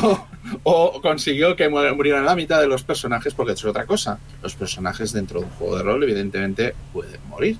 O, 0.63 1.01
consiguió 1.01 1.57
que 1.57 1.69
murieran 1.69 2.25
la 2.25 2.37
mitad 2.37 2.61
de 2.61 2.67
los 2.67 2.83
personajes 2.83 3.35
porque 3.35 3.53
es 3.53 3.65
otra 3.65 3.87
cosa. 3.87 4.19
Los 4.43 4.55
personajes 4.55 5.13
dentro 5.13 5.41
de 5.41 5.47
un 5.47 5.53
juego 5.53 5.77
de 5.77 5.83
rol 5.83 6.03
evidentemente 6.03 6.75
pueden 6.93 7.21
morir. 7.29 7.59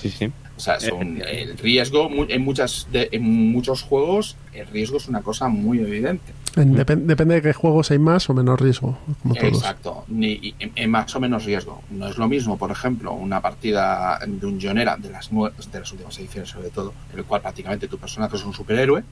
Sí, 0.00 0.10
sí. 0.10 0.30
O 0.56 0.60
sea, 0.60 0.80
son, 0.80 1.22
el 1.24 1.56
riesgo 1.56 2.10
en, 2.28 2.42
muchas 2.42 2.88
en 2.92 3.22
muchos 3.22 3.82
juegos, 3.82 4.36
el 4.52 4.66
riesgo 4.66 4.96
es 4.96 5.06
una 5.06 5.22
cosa 5.22 5.46
muy 5.46 5.78
evidente. 5.78 6.32
Depende 6.64 7.34
de 7.36 7.42
qué 7.42 7.52
juegos 7.52 7.90
hay 7.90 7.98
más 7.98 8.28
o 8.30 8.34
menos 8.34 8.60
riesgo, 8.60 8.98
como 9.22 9.34
todos. 9.34 9.54
Exacto, 9.54 10.04
ni, 10.08 10.54
en, 10.58 10.90
más 10.90 11.14
o 11.14 11.20
menos 11.20 11.44
riesgo. 11.44 11.82
No 11.90 12.08
es 12.08 12.18
lo 12.18 12.28
mismo, 12.28 12.56
por 12.56 12.70
ejemplo, 12.70 13.12
una 13.12 13.40
partida 13.40 14.18
de 14.26 14.46
un 14.46 14.60
Jonera 14.60 14.96
de 14.96 15.10
las, 15.10 15.30
de 15.30 15.78
las 15.80 15.92
últimas 15.92 16.18
ediciones, 16.18 16.50
sobre 16.50 16.70
todo, 16.70 16.92
en 17.12 17.18
el 17.18 17.24
cual 17.24 17.40
prácticamente 17.40 17.88
tu 17.88 17.98
personaje 17.98 18.36
es 18.36 18.44
un 18.44 18.52
superhéroe, 18.52 19.04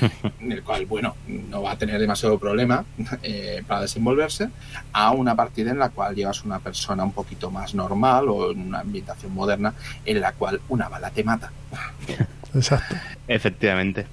en 0.40 0.52
el 0.52 0.62
cual, 0.62 0.86
bueno, 0.86 1.16
no 1.26 1.62
va 1.62 1.72
a 1.72 1.78
tener 1.78 2.00
demasiado 2.00 2.38
problema 2.38 2.84
eh, 3.22 3.62
para 3.66 3.82
desenvolverse, 3.82 4.50
a 4.92 5.12
una 5.12 5.34
partida 5.34 5.70
en 5.70 5.78
la 5.78 5.90
cual 5.90 6.14
llevas 6.14 6.44
una 6.44 6.58
persona 6.58 7.04
un 7.04 7.12
poquito 7.12 7.50
más 7.50 7.74
normal 7.74 8.28
o 8.28 8.50
en 8.50 8.60
una 8.60 8.80
ambientación 8.80 9.32
moderna 9.34 9.74
en 10.04 10.20
la 10.20 10.32
cual 10.32 10.60
una 10.68 10.88
bala 10.88 11.10
te 11.10 11.24
mata. 11.24 11.52
Exacto. 12.54 12.96
Efectivamente. 13.26 14.06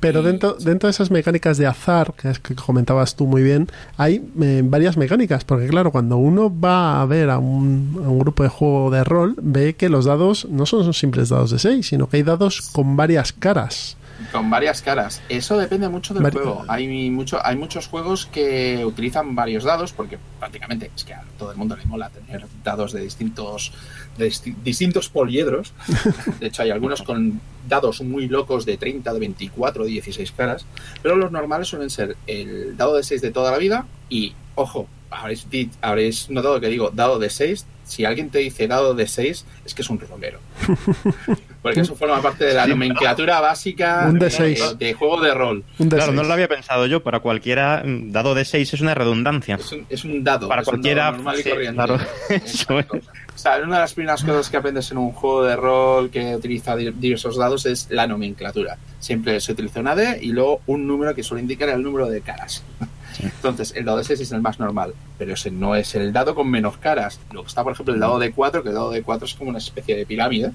Pero 0.00 0.22
dentro, 0.22 0.54
dentro 0.54 0.86
de 0.86 0.90
esas 0.90 1.10
mecánicas 1.10 1.56
de 1.56 1.66
azar, 1.66 2.12
que 2.14 2.28
es 2.28 2.38
que 2.38 2.54
comentabas 2.54 3.16
tú 3.16 3.26
muy 3.26 3.42
bien, 3.42 3.68
hay 3.96 4.22
eh, 4.40 4.62
varias 4.64 4.96
mecánicas, 4.96 5.44
porque 5.44 5.66
claro, 5.66 5.92
cuando 5.92 6.16
uno 6.18 6.52
va 6.54 7.00
a 7.00 7.06
ver 7.06 7.30
a 7.30 7.38
un, 7.38 8.02
a 8.04 8.08
un, 8.08 8.18
grupo 8.18 8.42
de 8.42 8.48
juego 8.50 8.90
de 8.90 9.02
rol, 9.02 9.34
ve 9.40 9.74
que 9.74 9.88
los 9.88 10.04
dados 10.04 10.46
no 10.50 10.66
son 10.66 10.92
simples 10.92 11.30
dados 11.30 11.50
de 11.52 11.58
6, 11.58 11.86
sino 11.86 12.08
que 12.08 12.18
hay 12.18 12.22
dados 12.22 12.60
con 12.72 12.96
varias 12.96 13.32
caras. 13.32 13.96
Con 14.32 14.48
varias 14.50 14.82
caras. 14.82 15.22
Eso 15.28 15.58
depende 15.58 15.88
mucho 15.88 16.14
del 16.14 16.30
juego. 16.30 16.64
Hay, 16.68 17.10
mucho, 17.10 17.44
hay 17.44 17.56
muchos 17.56 17.88
juegos 17.88 18.26
que 18.26 18.84
utilizan 18.84 19.34
varios 19.34 19.64
dados, 19.64 19.92
porque 19.92 20.18
prácticamente 20.38 20.90
es 20.94 21.04
que 21.04 21.14
a 21.14 21.24
todo 21.38 21.50
el 21.50 21.56
mundo 21.56 21.76
le 21.76 21.84
mola 21.84 22.10
tener 22.10 22.46
dados 22.62 22.92
de 22.92 23.00
distintos, 23.02 23.72
de 24.16 24.32
distintos 24.62 25.08
poliedros. 25.08 25.72
De 26.40 26.46
hecho, 26.46 26.62
hay 26.62 26.70
algunos 26.70 27.02
con 27.02 27.40
dados 27.68 28.02
muy 28.02 28.28
locos 28.28 28.64
de 28.66 28.76
30, 28.76 29.12
de 29.12 29.20
24, 29.20 29.84
de 29.84 29.90
16 29.90 30.32
caras. 30.32 30.66
Pero 31.02 31.16
los 31.16 31.32
normales 31.32 31.68
suelen 31.68 31.90
ser 31.90 32.16
el 32.26 32.76
dado 32.76 32.96
de 32.96 33.02
6 33.02 33.20
de 33.20 33.30
toda 33.30 33.50
la 33.50 33.58
vida 33.58 33.86
y, 34.08 34.34
ojo, 34.54 34.88
habréis, 35.10 35.46
habréis 35.80 36.30
notado 36.30 36.60
que 36.60 36.68
digo 36.68 36.90
dado 36.90 37.18
de 37.18 37.30
6. 37.30 37.66
Si 37.84 38.04
alguien 38.04 38.30
te 38.30 38.38
dice 38.38 38.66
dado 38.66 38.94
de 38.94 39.06
6, 39.06 39.44
es 39.64 39.74
que 39.74 39.82
es 39.82 39.90
un 39.90 40.00
rolero. 40.00 40.40
Porque 41.64 41.80
eso 41.80 41.96
forma 41.96 42.20
parte 42.20 42.44
de 42.44 42.52
la 42.52 42.66
nomenclatura 42.66 43.40
básica 43.40 44.12
de, 44.12 44.92
juego 44.92 45.18
de 45.22 45.32
rol. 45.32 45.64
Claro, 45.88 46.12
no 46.12 46.22
lo 46.22 46.34
había 46.34 46.46
pensado 46.46 46.84
yo. 46.84 47.02
Para 47.02 47.20
cualquiera, 47.20 47.82
dado 47.86 48.34
de 48.34 48.44
6 48.44 48.74
es 48.74 48.80
una 48.82 48.94
redundancia. 48.94 49.58
Es 49.88 50.04
un, 50.04 50.22
dado. 50.22 50.46
Para 50.46 50.62
cualquiera. 50.62 51.10
normal 51.12 51.40
y 51.40 51.42
corriente. 51.42 51.82
O 53.34 53.38
sea, 53.38 53.56
una 53.56 53.76
de 53.76 53.80
las 53.80 53.94
primeras 53.94 54.22
cosas 54.22 54.48
que 54.48 54.56
aprendes 54.56 54.92
en 54.92 54.98
un 54.98 55.10
juego 55.10 55.42
de 55.42 55.56
rol 55.56 56.08
que 56.08 56.36
utiliza 56.36 56.76
diversos 56.76 57.36
dados 57.36 57.66
es 57.66 57.88
la 57.90 58.06
nomenclatura. 58.06 58.78
Siempre 59.00 59.40
se 59.40 59.52
utiliza 59.52 59.80
una 59.80 59.96
D 59.96 60.20
y 60.22 60.28
luego 60.28 60.60
un 60.66 60.86
número 60.86 61.16
que 61.16 61.24
suele 61.24 61.42
indicar 61.42 61.68
el 61.70 61.82
número 61.82 62.08
de 62.08 62.20
caras. 62.20 62.62
Entonces, 63.20 63.72
el 63.74 63.86
dado 63.86 63.98
de 63.98 64.04
6 64.04 64.20
es 64.20 64.32
el 64.32 64.40
más 64.40 64.60
normal, 64.60 64.94
pero 65.18 65.34
ese 65.34 65.50
no 65.50 65.74
es 65.74 65.94
el 65.96 66.12
dado 66.12 66.36
con 66.36 66.48
menos 66.48 66.76
caras. 66.76 67.18
Luego 67.32 67.48
está, 67.48 67.64
por 67.64 67.72
ejemplo, 67.72 67.92
el 67.92 68.00
dado 68.00 68.20
de 68.20 68.30
4, 68.30 68.62
que 68.62 68.68
el 68.68 68.74
dado 68.74 68.90
de 68.90 69.02
4 69.02 69.26
es 69.26 69.34
como 69.34 69.50
una 69.50 69.58
especie 69.58 69.96
de 69.96 70.06
pirámide 70.06 70.52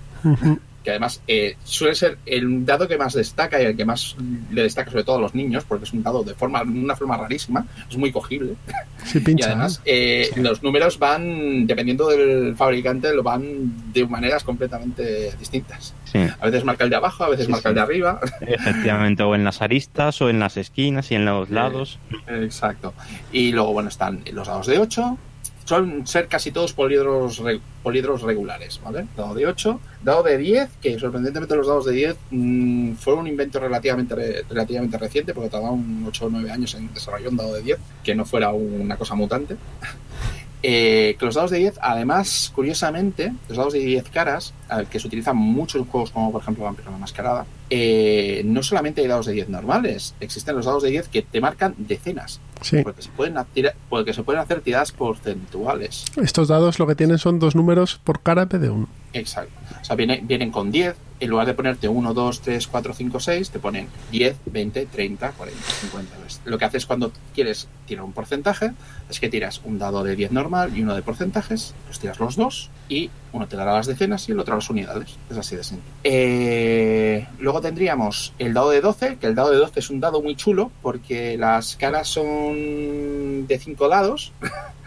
que 0.83 0.91
además 0.91 1.21
eh, 1.27 1.55
suele 1.63 1.95
ser 1.95 2.17
el 2.25 2.65
dado 2.65 2.87
que 2.87 2.97
más 2.97 3.13
destaca 3.13 3.61
y 3.61 3.65
el 3.65 3.75
que 3.75 3.85
más 3.85 4.15
le 4.51 4.63
destaca 4.63 4.91
sobre 4.91 5.03
todo 5.03 5.17
a 5.17 5.21
los 5.21 5.35
niños, 5.35 5.63
porque 5.67 5.85
es 5.85 5.93
un 5.93 6.03
dado 6.03 6.23
de 6.23 6.33
forma, 6.33 6.61
una 6.61 6.95
forma 6.95 7.17
rarísima, 7.17 7.65
es 7.89 7.97
muy 7.97 8.11
cogible. 8.11 8.55
y 9.13 9.43
además 9.43 9.81
eh, 9.85 10.29
los 10.37 10.63
números 10.63 10.99
van, 10.99 11.67
dependiendo 11.67 12.07
del 12.07 12.55
fabricante, 12.55 13.13
lo 13.13 13.23
van 13.23 13.93
de 13.93 14.05
maneras 14.05 14.43
completamente 14.43 15.31
distintas. 15.37 15.93
A 16.39 16.45
veces 16.45 16.63
marca 16.63 16.83
el 16.83 16.89
de 16.89 16.95
abajo, 16.95 17.23
a 17.23 17.29
veces 17.29 17.49
marca 17.49 17.69
el 17.69 17.75
de 17.75 17.81
arriba. 17.81 18.19
Efectivamente, 18.41 19.23
o 19.23 19.35
en 19.35 19.43
las 19.43 19.61
aristas, 19.61 20.21
o 20.21 20.29
en 20.29 20.39
las 20.39 20.57
esquinas 20.57 21.11
y 21.11 21.15
en 21.15 21.25
los 21.25 21.49
lados. 21.49 21.99
exacto. 22.27 22.93
Y 23.31 23.51
luego, 23.51 23.73
bueno, 23.73 23.89
están 23.89 24.23
los 24.33 24.47
dados 24.47 24.67
de 24.67 24.79
8, 24.79 25.17
suelen 25.69 26.07
ser 26.07 26.27
casi 26.27 26.51
todos 26.51 26.73
poliedros, 26.73 27.41
poliedros 27.83 28.23
regulares, 28.23 28.81
¿vale? 28.83 29.05
Dado 29.15 29.35
de 29.35 29.45
8, 29.45 29.79
dado 30.03 30.23
de 30.23 30.37
10, 30.37 30.69
que 30.81 30.97
sorprendentemente 30.97 31.55
los 31.55 31.67
dados 31.67 31.85
de 31.85 31.91
10 31.93 32.17
mmm, 32.31 32.93
fueron 32.93 33.21
un 33.21 33.27
invento 33.27 33.59
relativamente, 33.59 34.43
relativamente 34.49 34.97
reciente, 34.97 35.33
porque 35.33 35.51
tardaron 35.51 36.03
8 36.07 36.25
o 36.25 36.29
9 36.29 36.51
años 36.51 36.73
en 36.73 36.91
desarrollar 36.91 37.29
un 37.29 37.37
dado 37.37 37.53
de 37.53 37.61
10, 37.61 37.79
que 38.03 38.15
no 38.15 38.25
fuera 38.25 38.51
una 38.51 38.97
cosa 38.97 39.13
mutante. 39.13 39.57
Eh, 40.61 41.15
que 41.17 41.25
los 41.25 41.35
dados 41.35 41.51
de 41.51 41.57
10, 41.59 41.79
además, 41.81 42.51
curiosamente, 42.53 43.33
los 43.47 43.57
dados 43.57 43.73
de 43.73 43.79
10 43.79 44.09
caras, 44.09 44.53
que 44.89 44.99
se 44.99 45.07
utilizan 45.07 45.37
mucho 45.37 45.77
en 45.77 45.85
juegos 45.85 46.11
como 46.11 46.31
por 46.31 46.41
ejemplo 46.41 46.65
Vampiro 46.65 46.91
la 46.91 46.97
Mascarada, 46.97 47.45
eh, 47.69 48.41
no 48.45 48.61
solamente 48.61 49.01
hay 49.01 49.07
dados 49.07 49.25
de 49.25 49.33
10 49.33 49.49
normales, 49.49 50.15
existen 50.19 50.55
los 50.55 50.65
dados 50.65 50.83
de 50.83 50.89
10 50.89 51.07
que 51.07 51.21
te 51.21 51.39
marcan 51.39 51.75
decenas. 51.77 52.41
Porque, 52.83 53.01
se 53.01 53.09
pueden 53.09 53.35
porque 53.89 54.13
se 54.13 54.23
pueden 54.23 54.41
hacer 54.41 54.59
tiradas 54.59 54.91
porcentuales. 54.91 56.03
Estos 56.21 56.49
dados 56.49 56.77
lo 56.77 56.87
que 56.87 56.95
tienen 56.95 57.17
son 57.17 57.39
dos 57.39 57.55
números 57.55 58.01
por 58.03 58.21
cara 58.21 58.41
en 58.43 58.49
vez 58.49 58.61
de 58.61 58.69
uno. 58.69 58.89
Exacto. 59.13 59.53
O 59.81 59.83
sea, 59.83 59.95
viene, 59.95 60.19
vienen 60.23 60.51
con 60.51 60.71
10. 60.71 60.95
En 61.21 61.29
lugar 61.29 61.47
de 61.47 61.53
ponerte 61.53 61.89
1, 61.89 62.13
2, 62.13 62.41
3, 62.41 62.67
4, 62.67 62.93
5, 62.93 63.19
6, 63.19 63.49
te 63.49 63.59
ponen 63.59 63.87
10, 64.09 64.37
20, 64.45 64.85
30, 64.85 65.31
40, 65.31 65.61
50. 65.61 66.17
¿ves? 66.23 66.41
Lo 66.45 66.57
que 66.57 66.63
haces 66.63 66.85
cuando 66.85 67.11
quieres 67.35 67.67
tirar 67.85 68.05
un 68.05 68.13
porcentaje 68.13 68.71
es 69.09 69.19
que 69.19 69.27
tiras 69.27 69.59
un 69.65 69.77
dado 69.77 70.01
de 70.03 70.15
10 70.15 70.31
normal 70.31 70.77
y 70.77 70.81
uno 70.81 70.95
de 70.95 71.01
porcentajes, 71.01 71.73
los 71.89 71.99
tiras 71.99 72.19
los 72.21 72.37
dos 72.37 72.69
y 72.87 73.09
uno 73.33 73.47
te 73.47 73.57
dará 73.57 73.73
las 73.73 73.87
decenas 73.87 74.29
y 74.29 74.31
el 74.31 74.39
otro 74.39 74.55
las 74.55 74.69
unidades. 74.69 75.17
Es 75.29 75.37
así 75.37 75.57
de 75.57 75.63
simple. 75.65 75.85
Eh, 76.05 77.27
luego 77.39 77.59
tendríamos 77.59 78.33
el 78.39 78.53
dado 78.53 78.69
de 78.69 78.79
12, 78.79 79.17
que 79.17 79.27
el 79.27 79.35
dado 79.35 79.51
de 79.51 79.57
12 79.57 79.79
es 79.81 79.89
un 79.89 79.99
dado 79.99 80.21
muy 80.21 80.35
chulo 80.35 80.71
porque 80.81 81.37
las 81.37 81.75
caras 81.75 82.07
son 82.07 83.45
de 83.45 83.59
5 83.59 83.89
dados. 83.89 84.31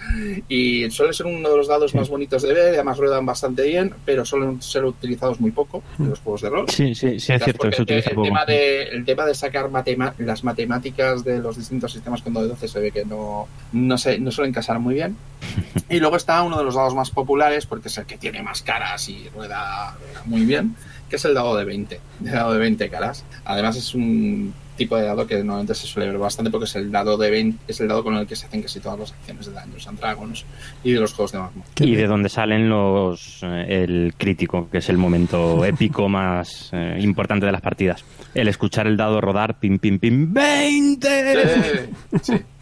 y 0.48 0.90
suele 0.90 1.12
ser 1.12 1.26
uno 1.26 1.48
de 1.50 1.56
los 1.56 1.68
dados 1.68 1.94
más 1.94 2.08
bonitos 2.08 2.42
de 2.42 2.52
ver, 2.52 2.74
además 2.74 2.98
ruedan 2.98 3.24
bastante 3.26 3.62
bien, 3.62 3.92
pero 4.04 4.24
suelen 4.24 4.60
ser 4.62 4.84
utilizados 4.84 5.40
muy 5.40 5.50
poco 5.50 5.82
en 5.98 6.10
los 6.10 6.20
juegos 6.20 6.42
de 6.42 6.50
rol. 6.50 6.68
Sí, 6.68 6.94
sí, 6.94 7.18
sí, 7.20 7.32
es 7.32 7.42
cierto, 7.42 7.70
se 7.72 7.82
utiliza 7.82 8.10
el, 8.10 8.16
poco. 8.16 8.26
tema 8.26 8.44
de, 8.44 8.82
el 8.84 9.04
tema 9.04 9.26
de 9.26 9.34
sacar 9.34 9.70
matema- 9.70 10.14
las 10.18 10.44
matemáticas 10.44 11.24
de 11.24 11.38
los 11.38 11.56
distintos 11.56 11.92
sistemas 11.92 12.22
con 12.22 12.32
dado 12.34 12.46
de 12.46 12.52
12 12.52 12.68
se 12.68 12.80
ve 12.80 12.90
que 12.90 13.04
no, 13.04 13.48
no, 13.72 13.98
se, 13.98 14.18
no 14.18 14.30
suelen 14.30 14.52
casar 14.52 14.78
muy 14.78 14.94
bien. 14.94 15.16
Y 15.88 16.00
luego 16.00 16.16
está 16.16 16.42
uno 16.42 16.56
de 16.56 16.64
los 16.64 16.74
dados 16.74 16.94
más 16.94 17.10
populares, 17.10 17.66
porque 17.66 17.88
es 17.88 17.98
el 17.98 18.06
que 18.06 18.16
tiene 18.16 18.42
más 18.42 18.62
caras 18.62 19.08
y 19.10 19.28
rueda, 19.34 19.94
rueda 20.00 20.22
muy 20.24 20.44
bien, 20.46 20.74
que 21.10 21.16
es 21.16 21.24
el 21.26 21.34
dado 21.34 21.54
de 21.56 21.64
20, 21.66 22.00
el 22.24 22.30
dado 22.30 22.54
de 22.54 22.58
20 22.60 22.88
caras. 22.88 23.24
Además 23.44 23.76
es 23.76 23.94
un 23.94 24.54
tipo 24.76 24.96
de 24.96 25.04
dado 25.04 25.26
que 25.26 25.36
normalmente 25.38 25.74
se 25.74 25.86
suele 25.86 26.10
ver 26.10 26.18
bastante 26.18 26.50
porque 26.50 26.64
es 26.64 26.76
el 26.76 26.90
dado 26.90 27.16
de 27.16 27.30
20, 27.30 27.64
es 27.68 27.80
el 27.80 27.88
dado 27.88 28.02
con 28.02 28.16
el 28.16 28.26
que 28.26 28.36
se 28.36 28.46
hacen 28.46 28.62
casi 28.62 28.80
todas 28.80 28.98
las 28.98 29.12
acciones 29.12 29.46
de 29.46 29.52
Dungeons 29.52 29.88
and 29.88 30.00
Dragons 30.00 30.44
y 30.82 30.92
de 30.92 31.00
los 31.00 31.12
juegos 31.12 31.32
de 31.32 31.38
Magma. 31.38 31.64
Y 31.80 31.94
de 31.94 32.06
donde 32.06 32.28
salen 32.28 32.68
los 32.68 33.40
eh, 33.42 33.82
el 33.82 34.14
crítico, 34.16 34.68
que 34.70 34.78
es 34.78 34.88
el 34.88 34.98
momento 34.98 35.64
épico 35.64 36.08
más 36.08 36.70
eh, 36.72 36.98
importante 37.00 37.46
de 37.46 37.52
las 37.52 37.60
partidas. 37.60 38.04
El 38.34 38.48
escuchar 38.48 38.86
el 38.86 38.96
dado 38.96 39.20
rodar 39.20 39.58
pim 39.58 39.78
pim 39.78 39.98
pim 39.98 40.32
20. 40.32 41.90
Sí, 42.12 42.18
sí. 42.22 42.42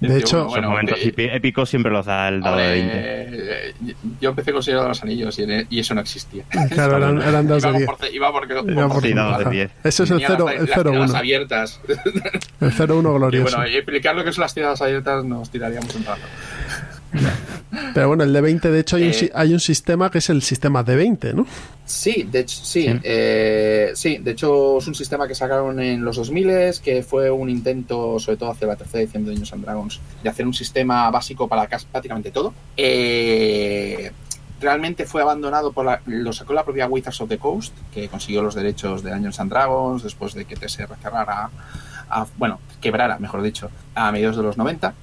De 0.00 0.18
hecho, 0.18 0.46
bueno, 0.46 0.62
los 0.62 0.70
momentos 0.70 0.98
eh, 1.00 1.30
épicos 1.32 1.68
siempre 1.68 1.90
los 1.90 2.06
da 2.06 2.28
el 2.28 2.40
dado 2.40 2.56
ver, 2.56 2.66
de 2.66 2.72
20. 2.72 3.90
Eh, 3.90 3.94
yo 4.20 4.30
empecé 4.30 4.52
con 4.52 4.62
Señor 4.62 4.82
de 4.82 4.88
los 4.88 5.02
Anillos 5.02 5.38
y, 5.38 5.42
e, 5.42 5.66
y 5.68 5.80
eso 5.80 5.94
no 5.94 6.00
existía. 6.00 6.44
Claro, 6.70 6.96
eran, 6.96 7.20
eran 7.20 7.46
dos 7.46 7.62
de 7.62 7.72
10. 7.72 7.82
Iba 7.82 7.92
porque, 7.92 8.14
iba 8.14 8.32
porque, 8.32 8.54
por, 8.54 8.74
por, 8.74 8.88
por, 8.88 9.02
sí, 9.02 9.12
dados 9.12 9.44
de 9.44 9.50
10. 9.50 9.70
Eso 9.84 10.04
es 10.04 10.10
el 10.10 10.20
0-1 10.20 11.18
abiertas. 11.52 11.80
El 12.60 12.72
0 12.72 12.98
1 12.98 13.10
Y 13.10 13.18
glorioso. 13.18 13.56
bueno, 13.56 13.70
y 13.70 13.76
explicar 13.76 14.14
lo 14.16 14.24
que 14.24 14.32
son 14.32 14.42
las 14.42 14.54
tiradas 14.54 14.80
abiertas 14.82 15.24
nos 15.24 15.50
tiraríamos 15.50 15.94
un 15.94 16.04
rato. 16.04 16.22
Pero 17.94 18.06
bueno, 18.08 18.22
el 18.22 18.32
de 18.32 18.40
20, 18.40 18.70
de 18.70 18.80
hecho, 18.80 18.96
hay, 18.96 19.02
un, 19.04 19.08
Eh, 19.10 19.14
si- 19.14 19.30
hay 19.34 19.52
un 19.52 19.58
sistema 19.60 20.10
que 20.10 20.18
es 20.18 20.30
el 20.30 20.42
sistema 20.42 20.82
de 20.84 20.94
20, 20.94 21.34
¿no? 21.34 21.44
Sí, 21.84 22.28
de 22.30 22.40
hecho, 22.40 22.64
sí, 22.64 22.82
Sí. 22.84 23.00
eh, 23.02 23.90
sí, 23.94 24.18
de 24.18 24.30
hecho 24.30 24.78
es 24.78 24.86
un 24.86 24.94
sistema 24.94 25.26
que 25.26 25.34
sacaron 25.34 25.80
en 25.80 26.04
los 26.04 26.16
2000 26.16 26.80
que 26.80 27.02
fue 27.02 27.28
un 27.30 27.50
intento, 27.50 28.18
sobre 28.20 28.36
todo 28.36 28.50
hacia 28.52 28.68
la 28.68 28.76
tercera 28.76 29.02
edición 29.02 29.24
de 29.24 29.30
Dungeons 29.30 29.52
and 29.54 29.64
Dragons, 29.64 30.00
de 30.22 30.28
hacer 30.30 30.46
un 30.46 30.54
sistema 30.54 31.10
básico 31.10 31.48
para 31.48 31.66
casi 31.66 31.86
prácticamente 31.86 32.30
todo. 32.30 32.54
Eh, 32.76 34.12
realmente 34.60 35.06
fue 35.06 35.22
abandonado 35.22 35.72
por 35.72 35.84
la, 35.86 36.00
lo 36.06 36.32
sacó 36.32 36.52
la 36.52 36.64
propia 36.64 36.86
Wizards 36.86 37.20
of 37.20 37.28
the 37.28 37.38
Coast, 37.38 37.72
que 37.92 38.08
consiguió 38.08 38.42
los 38.42 38.54
derechos 38.54 39.02
de 39.02 39.10
Dungeons 39.10 39.40
and 39.40 39.50
Dragons 39.50 40.02
después 40.02 40.34
de 40.34 40.44
que 40.44 40.56
TSR 40.56 40.96
cerrara, 41.02 41.50
a- 42.10 42.26
bueno, 42.36 42.60
quebrara, 42.80 43.18
mejor 43.18 43.42
dicho, 43.42 43.70
a 43.94 44.12
mediados 44.12 44.36
de 44.36 44.42
los 44.42 44.56
90. 44.56 44.94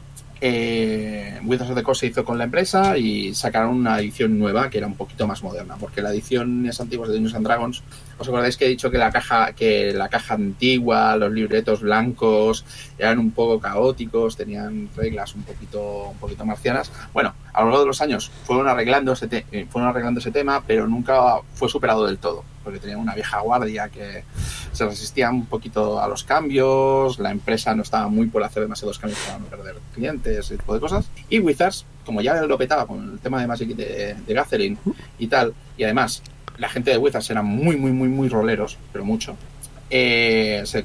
Eh, 0.41 1.39
Wizards 1.43 1.71
of 1.71 1.75
the 1.77 1.83
Coast 1.83 2.01
se 2.01 2.07
hizo 2.07 2.23
con 2.23 2.37
la 2.37 2.43
empresa 2.43 2.97
y 2.97 3.33
sacaron 3.33 3.75
una 3.75 3.99
edición 3.99 4.37
nueva 4.37 4.69
que 4.69 4.77
era 4.77 4.87
un 4.87 4.95
poquito 4.95 5.25
más 5.27 5.41
moderna, 5.43 5.75
porque 5.79 6.01
la 6.01 6.11
edición 6.11 6.65
es 6.67 6.79
antigua 6.79 7.07
de 7.07 7.13
Dungeons 7.13 7.35
and 7.35 7.45
Dragons, 7.45 7.83
¿os 8.19 8.27
acordáis 8.27 8.55
que 8.57 8.65
he 8.65 8.69
dicho 8.69 8.91
que 8.91 8.97
la 8.97 9.11
caja, 9.11 9.53
que 9.53 9.93
la 9.93 10.09
caja 10.09 10.35
antigua, 10.35 11.15
los 11.15 11.31
libretos 11.31 11.81
blancos 11.81 12.65
eran 12.97 13.19
un 13.19 13.31
poco 13.31 13.59
caóticos, 13.59 14.37
tenían 14.37 14.89
reglas 14.95 15.33
un 15.35 15.43
poquito, 15.43 16.09
un 16.09 16.17
poquito 16.17 16.45
marcianas? 16.45 16.91
Bueno, 17.13 17.33
a 17.53 17.61
lo 17.61 17.67
largo 17.67 17.81
de 17.81 17.87
los 17.87 18.01
años 18.01 18.29
fueron 18.45 18.67
arreglando 18.67 19.13
ese, 19.13 19.27
te- 19.27 19.45
eh, 19.51 19.65
fueron 19.69 19.89
arreglando 19.89 20.19
ese 20.19 20.31
tema, 20.31 20.63
pero 20.65 20.87
nunca 20.87 21.37
fue 21.53 21.69
superado 21.69 22.05
del 22.05 22.17
todo, 22.19 22.43
porque 22.67 22.79
tenían 22.81 22.99
una 22.99 23.15
vieja 23.15 23.39
guardia 23.39 23.87
que 23.87 24.25
se 24.73 24.85
resistía 24.85 25.29
un 25.29 25.45
poquito 25.45 26.01
a 26.01 26.07
los 26.09 26.25
cambios, 26.25 27.17
la 27.17 27.31
empresa 27.31 27.73
no 27.73 27.83
estaba 27.83 28.09
muy 28.09 28.27
por 28.27 28.43
hacer 28.43 28.63
demasiados 28.63 28.99
cambios 28.99 29.21
para 29.25 29.39
no 29.39 29.45
perder 29.45 29.75
clientes, 29.93 30.37
ese 30.37 30.57
tipo 30.57 30.73
de 30.73 30.81
cosas. 30.81 31.09
Y 31.29 31.39
Wizards, 31.39 31.85
como 32.05 32.19
ya 32.21 32.41
lo 32.41 32.57
petaba 32.57 32.85
con 32.85 33.13
el 33.13 33.19
tema 33.19 33.39
de 33.39 33.47
Magic 33.47 33.69
de, 33.69 34.15
de 34.15 34.33
Gathering 34.33 34.77
y 35.17 35.27
tal, 35.27 35.53
y 35.77 35.85
además 35.85 36.21
la 36.57 36.67
gente 36.67 36.91
de 36.91 36.97
Wizards 36.97 37.29
eran 37.29 37.45
muy, 37.45 37.77
muy, 37.77 37.91
muy, 37.91 38.09
muy 38.09 38.27
roleros, 38.27 38.77
pero 38.91 39.05
mucho. 39.05 39.37
eh, 39.89 40.63
se 40.65 40.83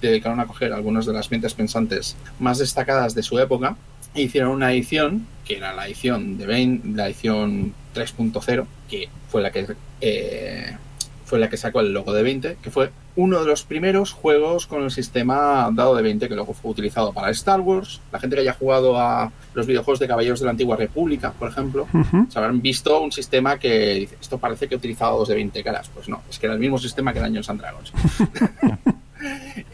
dedicaron 0.00 0.38
a 0.38 0.46
coger 0.46 0.72
algunas 0.72 1.06
de 1.06 1.12
las 1.12 1.30
mentes 1.32 1.54
pensantes 1.54 2.16
más 2.38 2.58
destacadas 2.58 3.14
de 3.16 3.24
su 3.24 3.40
época 3.40 3.76
e 4.14 4.22
hicieron 4.22 4.52
una 4.52 4.72
edición 4.72 5.26
que 5.44 5.56
era 5.56 5.74
la 5.74 5.86
edición 5.88 6.38
de 6.38 6.46
20, 6.46 6.88
la 6.96 7.06
edición 7.06 7.74
3.0 7.94 8.66
que 8.88 9.08
fue 9.28 9.42
la 9.42 9.50
que 9.50 9.66
eh, 10.00 10.76
fue 11.24 11.38
la 11.38 11.48
que 11.48 11.56
sacó 11.56 11.80
el 11.80 11.92
logo 11.92 12.12
de 12.12 12.22
20 12.22 12.58
que 12.62 12.70
fue 12.70 12.90
uno 13.16 13.40
de 13.40 13.46
los 13.46 13.62
primeros 13.62 14.12
juegos 14.12 14.66
con 14.66 14.82
el 14.82 14.90
sistema 14.90 15.70
dado 15.72 15.94
de 15.94 16.02
20 16.02 16.28
que 16.28 16.34
luego 16.34 16.52
fue 16.54 16.70
utilizado 16.70 17.12
para 17.12 17.30
Star 17.30 17.60
Wars 17.60 18.00
la 18.12 18.18
gente 18.18 18.36
que 18.36 18.42
haya 18.42 18.52
jugado 18.52 18.98
a 18.98 19.30
los 19.54 19.66
videojuegos 19.66 20.00
de 20.00 20.08
Caballeros 20.08 20.40
de 20.40 20.46
la 20.46 20.50
Antigua 20.50 20.76
República 20.76 21.32
por 21.32 21.48
ejemplo 21.48 21.86
Ujú. 21.92 22.26
se 22.28 22.38
habrán 22.38 22.60
visto 22.60 23.00
un 23.00 23.12
sistema 23.12 23.58
que 23.58 23.94
dice, 23.94 24.16
esto 24.20 24.38
parece 24.38 24.68
que 24.68 24.74
he 24.74 24.78
utilizado 24.78 25.18
dos 25.18 25.28
de 25.28 25.34
20 25.34 25.62
caras. 25.62 25.90
Pues 25.94 26.08
no, 26.08 26.22
es 26.28 26.38
que 26.38 26.46
era 26.46 26.54
el 26.54 26.60
mismo 26.60 26.78
sistema 26.78 27.12
que 27.12 27.20
Dungeons 27.20 27.50
and 27.50 27.60
Dragons. 27.60 27.92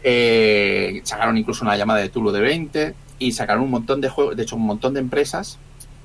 Eh, 0.03 1.01
sacaron 1.03 1.37
incluso 1.37 1.65
una 1.65 1.75
llamada 1.75 1.99
de 1.99 2.07
Tulu 2.07 2.31
de 2.31 2.39
20 2.39 2.95
y 3.19 3.31
sacaron 3.33 3.63
un 3.63 3.71
montón 3.71 3.99
de 3.99 4.07
juegos, 4.07 4.37
de 4.37 4.43
hecho 4.43 4.55
un 4.55 4.65
montón 4.65 4.93
de 4.93 5.01
empresas. 5.01 5.57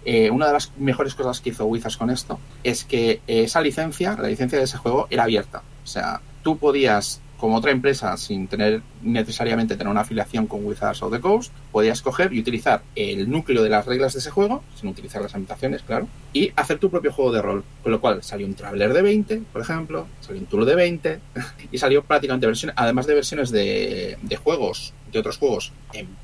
Eh, 0.08 0.30
una 0.30 0.46
de 0.46 0.52
las 0.52 0.70
mejores 0.78 1.14
cosas 1.16 1.40
que 1.40 1.50
hizo 1.50 1.64
Wizards 1.66 1.96
con 1.96 2.10
esto 2.10 2.38
es 2.62 2.84
que 2.84 3.20
esa 3.26 3.60
licencia, 3.60 4.16
la 4.16 4.28
licencia 4.28 4.56
de 4.56 4.64
ese 4.64 4.78
juego, 4.78 5.08
era 5.10 5.24
abierta. 5.24 5.62
O 5.82 5.86
sea, 5.86 6.20
tú 6.44 6.56
podías, 6.58 7.20
como 7.38 7.56
otra 7.56 7.72
empresa, 7.72 8.16
sin 8.16 8.46
tener 8.46 8.82
necesariamente 9.02 9.76
tener 9.76 9.90
una 9.90 10.02
afiliación 10.02 10.46
con 10.46 10.64
Wizards 10.64 11.02
of 11.02 11.12
the 11.12 11.20
Coast, 11.20 11.52
podías 11.72 12.02
coger 12.02 12.32
y 12.32 12.38
utilizar 12.40 12.82
el 12.94 13.28
núcleo 13.28 13.62
de 13.64 13.68
las 13.68 13.84
reglas 13.84 14.12
de 14.12 14.20
ese 14.20 14.30
juego, 14.30 14.62
sin 14.78 14.88
utilizar 14.88 15.20
las 15.22 15.34
ambientaciones, 15.34 15.82
claro, 15.82 16.06
y 16.32 16.52
hacer 16.54 16.78
tu 16.78 16.88
propio 16.88 17.12
juego 17.12 17.32
de 17.32 17.42
rol. 17.42 17.64
Con 17.82 17.90
lo 17.92 18.00
cual 18.00 18.22
salió 18.22 18.46
un 18.46 18.54
Traveler 18.54 18.92
de 18.92 19.02
20, 19.02 19.42
por 19.52 19.60
ejemplo, 19.62 20.06
salió 20.20 20.40
un 20.40 20.46
Tulu 20.46 20.64
de 20.64 20.74
20, 20.76 21.20
y 21.72 21.78
salió 21.78 22.04
prácticamente 22.04 22.46
versiones, 22.46 22.74
además 22.78 23.06
de 23.06 23.14
versiones 23.14 23.50
de, 23.50 24.16
juegos, 24.42 24.92
de 25.12 25.18
otros 25.18 25.36
juegos 25.38 25.72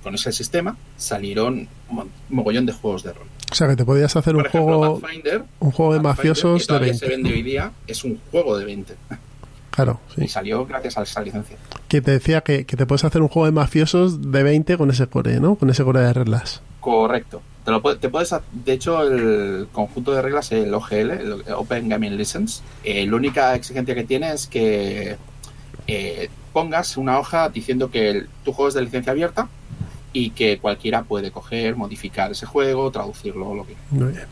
con 0.03 0.15
ese 0.15 0.31
sistema, 0.33 0.77
salieron 0.97 1.69
un 1.89 1.97
mo- 1.97 2.09
mogollón 2.31 2.65
de 2.67 2.73
juegos 2.73 3.03
de 3.03 3.13
rol. 3.13 3.27
O 3.53 3.55
sea, 3.55 3.69
que 3.69 3.77
te 3.77 3.85
podías 3.85 4.15
hacer 4.17 4.35
un 4.35 4.47
ejemplo, 4.47 4.63
juego, 4.79 5.01
Pathfinder, 5.01 5.43
un 5.61 5.71
juego 5.71 5.95
de 5.95 6.01
mafiosos 6.01 6.55
que 6.55 6.61
de 6.63 6.67
todavía 6.67 6.95
se 6.95 7.07
20. 7.07 7.17
vende 7.23 7.33
hoy 7.39 7.43
día, 7.43 7.71
es 7.87 8.03
un 8.05 8.19
juego 8.31 8.57
de 8.59 8.65
20. 8.65 8.95
Claro, 9.71 10.01
sí. 10.15 10.25
Y 10.25 10.29
salió 10.29 10.67
gracias 10.67 10.99
a 10.99 11.03
esa 11.03 11.21
licencia. 11.23 11.57
Que 11.89 12.01
te 12.03 12.11
decía 12.11 12.41
que, 12.43 12.67
que 12.67 12.77
te 12.77 12.85
puedes 12.87 13.05
hacer 13.05 13.23
un 13.23 13.29
juego 13.29 13.47
de 13.47 13.53
mafiosos 13.53 14.31
de 14.33 14.43
20 14.43 14.77
con 14.77 14.91
ese 14.91 15.07
core, 15.07 15.41
¿no? 15.41 15.55
Con 15.55 15.71
ese 15.71 15.83
core 15.85 16.01
de 16.01 16.13
reglas. 16.13 16.61
Correcto. 16.81 17.41
Te, 17.65 17.71
lo 17.71 17.81
te 17.97 18.09
puedes, 18.09 18.35
de 18.53 18.73
hecho, 18.73 19.03
el 19.03 19.69
conjunto 19.73 20.13
de 20.13 20.21
reglas, 20.21 20.51
el 20.53 20.75
OGL, 20.75 20.95
el 21.13 21.45
Open 21.55 21.89
Gaming 21.89 22.17
License, 22.17 22.61
eh, 22.85 23.07
la 23.07 23.17
única 23.17 23.55
exigencia 23.55 23.95
que 23.95 24.05
tiene 24.05 24.33
es 24.33 24.47
que 24.49 25.17
eh, 25.87 26.29
pongas 26.53 26.97
una 26.97 27.19
hoja 27.19 27.49
diciendo 27.49 27.91
que 27.91 28.11
el- 28.11 28.29
tu 28.45 28.53
juego 28.53 28.69
es 28.69 28.75
de 28.75 28.83
licencia 28.83 29.13
abierta 29.13 29.49
y 30.13 30.31
que 30.31 30.59
cualquiera 30.59 31.03
puede 31.05 31.31
coger, 31.31 31.77
modificar 31.77 32.33
ese 32.33 32.47
juego, 32.47 32.91
traducirlo, 32.91 33.55
lo 33.55 33.67
que 33.67 33.77
Muy 33.91 34.13
bien. 34.13 34.27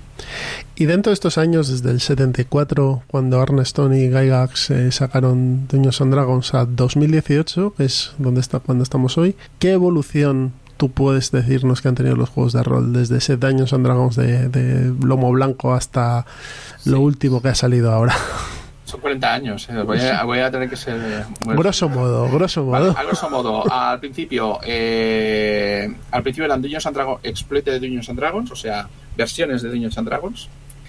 Y 0.76 0.84
dentro 0.86 1.10
de 1.10 1.14
estos 1.14 1.38
años, 1.38 1.68
desde 1.68 1.90
el 1.90 2.00
74, 2.00 3.02
cuando 3.06 3.40
Arneston 3.40 3.94
y 3.94 4.08
Gygax 4.08 4.70
eh, 4.70 4.92
sacaron 4.92 5.66
Dungeons 5.68 6.00
and 6.00 6.12
Dragons 6.12 6.54
a 6.54 6.64
2018, 6.66 7.74
que 7.76 7.84
es 7.84 8.12
donde 8.18 8.40
está 8.40 8.60
cuando 8.60 8.84
estamos 8.84 9.16
hoy, 9.18 9.36
¿qué 9.58 9.72
evolución 9.72 10.52
tú 10.76 10.90
puedes 10.90 11.30
decirnos 11.30 11.82
que 11.82 11.88
han 11.88 11.94
tenido 11.94 12.16
los 12.16 12.30
juegos 12.30 12.54
de 12.54 12.62
rol 12.62 12.92
desde 12.92 13.18
ese 13.18 13.36
Dungeons 13.36 13.72
and 13.72 13.84
Dragons 13.84 14.16
de, 14.16 14.48
de 14.48 14.94
lomo 15.04 15.30
blanco 15.30 15.74
hasta 15.74 16.24
lo 16.84 17.00
último 17.00 17.42
que 17.42 17.48
ha 17.48 17.54
salido 17.54 17.92
ahora? 17.92 18.16
Son 18.90 19.00
40 19.00 19.32
años, 19.32 19.68
eh, 19.70 19.82
voy, 19.82 20.00
a, 20.00 20.24
voy 20.24 20.38
a 20.40 20.50
tener 20.50 20.68
que 20.68 20.76
ser... 20.76 20.96
eh, 20.96 21.24
bueno, 21.44 21.60
grosso 21.60 21.88
modo, 21.88 22.28
grosso 22.30 22.66
Vale, 22.66 22.86
modo. 22.88 22.98
a 22.98 23.02
grosso 23.04 23.30
modo, 23.30 23.72
al 23.72 24.00
principio, 24.00 24.58
eh, 24.64 25.88
al 26.10 26.22
principio 26.22 26.44
eran 26.46 26.60
Dungeons 26.60 26.86
and 26.86 26.96
Dragons, 26.96 27.20
exploite 27.22 27.70
de 27.70 27.78
Dungeons 27.80 28.08
and 28.08 28.18
Dragons, 28.18 28.50
o 28.50 28.56
sea, 28.56 28.88
versiones 29.16 29.62
de 29.62 29.68
Dungeons 29.70 29.96
and 29.98 30.08
Dragons. 30.08 30.48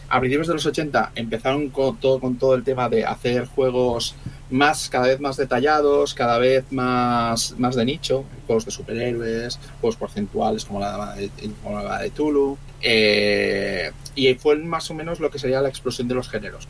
A 0.10 0.19
principios 0.19 0.48
de 0.48 0.56
los 0.56 0.65
80 0.65 1.11
empezaron 1.15 1.69
con 1.69 1.95
todo, 1.98 2.19
con 2.19 2.36
todo 2.36 2.56
el 2.56 2.64
tema 2.64 2.90
de 2.90 3.06
hacer 3.06 3.45
juegos 3.45 4.14
más, 4.49 4.90
cada 4.90 5.07
vez 5.07 5.22
más 5.22 5.38
detallados, 5.38 6.14
cada 6.14 6.38
vez 6.38 6.65
más, 6.72 7.56
más 7.57 7.76
de 7.78 7.86
nicho, 7.86 8.26
juegos 8.45 8.65
de 8.65 8.72
superhéroes, 8.72 9.57
juegos 9.80 9.95
porcentuales 9.95 10.65
como 10.65 10.82
la 10.82 11.15
de, 11.15 11.30
como 11.64 11.80
la 11.82 11.99
de 11.99 12.10
Tulu. 12.10 12.57
eh, 12.82 13.91
y 14.14 14.34
fue 14.34 14.57
más 14.57 14.91
o 14.91 14.94
menos 14.94 15.22
lo 15.22 15.30
que 15.32 15.40
sería 15.40 15.61
la 15.61 15.69
explosión 15.69 16.10
de 16.10 16.15
los 16.15 16.28
géneros. 16.28 16.68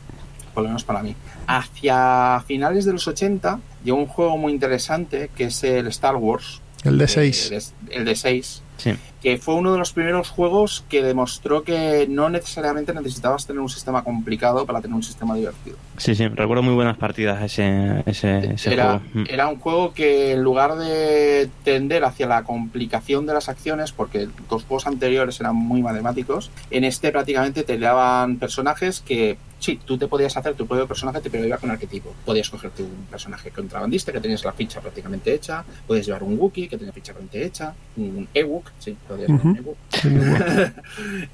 Por 0.54 0.62
lo 0.62 0.68
menos 0.68 0.84
para 0.84 1.02
mí. 1.02 1.14
Hacia 1.46 2.42
finales 2.46 2.84
de 2.84 2.92
los 2.92 3.06
80 3.06 3.60
llegó 3.84 3.98
un 3.98 4.06
juego 4.06 4.36
muy 4.36 4.52
interesante 4.52 5.30
que 5.36 5.44
es 5.44 5.62
el 5.64 5.86
Star 5.88 6.16
Wars. 6.16 6.60
El 6.84 6.98
de 6.98 7.04
eh, 7.04 7.08
6. 7.08 7.74
el 7.90 8.04
de 8.04 8.16
6, 8.16 8.62
Sí. 8.76 8.94
que 9.22 9.38
fue 9.38 9.54
uno 9.54 9.70
de 9.70 9.78
los 9.78 9.92
primeros 9.92 10.30
juegos 10.30 10.84
que 10.88 11.00
demostró 11.00 11.62
que 11.62 12.08
no 12.10 12.28
necesariamente 12.28 12.92
necesitabas 12.92 13.46
tener 13.46 13.60
un 13.62 13.68
sistema 13.68 14.02
complicado 14.02 14.66
para 14.66 14.80
tener 14.80 14.96
un 14.96 15.04
sistema 15.04 15.36
divertido. 15.36 15.76
Sí, 15.98 16.16
sí, 16.16 16.26
recuerdo 16.26 16.64
muy 16.64 16.74
buenas 16.74 16.96
partidas 16.96 17.40
ese, 17.40 18.02
ese, 18.06 18.54
ese 18.54 18.72
Era, 18.72 18.98
juego. 18.98 19.02
Mm. 19.14 19.24
era 19.30 19.46
un 19.46 19.60
juego 19.60 19.94
que 19.94 20.32
en 20.32 20.42
lugar 20.42 20.74
de 20.74 21.48
tender 21.62 22.02
hacia 22.02 22.26
la 22.26 22.42
complicación 22.42 23.26
de 23.26 23.34
las 23.34 23.48
acciones, 23.48 23.92
porque 23.92 24.28
los 24.50 24.64
juegos 24.64 24.88
anteriores 24.88 25.38
eran 25.38 25.54
muy 25.54 25.82
matemáticos, 25.82 26.50
en 26.72 26.82
este 26.82 27.12
prácticamente 27.12 27.62
te 27.62 27.78
daban 27.78 28.38
personajes 28.38 29.00
que 29.02 29.38
sí, 29.62 29.78
tú 29.84 29.96
te 29.96 30.08
podías 30.08 30.36
hacer 30.36 30.54
tu 30.54 30.66
propio 30.66 30.88
personaje, 30.88 31.20
pero 31.30 31.46
iba 31.46 31.56
con 31.56 31.70
arquetipo. 31.70 32.12
Podías 32.24 32.50
cogerte 32.50 32.82
un 32.82 33.06
personaje 33.08 33.50
contrabandista 33.50 34.10
que 34.12 34.20
tenías 34.20 34.44
la 34.44 34.52
ficha 34.52 34.80
prácticamente 34.80 35.32
hecha, 35.32 35.64
podías 35.86 36.04
llevar 36.04 36.24
un 36.24 36.36
Wookiee 36.38 36.68
que 36.68 36.76
tenía 36.76 36.92
ficha 36.92 37.12
prácticamente 37.12 37.46
hecha, 37.46 37.74
un 37.96 38.28
Ewok, 38.34 38.72
sí, 38.80 38.96
podías 39.06 39.28
llevar 39.28 39.46
un 39.46 39.52
Ujú. 39.52 39.60
Ewok. 39.60 39.76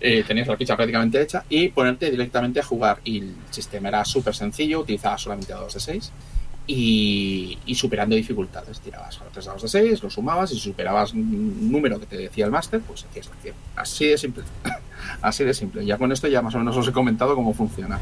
Eh, 0.01 0.25
tenías 0.27 0.47
la 0.47 0.57
ficha 0.57 0.77
prácticamente 0.77 1.21
hecha 1.21 1.45
y 1.49 1.69
ponerte 1.69 2.11
directamente 2.11 2.61
a 2.61 2.63
jugar. 2.63 3.01
Y 3.05 3.19
el 3.19 3.35
sistema 3.51 3.89
era 3.89 4.05
súper 4.05 4.35
sencillo, 4.35 4.81
utilizabas 4.81 5.23
solamente 5.23 5.53
dados 5.53 5.75
de 5.75 5.81
6 5.81 6.13
y, 6.69 7.59
y 7.65 7.75
superando 7.75 8.15
dificultades. 8.15 8.79
Tirabas 8.81 9.19
a 9.21 9.25
los 9.25 9.33
tres 9.33 9.47
dados 9.47 9.63
de 9.63 9.69
6, 9.69 10.03
los 10.03 10.13
sumabas 10.13 10.53
y 10.53 10.55
si 10.55 10.61
superabas 10.61 11.15
un 11.15 11.73
número 11.73 11.99
que 11.99 12.07
te 12.07 12.19
decía 12.19 12.45
el 12.45 12.53
máster, 12.53 12.81
pues 12.83 13.05
hacías 13.05 13.27
la 13.27 13.33
acción. 13.33 13.55
Así 13.75 14.07
de 14.07 14.19
simple. 14.19 14.45
Así 15.23 15.45
de 15.45 15.55
simple. 15.55 15.85
Ya 15.85 15.97
con 15.97 16.13
esto 16.13 16.29
ya 16.29 16.43
más 16.43 16.55
o 16.55 16.59
menos 16.59 16.77
os 16.77 16.87
he 16.87 16.93
comentado 16.93 17.35
cómo 17.35 17.55
funciona. 17.55 17.99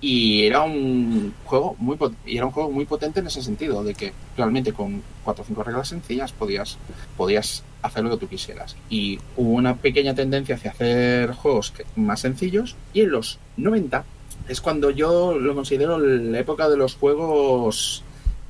Y 0.00 0.44
era 0.44 0.62
un 0.62 1.34
juego 1.44 1.74
muy 1.80 1.98
era 2.24 2.46
un 2.46 2.52
juego 2.52 2.70
muy 2.70 2.84
potente 2.84 3.18
en 3.18 3.26
ese 3.26 3.42
sentido, 3.42 3.82
de 3.82 3.94
que 3.94 4.12
realmente 4.36 4.72
con 4.72 5.02
cuatro 5.24 5.42
o 5.42 5.46
cinco 5.46 5.64
reglas 5.64 5.88
sencillas 5.88 6.30
podías, 6.30 6.78
podías 7.16 7.64
hacer 7.82 8.04
lo 8.04 8.10
que 8.10 8.18
tú 8.18 8.28
quisieras. 8.28 8.76
Y 8.88 9.18
hubo 9.36 9.50
una 9.50 9.74
pequeña 9.74 10.14
tendencia 10.14 10.54
hacia 10.54 10.70
hacer 10.70 11.32
juegos 11.32 11.72
más 11.96 12.20
sencillos, 12.20 12.76
y 12.92 13.00
en 13.00 13.10
los 13.10 13.40
90 13.56 14.04
es 14.48 14.60
cuando 14.60 14.90
yo 14.90 15.38
lo 15.38 15.54
considero 15.54 15.98
la 15.98 16.38
época 16.38 16.68
de 16.68 16.76
los 16.76 16.94
juegos 16.96 18.02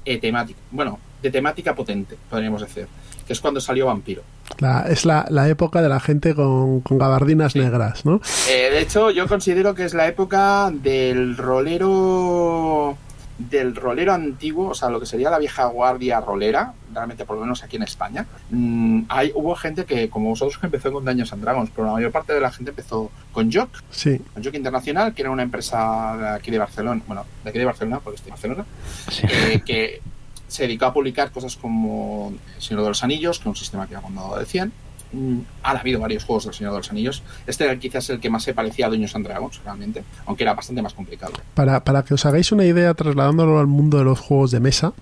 eh, 0.04 0.18
temáticos. 0.18 0.62
Bueno, 0.70 0.98
de 1.22 1.30
temática 1.30 1.74
potente, 1.74 2.16
podríamos 2.30 2.60
decir. 2.62 2.86
Que 3.26 3.32
es 3.34 3.40
cuando 3.40 3.60
salió 3.60 3.84
Vampiro. 3.86 4.22
La- 4.58 4.86
es 4.88 5.04
la, 5.04 5.26
la 5.28 5.48
época 5.48 5.82
de 5.82 5.88
la 5.90 6.00
gente 6.00 6.34
con, 6.34 6.80
con 6.80 6.96
gabardinas 6.96 7.52
Sí. 7.52 7.58
negras, 7.58 8.06
¿no? 8.06 8.20
Eh, 8.48 8.70
de 8.70 8.80
hecho, 8.80 9.10
yo 9.10 9.26
considero 9.28 9.74
que 9.74 9.84
es 9.84 9.92
la 9.92 10.06
época 10.08 10.70
del 10.72 11.36
rolero 11.36 12.96
del 13.38 13.76
rolero 13.76 14.12
antiguo, 14.12 14.70
o 14.70 14.74
sea, 14.74 14.88
lo 14.90 14.98
que 14.98 15.06
sería 15.06 15.30
la 15.30 15.38
vieja 15.38 15.64
guardia 15.66 16.20
rolera, 16.20 16.74
realmente 16.92 17.24
por 17.24 17.36
lo 17.36 17.42
menos 17.42 17.62
aquí 17.62 17.76
en 17.76 17.84
España. 17.84 18.26
Mm, 18.50 19.02
hay, 19.08 19.30
hubo 19.34 19.54
gente 19.54 19.84
que, 19.84 20.10
como 20.10 20.30
vosotros, 20.30 20.58
que 20.58 20.66
empezó 20.66 20.92
con 20.92 21.04
Daños 21.04 21.32
and 21.32 21.42
Dragons, 21.42 21.70
pero 21.74 21.86
la 21.86 21.92
mayor 21.94 22.10
parte 22.10 22.32
de 22.32 22.40
la 22.40 22.50
gente 22.50 22.70
empezó 22.70 23.10
con 23.32 23.52
Jock, 23.52 23.70
Sí. 23.90 24.18
con 24.34 24.42
Jock 24.42 24.54
Internacional, 24.54 25.14
que 25.14 25.22
era 25.22 25.30
una 25.30 25.44
empresa 25.44 26.16
de 26.18 26.28
aquí 26.30 26.50
de 26.50 26.58
Barcelona, 26.58 27.00
bueno, 27.06 27.24
de 27.44 27.50
aquí 27.50 27.58
de 27.60 27.64
Barcelona, 27.64 28.00
porque 28.00 28.16
estoy 28.16 28.30
en 28.30 28.34
Barcelona, 28.34 28.64
Sí. 29.10 29.22
eh, 29.30 29.62
que 29.64 30.02
se 30.48 30.62
dedicó 30.64 30.86
a 30.86 30.92
publicar 30.92 31.30
cosas 31.30 31.56
como 31.56 32.32
El 32.56 32.62
Señor 32.62 32.82
de 32.82 32.88
los 32.88 33.04
Anillos, 33.04 33.38
que 33.38 33.42
es 33.42 33.46
un 33.46 33.54
sistema 33.56 33.86
que 33.86 33.94
ha 33.94 34.00
rondado 34.00 34.36
de 34.38 34.46
100. 34.46 34.72
Mm, 35.12 35.38
Han 35.62 35.76
habido 35.76 36.00
varios 36.00 36.24
juegos 36.24 36.44
del 36.44 36.54
Señor 36.54 36.72
de 36.72 36.78
los 36.78 36.90
Anillos. 36.90 37.22
Este 37.46 37.64
era 37.64 37.78
quizás 37.78 38.08
el 38.10 38.20
que 38.20 38.30
más 38.30 38.42
se 38.42 38.54
parecía 38.54 38.86
a 38.86 38.88
Dungeons 38.88 39.14
and 39.14 39.26
Dragons, 39.26 39.60
realmente, 39.64 40.04
aunque 40.26 40.44
era 40.44 40.54
bastante 40.54 40.82
más 40.82 40.94
complicado. 40.94 41.32
Para, 41.54 41.82
para 41.84 42.04
que 42.04 42.14
os 42.14 42.26
hagáis 42.26 42.52
una 42.52 42.64
idea, 42.64 42.94
trasladándolo 42.94 43.58
al 43.58 43.66
mundo 43.66 43.98
de 43.98 44.04
los 44.04 44.18
juegos 44.18 44.50
de 44.50 44.60
mesa, 44.60 44.92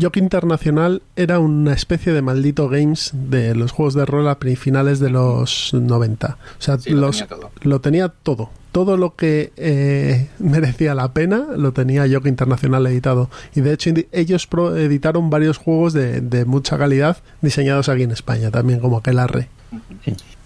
Jock 0.00 0.16
Internacional 0.16 1.02
era 1.16 1.38
una 1.40 1.72
especie 1.72 2.12
de 2.12 2.22
maldito 2.22 2.68
games 2.68 3.10
de 3.12 3.54
los 3.54 3.72
juegos 3.72 3.94
de 3.94 4.04
rol 4.06 4.28
a 4.28 4.38
finales 4.56 5.00
de 5.00 5.10
los 5.10 5.70
90. 5.74 6.38
O 6.58 6.62
sea, 6.62 6.78
Sí, 6.78 6.90
lo 6.90 7.00
los, 7.00 7.16
tenía 7.18 7.28
todo. 7.28 7.50
lo 7.62 7.80
tenía 7.80 8.08
todo. 8.08 8.50
Todo 8.72 8.96
lo 8.96 9.16
que 9.16 9.52
eh, 9.56 10.28
merecía 10.38 10.94
la 10.94 11.12
pena 11.12 11.46
lo 11.56 11.72
tenía 11.72 12.06
Jock 12.10 12.26
Internacional 12.26 12.86
editado. 12.86 13.30
Y 13.54 13.60
de 13.62 13.72
hecho, 13.72 13.90
ellos 14.12 14.46
pro- 14.46 14.76
editaron 14.76 15.30
varios 15.30 15.56
juegos 15.58 15.92
de, 15.92 16.20
de 16.20 16.44
mucha 16.44 16.78
calidad 16.78 17.16
diseñados 17.42 17.88
aquí 17.88 18.02
en 18.04 18.10
España, 18.12 18.50
también 18.50 18.78
como 18.80 18.98
Aquelarre. 18.98 19.48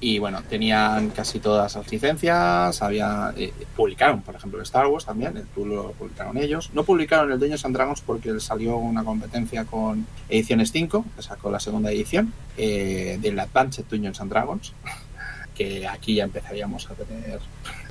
Y 0.04 0.18
bueno, 0.18 0.42
tenían 0.50 1.10
casi 1.10 1.38
todas 1.38 1.76
las 1.76 1.92
licencias, 1.92 2.82
había 2.82 3.32
eh, 3.36 3.52
publicaron, 3.76 4.20
por 4.22 4.34
ejemplo, 4.34 4.60
Star 4.62 4.88
Wars 4.88 5.04
también, 5.04 5.36
el 5.36 5.46
tú 5.46 5.64
lo 5.64 5.92
publicaron 5.92 6.36
ellos. 6.38 6.70
No 6.74 6.82
publicaron 6.82 7.30
el 7.30 7.38
Dungeons 7.38 7.64
and 7.64 7.76
Dragons 7.76 8.00
porque 8.00 8.40
salió 8.40 8.78
una 8.78 9.04
competencia 9.04 9.64
con 9.64 10.04
Ediciones 10.28 10.72
5, 10.72 11.04
que 11.14 11.22
sacó 11.22 11.52
la 11.52 11.60
segunda 11.60 11.92
edición 11.92 12.32
eh, 12.56 13.16
del 13.22 13.38
Advanced 13.38 13.84
Dungeons 13.88 14.20
and 14.20 14.32
Dragons, 14.32 14.72
que 15.54 15.86
aquí 15.86 16.16
ya 16.16 16.24
empezaríamos 16.24 16.90
a 16.90 16.94
tener 16.94 17.38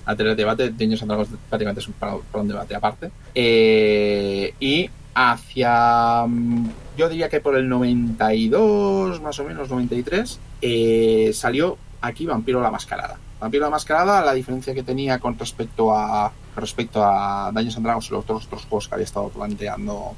a 0.03 0.13
tener 0.13 0.35
debate. 0.35 0.69
Dungeons 0.69 1.03
and 1.03 1.11
Dragons 1.11 1.29
prácticamente 1.47 1.79
es 1.79 1.87
un, 1.87 1.93
para, 1.93 2.17
debate 2.43 2.75
aparte. 2.75 3.09
Eh, 3.33 4.53
y 4.59 4.89
hacia 5.13 6.25
mm, 6.27 6.69
yo 6.97 7.07
diría 7.07 7.29
que 7.29 7.39
por 7.39 7.55
el 7.55 7.69
92 7.69 9.21
más 9.21 9.39
o 9.39 9.45
menos 9.45 9.69
93 9.69 10.39
eh, 10.61 11.31
salió 11.33 11.77
aquí 12.01 12.25
Vampiro 12.25 12.61
la 12.61 12.71
Mascarada. 12.71 13.17
Vampiro 13.39 13.63
la 13.63 13.69
Mascarada 13.69 14.23
la 14.23 14.33
diferencia 14.33 14.73
que 14.73 14.83
tenía 14.83 15.19
con 15.19 15.37
respecto 15.37 15.95
a 15.95 16.31
respecto 16.55 17.03
a 17.03 17.51
Dungeons 17.53 17.77
and 17.77 17.85
Dragons 17.85 18.07
y 18.09 18.11
los 18.11 18.23
otros, 18.23 18.45
otros 18.45 18.65
juegos 18.65 18.87
que 18.87 18.95
había 18.95 19.05
estado 19.05 19.29
planteando 19.29 20.13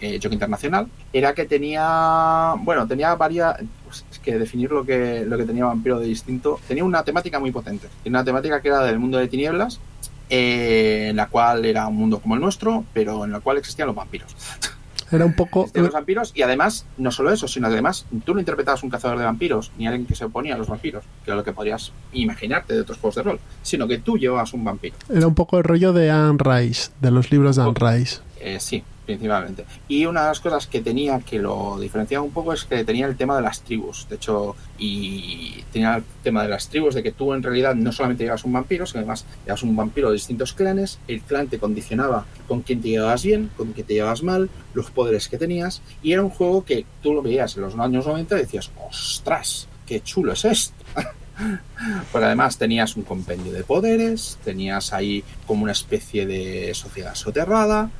eh, 0.00 0.18
Internacional 0.30 0.88
era 1.12 1.34
que 1.34 1.44
tenía 1.44 2.54
bueno 2.58 2.86
tenía 2.86 3.14
varias 3.14 3.56
pues, 3.84 4.04
es 4.10 4.18
que 4.18 4.38
definir 4.38 4.70
lo 4.70 4.84
que 4.84 5.24
lo 5.26 5.36
que 5.36 5.44
tenía 5.44 5.66
Vampiro 5.66 5.98
de 5.98 6.06
distinto 6.06 6.60
tenía 6.66 6.84
una 6.84 7.02
temática 7.02 7.38
muy 7.38 7.50
potente. 7.50 7.88
Tenía 8.02 8.18
una 8.18 8.24
temática 8.24 8.60
que 8.60 8.68
era 8.68 8.82
del 8.82 8.98
mundo 8.98 9.18
de 9.18 9.28
tinieblas 9.28 9.80
eh, 10.28 11.08
en 11.10 11.16
la 11.16 11.28
cual 11.28 11.64
era 11.64 11.86
un 11.86 11.96
mundo 11.96 12.18
como 12.18 12.34
el 12.34 12.40
nuestro 12.40 12.84
pero 12.92 13.24
en 13.24 13.32
la 13.32 13.40
cual 13.40 13.58
existían 13.58 13.86
los 13.86 13.96
vampiros 13.96 14.34
Era 15.10 15.24
un 15.24 15.34
poco... 15.34 15.68
de 15.72 15.80
los 15.80 15.92
vampiros 15.92 16.32
y 16.34 16.42
además 16.42 16.86
no 16.98 17.10
solo 17.10 17.32
eso 17.32 17.48
sino 17.48 17.66
además 17.66 18.06
tú 18.24 18.34
no 18.34 18.40
interpretabas 18.40 18.82
un 18.82 18.90
cazador 18.90 19.18
de 19.18 19.24
vampiros 19.24 19.72
ni 19.78 19.86
alguien 19.86 20.06
que 20.06 20.14
se 20.14 20.24
oponía 20.24 20.54
a 20.54 20.58
los 20.58 20.68
vampiros 20.68 21.04
que 21.24 21.30
era 21.30 21.36
lo 21.36 21.44
que 21.44 21.52
podrías 21.52 21.92
imaginarte 22.12 22.74
de 22.74 22.80
otros 22.80 22.98
juegos 22.98 23.16
de 23.16 23.22
rol 23.22 23.40
sino 23.62 23.86
que 23.86 23.98
tú 23.98 24.16
llevabas 24.18 24.52
un 24.52 24.64
vampiro 24.64 24.96
Era 25.08 25.26
un 25.26 25.34
poco 25.34 25.58
el 25.58 25.64
rollo 25.64 25.92
de 25.92 26.10
Anne 26.10 26.38
Rice, 26.38 26.90
de 27.00 27.10
los 27.10 27.30
libros 27.30 27.56
de 27.56 27.62
Anne 27.62 27.74
Rice. 27.74 28.20
Eh, 28.40 28.58
sí 28.60 28.82
principalmente. 29.04 29.64
Y 29.88 30.06
una 30.06 30.22
de 30.22 30.28
las 30.28 30.40
cosas 30.40 30.66
que 30.66 30.80
tenía 30.80 31.20
que 31.20 31.38
lo 31.38 31.78
diferenciaba 31.78 32.24
un 32.24 32.32
poco 32.32 32.52
es 32.52 32.64
que 32.64 32.84
tenía 32.84 33.06
el 33.06 33.16
tema 33.16 33.36
de 33.36 33.42
las 33.42 33.62
tribus. 33.62 34.06
De 34.08 34.16
hecho 34.16 34.56
y 34.78 35.62
tenía 35.72 35.96
el 35.96 36.04
tema 36.22 36.42
de 36.42 36.48
las 36.48 36.68
tribus 36.68 36.94
de 36.94 37.02
que 37.02 37.12
tú 37.12 37.32
en 37.32 37.42
realidad 37.42 37.74
no 37.74 37.92
solamente 37.92 38.24
llevas 38.24 38.44
un 38.44 38.52
vampiro 38.52 38.86
sino 38.86 39.00
además 39.00 39.24
llevas 39.44 39.62
un 39.62 39.76
vampiro 39.76 40.08
de 40.08 40.14
distintos 40.14 40.52
clanes. 40.52 40.98
El 41.08 41.20
clan 41.22 41.48
te 41.48 41.58
condicionaba 41.58 42.26
con 42.48 42.62
quién 42.62 42.80
te 42.80 42.88
llevabas 42.88 43.24
bien 43.24 43.50
con 43.56 43.72
quién 43.72 43.86
te 43.86 43.94
llevabas 43.94 44.22
mal 44.22 44.50
los 44.74 44.90
poderes 44.90 45.28
que 45.28 45.38
tenías. 45.38 45.82
Y 46.02 46.12
era 46.12 46.22
un 46.22 46.30
juego 46.30 46.64
que 46.64 46.84
tú 47.02 47.14
lo 47.14 47.22
veías 47.22 47.56
en 47.56 47.62
los 47.62 47.78
años 47.78 48.06
90 48.06 48.36
y 48.36 48.38
decías 48.40 48.70
ostras 48.88 49.68
qué 49.86 50.00
chulo 50.00 50.32
es 50.32 50.44
esto 50.44 50.74
pero 52.12 52.26
además 52.26 52.56
tenías 52.58 52.96
un 52.96 53.02
compendio 53.02 53.52
de 53.52 53.64
poderes, 53.64 54.38
tenías 54.44 54.92
ahí 54.92 55.24
como 55.46 55.62
una 55.64 55.72
especie 55.72 56.26
de 56.26 56.72
sociedad 56.74 57.14
soterrada. 57.14 57.90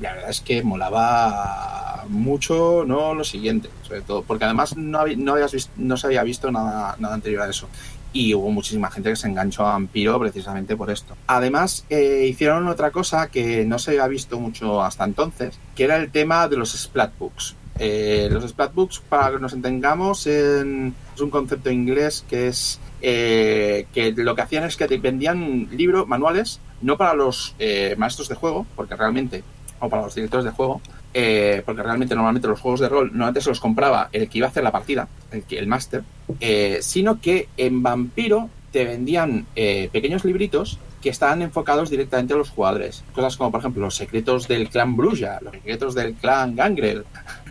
la 0.00 0.14
verdad 0.14 0.30
es 0.30 0.40
que 0.40 0.62
molaba 0.62 2.04
mucho, 2.08 2.84
no 2.86 3.14
lo 3.14 3.24
siguiente, 3.24 3.68
sobre 3.86 4.00
todo, 4.02 4.22
porque 4.22 4.44
además 4.44 4.76
no, 4.76 4.98
habí- 4.98 5.16
no, 5.16 5.32
habías 5.34 5.52
vis- 5.52 5.70
no 5.76 5.96
se 5.96 6.06
había 6.06 6.22
visto 6.22 6.50
nada, 6.50 6.96
nada 6.98 7.14
anterior 7.14 7.42
a 7.42 7.50
eso. 7.50 7.68
Y 8.12 8.32
hubo 8.34 8.50
muchísima 8.52 8.90
gente 8.90 9.10
que 9.10 9.16
se 9.16 9.26
enganchó 9.26 9.66
a 9.66 9.72
Vampiro 9.72 10.18
precisamente 10.20 10.76
por 10.76 10.90
esto. 10.90 11.16
Además, 11.26 11.84
eh, 11.90 12.26
hicieron 12.30 12.68
otra 12.68 12.90
cosa 12.92 13.26
que 13.28 13.64
no 13.64 13.78
se 13.78 13.90
había 13.90 14.06
visto 14.06 14.38
mucho 14.38 14.82
hasta 14.82 15.04
entonces, 15.04 15.58
que 15.74 15.84
era 15.84 15.96
el 15.96 16.10
tema 16.12 16.46
de 16.48 16.56
los 16.56 16.72
Splatbooks. 16.72 17.56
Eh, 17.78 18.28
los 18.30 18.48
Splatbooks, 18.48 19.00
para 19.08 19.32
que 19.32 19.38
nos 19.40 19.52
entendamos, 19.52 20.26
en- 20.26 20.94
es 21.14 21.20
un 21.20 21.30
concepto 21.30 21.70
inglés 21.70 22.24
que 22.28 22.48
es 22.48 22.78
eh, 23.06 23.86
que 23.92 24.12
lo 24.12 24.34
que 24.34 24.42
hacían 24.42 24.64
es 24.64 24.76
que 24.76 24.86
te 24.88 24.96
vendían 24.96 25.68
libros, 25.72 26.06
manuales, 26.08 26.60
no 26.80 26.96
para 26.96 27.12
los 27.14 27.54
eh, 27.58 27.94
maestros 27.98 28.28
de 28.28 28.34
juego, 28.34 28.66
porque 28.76 28.96
realmente, 28.96 29.42
o 29.80 29.88
para 29.90 30.02
los 30.02 30.14
directores 30.14 30.44
de 30.46 30.52
juego, 30.52 30.80
eh, 31.12 31.62
porque 31.66 31.82
realmente 31.82 32.14
normalmente 32.14 32.48
los 32.48 32.60
juegos 32.60 32.80
de 32.80 32.88
rol 32.88 33.08
normalmente 33.08 33.42
se 33.42 33.50
los 33.50 33.60
compraba 33.60 34.08
el 34.12 34.28
que 34.28 34.38
iba 34.38 34.46
a 34.46 34.50
hacer 34.50 34.62
la 34.64 34.72
partida, 34.72 35.06
el, 35.32 35.44
el 35.50 35.66
máster, 35.66 36.02
eh, 36.40 36.78
sino 36.80 37.20
que 37.20 37.48
en 37.58 37.82
Vampiro 37.82 38.48
te 38.72 38.84
vendían 38.84 39.46
eh, 39.54 39.88
pequeños 39.92 40.24
libritos 40.24 40.78
que 41.02 41.10
estaban 41.10 41.42
enfocados 41.42 41.90
directamente 41.90 42.32
a 42.32 42.38
los 42.38 42.48
jugadores. 42.48 43.04
Cosas 43.14 43.36
como, 43.36 43.50
por 43.50 43.60
ejemplo, 43.60 43.82
los 43.82 43.94
secretos 43.96 44.48
del 44.48 44.70
clan 44.70 44.96
Bruja, 44.96 45.38
los 45.42 45.52
secretos 45.52 45.94
del 45.94 46.14
clan 46.14 46.56
Gangrel, 46.56 47.04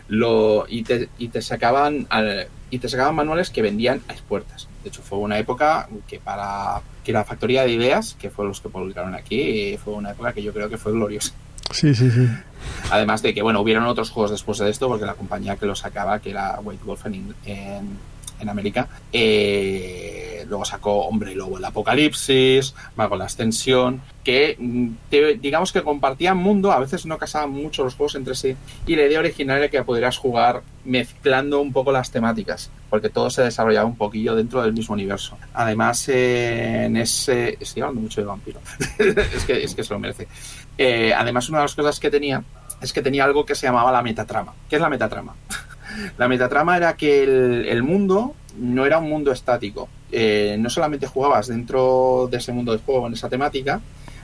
lo, 0.08 0.66
y, 0.68 0.82
te, 0.82 1.08
y 1.18 1.28
te 1.28 1.40
sacaban 1.42 2.06
al- 2.10 2.48
y 2.70 2.78
te 2.78 2.88
sacaban 2.88 3.14
manuales 3.14 3.50
que 3.50 3.62
vendían 3.62 4.02
a 4.08 4.12
expuertas. 4.12 4.68
De 4.82 4.88
hecho, 4.88 5.00
fue 5.02 5.18
una 5.18 5.38
época 5.38 5.88
que 6.08 6.18
para 6.18 6.82
que 7.04 7.12
la 7.12 7.24
factoría 7.24 7.62
de 7.62 7.70
ideas, 7.72 8.16
que 8.18 8.30
fue 8.30 8.44
los 8.46 8.60
que 8.60 8.68
publicaron 8.68 9.14
aquí, 9.14 9.78
fue 9.82 9.94
una 9.94 10.10
época 10.10 10.32
que 10.32 10.42
yo 10.42 10.52
creo 10.52 10.68
que 10.68 10.76
fue 10.78 10.92
gloriosa. 10.92 11.32
Sí, 11.70 11.94
sí, 11.94 12.10
sí. 12.10 12.28
Además 12.90 13.22
de 13.22 13.32
que, 13.32 13.42
bueno, 13.42 13.60
hubieron 13.60 13.84
otros 13.86 14.10
juegos 14.10 14.30
después 14.32 14.58
de 14.58 14.68
esto, 14.70 14.88
porque 14.88 15.04
la 15.06 15.14
compañía 15.14 15.56
que 15.56 15.66
lo 15.66 15.74
sacaba, 15.76 16.18
que 16.18 16.30
era 16.30 16.58
White 16.62 16.82
Wolf 16.84 17.06
en, 17.06 17.34
en, 17.46 17.98
en 18.40 18.48
América, 18.48 18.88
eh, 19.12 20.23
luego 20.46 20.64
sacó 20.64 21.06
Hombre 21.06 21.32
y 21.32 21.34
Lobo 21.34 21.58
el 21.58 21.64
Apocalipsis, 21.64 22.74
Mago 22.96 23.16
la 23.16 23.26
Ascensión, 23.26 24.02
que 24.22 24.56
mm, 24.58 24.88
digamos 25.40 25.72
que 25.72 25.82
compartían 25.82 26.36
mundo, 26.36 26.72
a 26.72 26.80
veces 26.80 27.06
no 27.06 27.18
casaban 27.18 27.50
mucho 27.50 27.84
los 27.84 27.94
juegos 27.94 28.14
entre 28.14 28.34
sí, 28.34 28.56
y 28.86 28.96
la 28.96 29.04
idea 29.04 29.18
original 29.18 29.58
era 29.58 29.68
que 29.68 29.82
podrías 29.82 30.16
jugar 30.16 30.62
mezclando 30.84 31.60
un 31.60 31.72
poco 31.72 31.92
las 31.92 32.10
temáticas, 32.10 32.70
porque 32.90 33.08
todo 33.08 33.30
se 33.30 33.42
desarrollaba 33.42 33.86
un 33.86 33.96
poquillo 33.96 34.34
dentro 34.34 34.62
del 34.62 34.72
mismo 34.72 34.94
universo. 34.94 35.38
Además, 35.52 36.08
eh, 36.08 36.84
en 36.86 36.96
ese... 36.96 37.56
Estoy 37.60 37.82
hablando 37.82 38.02
mucho 38.02 38.20
de 38.20 38.26
vampiro, 38.26 38.60
es, 38.98 39.44
que, 39.44 39.62
es 39.62 39.74
que 39.74 39.84
se 39.84 39.94
lo 39.94 40.00
merece. 40.00 40.28
Eh, 40.76 41.12
además, 41.16 41.48
una 41.48 41.58
de 41.58 41.64
las 41.64 41.74
cosas 41.74 42.00
que 42.00 42.10
tenía 42.10 42.42
es 42.80 42.92
que 42.92 43.02
tenía 43.02 43.24
algo 43.24 43.46
que 43.46 43.54
se 43.54 43.66
llamaba 43.66 43.92
la 43.92 44.02
metatrama. 44.02 44.54
¿Qué 44.68 44.76
es 44.76 44.82
la 44.82 44.88
metatrama? 44.88 45.34
La 46.18 46.26
metatrama 46.26 46.76
era 46.76 46.96
que 46.96 47.22
el 47.22 47.82
mundo 47.84 48.34
no 48.58 48.86
era 48.86 48.98
un 48.98 49.08
mundo 49.08 49.32
estático. 49.32 49.88
Eh, 50.16 50.56
no 50.60 50.70
solamente 50.70 51.08
jugabas 51.08 51.48
dentro 51.48 52.28
de 52.30 52.36
ese 52.36 52.52
mundo 52.52 52.70
de 52.70 52.78
juego, 52.78 53.08
en 53.08 53.14
esa 53.14 53.28
temática, 53.28 53.80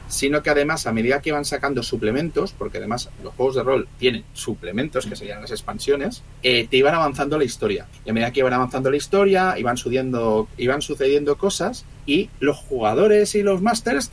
sino 0.06 0.40
que 0.40 0.50
además, 0.50 0.86
a 0.86 0.92
medida 0.92 1.20
que 1.20 1.30
iban 1.30 1.44
sacando 1.44 1.82
suplementos, 1.82 2.52
porque 2.52 2.78
además 2.78 3.08
los 3.24 3.34
juegos 3.34 3.56
de 3.56 3.64
rol 3.64 3.88
tienen 3.98 4.22
suplementos, 4.32 5.06
que 5.06 5.16
serían 5.16 5.40
las 5.40 5.50
expansiones, 5.50 6.22
eh, 6.44 6.68
te 6.70 6.76
iban 6.76 6.94
avanzando 6.94 7.38
la 7.38 7.44
historia. 7.44 7.86
Y 8.04 8.10
a 8.10 8.12
medida 8.12 8.32
que 8.32 8.38
iban 8.38 8.52
avanzando 8.52 8.88
la 8.88 8.96
historia, 8.96 9.58
iban 9.58 9.76
sucediendo, 9.76 10.48
iban 10.58 10.80
sucediendo 10.80 11.36
cosas 11.36 11.84
y 12.06 12.30
los 12.38 12.56
jugadores 12.56 13.34
y 13.34 13.42
los 13.42 13.60
masters 13.60 14.10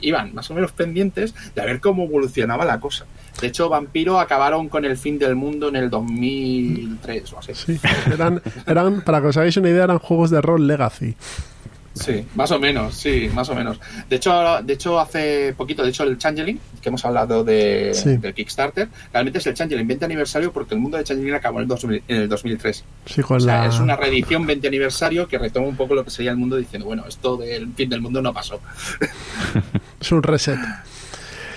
iban 0.00 0.34
más 0.34 0.50
o 0.50 0.54
menos 0.54 0.72
pendientes 0.72 1.32
de 1.54 1.64
ver 1.64 1.80
cómo 1.80 2.04
evolucionaba 2.04 2.64
la 2.64 2.80
cosa. 2.80 3.06
De 3.40 3.46
hecho, 3.46 3.68
Vampiro 3.68 4.18
acabaron 4.18 4.68
con 4.68 4.84
el 4.84 4.96
fin 4.96 5.18
del 5.18 5.34
mundo 5.36 5.68
en 5.68 5.76
el 5.76 5.90
2003 5.90 7.32
o 7.32 7.38
así. 7.38 7.54
Sí, 7.54 7.80
eran, 8.12 8.42
eran, 8.66 9.00
para 9.02 9.20
que 9.20 9.28
os 9.28 9.36
hagáis 9.36 9.56
una 9.56 9.70
idea, 9.70 9.84
eran 9.84 9.98
juegos 9.98 10.30
de 10.30 10.40
rol 10.40 10.66
Legacy. 10.66 11.14
Sí, 11.92 12.24
más 12.36 12.50
o 12.52 12.60
menos, 12.60 12.94
sí, 12.94 13.28
más 13.34 13.48
o 13.48 13.54
menos. 13.54 13.78
De 14.08 14.16
hecho, 14.16 14.32
de 14.62 14.72
hecho 14.74 15.00
hace 15.00 15.52
poquito, 15.56 15.82
de 15.82 15.88
hecho 15.90 16.04
el 16.04 16.16
Changeling, 16.18 16.58
que 16.80 16.88
hemos 16.88 17.04
hablado 17.04 17.42
de, 17.42 17.90
Sí. 17.92 18.16
del 18.16 18.32
Kickstarter, 18.32 18.88
realmente 19.12 19.40
es 19.40 19.46
el 19.48 19.54
Changeling 19.54 19.88
20 19.88 20.04
aniversario 20.04 20.52
porque 20.52 20.74
el 20.76 20.80
mundo 20.80 20.96
de 20.98 21.04
Changeling 21.04 21.34
acabó 21.34 21.58
en 21.58 21.62
el, 21.62 21.68
2000 21.68 22.02
en 22.06 22.16
el 22.16 22.28
2003. 22.28 22.84
Sí, 23.06 23.22
con 23.22 23.38
O 23.38 23.40
sea, 23.40 23.62
la... 23.62 23.66
es 23.66 23.80
una 23.80 23.96
reedición 23.96 24.46
20 24.46 24.68
aniversario 24.68 25.26
que 25.26 25.36
retoma 25.36 25.66
un 25.66 25.76
poco 25.76 25.94
lo 25.96 26.04
que 26.04 26.10
sería 26.10 26.30
el 26.30 26.36
mundo 26.36 26.56
diciendo, 26.56 26.86
bueno, 26.86 27.04
esto 27.08 27.36
del 27.36 27.72
fin 27.74 27.90
del 27.90 28.00
mundo 28.00 28.22
no 28.22 28.32
pasó. 28.32 28.60
es 30.00 30.12
un 30.12 30.22
reset. 30.22 30.58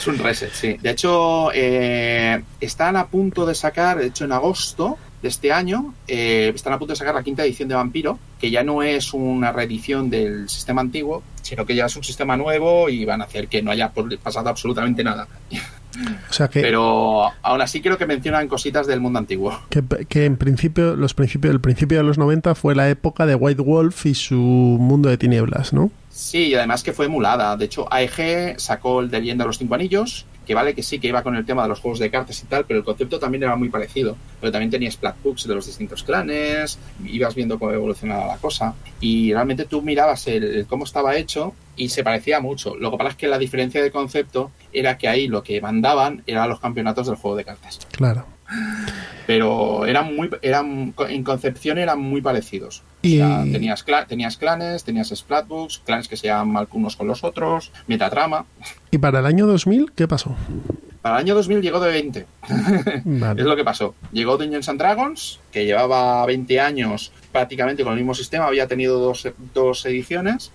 Es 0.03 0.07
un 0.07 0.17
reset, 0.17 0.51
sí. 0.51 0.75
De 0.81 0.89
hecho, 0.89 1.49
eh, 1.53 2.43
están 2.59 2.97
a 2.97 3.07
punto 3.07 3.45
de 3.45 3.55
sacar, 3.55 3.97
de 3.97 4.07
hecho 4.07 4.25
en 4.25 4.33
agosto 4.33 4.97
de 5.21 5.29
este 5.29 5.53
año, 5.53 5.93
eh, 6.09 6.51
están 6.53 6.73
a 6.73 6.77
punto 6.77 6.91
de 6.91 6.97
sacar 6.97 7.15
la 7.15 7.23
quinta 7.23 7.45
edición 7.45 7.69
de 7.69 7.75
Vampiro, 7.75 8.19
que 8.37 8.51
ya 8.51 8.63
no 8.63 8.83
es 8.83 9.13
una 9.13 9.53
reedición 9.53 10.09
del 10.09 10.49
sistema 10.49 10.81
antiguo, 10.81 11.23
sino 11.41 11.65
que 11.65 11.73
ya 11.73 11.85
es 11.85 11.95
un 11.95 12.03
sistema 12.03 12.35
nuevo 12.35 12.89
y 12.89 13.05
van 13.05 13.21
a 13.21 13.23
hacer 13.23 13.47
que 13.47 13.61
no 13.61 13.71
haya 13.71 13.93
pasado 14.21 14.49
absolutamente 14.49 15.05
nada. 15.05 15.25
O 16.29 16.33
sea 16.33 16.49
que, 16.49 16.59
Pero 16.59 17.31
aún 17.41 17.61
así 17.61 17.79
creo 17.79 17.97
que 17.97 18.05
mencionan 18.05 18.49
cositas 18.49 18.85
del 18.85 18.99
mundo 18.99 19.19
antiguo. 19.19 19.57
que, 19.69 19.83
que 20.09 20.25
en 20.25 20.35
principio, 20.35 20.97
los 20.97 21.13
principios, 21.13 21.53
el 21.53 21.61
principio 21.61 21.97
de 21.99 22.03
los 22.03 22.17
90 22.17 22.55
fue 22.55 22.75
la 22.75 22.89
época 22.89 23.25
de 23.25 23.35
White 23.35 23.61
Wolf 23.61 24.05
y 24.05 24.15
su 24.15 24.35
mundo 24.35 25.07
de 25.07 25.17
tinieblas, 25.17 25.71
¿no? 25.71 25.91
Sí, 26.13 26.49
y 26.49 26.55
además 26.55 26.83
que 26.83 26.93
fue 26.93 27.07
emulada. 27.07 27.57
De 27.57 27.65
hecho, 27.65 27.91
AEG 27.91 28.59
sacó 28.59 28.99
el 28.99 29.09
de 29.09 29.19
Leyenda 29.19 29.45
de 29.45 29.47
los 29.47 29.57
Cinco 29.57 29.73
Anillos, 29.73 30.27
que 30.45 30.53
vale 30.53 30.75
que 30.75 30.83
sí, 30.83 30.99
que 30.99 31.07
iba 31.07 31.23
con 31.23 31.35
el 31.35 31.43
tema 31.43 31.63
de 31.63 31.69
los 31.69 31.79
juegos 31.79 31.97
de 31.97 32.11
cartas 32.11 32.39
y 32.43 32.45
tal, 32.45 32.65
pero 32.65 32.79
el 32.79 32.85
concepto 32.85 33.17
también 33.17 33.43
era 33.43 33.55
muy 33.55 33.69
parecido. 33.69 34.15
Pero 34.39 34.51
también 34.51 34.69
tenía 34.69 34.91
splatbooks 34.91 35.47
de 35.47 35.55
los 35.55 35.65
distintos 35.65 36.03
clanes, 36.03 36.77
ibas 37.03 37.33
viendo 37.33 37.57
cómo 37.57 37.71
evolucionaba 37.71 38.27
la 38.27 38.37
cosa, 38.37 38.75
y 38.99 39.33
realmente 39.33 39.65
tú 39.65 39.81
mirabas 39.81 40.27
el, 40.27 40.43
el 40.43 40.65
cómo 40.67 40.83
estaba 40.83 41.15
hecho 41.15 41.55
y 41.75 41.89
se 41.89 42.03
parecía 42.03 42.39
mucho. 42.39 42.75
Lo 42.75 42.91
que 42.91 42.97
pasa 42.97 43.09
es 43.09 43.15
que 43.15 43.27
la 43.27 43.39
diferencia 43.39 43.81
de 43.81 43.89
concepto 43.89 44.51
era 44.71 44.99
que 44.99 45.07
ahí 45.07 45.27
lo 45.27 45.41
que 45.41 45.61
mandaban 45.61 46.21
eran 46.27 46.47
los 46.47 46.59
campeonatos 46.59 47.07
del 47.07 47.15
juego 47.15 47.37
de 47.37 47.45
cartas. 47.45 47.79
Claro. 47.91 48.25
Pero 49.25 49.85
eran 49.85 50.15
muy, 50.15 50.29
eran, 50.41 50.93
en 51.09 51.23
concepción 51.23 51.77
eran 51.77 51.99
muy 51.99 52.21
parecidos. 52.21 52.83
Y- 53.01 53.19
O 53.21 53.25
sea, 53.27 53.43
tenías, 53.51 53.85
tenías 54.07 54.37
clanes, 54.37 54.83
tenías 54.83 55.09
splatbooks, 55.09 55.79
clanes 55.85 56.07
que 56.07 56.17
se 56.17 56.27
llaman 56.27 56.49
mal 56.51 56.67
unos 56.71 56.95
con 56.95 57.07
los 57.07 57.23
otros, 57.23 57.71
metatrama. 57.87 58.45
¿Y 58.91 58.97
para 58.97 59.19
el 59.19 59.25
año 59.25 59.47
2000 59.47 59.91
qué 59.95 60.07
pasó? 60.07 60.35
Para 61.01 61.17
el 61.17 61.23
año 61.25 61.35
2000 61.35 61.61
llegó 61.61 61.79
de 61.79 61.91
20. 61.91 62.25
Vale. 63.05 63.41
Es 63.41 63.47
lo 63.47 63.55
que 63.55 63.63
pasó. 63.63 63.95
Llegó 64.11 64.37
Dungeons 64.37 64.69
and 64.69 64.79
Dragons, 64.79 65.39
que 65.51 65.65
llevaba 65.65 66.25
20 66.25 66.59
años 66.61 67.11
prácticamente 67.31 67.83
con 67.83 67.93
el 67.93 67.99
mismo 67.99 68.13
sistema, 68.13 68.45
había 68.45 68.67
tenido 68.67 68.99
dos, 68.99 69.27
dos 69.53 69.85
ediciones, 69.85 70.51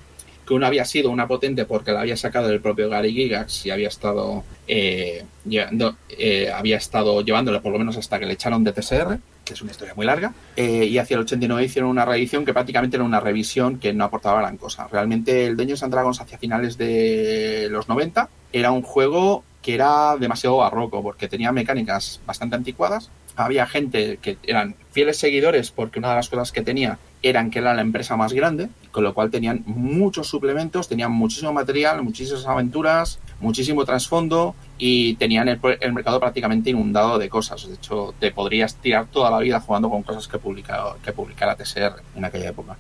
que 0.49 0.55
una 0.55 0.69
había 0.69 0.87
sido 0.87 1.11
una 1.11 1.29
potente 1.29 1.67
porque 1.67 1.93
la 1.93 2.01
había 2.01 2.17
sacado 2.17 2.49
el 2.51 2.63
propio 2.63 2.89
Gary 2.89 3.13
Gigax 3.13 3.67
y 3.67 3.71
había 3.71 3.89
estado 3.89 4.45
eh, 4.67 5.23
llevando, 5.45 5.97
eh, 6.09 6.51
había 6.51 6.79
estado 6.79 7.21
llevándole 7.21 7.61
por 7.61 7.71
lo 7.71 7.79
menos 7.79 7.99
hasta 7.99 8.19
que 8.19 8.25
le 8.25 8.33
echaron 8.33 8.65
de 8.65 8.73
TSR, 8.73 9.19
que 9.45 9.53
es 9.53 9.61
una 9.61 9.73
historia 9.73 9.93
muy 9.95 10.07
larga, 10.07 10.33
eh, 10.57 10.87
y 10.87 10.97
hacia 10.97 11.17
el 11.17 11.21
89 11.21 11.65
hicieron 11.65 11.91
una 11.91 12.07
reedición 12.07 12.47
que 12.47 12.55
prácticamente 12.55 12.97
era 12.97 13.05
una 13.05 13.21
revisión 13.21 13.79
que 13.79 13.93
no 13.93 14.05
aportaba 14.05 14.41
gran 14.41 14.57
cosa. 14.57 14.89
Realmente 14.91 15.45
el 15.45 15.55
Dungeons 15.55 15.83
and 15.83 15.93
Dragons 15.93 16.21
hacia 16.23 16.39
finales 16.39 16.79
de 16.79 17.69
los 17.71 17.87
90 17.87 18.31
era 18.51 18.71
un 18.73 18.81
juego 18.81 19.45
que 19.61 19.75
era 19.75 20.17
demasiado 20.17 20.57
barroco 20.57 21.03
porque 21.03 21.29
tenía 21.29 21.53
mecánicas 21.53 22.23
bastante 22.25 22.57
anticuadas. 22.57 23.11
Había 23.37 23.67
gente 23.67 24.19
que 24.23 24.39
eran 24.45 24.77
fieles 24.93 25.19
seguidores 25.19 25.71
porque 25.71 25.99
una 25.99 26.09
de 26.09 26.17
las 26.17 26.31
cosas 26.31 26.53
que 26.53 26.63
tenía 26.63 26.99
eran 27.23 27.51
que 27.51 27.59
era 27.59 27.75
la 27.75 27.83
empresa 27.83 28.17
más 28.17 28.33
grande, 28.33 28.69
con 28.93 29.05
lo 29.05 29.15
cual 29.15 29.31
tenían 29.31 29.63
muchos 29.67 30.29
suplementos, 30.29 30.89
tenían 30.89 31.13
muchísimo 31.13 31.53
material, 31.53 32.03
muchísimas 32.03 32.47
aventuras, 32.47 33.19
muchísimo 33.41 33.85
trasfondo 33.85 34.55
y 34.79 35.15
tenían 35.17 35.49
el, 35.49 35.61
el 35.81 35.93
mercado 35.93 36.21
prácticamente 36.21 36.71
inundado 36.71 37.19
de 37.19 37.29
cosas. 37.29 37.69
De 37.69 37.75
hecho, 37.75 38.15
te 38.19 38.31
podrías 38.31 38.77
tirar 38.77 39.07
toda 39.07 39.31
la 39.31 39.39
vida 39.39 39.61
jugando 39.61 39.91
con 39.91 40.03
cosas 40.03 40.29
que, 40.29 40.39
publica, 40.39 40.95
que 41.05 41.13
publicara 41.13 41.57
TSR 41.57 41.95
en 42.17 42.25
aquella 42.25 42.51
época. 42.51 42.77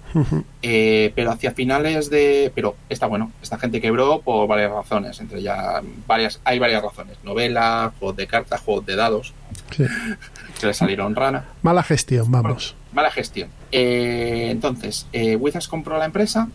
Eh, 0.63 1.13
pero 1.15 1.33
hacia 1.33 1.53
finales 1.53 2.11
de. 2.11 2.53
Pero 2.55 2.77
está 2.89 3.07
bueno, 3.07 3.33
esta 3.43 3.59
gente 3.59 3.81
quebró 3.81 4.21
por 4.21 4.49
varias 4.49 4.71
razones. 4.73 5.21
Entre 5.21 5.43
ya 5.43 5.83
varias, 6.07 6.41
hay 6.45 6.59
varias 6.59 6.83
razones: 6.83 7.17
novelas, 7.25 7.93
juegos 7.99 8.17
de 8.17 8.27
cartas, 8.27 8.61
juegos 8.61 8.87
de 8.87 8.97
dados, 8.97 9.35
Sí. 9.71 9.85
que 10.61 10.67
le 10.67 10.75
salieron 10.75 11.15
rana. 11.15 11.45
Mala 11.63 11.83
gestión, 11.83 12.31
vamos. 12.31 12.75
Mala 12.93 13.11
gestión. 13.11 13.51
Eh, 13.73 14.49
entonces, 14.51 15.07
eh, 15.13 15.37
Wizards 15.37 15.69
compró 15.69 15.99
la 15.99 16.07
empresa, 16.07 16.49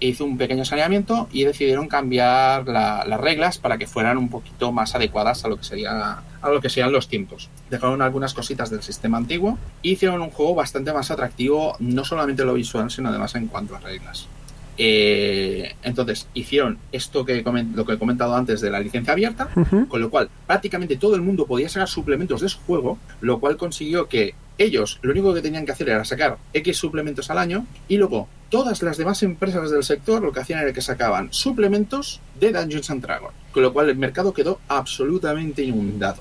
hizo 0.00 0.24
un 0.24 0.36
pequeño 0.36 0.64
saneamiento 0.64 1.28
y 1.32 1.44
decidieron 1.44 1.88
cambiar 1.88 2.66
la- 2.68 3.04
las 3.06 3.20
reglas 3.20 3.58
para 3.58 3.78
que 3.78 3.86
fueran 3.86 4.18
un 4.18 4.28
poquito 4.28 4.72
más 4.72 4.94
adecuadas 4.94 5.44
a 5.44 5.48
lo 5.48 5.56
que 5.56 5.64
sería 5.64 6.22
a 6.42 6.48
lo 6.50 6.60
que 6.60 6.68
serían 6.68 6.92
los 6.92 7.08
tiempos. 7.08 7.48
Dejaron 7.70 8.02
algunas 8.02 8.34
cositas 8.34 8.68
del 8.68 8.82
sistema 8.82 9.16
antiguo 9.16 9.56
y 9.82 9.92
hicieron 9.92 10.20
un 10.20 10.30
juego 10.30 10.54
bastante 10.54 10.92
más 10.92 11.10
atractivo, 11.10 11.74
no 11.78 12.04
solamente 12.04 12.42
en 12.42 12.48
lo 12.48 12.54
visual, 12.54 12.90
sino 12.90 13.08
además 13.08 13.34
en 13.34 13.46
cuanto 13.46 13.76
a 13.76 13.80
reglas. 13.80 14.26
Eh, 14.76 15.74
entonces, 15.82 16.26
hicieron 16.34 16.78
esto 16.92 17.24
que 17.24 17.42
lo 17.74 17.84
que 17.86 17.92
he 17.94 17.98
comentado 17.98 18.34
antes 18.34 18.60
de 18.60 18.70
la 18.70 18.80
licencia 18.80 19.12
abierta, 19.12 19.48
con 19.88 20.00
lo 20.00 20.10
cual 20.10 20.28
prácticamente 20.46 20.96
todo 20.96 21.14
el 21.14 21.22
mundo 21.22 21.46
podía 21.46 21.68
sacar 21.68 21.88
suplementos 21.88 22.40
de 22.40 22.48
su 22.48 22.58
juego, 22.60 22.98
lo 23.20 23.38
cual 23.40 23.56
consiguió 23.56 24.08
que 24.08 24.34
ellos 24.58 24.98
lo 25.02 25.10
único 25.12 25.34
que 25.34 25.42
tenían 25.42 25.66
que 25.66 25.72
hacer 25.72 25.88
era 25.88 26.04
sacar 26.04 26.38
X 26.52 26.76
suplementos 26.76 27.28
al 27.30 27.38
año 27.38 27.66
y 27.88 27.96
luego 27.96 28.28
todas 28.50 28.80
las 28.82 28.96
demás 28.96 29.20
empresas 29.24 29.68
del 29.70 29.82
sector 29.82 30.22
lo 30.22 30.30
que 30.32 30.40
hacían 30.40 30.60
era 30.60 30.72
que 30.72 30.80
sacaban 30.80 31.32
suplementos 31.32 32.20
de 32.38 32.52
Dungeons 32.52 32.88
and 32.90 33.02
Dragons, 33.02 33.34
con 33.52 33.62
lo 33.64 33.72
cual 33.72 33.88
el 33.90 33.96
mercado 33.96 34.32
quedó 34.32 34.60
absolutamente 34.68 35.62
inundado. 35.64 36.20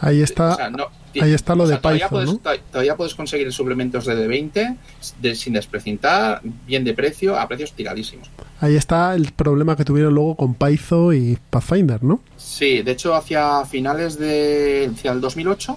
Ahí 0.00 0.20
está. 0.22 0.52
O 0.52 0.56
sea, 0.56 0.70
no- 0.70 0.88
ahí 1.20 1.32
está 1.32 1.54
lo 1.54 1.64
o 1.64 1.66
sea, 1.66 1.76
de 1.76 1.82
todavía 1.82 2.06
Python, 2.08 2.24
puedes, 2.24 2.32
¿no? 2.32 2.38
to- 2.38 2.60
Todavía 2.72 2.96
puedes 2.96 3.14
conseguir 3.14 3.52
suplementos 3.52 4.06
de 4.06 4.14
D20 4.28 4.76
de- 5.20 5.34
sin 5.34 5.52
desprecintar, 5.52 6.40
bien 6.66 6.84
de 6.84 6.94
precio, 6.94 7.38
a 7.38 7.46
precios 7.48 7.72
tiradísimos. 7.72 8.30
Ahí 8.60 8.76
está 8.76 9.14
el 9.14 9.32
problema 9.32 9.76
que 9.76 9.84
tuvieron 9.84 10.14
luego 10.14 10.34
con 10.36 10.54
Python 10.54 11.14
y 11.16 11.36
Pathfinder, 11.50 12.02
¿no? 12.02 12.20
Sí, 12.36 12.82
de 12.82 12.92
hecho, 12.92 13.14
hacia 13.14 13.64
finales 13.64 14.18
de. 14.18 14.90
hacia 14.94 15.12
el 15.12 15.20
2008, 15.20 15.76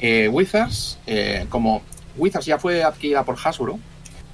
eh, 0.00 0.28
Wizards, 0.28 0.98
eh, 1.06 1.46
como 1.48 1.82
Wizards 2.16 2.46
ya 2.46 2.58
fue 2.58 2.82
adquirida 2.82 3.24
por 3.24 3.36
Hasbro, 3.42 3.78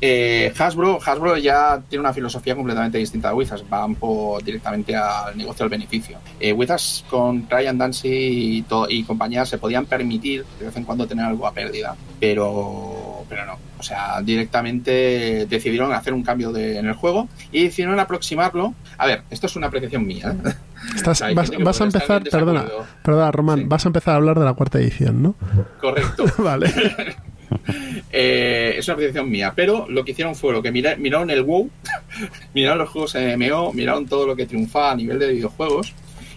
eh, 0.00 0.52
Hasbro, 0.58 0.98
Hasbro 1.04 1.36
ya 1.36 1.80
tiene 1.88 2.00
una 2.00 2.12
filosofía 2.12 2.54
completamente 2.54 2.98
distinta 2.98 3.28
de 3.28 3.34
Wizards, 3.34 3.68
van 3.68 3.94
por, 3.96 4.42
directamente 4.42 4.94
al 4.96 5.36
negocio 5.36 5.64
del 5.64 5.70
beneficio. 5.70 6.18
Eh, 6.38 6.52
Wizards 6.52 7.04
con 7.10 7.48
Ryan 7.48 7.78
Dancy 7.78 8.08
y, 8.08 8.64
y 8.88 9.04
compañía 9.04 9.44
se 9.44 9.58
podían 9.58 9.86
permitir 9.86 10.44
de 10.58 10.66
vez 10.66 10.76
en 10.76 10.84
cuando 10.84 11.06
tener 11.06 11.24
algo 11.26 11.46
a 11.46 11.52
pérdida, 11.52 11.96
pero 12.20 13.04
pero 13.28 13.44
no. 13.44 13.58
O 13.78 13.82
sea, 13.82 14.22
directamente 14.22 15.44
decidieron 15.50 15.92
hacer 15.92 16.14
un 16.14 16.22
cambio 16.22 16.50
de, 16.50 16.78
en 16.78 16.86
el 16.86 16.94
juego 16.94 17.28
y 17.52 17.64
decidieron 17.64 18.00
aproximarlo. 18.00 18.72
A 18.96 19.06
ver, 19.06 19.22
esto 19.28 19.46
es 19.46 19.54
una 19.56 19.66
apreciación 19.66 20.06
mía. 20.06 20.34
¿eh? 20.46 20.54
Estás- 20.96 21.20
hay 21.22 21.34
vas, 21.34 21.50
vas 21.62 21.78
a 21.80 21.84
empezar, 21.84 22.22
perdona, 22.24 22.64
perdona, 23.02 23.30
Román, 23.30 23.58
Sí. 23.58 23.64
vas 23.68 23.84
a 23.84 23.88
empezar 23.90 24.14
a 24.14 24.16
hablar 24.16 24.38
de 24.38 24.46
la 24.46 24.54
cuarta 24.54 24.78
edición, 24.78 25.22
¿no? 25.22 25.34
Correcto. 25.78 26.24
Vale. 26.38 26.72
Eh, 28.12 28.74
es 28.78 28.86
una 28.88 28.94
apreciación 28.94 29.30
mía, 29.30 29.52
pero 29.54 29.86
lo 29.88 30.04
que 30.04 30.12
hicieron 30.12 30.34
fue 30.34 30.52
lo 30.52 30.62
que 30.62 30.72
mira- 30.72 30.96
miraron 30.96 31.30
el 31.30 31.42
WoW, 31.42 31.70
miraron 32.54 32.78
los 32.78 32.88
juegos 32.88 33.14
MMO, 33.14 33.72
miraron 33.72 34.06
todo 34.06 34.26
lo 34.26 34.36
que 34.36 34.46
triunfaba 34.46 34.92
a 34.92 34.96
nivel 34.96 35.18
de 35.18 35.28
videojuegos 35.32 35.92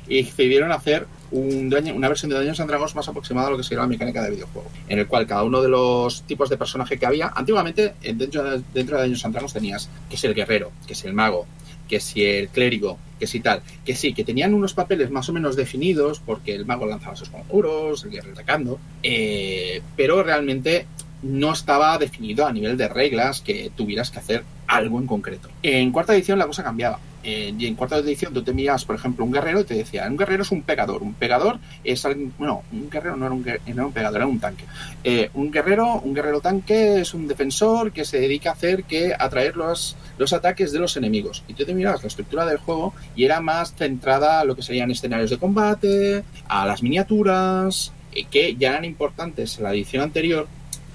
y 0.08 0.24
decidieron 0.24 0.72
hacer 0.72 1.08
una 1.32 2.10
versión 2.10 2.30
de 2.30 2.36
Dungeons 2.36 2.60
and 2.60 2.70
Dragons 2.70 2.94
más 2.96 3.08
aproximada 3.08 3.48
a 3.48 3.52
lo 3.52 3.58
que 3.58 3.64
sería 3.64 3.80
la 3.82 3.88
mecánica 3.88 4.22
de 4.24 4.32
videojuego, 4.32 4.70
en 4.90 5.00
el 5.00 5.08
cual 5.08 5.26
cada 5.26 5.44
uno 5.44 5.62
de 5.62 5.70
los 5.70 6.24
tipos 6.24 6.50
de 6.50 6.58
personaje 6.58 6.98
que 6.98 7.06
había, 7.06 7.32
antiguamente 7.34 7.94
dentro 8.02 8.44
de, 8.44 8.62
dentro 8.74 8.98
de 8.98 9.04
and 9.06 9.32
Dragons 9.32 9.54
tenías 9.54 9.90
que 10.10 10.16
es 10.16 10.24
el 10.26 10.34
guerrero, 10.34 10.72
que 10.86 10.92
es 10.94 11.06
el 11.06 11.14
mago, 11.14 11.48
que 11.92 12.00
si 12.00 12.24
el 12.24 12.48
clérigo, 12.48 12.98
que 13.20 13.28
si 13.28 13.42
tal, 13.42 13.62
que 13.86 13.96
sí, 13.96 14.14
que 14.14 14.24
tenían 14.24 14.54
unos 14.54 14.74
papeles 14.74 15.12
más 15.12 15.28
o 15.28 15.34
menos 15.34 15.58
definidos, 15.58 16.22
porque 16.26 16.56
el 16.56 16.66
mago 16.66 16.86
lanzaba 16.86 17.18
sus 17.18 17.30
conjuros, 17.30 18.06
el 18.06 18.12
guerrero 18.12 18.32
atacando, 18.32 18.80
eh, 19.04 19.82
pero 19.98 20.24
realmente 20.24 20.86
no 21.22 21.52
estaba 21.52 21.98
definido 21.98 22.48
a 22.48 22.54
nivel 22.54 22.78
de 22.78 22.88
reglas 22.88 23.42
que 23.42 23.72
tuvieras 23.76 24.10
que 24.10 24.20
hacer 24.20 24.46
algo 24.68 25.02
en 25.02 25.06
concreto. 25.06 25.50
En 25.64 25.92
cuarta 25.92 26.16
edición 26.16 26.40
la 26.40 26.48
cosa 26.48 26.64
cambiaba. 26.64 26.98
Eh, 27.24 27.54
y 27.58 27.68
en 27.68 27.76
cuarta 27.76 27.98
edición 27.98 28.34
tú 28.34 28.42
te 28.42 28.52
miras, 28.54 28.84
por 28.84 28.96
ejemplo, 28.96 29.24
un 29.24 29.32
guerrero 29.32 29.60
y 29.60 29.64
te 29.64 29.76
decía, 29.76 30.08
un 30.10 30.18
guerrero 30.18 30.42
es 30.44 30.52
un 30.52 30.64
pegador. 30.64 31.04
Un 31.04 31.14
pegador 31.14 31.60
es 31.84 32.04
alguien, 32.06 32.34
bueno, 32.38 32.64
un 32.72 32.90
guerrero 32.90 33.16
no 33.16 33.26
era 33.28 33.36
un, 33.36 33.46
guer- 33.46 33.60
no 33.68 33.74
era 33.74 33.86
un 33.86 33.94
pegador, 33.94 34.18
era 34.18 34.28
un 34.28 34.40
tanque. 34.40 34.66
Eh, 35.04 35.30
un 35.36 35.52
guerrero, 35.52 36.02
un 36.02 36.14
guerrero 36.14 36.42
tanque 36.42 37.02
es 37.02 37.14
un 37.14 37.28
defensor 37.28 37.92
que 37.92 38.06
se 38.06 38.20
dedica 38.20 38.50
a 38.50 38.54
hacer 38.54 38.84
que 38.86 39.14
atraer 39.18 39.56
los, 39.56 39.96
los 40.18 40.34
ataques 40.34 40.72
de 40.72 40.80
los 40.80 40.98
enemigos. 40.98 41.44
Y 41.48 41.54
tú 41.54 41.64
te 41.64 41.74
mirabas 41.76 42.02
la 42.02 42.08
estructura 42.08 42.46
del 42.46 42.58
juego 42.58 42.94
y 43.16 43.24
era 43.26 43.40
más 43.40 43.76
centrada 43.76 44.40
a 44.40 44.44
lo 44.46 44.56
que 44.56 44.64
serían 44.64 44.90
escenarios 44.90 45.30
de 45.30 45.38
combate, 45.38 46.24
a 46.48 46.66
las 46.66 46.82
miniaturas, 46.82 47.92
eh, 48.14 48.26
que 48.32 48.56
ya 48.56 48.70
eran 48.72 48.86
importantes 48.86 49.58
en 49.58 49.64
la 49.66 49.74
edición 49.74 50.02
anterior, 50.04 50.48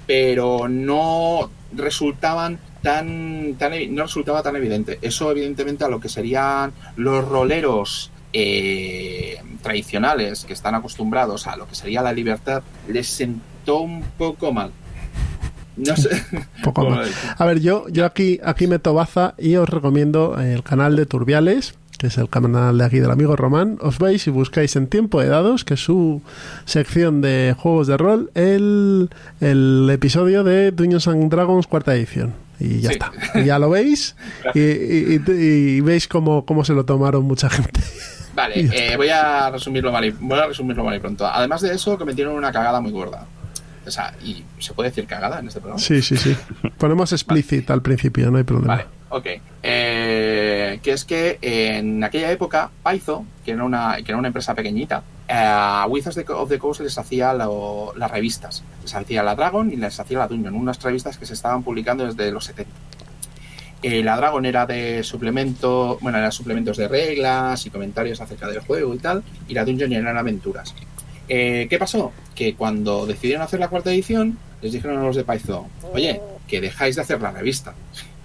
pero 0.06 0.68
no 0.68 1.50
resultaban 1.72 2.58
tan, 2.86 3.56
tan 3.58 3.72
no 3.96 4.04
resultaba 4.04 4.44
tan 4.44 4.54
evidente. 4.54 5.00
Eso 5.02 5.28
evidentemente 5.32 5.82
a 5.82 5.88
lo 5.88 5.98
que 5.98 6.08
serían 6.08 6.72
los 6.94 7.26
roleros 7.26 8.12
eh, 8.32 9.42
tradicionales 9.60 10.44
que 10.44 10.52
están 10.52 10.76
acostumbrados 10.76 11.48
a 11.48 11.56
lo 11.56 11.66
que 11.66 11.74
sería 11.74 12.00
la 12.00 12.12
libertad 12.12 12.62
les 12.86 13.08
sentó 13.08 13.80
un 13.80 14.04
poco 14.16 14.52
mal. 14.52 14.70
No 15.76 15.96
sé. 15.96 16.10
Poco 16.62 16.84
decir. 17.00 17.12
A 17.36 17.44
ver, 17.44 17.60
yo, 17.60 17.88
yo 17.88 18.06
aquí, 18.06 18.38
aquí 18.44 18.68
meto 18.68 18.94
baza 18.94 19.34
y 19.36 19.56
os 19.56 19.68
recomiendo 19.68 20.40
el 20.40 20.62
canal 20.62 20.94
de 20.94 21.06
Turbiales, 21.06 21.74
que 21.98 22.06
es 22.06 22.16
el 22.18 22.28
canal 22.28 22.78
de 22.78 22.84
aquí 22.84 23.00
del 23.00 23.10
amigo 23.10 23.34
Román. 23.34 23.78
Os 23.80 23.98
vais 23.98 24.24
y 24.28 24.30
buscáis 24.30 24.76
en 24.76 24.86
Tiempo 24.86 25.20
de 25.20 25.26
Dados, 25.26 25.64
que 25.64 25.74
es 25.74 25.80
su 25.80 26.22
sección 26.66 27.20
de 27.20 27.56
juegos 27.58 27.88
de 27.88 27.96
rol, 27.96 28.30
el, 28.34 29.10
el 29.40 29.90
episodio 29.92 30.44
de 30.44 30.70
Dungeons 30.70 31.08
and 31.08 31.30
Dragons 31.30 31.66
cuarta 31.66 31.96
edición. 31.96 32.45
Y 32.58 32.80
ya 32.80 32.88
Sí. 32.90 32.94
está. 32.94 33.12
Y 33.40 33.44
ya 33.44 33.58
lo 33.58 33.70
veis 33.70 34.16
y, 34.54 34.60
y- 34.60 35.22
y- 35.28 35.80
veis 35.80 36.08
cómo, 36.08 36.44
cómo 36.46 36.64
se 36.64 36.72
lo 36.72 36.84
tomaron 36.84 37.24
mucha 37.24 37.48
gente. 37.50 37.80
Vale, 38.34 38.54
eh, 38.92 38.96
voy 38.96 39.08
a 39.08 39.50
resumirlo 39.50 39.92
mal 39.92 40.04
y, 40.04 40.10
voy 40.10 40.38
a 40.38 40.46
resumirlo 40.46 40.84
mal 40.84 40.94
y 40.96 41.00
pronto. 41.00 41.26
Además 41.26 41.60
de 41.62 41.74
eso, 41.74 41.96
cometieron 41.98 42.34
una 42.34 42.52
cagada 42.52 42.80
muy 42.80 42.92
gorda. 42.92 43.26
O 43.86 43.90
sea, 43.90 44.12
y 44.24 44.42
se 44.58 44.72
puede 44.74 44.88
decir 44.90 45.06
cagada 45.06 45.38
en 45.38 45.46
este 45.48 45.60
programa. 45.60 45.80
Sí, 45.80 46.02
sí, 46.02 46.16
sí. 46.16 46.36
Ponemos 46.78 47.12
explicit 47.12 47.70
al 47.70 47.82
principio, 47.82 48.30
no 48.30 48.38
hay 48.38 48.44
problema. 48.44 48.74
Vale, 48.76 48.86
ok. 49.10 49.26
Eh, 49.62 50.80
que 50.82 50.92
es 50.92 51.04
que 51.04 51.38
en 51.40 52.02
aquella 52.02 52.30
época, 52.32 52.70
Paizo, 52.82 53.24
que 53.44 53.52
era 53.52 53.64
una, 53.64 53.96
que 53.96 54.10
era 54.10 54.16
una 54.18 54.26
empresa 54.28 54.54
pequeñita, 54.54 55.02
a 55.28 55.86
Wizards 55.88 56.24
of 56.30 56.48
the 56.48 56.58
Coast 56.58 56.80
les 56.80 56.96
hacía 56.98 57.34
las 57.34 58.10
revistas. 58.10 58.62
Les 58.82 58.94
hacía 58.94 59.22
la 59.22 59.34
Dragon 59.34 59.72
y 59.72 59.76
les 59.76 59.98
hacía 59.98 60.18
la 60.18 60.28
Dungeon, 60.28 60.54
unas 60.54 60.82
revistas 60.82 61.18
que 61.18 61.26
se 61.26 61.34
estaban 61.34 61.62
publicando 61.62 62.06
desde 62.06 62.30
los 62.30 62.44
70. 62.44 62.72
Eh, 63.82 64.02
la 64.02 64.16
Dragon 64.16 64.44
era 64.46 64.66
de 64.66 65.02
suplemento, 65.02 65.98
bueno, 66.00 66.18
eran 66.18 66.32
suplementos 66.32 66.76
de 66.76 66.88
reglas 66.88 67.66
y 67.66 67.70
comentarios 67.70 68.20
acerca 68.20 68.48
del 68.48 68.60
juego 68.60 68.94
y 68.94 68.98
tal, 68.98 69.22
y 69.48 69.54
la 69.54 69.64
Dungeon 69.64 69.92
eran 69.92 70.16
aventuras. 70.16 70.74
Eh, 71.28 71.66
¿Qué 71.68 71.78
pasó? 71.78 72.12
Que 72.34 72.54
cuando 72.54 73.06
decidieron 73.06 73.42
hacer 73.42 73.60
la 73.60 73.68
cuarta 73.68 73.92
edición, 73.92 74.38
les 74.62 74.72
dijeron 74.72 74.98
a 74.98 75.02
los 75.02 75.16
de 75.16 75.24
Paizo, 75.24 75.66
oye, 75.92 76.20
que 76.46 76.60
dejáis 76.60 76.96
de 76.96 77.02
hacer 77.02 77.20
la 77.20 77.32
revista. 77.32 77.74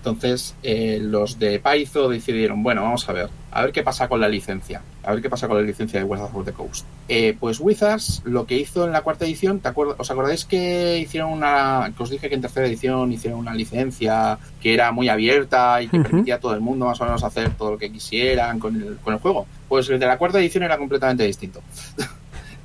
Entonces, 0.02 0.56
eh, 0.64 0.98
los 1.00 1.38
de 1.38 1.60
Paizo 1.60 2.10
decidieron, 2.10 2.64
bueno, 2.64 2.82
vamos 2.82 3.08
a 3.08 3.14
ver, 3.14 3.30
a 3.52 3.62
ver 3.62 3.72
qué 3.72 3.84
pasa 3.84 4.08
con 4.08 4.20
la 4.20 4.28
licencia, 4.28 4.82
a 5.04 5.14
ver 5.14 5.22
qué 5.22 5.30
pasa 5.30 5.48
con 5.48 5.58
la 5.58 5.64
licencia 5.64 6.00
de 6.00 6.06
Wizards 6.06 6.34
of 6.34 6.44
the 6.44 6.54
Coast. 6.54 6.88
Eh, 7.08 7.38
pues 7.40 7.60
Wizards 7.60 8.24
lo 8.26 8.48
que 8.48 8.58
hizo 8.58 8.84
en 8.84 8.94
la 8.94 9.04
cuarta 9.04 9.26
edición, 9.26 9.60
¿te 9.60 9.68
acuerdas? 9.68 9.98
¿os 10.00 10.10
acordáis 10.10 10.46
que 10.46 10.98
hicieron 10.98 11.32
una, 11.32 11.94
que 11.96 12.02
os 12.02 12.10
dije 12.10 12.30
que 12.30 12.34
en 12.34 12.42
tercera 12.42 12.66
edición 12.66 13.12
hicieron 13.12 13.38
una 13.38 13.54
licencia 13.54 14.40
que 14.60 14.74
era 14.74 14.92
muy 14.92 15.08
abierta 15.08 15.80
y 15.84 15.88
que 15.88 16.00
permitía 16.00 16.36
a 16.36 16.40
todo 16.40 16.56
el 16.56 16.62
mundo 16.62 16.88
más 16.88 17.00
o 17.00 17.06
menos 17.06 17.24
hacer 17.24 17.52
todo 17.52 17.74
lo 17.74 17.78
que 17.78 17.92
quisieran 17.92 18.58
con 18.58 18.76
el, 18.76 18.98
con 19.04 19.14
el 19.14 19.20
juego? 19.20 19.46
Pues 19.70 19.88
el 19.88 20.00
de 20.00 20.08
la 20.08 20.18
cuarta 20.18 20.40
edición 20.40 20.64
era 20.64 20.80
completamente 20.80 21.26
distinto. 21.26 21.62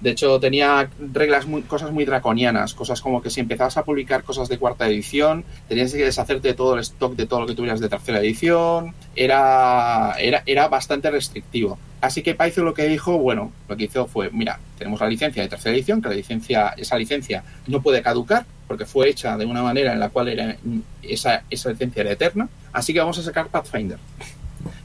De 0.07 0.13
hecho, 0.13 0.39
tenía 0.39 0.89
reglas, 1.13 1.47
muy, 1.49 1.63
cosas 1.63 1.91
muy 1.91 2.05
draconianas, 2.05 2.75
cosas 2.75 3.01
como 3.01 3.21
que 3.21 3.29
si 3.29 3.41
empezabas 3.41 3.77
a 3.77 3.85
publicar 3.85 4.23
cosas 4.23 4.49
de 4.49 4.57
cuarta 4.57 4.87
edición, 4.87 5.45
tenías 5.69 5.93
que 5.93 6.05
deshacerte 6.05 6.47
de 6.47 6.55
todo 6.55 6.75
el 6.75 6.81
stock 6.83 7.17
de 7.17 7.27
todo 7.27 7.41
lo 7.41 7.47
que 7.49 7.57
tuvieras 7.57 7.81
de 7.81 7.89
tercera 7.89 8.21
edición, 8.21 8.95
era, 9.17 10.15
era, 10.21 10.45
era 10.47 10.69
bastante 10.69 11.11
restrictivo. 11.11 11.77
Así 12.01 12.23
que 12.23 12.37
Python 12.37 12.67
lo 12.67 12.73
que 12.73 12.87
dijo, 12.87 13.19
bueno, 13.19 13.51
lo 13.69 13.77
que 13.77 13.87
hizo 13.87 14.07
fue, 14.07 14.31
mira, 14.31 14.61
tenemos 14.79 15.01
la 15.01 15.09
licencia 15.09 15.43
de 15.43 15.49
tercera 15.49 15.75
edición, 15.75 16.01
que 16.01 16.09
la 16.09 16.15
licencia, 16.15 16.69
esa 16.77 16.97
licencia 16.97 17.43
no 17.67 17.83
puede 17.83 18.01
caducar, 18.01 18.47
porque 18.69 18.87
fue 18.87 19.09
hecha 19.09 19.37
de 19.37 19.45
una 19.45 19.65
manera 19.65 19.93
en 19.93 19.99
la 19.99 20.11
cual 20.11 20.29
era, 20.29 20.57
esa, 21.03 21.43
esa 21.51 21.71
licencia 21.71 22.03
era 22.03 22.13
eterna, 22.13 22.49
así 22.73 22.93
que 22.93 23.01
vamos 23.01 23.19
a 23.19 23.25
sacar 23.25 23.49
Pathfinder 23.49 23.99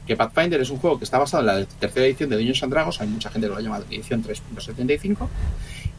que 0.06 0.16
Pathfinder 0.16 0.60
es 0.60 0.70
un 0.70 0.78
juego 0.78 0.98
que 0.98 1.04
está 1.04 1.18
basado 1.18 1.42
en 1.42 1.60
la 1.60 1.66
tercera 1.66 2.06
edición 2.06 2.30
de 2.30 2.36
Dungeons 2.36 2.62
and 2.62 2.72
Dragons, 2.72 3.00
hay 3.00 3.08
mucha 3.08 3.30
gente 3.30 3.48
que 3.48 3.54
lo 3.54 3.60
llama 3.60 3.80
edición 3.90 4.22
3.75, 4.24 5.28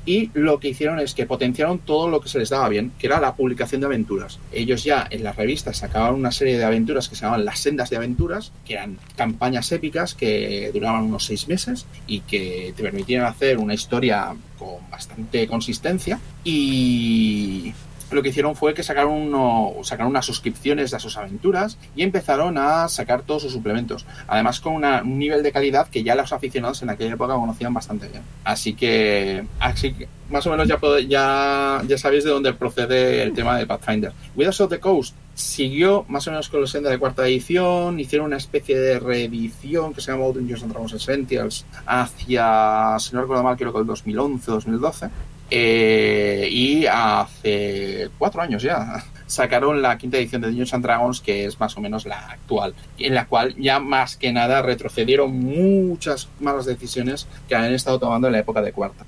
y 0.05 0.29
lo 0.33 0.59
que 0.59 0.69
hicieron 0.69 0.99
es 0.99 1.13
que 1.13 1.25
potenciaron 1.25 1.79
todo 1.79 2.09
lo 2.09 2.19
que 2.19 2.27
se 2.27 2.37
les 2.39 2.49
daba 2.49 2.67
bien, 2.67 2.91
que 2.99 3.07
era 3.07 3.21
la 3.21 3.35
publicación 3.35 3.79
de 3.81 3.87
aventuras. 3.87 4.39
Ellos 4.51 4.83
ya 4.83 5.07
en 5.09 5.23
las 5.23 5.35
revistas 5.35 5.77
sacaban 5.77 6.15
una 6.15 6.31
serie 6.31 6.57
de 6.57 6.65
aventuras 6.65 7.07
que 7.07 7.15
se 7.15 7.21
llamaban 7.21 7.45
las 7.45 7.59
sendas 7.59 7.89
de 7.89 7.95
aventuras, 7.97 8.51
que 8.65 8.73
eran 8.73 8.97
campañas 9.15 9.71
épicas 9.71 10.13
que 10.13 10.71
duraban 10.73 11.03
unos 11.03 11.25
seis 11.25 11.47
meses 11.47 11.85
y 12.05 12.19
que 12.21 12.73
te 12.75 12.83
permitían 12.83 13.23
hacer 13.23 13.57
una 13.57 13.73
historia 13.73 14.35
con 14.59 14.89
bastante 14.91 15.47
consistencia 15.47 16.19
y 16.43 17.73
lo 18.11 18.21
que 18.21 18.29
hicieron 18.29 18.55
fue 18.55 18.73
que 18.73 18.83
sacaron, 18.83 19.13
uno, 19.13 19.73
sacaron 19.83 20.11
unas 20.11 20.25
suscripciones 20.25 20.91
de 20.91 20.99
sus 20.99 21.17
aventuras 21.17 21.77
y 21.95 22.03
empezaron 22.03 22.57
a 22.57 22.87
sacar 22.87 23.23
todos 23.23 23.43
sus 23.43 23.53
suplementos. 23.53 24.05
Además, 24.27 24.59
con 24.59 24.73
una- 24.73 25.01
un 25.01 25.17
nivel 25.19 25.41
de 25.43 25.51
calidad 25.51 25.87
que 25.87 26.03
ya 26.03 26.15
los 26.15 26.31
aficionados 26.33 26.81
en 26.83 26.89
aquella 26.89 27.13
época 27.13 27.33
conocían 27.35 27.73
bastante 27.73 28.07
bien. 28.07 28.21
Así 28.43 28.73
que, 28.73 29.45
así 29.59 29.93
que 29.93 30.07
más 30.29 30.45
o 30.47 30.51
menos 30.51 30.67
ya, 30.67 30.79
ya, 31.07 31.81
ya 31.87 31.97
sabéis 31.97 32.23
de 32.23 32.31
dónde 32.31 32.53
procede 32.53 33.23
el 33.23 33.33
tema 33.33 33.57
de 33.57 33.65
Pathfinder. 33.67 34.11
Wizards 34.35 34.61
of 34.61 34.69
the 34.69 34.79
Coast 34.79 35.15
siguió 35.35 36.05
más 36.07 36.27
o 36.27 36.31
menos 36.31 36.49
con 36.49 36.61
la 36.61 36.67
senda 36.67 36.89
de 36.91 36.97
cuarta 36.99 37.27
edición, 37.27 37.99
hicieron 37.99 38.27
una 38.27 38.37
especie 38.37 38.77
de 38.79 38.99
reedición 38.99 39.93
que 39.93 40.01
se 40.01 40.11
llamó 40.11 40.31
Dungeons 40.31 40.61
and 40.63 40.71
Dragons 40.71 40.93
Essentials 40.93 41.65
hacia, 41.85 42.97
si 42.99 43.13
no 43.15 43.21
recuerdo 43.21 43.43
mal, 43.43 43.57
creo 43.57 43.73
que 43.73 43.79
el 43.79 43.85
2011 43.87 44.51
o 44.51 44.53
2012. 44.55 45.09
Eh, 45.49 46.47
y 46.49 46.85
hace 46.85 48.09
cuatro 48.17 48.41
años 48.41 48.63
ya 48.63 49.03
sacaron 49.27 49.81
la 49.81 49.97
quinta 49.97 50.17
edición 50.17 50.41
de 50.41 50.47
Dungeons 50.47 50.73
and 50.73 50.83
Dragons, 50.83 51.21
que 51.21 51.45
es 51.45 51.59
más 51.59 51.75
o 51.77 51.81
menos 51.81 52.05
la 52.05 52.19
actual, 52.29 52.73
en 52.97 53.15
la 53.15 53.25
cual 53.25 53.55
ya 53.57 53.79
más 53.79 54.15
que 54.15 54.31
nada 54.31 54.61
retrocedieron 54.61 55.31
muchas 55.31 56.29
malas 56.39 56.65
decisiones 56.65 57.27
que 57.47 57.55
han 57.55 57.73
estado 57.73 57.99
tomando 57.99 58.27
en 58.27 58.33
la 58.33 58.39
época 58.39 58.61
de 58.61 58.71
cuarta. 58.71 59.05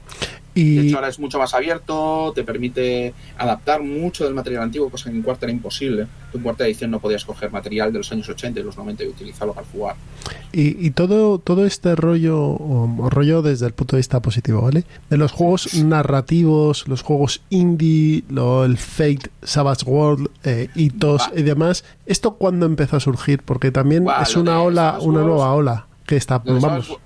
De 0.55 0.87
hecho, 0.87 0.95
ahora 0.95 1.09
es 1.09 1.19
mucho 1.19 1.37
más 1.37 1.53
abierto, 1.53 2.31
te 2.33 2.45
permite 2.45 3.13
adaptar 3.37 3.83
mucho 3.83 4.23
del 4.23 4.33
material 4.33 4.63
antiguo, 4.63 4.89
cosa 4.89 5.09
que 5.09 5.15
en 5.15 5.21
cuarta 5.21 5.45
era 5.45 5.51
imposible. 5.51 6.07
En 6.33 6.41
cuarta 6.41 6.65
edición 6.65 6.91
no 6.91 6.99
podías 6.99 7.25
coger 7.25 7.51
material 7.51 7.91
de 7.91 7.99
los 7.99 8.11
años 8.11 8.29
80 8.29 8.59
y 8.59 8.63
los 8.63 8.77
90 8.77 9.03
y 9.03 9.07
utilizarlo 9.07 9.53
para 9.53 9.67
jugar. 9.67 9.95
y, 10.53 10.85
y 10.85 10.91
todo, 10.91 11.39
todo 11.39 11.65
este 11.65 11.95
rollo, 11.95 12.39
o, 12.39 13.09
rollo 13.09 13.41
desde 13.41 13.65
el 13.67 13.73
punto 13.73 13.97
de 13.97 13.99
vista 13.99 14.21
positivo, 14.21 14.61
¿vale? 14.61 14.85
De 15.09 15.17
los 15.17 15.33
juegos 15.33 15.73
narrativos, 15.73 16.87
los 16.87 17.01
juegos 17.01 17.41
indie, 17.49 18.23
lo, 18.29 18.63
el 18.63 18.77
Fate, 18.77 19.29
Savage 19.43 19.85
World, 19.85 20.29
eh, 20.45 20.69
hitos 20.75 21.23
Va. 21.23 21.39
y 21.39 21.43
demás, 21.43 21.83
¿esto 22.05 22.35
cuándo 22.35 22.65
empezó 22.65 22.95
a 22.95 22.99
surgir? 23.01 23.41
Porque 23.43 23.71
también 23.71 24.05
es 24.21 24.35
una 24.37 24.61
ola, 24.61 24.99
una 25.01 25.21
nueva 25.21 25.53
ola 25.53 25.87
que 26.05 26.15
está, 26.15 26.37
vamos, 26.37 26.97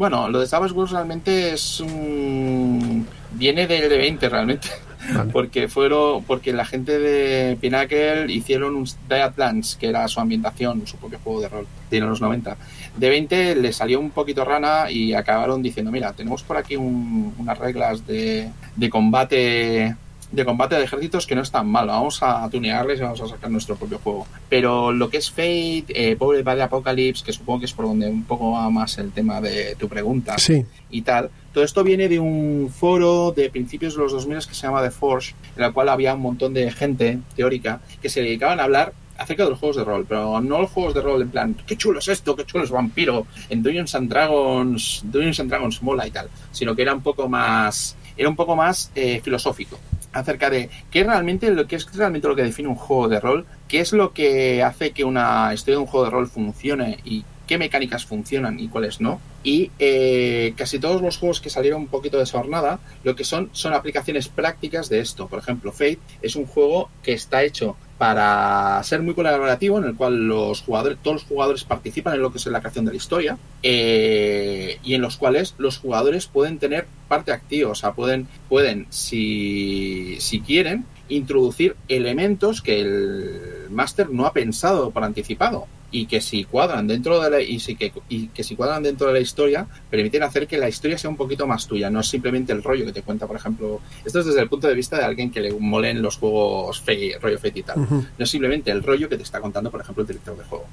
bueno, 0.00 0.28
lo 0.30 0.40
de 0.40 0.46
Savage 0.46 0.72
Wars 0.72 0.90
realmente 0.92 1.52
es 1.52 1.78
un... 1.80 3.06
viene 3.32 3.66
del 3.66 3.88
de 3.90 3.98
20 3.98 4.28
realmente. 4.30 4.68
Vale. 5.12 5.30
porque 5.32 5.66
fueron 5.66 6.22
porque 6.24 6.52
la 6.52 6.64
gente 6.66 6.98
de 6.98 7.56
Pinnacle 7.60 8.30
hicieron 8.32 8.76
un 8.76 8.86
Deadlands 9.08 9.76
que 9.76 9.88
era 9.88 10.06
su 10.08 10.20
ambientación 10.20 10.86
su 10.86 10.98
propio 10.98 11.18
juego 11.24 11.40
de 11.40 11.48
rol 11.48 11.66
de 11.90 12.00
los 12.00 12.20
90 12.20 12.56
de 12.98 13.08
20 13.08 13.54
le 13.56 13.72
salió 13.72 13.98
un 13.98 14.10
poquito 14.10 14.44
rana 14.44 14.90
y 14.90 15.14
acabaron 15.14 15.62
diciendo 15.62 15.90
mira 15.90 16.12
tenemos 16.12 16.42
por 16.42 16.58
aquí 16.58 16.76
un- 16.76 17.34
unas 17.38 17.58
reglas 17.58 18.06
de, 18.06 18.50
de 18.76 18.90
combate 18.90 19.96
de 20.32 20.44
combate 20.44 20.76
de 20.76 20.84
ejércitos 20.84 21.26
que 21.26 21.34
no 21.34 21.42
es 21.42 21.50
tan 21.50 21.68
malo. 21.68 21.92
Vamos 21.92 22.22
a 22.22 22.48
tunearles 22.48 23.00
y 23.00 23.02
vamos 23.02 23.20
a 23.20 23.28
sacar 23.28 23.50
nuestro 23.50 23.76
propio 23.76 23.98
juego. 23.98 24.26
Pero 24.48 24.92
lo 24.92 25.10
que 25.10 25.18
es 25.18 25.30
Fate 25.30 25.86
eh, 25.88 26.16
Pobre 26.16 26.42
Valley 26.42 26.62
Apocalypse 26.62 27.24
que 27.24 27.32
supongo 27.32 27.60
que 27.60 27.66
es 27.66 27.72
por 27.72 27.86
donde 27.86 28.08
un 28.08 28.24
poco 28.24 28.52
va 28.52 28.70
más 28.70 28.98
el 28.98 29.10
tema 29.12 29.40
de 29.40 29.74
tu 29.76 29.88
pregunta 29.88 30.38
Sí, 30.38 30.64
y 30.90 31.02
tal. 31.02 31.30
Todo 31.52 31.64
esto 31.64 31.82
viene 31.82 32.08
de 32.08 32.20
un 32.20 32.70
foro 32.72 33.32
de 33.32 33.50
principios 33.50 33.94
de 33.94 34.02
los 34.02 34.12
2000 34.12 34.38
que 34.46 34.54
se 34.54 34.66
llama 34.66 34.82
The 34.82 34.90
Forge, 34.90 35.34
en 35.56 35.64
el 35.64 35.72
cual 35.72 35.88
había 35.88 36.14
un 36.14 36.20
montón 36.20 36.54
de 36.54 36.70
gente 36.70 37.18
teórica 37.34 37.80
que 38.00 38.08
se 38.08 38.22
dedicaban 38.22 38.60
a 38.60 38.64
hablar 38.64 38.92
acerca 39.18 39.44
de 39.44 39.50
los 39.50 39.58
juegos 39.58 39.76
de 39.76 39.84
rol, 39.84 40.06
pero 40.08 40.40
no 40.40 40.60
los 40.60 40.70
juegos 40.70 40.94
de 40.94 41.02
rol 41.02 41.20
en 41.20 41.28
plan, 41.28 41.56
qué 41.66 41.76
chulo 41.76 41.98
es 41.98 42.08
esto, 42.08 42.34
qué 42.34 42.46
chulo 42.46 42.64
es 42.64 42.70
Vampiro, 42.70 43.26
en 43.50 43.62
Dungeons 43.62 43.94
and 43.94 44.08
Dragons, 44.08 45.02
Dungeons 45.04 45.40
and 45.40 45.50
Dragons 45.50 45.82
Mola 45.82 46.06
y 46.06 46.10
tal, 46.10 46.28
sino 46.50 46.74
que 46.74 46.80
era 46.80 46.94
un 46.94 47.02
poco 47.02 47.28
más, 47.28 47.96
era 48.16 48.30
un 48.30 48.36
poco 48.36 48.56
más 48.56 48.90
eh, 48.94 49.20
filosófico 49.22 49.78
acerca 50.12 50.50
de 50.50 50.70
qué 50.90 51.00
es 51.00 51.06
realmente 51.06 51.50
lo 51.50 51.66
que 51.66 51.76
es 51.76 51.92
realmente 51.94 52.28
lo 52.28 52.36
que 52.36 52.42
define 52.42 52.68
un 52.68 52.74
juego 52.74 53.08
de 53.08 53.20
rol, 53.20 53.46
qué 53.68 53.80
es 53.80 53.92
lo 53.92 54.12
que 54.12 54.62
hace 54.62 54.92
que 54.92 55.04
una 55.04 55.52
historia 55.54 55.76
de 55.76 55.82
un 55.82 55.86
juego 55.86 56.06
de 56.06 56.10
rol 56.10 56.28
funcione 56.28 56.98
y 57.04 57.24
qué 57.46 57.58
mecánicas 57.58 58.04
funcionan 58.04 58.60
y 58.60 58.68
cuáles 58.68 59.00
no. 59.00 59.20
Y 59.42 59.70
eh, 59.78 60.54
casi 60.56 60.78
todos 60.78 61.02
los 61.02 61.16
juegos 61.16 61.40
que 61.40 61.50
salieron 61.50 61.82
un 61.82 61.88
poquito 61.88 62.16
de 62.16 62.24
esa 62.24 62.38
jornada, 62.38 62.78
lo 63.02 63.16
que 63.16 63.24
son 63.24 63.50
son 63.52 63.74
aplicaciones 63.74 64.28
prácticas 64.28 64.88
de 64.88 65.00
esto. 65.00 65.26
Por 65.26 65.40
ejemplo, 65.40 65.72
Fate 65.72 65.98
es 66.22 66.36
un 66.36 66.46
juego 66.46 66.90
que 67.02 67.12
está 67.12 67.42
hecho 67.42 67.76
para 68.00 68.82
ser 68.82 69.02
muy 69.02 69.12
colaborativo, 69.12 69.76
en 69.76 69.84
el 69.84 69.94
cual 69.94 70.26
los 70.26 70.62
jugadores, 70.62 70.96
todos 71.02 71.16
los 71.16 71.24
jugadores 71.24 71.64
participan 71.64 72.14
en 72.14 72.22
lo 72.22 72.32
que 72.32 72.38
es 72.38 72.46
la 72.46 72.60
creación 72.60 72.86
de 72.86 72.92
la 72.92 72.96
historia, 72.96 73.36
eh, 73.62 74.78
y 74.82 74.94
en 74.94 75.02
los 75.02 75.18
cuales 75.18 75.54
los 75.58 75.76
jugadores 75.76 76.26
pueden 76.26 76.58
tener 76.58 76.86
parte 77.08 77.30
activa, 77.30 77.72
o 77.72 77.74
sea, 77.74 77.92
pueden, 77.92 78.26
pueden 78.48 78.86
si, 78.88 80.16
si 80.18 80.40
quieren, 80.40 80.86
introducir 81.10 81.76
elementos 81.88 82.62
que 82.62 82.80
el 82.80 83.68
máster 83.68 84.08
no 84.08 84.24
ha 84.24 84.32
pensado 84.32 84.92
por 84.92 85.04
anticipado 85.04 85.66
y 85.90 86.06
que 86.06 86.20
si 86.20 86.44
cuadran 86.44 86.86
dentro 86.86 87.20
de 87.20 87.30
la, 87.30 87.40
y, 87.40 87.58
si 87.58 87.76
que, 87.76 87.92
y 88.08 88.28
que 88.28 88.44
si 88.44 88.56
cuadran 88.56 88.82
dentro 88.82 89.08
de 89.08 89.14
la 89.14 89.20
historia 89.20 89.66
permiten 89.88 90.22
hacer 90.22 90.46
que 90.46 90.58
la 90.58 90.68
historia 90.68 90.98
sea 90.98 91.10
un 91.10 91.16
poquito 91.16 91.46
más 91.46 91.66
tuya 91.66 91.90
no 91.90 92.00
es 92.00 92.08
simplemente 92.08 92.52
el 92.52 92.62
rollo 92.62 92.84
que 92.86 92.92
te 92.92 93.02
cuenta 93.02 93.26
por 93.26 93.36
ejemplo 93.36 93.80
esto 94.04 94.20
es 94.20 94.26
desde 94.26 94.40
el 94.40 94.48
punto 94.48 94.68
de 94.68 94.74
vista 94.74 94.98
de 94.98 95.04
alguien 95.04 95.30
que 95.30 95.40
le 95.40 95.52
molen 95.52 96.02
los 96.02 96.16
juegos 96.16 96.80
fe, 96.80 97.16
rollo 97.20 97.38
Fate 97.38 97.60
y 97.60 97.62
tal. 97.62 97.80
Ujú. 97.80 97.94
no 97.94 98.24
es 98.24 98.30
simplemente 98.30 98.70
el 98.70 98.82
rollo 98.82 99.08
que 99.08 99.16
te 99.16 99.22
está 99.22 99.40
contando 99.40 99.70
por 99.70 99.80
ejemplo 99.80 100.02
el 100.02 100.08
director 100.08 100.36
de 100.36 100.44
juego. 100.44 100.66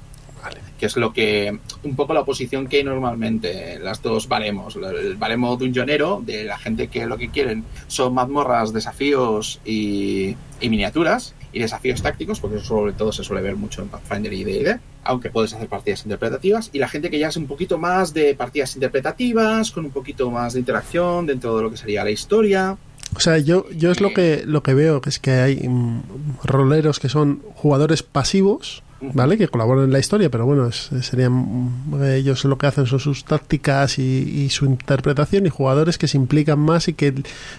Que 0.78 0.86
es 0.86 0.96
lo 0.96 1.12
que 1.12 1.58
un 1.82 1.96
poco 1.96 2.14
la 2.14 2.20
oposición 2.20 2.68
que 2.68 2.78
hay 2.78 2.84
normalmente 2.84 3.78
las 3.80 4.00
dos 4.00 4.28
baremos 4.28 4.76
el 4.76 5.16
baremo 5.16 5.56
dungeonero 5.56 6.22
de 6.24 6.44
la 6.44 6.56
gente 6.56 6.86
que 6.86 7.06
lo 7.06 7.18
que 7.18 7.28
quieren 7.28 7.64
son 7.88 8.14
mazmorras 8.14 8.72
desafíos 8.72 9.60
y, 9.64 10.36
y 10.60 10.68
miniaturas 10.68 11.34
y 11.52 11.60
desafíos 11.60 12.02
tácticos 12.02 12.40
porque 12.40 12.56
eso 12.56 12.66
sobre 12.66 12.92
todo 12.92 13.12
se 13.12 13.24
suele 13.24 13.42
ver 13.42 13.56
mucho 13.56 13.82
en 13.82 13.88
Pathfinder 13.88 14.32
y 14.32 14.44
D&D 14.44 14.78
aunque 15.04 15.30
puedes 15.30 15.54
hacer 15.54 15.68
partidas 15.68 16.02
interpretativas 16.04 16.70
y 16.72 16.78
la 16.78 16.88
gente 16.88 17.10
que 17.10 17.18
ya 17.18 17.28
es 17.28 17.36
un 17.36 17.46
poquito 17.46 17.78
más 17.78 18.12
de 18.12 18.34
partidas 18.34 18.74
interpretativas 18.74 19.70
con 19.70 19.86
un 19.86 19.90
poquito 19.90 20.30
más 20.30 20.52
de 20.52 20.60
interacción 20.60 21.26
dentro 21.26 21.56
de 21.56 21.62
lo 21.62 21.70
que 21.70 21.76
sería 21.76 22.04
la 22.04 22.10
historia. 22.10 22.76
O 23.16 23.20
sea, 23.20 23.38
yo, 23.38 23.64
yo 23.70 23.90
es 23.90 24.00
lo 24.02 24.12
que, 24.12 24.42
lo 24.44 24.62
que 24.62 24.74
veo, 24.74 25.00
que 25.00 25.08
es 25.08 25.18
que 25.18 25.30
hay 25.30 25.66
mm, 25.66 26.02
roleros 26.44 26.98
que 27.00 27.08
son 27.08 27.42
jugadores 27.54 28.02
pasivos, 28.02 28.82
¿vale? 29.00 29.38
Que 29.38 29.48
colaboran 29.48 29.84
en 29.84 29.92
la 29.92 29.98
historia, 29.98 30.30
pero 30.30 30.44
bueno, 30.46 30.66
es- 30.68 30.90
serían 31.02 31.32
mm, 31.32 32.02
ellos 32.04 32.44
lo 32.44 32.58
que 32.58 32.66
hacen 32.66 32.86
son 32.86 33.00
sus 33.00 33.24
tácticas 33.24 33.98
y, 33.98 34.48
su 34.50 34.64
interpretación 34.64 35.46
y 35.46 35.50
jugadores 35.50 35.98
que 35.98 36.08
se 36.08 36.16
implican 36.16 36.58
más 36.58 36.88
y 36.88 36.94
que 36.94 37.14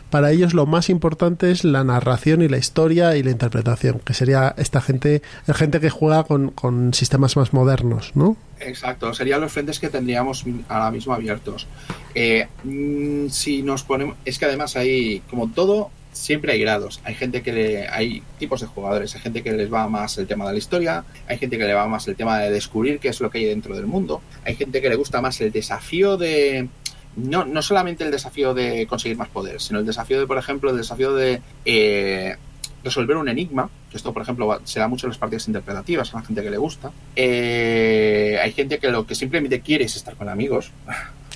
para 0.10 0.32
ellos 0.32 0.53
lo 0.53 0.66
más 0.66 0.90
importante 0.90 1.52
es 1.52 1.64
la 1.64 1.84
narración 1.84 2.41
y 2.41 2.48
la 2.48 2.57
historia 2.57 3.16
y 3.16 3.24
la 3.24 3.32
interpretación, 3.32 3.99
que 4.03 4.14
sería 4.14 4.53
esta 4.57 4.82
gente, 4.82 5.22
gente 5.53 5.80
que 5.80 5.90
juega 5.90 6.24
con, 6.24 6.49
con 6.52 6.94
sistemas 6.94 7.38
más 7.38 7.53
modernos, 7.53 8.11
¿no? 8.16 8.36
Exacto, 8.60 9.14
serían 9.14 9.40
los 9.41 9.52
frentes 9.53 9.80
que 9.80 9.90
tendríamos 9.90 10.44
ahora 10.68 10.91
mismo 10.91 11.14
abiertos. 11.14 11.68
Eh, 12.16 12.48
mm, 12.64 13.28
si 13.30 13.61
nos 13.64 13.84
ponemos, 13.84 14.16
es 14.26 14.38
que 14.38 14.45
además 14.45 14.76
hay, 14.76 15.22
como 15.30 15.49
todo, 15.52 15.91
siempre 16.20 16.52
hay 16.52 16.60
grados. 16.60 17.00
Hay 17.04 17.16
gente 17.16 17.41
que 17.41 17.54
le, 17.54 17.88
hay 17.88 18.22
tipos 18.38 18.60
de 18.62 18.68
jugadores, 18.68 19.16
hay 19.16 19.22
gente 19.22 19.41
que 19.41 19.54
les 19.54 19.72
va 19.72 19.88
más 19.88 20.18
el 20.18 20.28
tema 20.28 20.46
de 20.46 20.52
la 20.52 20.58
historia, 20.58 21.06
hay 21.28 21.38
gente 21.38 21.58
que 21.58 21.64
le 21.64 21.74
va 21.74 21.88
más 21.88 22.08
el 22.08 22.16
tema 22.16 22.40
de 22.40 22.52
descubrir 22.52 23.00
qué 23.00 23.10
es 23.10 23.22
lo 23.22 23.30
que 23.30 23.40
hay 23.40 23.46
dentro 23.46 23.76
del 23.76 23.86
mundo, 23.86 24.22
hay 24.44 24.56
gente 24.56 24.82
que 24.82 24.90
le 24.90 24.96
gusta 24.96 25.22
más 25.22 25.40
el 25.41 25.52
desafío 25.52 26.18
de 26.18 26.68
no, 27.16 27.46
no 27.46 27.62
solamente 27.62 28.04
el 28.04 28.12
desafío 28.12 28.54
de 28.54 28.86
conseguir 28.88 29.18
más 29.18 29.30
poder, 29.30 29.62
sino 29.62 29.80
el 29.80 29.86
desafío 29.86 30.20
de, 30.20 30.28
por 30.28 30.38
ejemplo, 30.38 30.70
el 30.72 30.78
desafío 30.78 31.14
de 31.14 31.41
eh, 31.66 32.36
resolver 32.84 33.18
un 33.18 33.30
enigma, 33.30 33.70
que 33.90 33.98
esto, 33.98 34.14
por 34.14 34.22
ejemplo, 34.22 34.60
se 34.66 34.80
da 34.80 34.88
mucho 34.88 35.08
en 35.08 35.12
las 35.12 35.18
partidas 35.18 35.48
interpretativas, 35.48 36.14
a 36.14 36.18
la 36.18 36.24
gente 36.26 36.44
que 36.44 36.50
le 36.50 36.58
gusta. 36.58 36.91
Eh, 37.16 38.38
hay 38.41 38.52
gente 38.52 38.78
que 38.78 38.90
lo 38.90 39.06
que 39.08 39.16
simplemente 39.16 39.62
quiere 39.62 39.86
es 39.86 39.96
estar 39.96 40.16
con 40.16 40.30
amigos, 40.30 40.72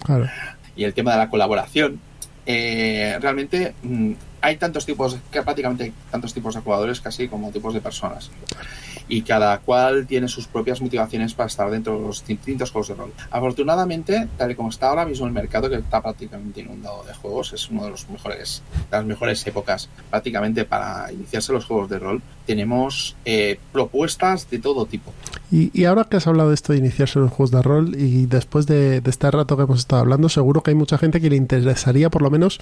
Claro. 0.03 0.27
y 0.75 0.83
el 0.83 0.93
tema 0.93 1.13
de 1.13 1.17
la 1.17 1.29
colaboración. 1.29 1.99
Eh, 2.45 3.17
realmente 3.21 3.73
mm, 3.83 4.11
hay 4.43 4.57
tantos 4.57 4.85
tipos, 4.85 5.17
que 5.31 5.41
prácticamente 5.41 5.85
hay 5.85 5.93
tantos 6.11 6.33
tipos 6.33 6.53
de 6.53 6.59
jugadores 6.59 6.99
casi 6.99 7.29
como 7.29 7.49
tipos 7.49 7.73
de 7.73 7.79
personas. 7.79 8.29
Y 9.07 9.21
cada 9.21 9.57
cual 9.59 10.05
tiene 10.05 10.27
sus 10.27 10.47
propias 10.47 10.81
motivaciones 10.81 11.33
para 11.33 11.47
estar 11.47 11.71
dentro 11.71 11.97
de 11.97 12.07
los 12.07 12.25
distintos 12.25 12.69
juegos 12.69 12.89
de 12.89 12.95
rol. 12.95 13.13
Afortunadamente, 13.31 14.27
tal 14.37 14.51
y 14.51 14.55
como 14.55 14.69
está 14.69 14.89
ahora 14.89 15.05
mismo 15.05 15.25
el 15.27 15.31
mercado, 15.31 15.69
que 15.69 15.77
está 15.77 16.01
prácticamente 16.01 16.59
inundado 16.59 17.03
de 17.05 17.13
juegos, 17.13 17.53
es 17.53 17.69
uno 17.69 17.85
de 17.85 17.91
los 17.91 18.05
las 18.91 19.05
mejores 19.05 19.47
épocas 19.47 19.89
prácticamente 20.09 20.65
para 20.65 21.09
iniciarse 21.11 21.53
los 21.53 21.63
juegos 21.63 21.89
de 21.89 21.99
rol. 21.99 22.21
Tenemos 22.45 23.15
eh, 23.23 23.57
propuestas 23.71 24.49
de 24.49 24.59
todo 24.59 24.85
tipo. 24.85 25.13
Y, 25.51 25.85
ahora 25.85 26.03
que 26.03 26.17
has 26.17 26.27
hablado 26.27 26.49
de 26.49 26.55
esto 26.55 26.73
de 26.73 26.79
iniciarse 26.79 27.19
los 27.19 27.31
juegos 27.31 27.51
de 27.51 27.61
rol 27.61 27.95
y 27.95 28.25
después 28.25 28.65
de, 28.65 28.99
de 28.99 29.09
este 29.09 29.31
rato 29.31 29.55
que 29.55 29.63
hemos 29.63 29.79
estado 29.79 30.01
hablando, 30.01 30.27
seguro 30.27 30.61
que 30.63 30.71
hay 30.71 30.75
mucha 30.75 30.97
gente 30.97 31.21
que 31.21 31.29
le 31.29 31.37
interesaría 31.37 32.09
por 32.09 32.21
lo 32.21 32.29
menos 32.29 32.59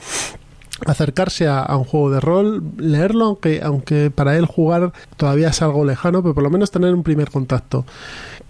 acercarse 0.85 1.47
a, 1.47 1.59
a 1.59 1.77
un 1.77 1.83
juego 1.83 2.11
de 2.11 2.19
rol, 2.19 2.63
leerlo, 2.77 3.25
aunque, 3.25 3.61
aunque 3.63 4.11
para 4.11 4.37
él 4.37 4.45
jugar 4.45 4.93
todavía 5.17 5.49
es 5.49 5.61
algo 5.61 5.85
lejano, 5.85 6.21
pero 6.21 6.33
por 6.33 6.43
lo 6.43 6.49
menos 6.49 6.71
tener 6.71 6.93
un 6.93 7.03
primer 7.03 7.29
contacto. 7.29 7.85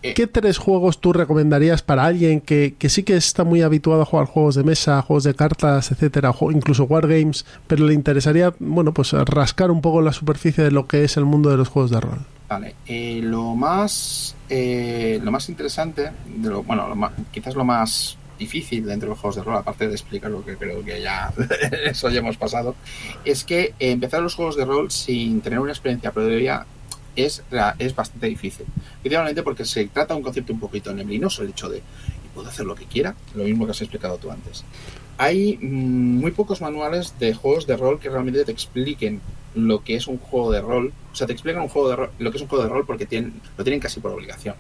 Eh, 0.04 0.14
¿Qué 0.16 0.26
tres 0.26 0.58
juegos 0.58 1.00
tú 1.00 1.14
recomendarías 1.14 1.84
para 1.84 2.06
alguien 2.06 2.42
que, 2.42 2.76
que 2.78 2.90
sí 2.90 3.04
que 3.04 3.16
está 3.16 3.44
muy 3.44 3.62
habituado 3.62 4.02
a 4.02 4.06
jugar 4.06 4.26
juegos 4.26 4.56
de 4.56 4.64
mesa, 4.64 5.02
juegos 5.04 5.24
de 5.26 5.36
cartas, 5.36 5.92
etcétera, 5.92 6.34
incluso 6.52 6.86
wargames, 6.86 7.46
pero 7.68 7.86
le 7.86 7.94
interesaría, 7.94 8.54
bueno, 8.60 8.94
pues 8.94 9.12
rascar 9.14 9.70
un 9.70 9.82
poco 9.82 10.02
la 10.02 10.12
superficie 10.14 10.64
de 10.64 10.72
lo 10.72 10.88
que 10.88 11.04
es 11.04 11.18
el 11.18 11.26
mundo 11.26 11.50
de 11.52 11.58
los 11.58 11.68
juegos 11.70 11.92
de 11.92 12.00
rol? 12.00 12.20
Vale, 12.50 12.76
eh, 12.88 13.22
lo 13.24 13.56
más 13.56 14.36
eh, 14.50 15.22
lo 15.24 15.32
más 15.32 15.48
interesante, 15.48 16.12
de 16.36 16.50
lo, 16.50 16.64
bueno, 16.64 16.88
lo 16.90 16.96
más- 16.96 17.12
quizás 17.32 17.56
lo 17.56 17.64
más 17.64 18.18
difícil 18.42 18.86
dentro 18.86 19.08
de 19.08 19.12
los 19.12 19.20
juegos 19.20 19.36
de 19.38 19.44
rol, 19.44 19.56
aparte 19.58 19.88
de 19.88 19.94
explicar 19.94 20.30
lo 20.32 20.44
que 20.44 20.58
creo 20.58 20.84
que 20.84 21.02
ya 21.02 21.32
eso 21.86 22.10
ya 22.10 22.20
hemos 22.20 22.38
pasado, 22.38 22.76
es 23.24 23.44
que 23.44 23.74
eh, 23.80 23.92
empezar 23.92 24.22
los 24.22 24.36
juegos 24.36 24.56
de 24.58 24.66
rol 24.66 24.92
sin 24.92 25.42
tener 25.42 25.60
una 25.60 25.72
experiencia 25.72 26.12
previa 26.12 26.66
es, 27.16 27.44
es 27.80 27.96
bastante 27.96 28.28
difícil. 28.28 28.66
Principalmente 29.02 29.44
porque 29.44 29.66
se 29.66 29.86
trata 29.88 30.14
de 30.14 30.20
un 30.20 30.24
concepto 30.24 30.54
un 30.54 30.60
poquito 30.60 30.94
neblinoso, 30.94 31.44
el 31.44 31.50
hecho 31.50 31.70
de 31.70 31.78
"¿Y 31.78 32.30
puedo 32.34 32.50
hacer 32.50 32.66
lo 32.66 32.76
que 32.76 32.86
quiera, 32.86 33.16
lo 33.36 33.44
mismo 33.44 33.66
que 33.66 33.72
has 33.72 33.82
explicado 33.82 34.18
tú 34.18 34.32
antes. 34.32 34.64
Hay 35.18 35.58
mm, 35.62 36.20
muy 36.20 36.32
pocos 36.32 36.62
manuales 36.62 37.14
de 37.20 37.34
juegos 37.34 37.68
de 37.68 37.78
rol 37.78 38.00
que 38.00 38.10
realmente 38.10 38.44
te 38.44 38.52
expliquen 38.52 39.22
lo 39.54 39.84
que 39.84 39.96
es 39.96 40.08
un 40.08 40.18
juego 40.18 40.52
de 40.52 40.62
rol. 40.62 40.94
O 41.12 41.16
sea, 41.16 41.28
te 41.28 41.34
explican 41.34 41.62
un 41.62 41.70
juego 41.70 41.90
de 41.90 41.96
rol, 41.98 42.12
lo 42.20 42.32
que 42.32 42.38
es 42.38 42.42
un 42.42 42.48
juego 42.50 42.64
de 42.64 42.70
rol 42.70 42.86
porque 42.86 43.06
tienen, 43.06 43.34
lo 43.58 43.64
tienen 43.64 43.80
casi 43.80 44.00
por 44.00 44.12
obligación. 44.12 44.56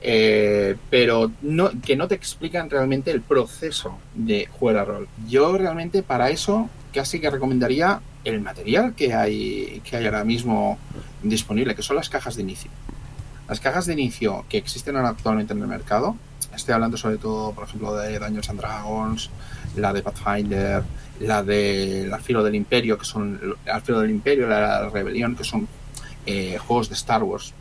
Eh, 0.00 0.76
pero 0.90 1.32
no, 1.42 1.70
que 1.82 1.96
no 1.96 2.06
te 2.06 2.14
explican 2.14 2.70
realmente 2.70 3.10
el 3.10 3.20
proceso 3.20 3.98
de 4.14 4.46
jugar 4.46 4.76
a 4.76 4.84
rol. 4.84 5.08
Yo 5.28 5.56
realmente 5.56 6.02
para 6.02 6.30
eso 6.30 6.70
casi 6.92 7.20
que 7.20 7.30
recomendaría 7.30 8.00
el 8.24 8.40
material 8.40 8.94
que 8.94 9.14
hay, 9.14 9.80
que 9.84 9.96
hay 9.96 10.04
ahora 10.04 10.24
mismo 10.24 10.78
disponible, 11.22 11.74
que 11.74 11.82
son 11.82 11.96
las 11.96 12.08
cajas 12.08 12.36
de 12.36 12.42
inicio. 12.42 12.70
Las 13.48 13.60
cajas 13.60 13.86
de 13.86 13.94
inicio 13.94 14.44
que 14.48 14.58
existen 14.58 14.96
ahora 14.96 15.10
actualmente 15.10 15.52
en 15.52 15.62
el 15.62 15.68
mercado, 15.68 16.16
estoy 16.54 16.74
hablando 16.74 16.96
sobre 16.96 17.16
todo, 17.16 17.52
por 17.52 17.64
ejemplo, 17.64 17.96
de 17.96 18.18
Dungeons 18.18 18.50
and 18.50 18.60
Dragons, 18.60 19.30
la 19.76 19.92
de 19.92 20.02
Pathfinder, 20.02 20.82
la 21.20 21.42
de 21.42 22.10
Al 22.12 22.20
filo 22.20 22.44
del 22.44 22.54
Imperio, 22.54 22.98
que 22.98 23.04
son 23.04 23.56
Al 23.66 23.82
filo 23.82 24.00
del 24.00 24.10
Imperio, 24.10 24.46
la 24.46 24.56
de 24.56 24.60
la 24.60 24.90
Rebelión, 24.90 25.34
que 25.34 25.44
son 25.44 25.66
eh, 26.26 26.58
juegos 26.58 26.88
de 26.88 26.94
Star 26.94 27.22
Wars. 27.22 27.54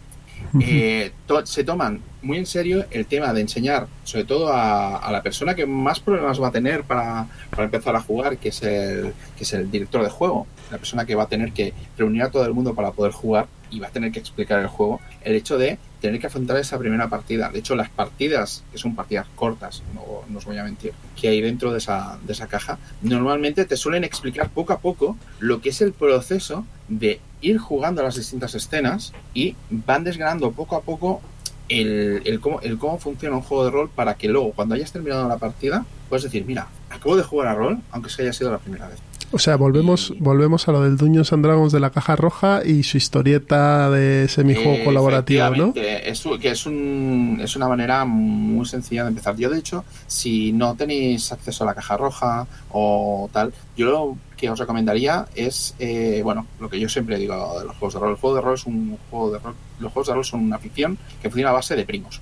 Eh, 0.59 1.11
se 1.43 1.63
toman 1.63 2.01
muy 2.21 2.37
en 2.37 2.45
serio 2.45 2.85
el 2.91 3.05
tema 3.05 3.33
de 3.33 3.41
enseñar, 3.41 3.87
sobre 4.03 4.25
todo 4.25 4.51
a, 4.51 4.97
a 4.97 5.11
la 5.11 5.21
persona 5.21 5.55
que 5.55 5.65
más 5.65 5.99
problemas 5.99 6.41
va 6.41 6.47
a 6.47 6.51
tener 6.51 6.83
para, 6.83 7.27
para 7.49 7.63
empezar 7.63 7.95
a 7.95 8.01
jugar, 8.01 8.37
que 8.37 8.49
es, 8.49 8.61
el, 8.63 9.13
que 9.37 9.43
es 9.43 9.53
el 9.53 9.69
director 9.69 10.03
de 10.03 10.09
juego, 10.09 10.47
la 10.71 10.77
persona 10.77 11.05
que 11.05 11.15
va 11.15 11.23
a 11.23 11.27
tener 11.27 11.51
que 11.51 11.73
reunir 11.97 12.23
a 12.23 12.31
todo 12.31 12.45
el 12.45 12.53
mundo 12.53 12.73
para 12.73 12.91
poder 12.91 13.11
jugar 13.11 13.47
y 13.69 13.79
va 13.79 13.87
a 13.87 13.91
tener 13.91 14.11
que 14.11 14.19
explicar 14.19 14.59
el 14.59 14.67
juego, 14.67 14.99
el 15.23 15.35
hecho 15.35 15.57
de 15.57 15.77
tener 16.01 16.19
que 16.19 16.27
afrontar 16.27 16.57
esa 16.57 16.77
primera 16.77 17.09
partida. 17.09 17.49
De 17.49 17.59
hecho, 17.59 17.75
las 17.75 17.89
partidas, 17.89 18.63
que 18.71 18.77
son 18.77 18.95
partidas 18.95 19.27
cortas, 19.35 19.83
no, 19.93 20.23
no 20.29 20.37
os 20.37 20.45
voy 20.45 20.57
a 20.57 20.63
mentir, 20.63 20.93
que 21.19 21.29
hay 21.29 21.41
dentro 21.41 21.71
de 21.71 21.79
esa, 21.79 22.19
de 22.25 22.33
esa 22.33 22.47
caja, 22.47 22.77
normalmente 23.01 23.65
te 23.65 23.77
suelen 23.77 24.03
explicar 24.03 24.49
poco 24.49 24.73
a 24.73 24.79
poco 24.79 25.17
lo 25.39 25.61
que 25.61 25.69
es 25.69 25.81
el 25.81 25.93
proceso 25.93 26.65
de 26.87 27.19
ir 27.41 27.57
jugando 27.57 28.01
a 28.01 28.05
las 28.05 28.15
distintas 28.15 28.55
escenas 28.55 29.13
y 29.33 29.55
van 29.69 30.03
desgranando 30.03 30.51
poco 30.51 30.75
a 30.75 30.81
poco 30.81 31.21
el, 31.69 32.21
el 32.25 32.39
cómo, 32.39 32.61
el 32.61 32.77
cómo 32.77 32.97
funciona 32.97 33.35
un 33.35 33.41
juego 33.41 33.65
de 33.65 33.71
rol 33.71 33.89
para 33.89 34.15
que 34.15 34.27
luego, 34.27 34.53
cuando 34.53 34.75
hayas 34.75 34.91
terminado 34.91 35.27
la 35.27 35.37
partida, 35.37 35.85
puedes 36.09 36.23
decir, 36.23 36.45
mira, 36.45 36.67
acabo 36.89 37.15
de 37.17 37.23
jugar 37.23 37.47
a 37.47 37.55
rol, 37.55 37.79
aunque 37.91 38.09
se 38.09 38.21
haya 38.21 38.33
sido 38.33 38.51
la 38.51 38.59
primera 38.59 38.87
vez. 38.87 38.99
O 39.31 39.39
sea, 39.39 39.57
volvemos, 39.57 40.11
Y- 40.15 40.19
volvemos 40.19 40.67
a 40.67 40.71
lo 40.71 40.81
del 40.83 40.95
Dungeons 40.95 41.33
and 41.33 41.43
Dragons 41.45 41.73
de 41.73 41.79
la 41.81 41.89
caja 41.89 42.15
roja 42.15 42.61
y 42.65 42.83
su 42.83 42.97
historieta 42.97 43.89
de 43.89 44.27
semijuego 44.29 44.75
Eh, 44.77 44.83
colaborativo, 44.85 45.49
¿no? 45.49 45.73
Es, 45.75 46.23
que 46.39 46.49
es, 46.51 46.65
un, 46.65 47.39
es 47.43 47.55
una 47.57 47.67
manera 47.67 48.05
muy 48.05 48.65
sencilla 48.65 49.03
de 49.03 49.09
empezar. 49.09 49.35
Yo, 49.35 49.49
de 49.49 49.59
hecho, 49.59 49.83
si 50.07 50.53
no 50.53 50.75
tenéis 50.75 51.31
acceso 51.33 51.63
a 51.65 51.67
la 51.67 51.75
caja 51.75 51.97
roja 51.97 52.47
o 52.71 53.29
tal, 53.33 53.53
yo 53.75 53.89
lo 53.91 54.17
que 54.37 54.49
os 54.49 54.57
recomendaría 54.59 55.25
es, 55.35 55.75
eh, 55.79 56.21
bueno, 56.23 56.47
lo 56.59 56.69
que 56.69 56.79
yo 56.79 56.87
siempre 56.87 57.17
digo 57.17 57.59
de 57.59 57.65
los 57.65 57.75
juegos 57.75 57.95
de 57.95 57.99
rol. 57.99 58.09
El 58.11 58.15
juego 58.17 58.35
de 58.37 58.41
rol 58.41 58.53
es 58.53 58.65
un 58.65 58.97
juego 59.09 59.31
de 59.31 59.39
rol. 59.39 59.55
Los 59.79 59.91
juegos 59.91 60.07
de 60.07 60.13
rol 60.13 60.25
son 60.25 60.39
una 60.41 60.57
ficción 60.57 60.97
que 61.21 61.29
funciona 61.29 61.49
a 61.49 61.53
base 61.53 61.75
de 61.75 61.83
primos. 61.85 62.21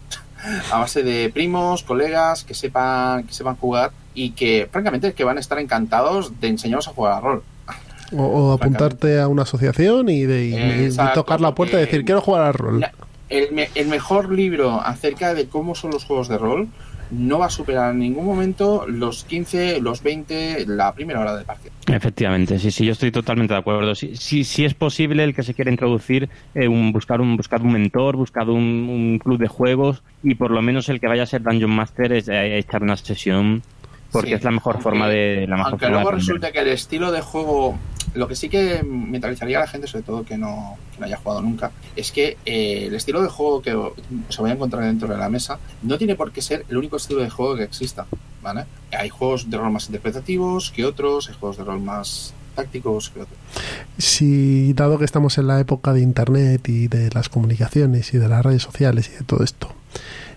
A 0.72 0.80
base 0.80 1.04
de 1.04 1.30
primos, 1.30 1.84
colegas 1.84 2.44
que 2.44 2.54
sepan, 2.54 3.24
que 3.24 3.34
sepan 3.34 3.56
jugar 3.56 3.92
y 4.14 4.32
que, 4.32 4.68
francamente, 4.72 5.14
que 5.14 5.24
van 5.24 5.38
a 5.38 5.40
estar 5.40 5.60
encantados 5.60 6.40
de 6.40 6.48
enseñaros 6.48 6.88
a 6.88 6.92
jugar 6.92 7.14
a 7.14 7.20
rol. 7.22 7.44
O, 8.16 8.24
o 8.24 8.54
apuntarte 8.54 9.20
a 9.20 9.28
una 9.28 9.42
asociación 9.44 10.10
y, 10.10 10.22
de, 10.24 10.46
y- 10.46 10.54
y 10.54 10.86
Exacto, 10.86 11.22
tocar 11.22 11.42
la 11.42 11.56
puerta 11.56 11.78
y 11.78 11.82
decir, 11.82 12.06
quiero 12.06 12.22
jugar 12.22 12.44
al 12.44 12.54
rol. 12.54 12.80
La- 12.82 12.92
el, 13.30 13.52
me- 13.52 13.70
el 13.74 13.88
mejor 13.88 14.32
libro 14.32 14.80
acerca 14.80 15.34
de 15.34 15.48
cómo 15.48 15.74
son 15.74 15.90
los 15.92 16.06
juegos 16.06 16.28
de 16.28 16.38
rol 16.38 16.68
no 17.12 17.40
va 17.40 17.46
a 17.48 17.50
superar 17.50 17.92
en 17.92 18.00
ningún 18.00 18.26
momento 18.26 18.86
los 18.88 19.24
15, 19.26 19.80
los 19.82 20.02
20, 20.04 20.66
la 20.68 20.94
primera 20.94 21.20
hora 21.22 21.36
de 21.38 21.44
partida. 21.46 21.72
Efectivamente, 21.88 22.60
sí, 22.60 22.72
sí, 22.72 22.86
yo 22.86 22.92
estoy 22.94 23.12
totalmente 23.12 23.54
de 23.54 23.60
acuerdo. 23.60 23.94
Si, 23.96 24.16
si, 24.16 24.44
si 24.44 24.66
es 24.66 24.74
posible 24.74 25.24
el 25.24 25.34
que 25.36 25.44
se 25.44 25.54
quiera 25.54 25.70
introducir, 25.72 26.30
eh, 26.54 26.68
un, 26.68 26.92
buscar, 26.92 27.22
un, 27.22 27.38
buscar 27.38 27.62
un 27.62 27.72
mentor, 27.74 28.16
buscar 28.16 28.50
un, 28.50 28.62
un 28.90 29.20
club 29.20 29.38
de 29.40 29.48
juegos 29.48 30.02
y 30.24 30.36
por 30.36 30.52
lo 30.52 30.62
menos 30.62 30.90
el 30.90 31.00
que 31.00 31.08
vaya 31.08 31.24
a 31.24 31.28
ser 31.28 31.42
Dungeon 31.44 31.72
Master 31.72 32.14
es 32.14 32.28
eh, 32.28 32.58
echar 32.58 32.82
una 32.84 32.96
sesión 32.98 33.62
porque 34.12 34.30
Sí, 34.30 34.34
es 34.36 34.44
la 34.44 34.52
mejor 34.52 34.76
aunque- 34.76 34.84
forma 34.84 35.10
de 35.10 35.46
la 35.48 35.58
mejor 35.58 35.72
Aunque 35.74 35.86
forma 35.88 36.02
luego 36.02 36.12
resulta 36.18 36.52
que 36.52 36.60
el 36.60 36.70
estilo 36.70 37.12
de 37.12 37.22
juego, 37.22 37.78
lo 38.16 38.28
que 38.28 38.36
sí 38.36 38.50
que 38.50 38.84
mentalizaría 38.84 39.58
a 39.58 39.62
la 39.62 39.68
gente, 39.68 39.88
sobre 39.88 40.04
todo 40.04 40.26
que 40.26 40.38
no, 40.38 40.78
que 40.94 41.00
no 41.00 41.06
haya 41.06 41.18
jugado 41.18 41.42
nunca, 41.42 41.72
es 41.96 42.12
que 42.12 42.38
eh, 42.46 42.86
el 42.88 42.96
estilo 42.96 43.22
de 43.22 43.30
juego 43.30 43.62
que 43.62 43.78
se 44.30 44.42
vaya 44.42 44.54
a 44.54 44.56
encontrar 44.56 44.84
dentro 44.84 45.08
de 45.08 45.18
la 45.18 45.30
mesa 45.30 45.60
no 45.84 45.98
tiene 45.98 46.16
por 46.16 46.32
qué 46.32 46.42
ser 46.42 46.66
el 46.70 46.78
único 46.78 46.98
estilo 46.98 47.22
de 47.22 47.30
juego 47.30 47.56
que 47.56 47.64
exista. 47.64 48.08
¿vale? 48.42 48.66
Hay 48.92 49.10
juegos 49.10 49.50
de 49.50 49.58
rol 49.58 49.72
más 49.72 49.88
interpretativos 49.88 50.72
que 50.72 50.86
otros, 50.86 51.30
hay 51.30 51.36
juegos 51.36 51.58
de 51.58 51.64
rol 51.64 51.82
más 51.82 52.34
tácticos 52.56 53.10
que 53.10 53.22
otros. 53.22 53.38
Si, 53.98 54.74
dado 54.74 54.98
que 54.98 55.06
estamos 55.06 55.38
en 55.38 55.48
la 55.48 55.60
época 55.60 55.94
de 55.94 56.02
Internet 56.02 56.70
y 56.70 56.88
de 56.88 57.10
las 57.14 57.28
comunicaciones 57.28 58.14
y 58.14 58.18
de 58.18 58.30
las 58.30 58.46
redes 58.46 58.64
sociales 58.64 59.10
y 59.14 59.18
de 59.18 59.24
todo 59.24 59.44
esto, 59.44 59.74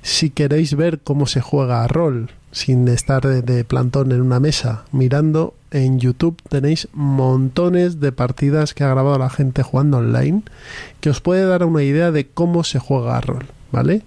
si 0.03 0.31
queréis 0.31 0.75
ver 0.75 1.01
cómo 1.01 1.27
se 1.27 1.41
juega 1.41 1.83
a 1.83 1.89
rol 1.89 2.31
sin 2.51 2.89
estar 2.89 3.23
de, 3.23 3.65
plantón 3.65 4.13
en 4.13 4.21
una 4.21 4.41
mesa 4.41 4.85
mirando, 4.93 5.55
en 5.71 6.01
YouTube 6.01 6.41
tenéis 6.49 6.89
montones 6.93 8.01
de 8.01 8.11
partidas 8.11 8.73
que 8.73 8.85
ha 8.85 8.89
grabado 8.89 9.19
la 9.19 9.29
gente 9.29 9.63
jugando 9.63 9.99
online 9.99 10.43
que 11.01 11.11
os 11.11 11.21
puede 11.21 11.45
dar 11.45 11.65
una 11.65 11.83
idea 11.83 12.11
de 12.11 12.27
cómo 12.27 12.65
se 12.65 12.79
juega 12.79 13.17
a 13.17 13.21
rol, 13.21 13.47
¿vale? 13.71 14.03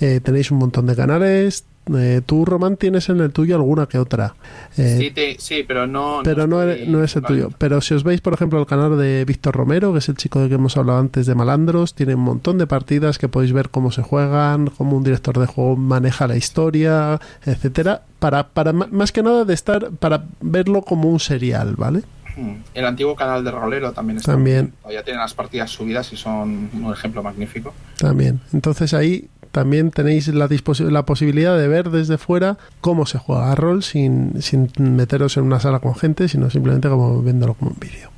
Eh, 0.00 0.20
tenéis 0.20 0.50
un 0.50 0.58
montón 0.58 0.86
de 0.86 0.96
canales. 0.96 1.64
Eh, 1.96 2.20
tú, 2.24 2.44
Román, 2.44 2.76
tienes 2.76 3.08
en 3.08 3.20
el 3.20 3.32
tuyo 3.32 3.56
alguna 3.56 3.86
que 3.86 3.98
otra. 3.98 4.34
Eh, 4.76 4.96
sí, 4.98 5.10
te- 5.10 5.36
sí, 5.38 5.64
pero 5.66 5.86
no. 5.86 6.20
pero 6.22 6.46
no, 6.46 6.62
estoy 6.62 6.82
es- 6.84 6.88
no 6.88 7.02
es 7.02 7.16
el 7.16 7.22
tuyo. 7.22 7.50
Pero 7.58 7.80
si 7.80 7.94
os 7.94 8.04
veis, 8.04 8.20
por 8.20 8.34
ejemplo, 8.34 8.60
el 8.60 8.66
canal 8.66 8.96
de 8.96 9.24
Víctor 9.24 9.54
Romero, 9.56 9.92
que 9.92 9.98
es 9.98 10.08
el 10.08 10.16
chico 10.16 10.40
de 10.40 10.48
que 10.48 10.54
hemos 10.54 10.76
hablado 10.76 10.98
antes 11.00 11.26
de 11.26 11.34
Malandros, 11.34 11.94
tiene 11.94 12.14
un 12.14 12.22
montón 12.22 12.58
de 12.58 12.66
partidas 12.66 13.18
que 13.18 13.28
podéis 13.28 13.52
ver 13.52 13.70
cómo 13.70 13.90
se 13.90 14.02
juegan, 14.02 14.68
cómo 14.68 14.96
un 14.96 15.02
director 15.04 15.38
de 15.38 15.46
juego 15.46 15.76
maneja 15.76 16.26
la 16.26 16.36
historia, 16.36 17.20
etcétera, 17.44 18.02
para, 18.18 18.48
para 18.48 18.72
más 18.72 19.10
que 19.12 19.22
nada 19.22 19.44
de 19.44 19.54
estar, 19.54 19.90
para 19.98 20.24
verlo 20.40 20.82
como 20.82 21.08
un 21.10 21.18
serial, 21.20 21.74
¿vale? 21.76 22.02
Mm. 22.36 22.52
El 22.72 22.86
antiguo 22.86 23.14
canal 23.14 23.44
de 23.44 23.50
Rolero 23.50 23.92
también 23.92 24.16
está. 24.18 24.32
También. 24.32 24.72
Todavía 24.80 25.02
tienen 25.02 25.20
las 25.20 25.34
partidas 25.34 25.70
subidas 25.70 26.10
y 26.14 26.16
son 26.16 26.70
un 26.72 26.92
ejemplo 26.92 27.22
magnífico. 27.22 27.74
También. 27.98 28.40
Entonces 28.54 28.94
ahí 28.94 29.28
también 29.52 29.90
tenéis 29.90 30.28
la, 30.28 30.48
la 30.90 31.02
posibilidad 31.06 31.56
de 31.56 31.68
ver 31.68 31.90
desde 31.90 32.18
fuera 32.18 32.58
cómo 32.80 33.06
se 33.06 33.18
juega 33.18 33.52
a 33.52 33.54
rol 33.54 33.82
sin, 33.82 34.42
sin 34.42 34.70
meteros 34.78 35.36
en 35.36 35.44
una 35.44 35.60
sala 35.60 35.78
con 35.78 35.94
gente, 35.94 36.26
sino 36.28 36.50
simplemente 36.50 36.88
como 36.88 37.22
viéndolo 37.22 37.54
como 37.54 37.70
un 37.72 37.78
vídeo. 37.78 38.10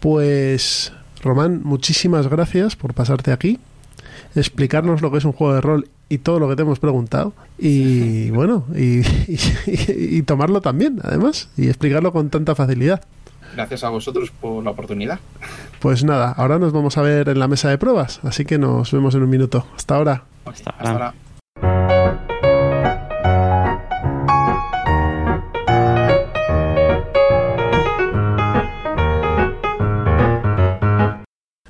Pues, 0.00 0.92
Román, 1.22 1.60
muchísimas 1.64 2.28
gracias 2.28 2.76
por 2.76 2.94
pasarte 2.94 3.32
aquí, 3.32 3.58
explicarnos 4.34 5.02
lo 5.02 5.10
que 5.10 5.18
es 5.18 5.24
un 5.24 5.32
juego 5.32 5.54
de 5.54 5.60
rol 5.60 5.88
y 6.08 6.18
todo 6.18 6.38
lo 6.38 6.48
que 6.48 6.56
te 6.56 6.62
hemos 6.62 6.78
preguntado. 6.78 7.32
Y 7.58 8.30
bueno, 8.30 8.64
y, 8.74 9.00
y- 9.26 10.16
y 10.18 10.22
tomarlo 10.22 10.60
también, 10.60 11.00
además, 11.02 11.48
y 11.56 11.66
explicarlo 11.68 12.12
con 12.12 12.30
tanta 12.30 12.54
facilidad. 12.54 13.02
Gracias 13.58 13.82
a 13.82 13.88
vosotros 13.88 14.30
por 14.30 14.62
la 14.62 14.70
oportunidad. 14.70 15.18
Pues 15.80 16.04
nada, 16.04 16.30
ahora 16.30 16.60
nos 16.60 16.72
vamos 16.72 16.96
a 16.96 17.02
ver 17.02 17.28
en 17.28 17.40
la 17.40 17.48
mesa 17.48 17.68
de 17.68 17.76
pruebas, 17.76 18.20
así 18.22 18.44
que 18.44 18.56
nos 18.56 18.92
vemos 18.92 19.16
en 19.16 19.24
un 19.24 19.30
minuto. 19.30 19.66
Hasta 19.74 19.96
ahora. 19.96 20.22
Hasta 20.46 20.70
Hasta 20.70 20.90
ahora. 20.92 21.14
ahora. 21.62 22.18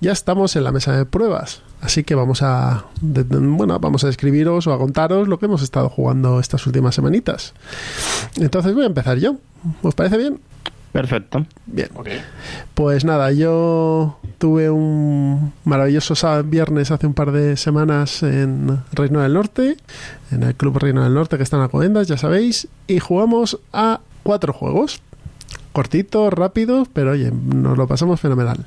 Ya 0.00 0.12
estamos 0.12 0.54
en 0.54 0.62
la 0.62 0.70
mesa 0.70 0.96
de 0.96 1.04
pruebas, 1.06 1.62
así 1.80 2.04
que 2.04 2.14
vamos 2.14 2.42
a 2.42 2.84
de- 3.00 3.24
de- 3.24 3.38
bueno, 3.38 3.76
vamos 3.80 4.04
a 4.04 4.06
describiros 4.06 4.68
o 4.68 4.72
a 4.72 4.78
contaros 4.78 5.26
lo 5.26 5.40
que 5.40 5.46
hemos 5.46 5.60
estado 5.60 5.88
jugando 5.88 6.38
estas 6.38 6.64
últimas 6.68 6.94
semanitas. 6.94 7.52
Entonces 8.36 8.74
voy 8.74 8.84
a 8.84 8.86
empezar 8.86 9.18
yo. 9.18 9.34
¿Os 9.82 9.96
parece 9.96 10.16
bien? 10.18 10.40
Perfecto. 11.00 11.46
Bien. 11.66 11.88
Pues 12.74 13.04
nada, 13.04 13.30
yo 13.30 14.18
tuve 14.38 14.68
un 14.68 15.52
maravilloso 15.64 16.16
sábado 16.16 16.42
viernes 16.42 16.90
hace 16.90 17.06
un 17.06 17.14
par 17.14 17.30
de 17.30 17.56
semanas 17.56 18.24
en 18.24 18.80
Reino 18.92 19.20
del 19.20 19.32
Norte, 19.32 19.76
en 20.32 20.42
el 20.42 20.56
Club 20.56 20.78
Reino 20.78 21.04
del 21.04 21.14
Norte 21.14 21.36
que 21.36 21.44
está 21.44 21.56
en 21.56 21.62
Alcobendas, 21.62 22.08
ya 22.08 22.16
sabéis, 22.16 22.66
y 22.88 22.98
jugamos 22.98 23.60
a 23.72 24.00
cuatro 24.24 24.52
juegos. 24.52 25.00
Cortitos, 25.72 26.32
rápidos, 26.32 26.88
pero 26.92 27.12
oye, 27.12 27.30
nos 27.30 27.78
lo 27.78 27.86
pasamos 27.86 28.20
fenomenal. 28.20 28.66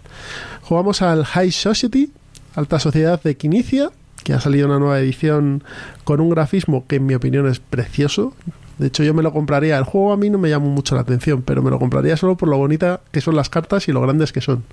Jugamos 0.62 1.02
al 1.02 1.26
High 1.26 1.52
Society, 1.52 2.14
Alta 2.56 2.80
Sociedad 2.80 3.22
de 3.22 3.36
Quinicia, 3.36 3.90
que 4.24 4.32
ha 4.32 4.40
salido 4.40 4.68
una 4.68 4.80
nueva 4.80 4.99
edición 5.02 5.66
con 6.06 6.22
un 6.22 6.30
grafismo 6.30 6.86
que 6.88 6.95
en 6.95 7.08
mi 7.08 7.14
opinión 7.14 7.48
es 7.48 7.60
precioso. 7.60 8.34
De 8.77 8.88
hecho, 8.88 9.03
yo 9.03 9.14
me 9.14 9.23
lo 9.23 9.31
compraría. 9.31 9.77
El 9.77 9.84
juego 9.84 10.14
a 10.14 10.18
mí 10.18 10.30
no 10.30 10.38
me 10.38 10.49
llama 10.49 10.68
mucho 10.68 10.95
la 10.95 11.02
atención, 11.02 11.43
pero 11.43 11.61
me 11.61 11.69
lo 11.69 11.80
compraría 11.80 12.18
solo 12.18 12.35
por 12.35 12.49
lo 12.49 12.57
bonita 12.57 13.02
que 13.11 13.22
son 13.22 13.35
las 13.35 13.49
cartas 13.49 13.88
y 13.88 13.91
lo 13.91 14.02
grandes 14.02 14.31
que 14.31 14.41
son. 14.41 14.64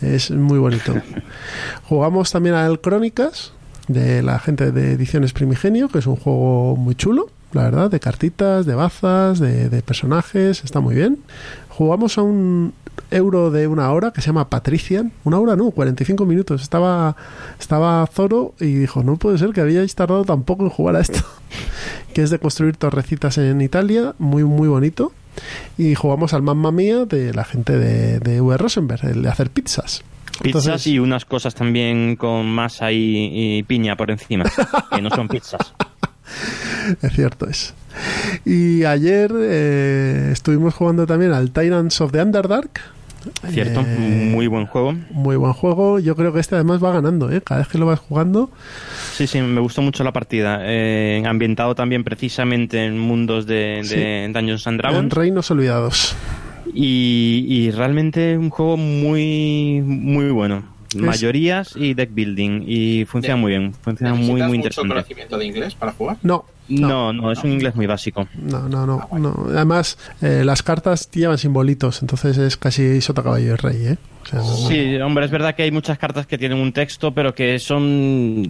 Es 0.00 0.30
muy 0.30 0.58
bonito. 0.58 0.94
Jugamos 1.88 2.32
también 2.32 2.54
al 2.54 2.80
Crónicas, 2.80 3.52
de 3.88 4.22
la 4.22 4.38
gente 4.38 4.72
de 4.72 4.92
Ediciones 4.92 5.32
Primigenio, 5.32 5.88
que 5.88 5.98
es 5.98 6.06
un 6.06 6.16
juego 6.16 6.76
muy 6.76 6.94
chulo, 6.94 7.28
la 7.52 7.64
verdad, 7.64 7.90
de 7.90 8.00
cartitas, 8.00 8.66
de 8.66 8.74
bazas, 8.74 9.38
de, 9.38 9.68
de 9.68 9.82
personajes, 9.82 10.64
está 10.64 10.80
muy 10.80 10.94
bien. 10.94 11.18
Jugamos 11.68 12.18
a 12.18 12.22
un 12.22 12.72
euro 13.10 13.50
de 13.50 13.66
una 13.66 13.90
hora 13.92 14.12
que 14.12 14.20
se 14.20 14.28
llama 14.28 14.48
Patrician. 14.48 15.12
Una 15.24 15.38
hora 15.38 15.56
no, 15.56 15.70
45 15.70 16.24
minutos. 16.26 16.62
Estaba, 16.62 17.16
estaba 17.60 18.06
Zoro 18.06 18.54
y 18.60 18.66
dijo, 18.74 19.02
no 19.02 19.16
puede 19.16 19.38
ser 19.38 19.50
que 19.50 19.60
habíais 19.60 19.94
tardado 19.94 20.24
tan 20.24 20.42
poco 20.42 20.64
en 20.64 20.70
jugar 20.70 20.96
a 20.96 21.00
esto. 21.00 21.20
que 22.14 22.22
es 22.22 22.30
de 22.30 22.38
construir 22.38 22.76
torrecitas 22.76 23.38
en 23.38 23.60
Italia, 23.60 24.14
muy, 24.18 24.44
muy 24.44 24.68
bonito. 24.68 25.12
Y 25.78 25.94
jugamos 25.94 26.34
al 26.34 26.42
Mamma 26.42 26.72
Mía 26.72 27.04
de 27.06 27.32
la 27.32 27.44
gente 27.44 27.78
de, 27.78 28.18
de 28.20 28.40
V. 28.40 28.56
Rosenberg, 28.58 29.04
el 29.06 29.22
de 29.22 29.28
hacer 29.28 29.50
pizzas. 29.50 30.02
Pizzas 30.42 30.64
Entonces- 30.66 30.86
y 30.88 30.98
unas 30.98 31.24
cosas 31.24 31.54
también 31.54 32.16
con 32.16 32.46
masa 32.50 32.90
y, 32.92 33.58
y 33.58 33.62
piña 33.62 33.96
por 33.96 34.10
encima, 34.10 34.44
que 34.94 35.02
no 35.02 35.10
son 35.10 35.28
pizzas. 35.28 35.74
Es 37.02 37.12
cierto 37.12 37.48
es. 37.48 37.74
Y 38.44 38.84
ayer 38.84 39.30
eh, 39.34 40.30
estuvimos 40.32 40.74
jugando 40.74 41.06
también 41.06 41.32
al 41.32 41.50
Tyrants 41.50 42.00
of 42.00 42.12
the 42.12 42.22
Underdark, 42.22 42.80
Cierto, 43.50 43.80
Eh, 43.86 44.30
muy 44.32 44.46
buen 44.46 44.66
juego. 44.66 44.94
Muy 45.10 45.36
buen 45.36 45.52
juego. 45.52 45.98
Yo 45.98 46.16
creo 46.16 46.32
que 46.32 46.40
este 46.40 46.56
además 46.56 46.82
va 46.82 46.92
ganando, 46.92 47.30
¿eh? 47.30 47.40
Cada 47.40 47.60
vez 47.60 47.68
que 47.68 47.78
lo 47.78 47.86
vas 47.86 48.00
jugando. 48.00 48.50
Sí, 49.14 49.26
sí, 49.26 49.40
me 49.40 49.60
gustó 49.60 49.82
mucho 49.82 50.02
la 50.04 50.12
partida. 50.12 50.60
Eh, 50.62 51.22
ambientado 51.26 51.74
también 51.74 52.04
precisamente 52.04 52.84
en 52.84 52.98
mundos 52.98 53.46
de, 53.46 53.82
de 53.88 54.30
Dungeons 54.32 54.66
and 54.66 54.74
En 54.74 54.78
Dragons. 54.78 55.12
Reinos 55.12 55.50
Olvidados. 55.50 56.16
Y, 56.74 57.44
y 57.48 57.70
realmente 57.70 58.36
un 58.36 58.50
juego 58.50 58.76
muy, 58.76 59.82
muy 59.84 60.30
bueno. 60.30 60.64
Mayorías 60.96 61.74
y 61.76 61.94
deck 61.94 62.10
building. 62.12 62.62
Y 62.66 63.04
funciona 63.04 63.36
De- 63.36 63.40
muy 63.40 63.50
bien. 63.50 63.72
Funciona 63.74 64.10
muy, 64.14 64.18
¿Necesitas 64.20 64.48
muy 64.48 64.58
mucho 64.58 64.66
interesante. 64.68 64.88
conocimiento 64.88 65.38
de 65.38 65.44
inglés 65.46 65.74
para 65.74 65.92
jugar? 65.92 66.16
No. 66.22 66.44
No, 66.68 67.12
no, 67.12 67.32
es 67.32 67.42
un 67.44 67.52
inglés 67.52 67.74
muy 67.74 67.86
básico. 67.86 68.28
No, 68.34 68.68
no, 68.68 68.86
no. 68.86 69.06
Ah, 69.10 69.18
no. 69.18 69.46
Además, 69.50 69.98
eh, 70.22 70.42
las 70.44 70.62
cartas 70.62 71.10
llevan 71.10 71.36
simbolitos, 71.36 72.00
entonces 72.00 72.38
es 72.38 72.56
casi 72.56 73.00
sota 73.00 73.22
caballo 73.22 73.50
de 73.50 73.56
rey, 73.56 73.86
¿eh? 73.88 73.96
O 74.22 74.26
sea, 74.26 74.38
no- 74.38 74.46
no- 74.46 74.68
Sí, 74.68 74.96
hombre, 74.96 75.24
es 75.26 75.30
verdad 75.30 75.54
que 75.54 75.64
hay 75.64 75.70
muchas 75.72 75.98
cartas 75.98 76.26
que 76.26 76.38
tienen 76.38 76.58
un 76.58 76.72
texto, 76.72 77.12
pero 77.12 77.34
que 77.34 77.58
son 77.58 78.48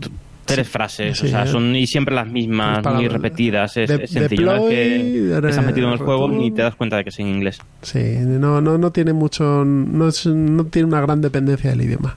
tres 0.55 0.69
frases, 0.69 1.19
sí, 1.19 1.27
o 1.27 1.29
sea, 1.31 1.45
eh. 1.45 1.47
son 1.49 1.75
y 1.77 1.87
siempre 1.87 2.15
las 2.15 2.27
mismas, 2.29 2.81
Para- 2.83 2.97
muy 2.97 3.09
repetidas. 3.09 3.77
Es, 3.77 3.89
de- 3.89 4.05
es 4.05 4.11
sencillo. 4.11 4.53
Es 4.55 4.61
que 4.71 4.99
deploy, 5.29 5.49
estás 5.51 5.65
metido 5.67 5.87
en 5.89 5.93
el 5.95 5.99
juego 5.99 6.43
y 6.43 6.51
te 6.51 6.63
das 6.63 6.75
cuenta 6.75 6.97
de 6.97 7.05
que 7.05 7.11
es 7.11 7.19
en 7.19 7.29
inglés. 7.29 7.59
Sí, 7.83 8.01
no, 8.21 8.61
no, 8.61 8.79
no 8.79 8.91
tiene 8.93 9.13
mucho, 9.13 9.65
no, 9.65 10.09
es- 10.09 10.27
no 10.27 10.65
tiene 10.67 10.89
una 10.89 11.01
gran 11.01 11.21
dependencia 11.21 11.71
del 11.71 11.83
idioma. 11.83 12.17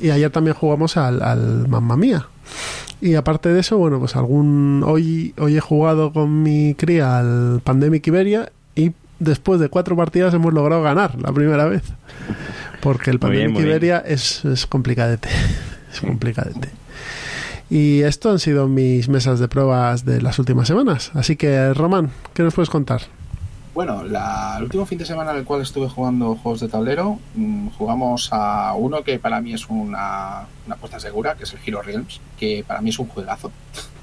Y 0.00 0.10
ayer 0.10 0.30
también 0.30 0.54
jugamos 0.54 0.96
al, 0.96 1.22
al 1.22 1.68
Mamma 1.68 1.96
Mía. 1.96 2.26
Y 3.00 3.14
aparte 3.14 3.50
de 3.50 3.60
eso, 3.60 3.76
bueno, 3.78 3.98
pues 3.98 4.16
algún 4.16 4.82
hoy 4.86 5.34
hoy 5.38 5.56
he 5.56 5.60
jugado 5.60 6.12
con 6.12 6.42
mi 6.42 6.74
cría 6.74 7.18
al 7.18 7.60
Pandemic 7.62 8.06
Iberia 8.06 8.50
y 8.74 8.92
después 9.18 9.60
de 9.60 9.68
cuatro 9.68 9.94
partidas 9.96 10.32
hemos 10.34 10.52
logrado 10.54 10.82
ganar 10.82 11.14
la 11.20 11.30
primera 11.32 11.66
vez. 11.66 11.82
Porque 12.80 13.10
el 13.10 13.18
Muy 13.20 13.30
bien, 13.32 13.42
Pandemic 13.52 13.56
bien. 13.58 13.68
Iberia 13.68 13.98
es, 14.06 14.44
es 14.44 14.66
complicadete. 14.66 15.28
Es 15.92 16.00
complicadete. 16.00 16.68
Y 17.68 18.02
esto 18.02 18.30
han 18.30 18.38
sido 18.38 18.68
mis 18.68 19.08
mesas 19.08 19.40
de 19.40 19.48
pruebas 19.48 20.04
de 20.04 20.22
las 20.22 20.38
últimas 20.38 20.68
semanas. 20.68 21.10
Así 21.14 21.36
que, 21.36 21.74
Román, 21.74 22.10
¿qué 22.32 22.42
nos 22.42 22.54
puedes 22.54 22.70
contar? 22.70 23.02
Bueno, 23.74 24.04
la- 24.04 24.54
el 24.56 24.64
último 24.64 24.86
fin 24.86 24.98
de 24.98 25.04
semana 25.04 25.32
en 25.32 25.38
el 25.38 25.44
cual 25.44 25.60
estuve 25.60 25.88
jugando 25.88 26.34
juegos 26.36 26.60
de 26.60 26.68
tablero, 26.68 27.18
mm, 27.34 27.68
jugamos 27.76 28.28
a 28.32 28.72
uno 28.74 29.02
que 29.02 29.18
para 29.18 29.40
mí 29.40 29.52
es 29.52 29.68
una, 29.68 30.44
una 30.64 30.74
apuesta 30.76 30.98
segura, 31.00 31.34
que 31.34 31.44
es 31.44 31.52
el 31.52 31.58
Hero 31.66 31.82
Realms, 31.82 32.20
que 32.38 32.64
para 32.66 32.80
mí 32.80 32.90
es 32.90 32.98
un 32.98 33.08
juegazo, 33.08 33.50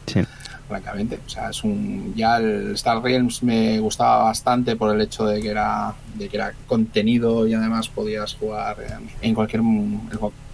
Sí. 0.06 0.22
francamente. 0.68 1.19
O 1.26 1.30
sea, 1.30 1.49
es 1.49 1.64
un. 1.64 2.14
Ya 2.15 2.38
el 2.38 2.73
Star 2.76 3.02
Realms 3.02 3.41
me 3.44 3.80
gustaba 3.80 4.26
bastante 4.26 4.76
por 4.76 4.94
el 4.94 5.02
hecho 5.02 5.26
de 5.26 5.41
que 5.41 5.49
era, 5.49 5.94
de 6.15 6.30
que 6.30 6.38
era 6.38 6.53
contenido 6.68 7.48
y 7.48 7.53
además 7.56 7.88
podías 7.90 8.35
jugar 8.35 8.77
en, 8.80 9.10
en 9.27 9.34
cualquier 9.34 9.61
en 9.61 10.02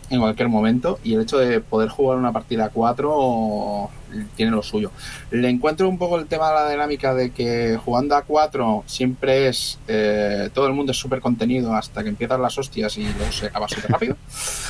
en 0.09 0.19
cualquier 0.19 0.49
momento. 0.49 0.99
Y 1.03 1.13
el 1.13 1.21
hecho 1.21 1.37
de 1.37 1.59
poder 1.61 1.89
jugar 1.89 2.17
una 2.17 2.31
partida 2.31 2.65
a 2.65 2.69
4 2.69 3.89
tiene 4.35 4.51
lo 4.51 4.63
suyo. 4.63 4.91
Le 5.31 5.49
encuentro 5.49 5.87
un 5.87 5.97
poco 5.97 6.17
el 6.17 6.25
tema 6.25 6.49
de 6.49 6.55
la 6.55 6.69
dinámica 6.71 7.13
de 7.13 7.31
que 7.31 7.77
jugando 7.83 8.15
a 8.15 8.23
4 8.23 8.83
siempre 8.85 9.47
es. 9.47 9.79
eh, 9.87 10.49
todo 10.53 10.67
el 10.67 10.73
mundo 10.73 10.91
es 10.91 10.97
súper 10.97 11.21
contenido 11.21 11.73
hasta 11.73 12.03
que 12.03 12.09
empiezan 12.09 12.41
las 12.41 12.57
hostias 12.57 12.97
y 12.97 13.03
luego 13.03 13.31
se 13.31 13.47
acaba 13.47 13.67
súper 13.67 13.91
rápido. 13.91 14.17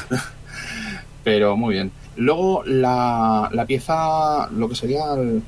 Pero 1.23 1.55
muy 1.57 1.73
bien. 1.73 1.91
Luego 2.15 2.63
la, 2.65 3.49
la 3.53 3.65
pieza, 3.65 4.49
lo 4.51 4.67
que 4.67 4.75
sería 4.75 5.13
el, 5.13 5.41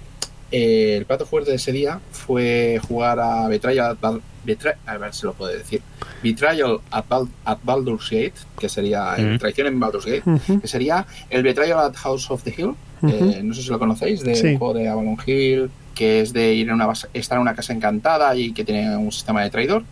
eh, 0.51 0.95
el 0.97 1.05
plato 1.05 1.25
fuerte 1.25 1.51
de 1.51 1.57
ese 1.57 1.71
día 1.71 1.99
fue 2.11 2.79
jugar 2.87 3.19
a 3.19 3.47
Betrayal 3.47 3.91
at, 3.91 3.97
Bal- 4.01 4.21
Betra- 4.45 4.75
a 4.85 4.97
ver 4.97 5.13
si 5.13 5.25
lo 5.25 5.33
puedo 5.33 5.51
decir. 5.55 5.81
Betrayal 6.23 6.79
at, 6.91 7.05
Bal- 7.07 7.29
at 7.45 7.57
Baldur's 7.63 8.09
Gate, 8.09 8.33
que 8.59 8.69
sería 8.69 9.15
traición 9.39 9.67
en 9.67 9.79
Baldur's 9.79 10.05
Gate, 10.05 10.23
que 10.61 10.67
sería 10.67 11.05
el 11.29 11.43
Betrayal 11.43 11.79
at 11.79 11.95
House 11.95 12.29
of 12.31 12.43
the 12.43 12.53
Hill. 12.57 12.75
eh, 13.03 13.41
no 13.43 13.53
sé 13.55 13.63
si 13.63 13.69
lo 13.69 13.79
conocéis, 13.79 14.23
de 14.23 14.35
Sí. 14.35 14.45
un 14.47 14.57
juego 14.59 14.73
de 14.75 14.87
Avalon 14.87 15.17
Hill, 15.25 15.71
que 15.95 16.21
es 16.21 16.33
de 16.33 16.53
ir 16.53 16.69
a 16.69 16.73
una 16.75 16.85
base- 16.85 17.07
estar 17.15 17.35
en 17.37 17.41
una 17.41 17.55
casa 17.55 17.73
encantada 17.73 18.35
y 18.35 18.51
que 18.53 18.63
tiene 18.63 18.95
un 18.95 19.11
sistema 19.11 19.41
de 19.41 19.49
traidor. 19.49 19.83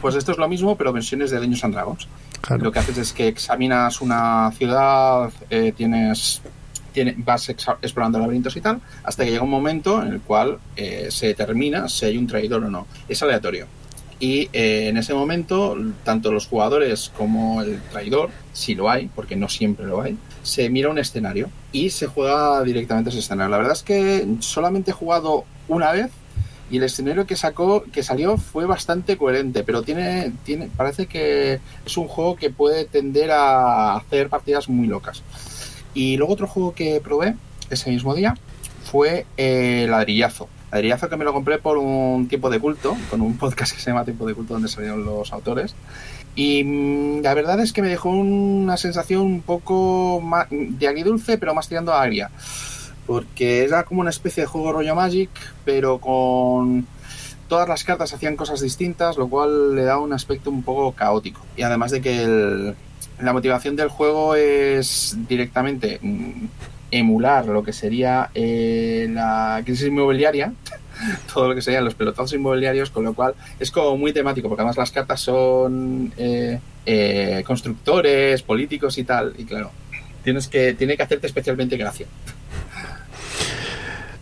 Pues 0.00 0.14
esto 0.14 0.32
es 0.32 0.38
lo 0.38 0.48
mismo, 0.48 0.74
pero 0.76 0.92
versiones 0.92 1.30
de 1.30 1.36
Dungeons 1.38 1.64
and 1.64 1.74
Dragons. 1.74 2.08
Claro. 2.40 2.62
Lo 2.64 2.72
que 2.72 2.78
haces 2.78 2.96
es 2.98 3.12
que 3.12 3.28
examinas 3.28 4.00
una 4.00 4.50
ciudad, 4.56 5.30
eh, 5.50 5.72
tienes, 5.76 6.40
tiene- 7.04 7.14
vas 7.18 7.48
explorando 7.48 8.18
laberintos 8.18 8.56
y 8.56 8.60
tal, 8.60 8.80
hasta 9.04 9.24
que 9.24 9.30
llega 9.30 9.42
un 9.44 9.50
momento 9.50 10.02
en 10.02 10.08
el 10.14 10.20
cual 10.20 10.58
eh, 10.76 11.08
se 11.10 11.26
determina 11.28 11.88
si 11.88 12.06
hay 12.06 12.16
un 12.18 12.26
traidor 12.26 12.64
o 12.64 12.70
no. 12.70 12.86
Es 13.08 13.22
aleatorio. 13.22 13.66
Y 14.20 14.48
eh, 14.52 14.88
en 14.88 14.96
ese 14.96 15.14
momento, 15.14 15.76
tanto 16.02 16.32
los 16.32 16.48
jugadores 16.48 17.12
como 17.16 17.62
el 17.62 17.80
traidor, 17.92 18.30
si 18.52 18.74
lo 18.74 18.90
hay, 18.90 19.06
porque 19.14 19.36
no 19.36 19.48
siempre 19.48 19.86
lo 19.86 20.02
hay, 20.02 20.16
se 20.42 20.68
mira 20.70 20.88
un 20.90 20.98
escenario 20.98 21.50
y 21.70 21.90
se 21.90 22.08
juega 22.08 22.64
directamente 22.64 23.10
ese 23.10 23.20
escenario. 23.20 23.50
La 23.50 23.58
verdad 23.58 23.74
es 23.74 23.84
que 23.84 24.26
solamente 24.40 24.90
he 24.90 24.94
jugado 24.94 25.44
una 25.68 25.92
vez 25.92 26.10
y 26.70 26.78
el 26.78 26.82
escenario 26.82 27.26
que 27.26 27.36
sacó, 27.36 27.84
que 27.92 28.02
salió 28.02 28.36
fue 28.38 28.66
bastante 28.66 29.16
coherente, 29.16 29.62
pero 29.62 29.82
tiene, 29.82 30.32
tiene, 30.44 30.68
parece 30.76 31.06
que 31.06 31.60
es 31.86 31.96
un 31.96 32.08
juego 32.08 32.34
que 32.34 32.50
puede 32.50 32.86
tender 32.86 33.30
a 33.30 33.94
hacer 33.96 34.28
partidas 34.28 34.68
muy 34.68 34.88
locas. 34.88 35.22
Y 35.94 36.16
luego 36.16 36.32
otro 36.34 36.46
juego 36.46 36.74
que 36.74 37.00
probé 37.02 37.34
ese 37.70 37.90
mismo 37.90 38.14
día 38.14 38.36
fue 38.84 39.26
eh, 39.36 39.86
Ladrillazo. 39.88 40.48
Ladrillazo 40.72 41.08
que 41.08 41.16
me 41.16 41.24
lo 41.24 41.32
compré 41.32 41.58
por 41.58 41.78
un 41.78 42.28
tiempo 42.28 42.50
de 42.50 42.60
culto, 42.60 42.96
con 43.10 43.20
un 43.20 43.36
podcast 43.38 43.72
que 43.74 43.80
se 43.80 43.90
llama 43.90 44.04
Tiempo 44.04 44.26
de 44.26 44.34
culto 44.34 44.54
donde 44.54 44.68
salieron 44.68 45.04
los 45.04 45.32
autores. 45.32 45.74
Y 46.34 46.62
mm, 46.64 47.22
la 47.22 47.34
verdad 47.34 47.58
es 47.60 47.72
que 47.72 47.82
me 47.82 47.88
dejó 47.88 48.10
una 48.10 48.76
sensación 48.76 49.22
un 49.22 49.40
poco 49.42 50.22
de 50.50 50.88
agridulce, 50.88 51.36
pero 51.38 51.54
más 51.54 51.68
tirando 51.68 51.92
a 51.92 52.02
agria. 52.02 52.30
Porque 53.06 53.64
era 53.64 53.84
como 53.84 54.02
una 54.02 54.10
especie 54.10 54.42
de 54.42 54.46
juego 54.46 54.72
rollo 54.72 54.94
Magic, 54.94 55.30
pero 55.64 55.98
con 55.98 56.86
todas 57.48 57.66
las 57.66 57.82
cartas 57.82 58.12
hacían 58.12 58.36
cosas 58.36 58.60
distintas, 58.60 59.16
lo 59.16 59.28
cual 59.28 59.74
le 59.74 59.82
da 59.82 59.98
un 59.98 60.12
aspecto 60.12 60.50
un 60.50 60.62
poco 60.62 60.92
caótico. 60.92 61.40
Y 61.56 61.62
además 61.62 61.90
de 61.90 62.02
que 62.02 62.22
el- 62.22 62.74
la 63.20 63.32
motivación 63.32 63.76
del 63.76 63.88
juego 63.88 64.34
es 64.34 65.16
directamente 65.28 65.98
mm, 66.00 66.46
emular 66.90 67.46
lo 67.46 67.62
que 67.62 67.72
sería 67.72 68.30
eh, 68.34 69.08
la 69.10 69.62
crisis 69.64 69.88
inmobiliaria, 69.88 70.52
todo 71.32 71.48
lo 71.48 71.54
que 71.54 71.62
serían 71.62 71.84
los 71.84 71.94
pelotazos 71.94 72.32
inmobiliarios, 72.34 72.90
con 72.90 73.04
lo 73.04 73.14
cual 73.14 73.34
es 73.58 73.70
como 73.70 73.96
muy 73.96 74.12
temático, 74.12 74.48
porque 74.48 74.62
además 74.62 74.76
las 74.76 74.90
cartas 74.90 75.20
son 75.20 76.12
eh, 76.16 76.58
eh, 76.86 77.42
constructores, 77.46 78.42
políticos 78.42 78.98
y 78.98 79.04
tal, 79.04 79.34
y 79.36 79.44
claro, 79.44 79.70
tienes 80.22 80.48
que, 80.48 80.74
tiene 80.74 80.96
que 80.96 81.02
hacerte 81.02 81.26
especialmente 81.26 81.76
gracia. 81.76 82.06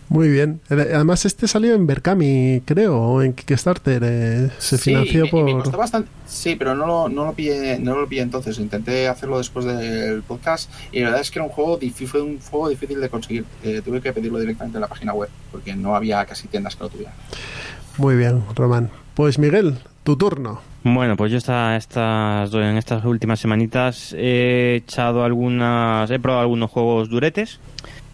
Muy 0.09 0.29
bien. 0.29 0.61
Además, 0.69 1.25
este 1.25 1.49
salió 1.49 1.73
en 1.75 1.85
Berkami, 1.85 2.61
creo, 2.63 2.97
o 2.97 3.21
en 3.21 3.33
Kickstarter. 3.33 4.01
eh, 4.05 4.49
se 4.57 4.77
Sí, 4.77 4.85
financió 4.91 5.25
y 5.25 5.31
me- 5.33 5.39
y 5.39 5.43
me 5.43 5.51
por. 5.51 5.63
costó 5.63 5.77
bastante. 5.77 6.09
Sí, 6.25 6.55
pero 6.55 6.75
no 6.75 6.85
lo, 6.87 7.09
no 7.09 7.25
lo 7.25 7.33
pillé, 7.33 7.77
no 7.79 7.97
lo 7.99 8.07
pillé 8.07 8.21
entonces. 8.21 8.57
Intenté 8.57 9.07
hacerlo 9.09 9.37
después 9.37 9.65
del 9.65 10.23
podcast 10.23 10.71
y 10.93 10.99
la 10.99 11.05
verdad 11.07 11.21
es 11.21 11.29
que 11.31 11.39
era 11.39 11.45
un 11.45 11.51
juego 11.51 11.75
difícil, 11.77 12.07
fue 12.07 12.21
un 12.21 12.39
juego 12.39 12.69
difícil 12.69 13.01
de 13.01 13.09
conseguir. 13.09 13.45
Eh, 13.63 13.81
tuve 13.83 13.99
que 13.99 14.13
pedirlo 14.13 14.39
directamente 14.39 14.77
en 14.77 14.81
la 14.81 14.87
página 14.87 15.13
web 15.13 15.29
porque 15.51 15.75
no 15.75 15.93
había 15.95 16.23
casi 16.25 16.47
tiendas 16.47 16.75
que 16.77 16.83
lo 16.83 16.89
tuvieran. 16.89 17.13
Muy 17.97 18.15
bien, 18.15 18.43
Román. 18.55 18.89
Pues 19.13 19.37
Miguel, 19.39 19.77
tu 20.03 20.15
turno. 20.15 20.61
Bueno, 20.83 21.17
pues 21.17 21.31
yo 21.33 21.37
esta, 21.37 21.75
estas, 21.75 22.53
en 22.53 22.77
estas 22.77 23.03
últimas 23.03 23.41
semanitas 23.41 24.13
he 24.17 24.75
echado 24.75 25.25
algunas, 25.25 26.09
he 26.11 26.19
probado 26.19 26.43
algunos 26.43 26.71
juegos 26.71 27.09
duretes. 27.09 27.59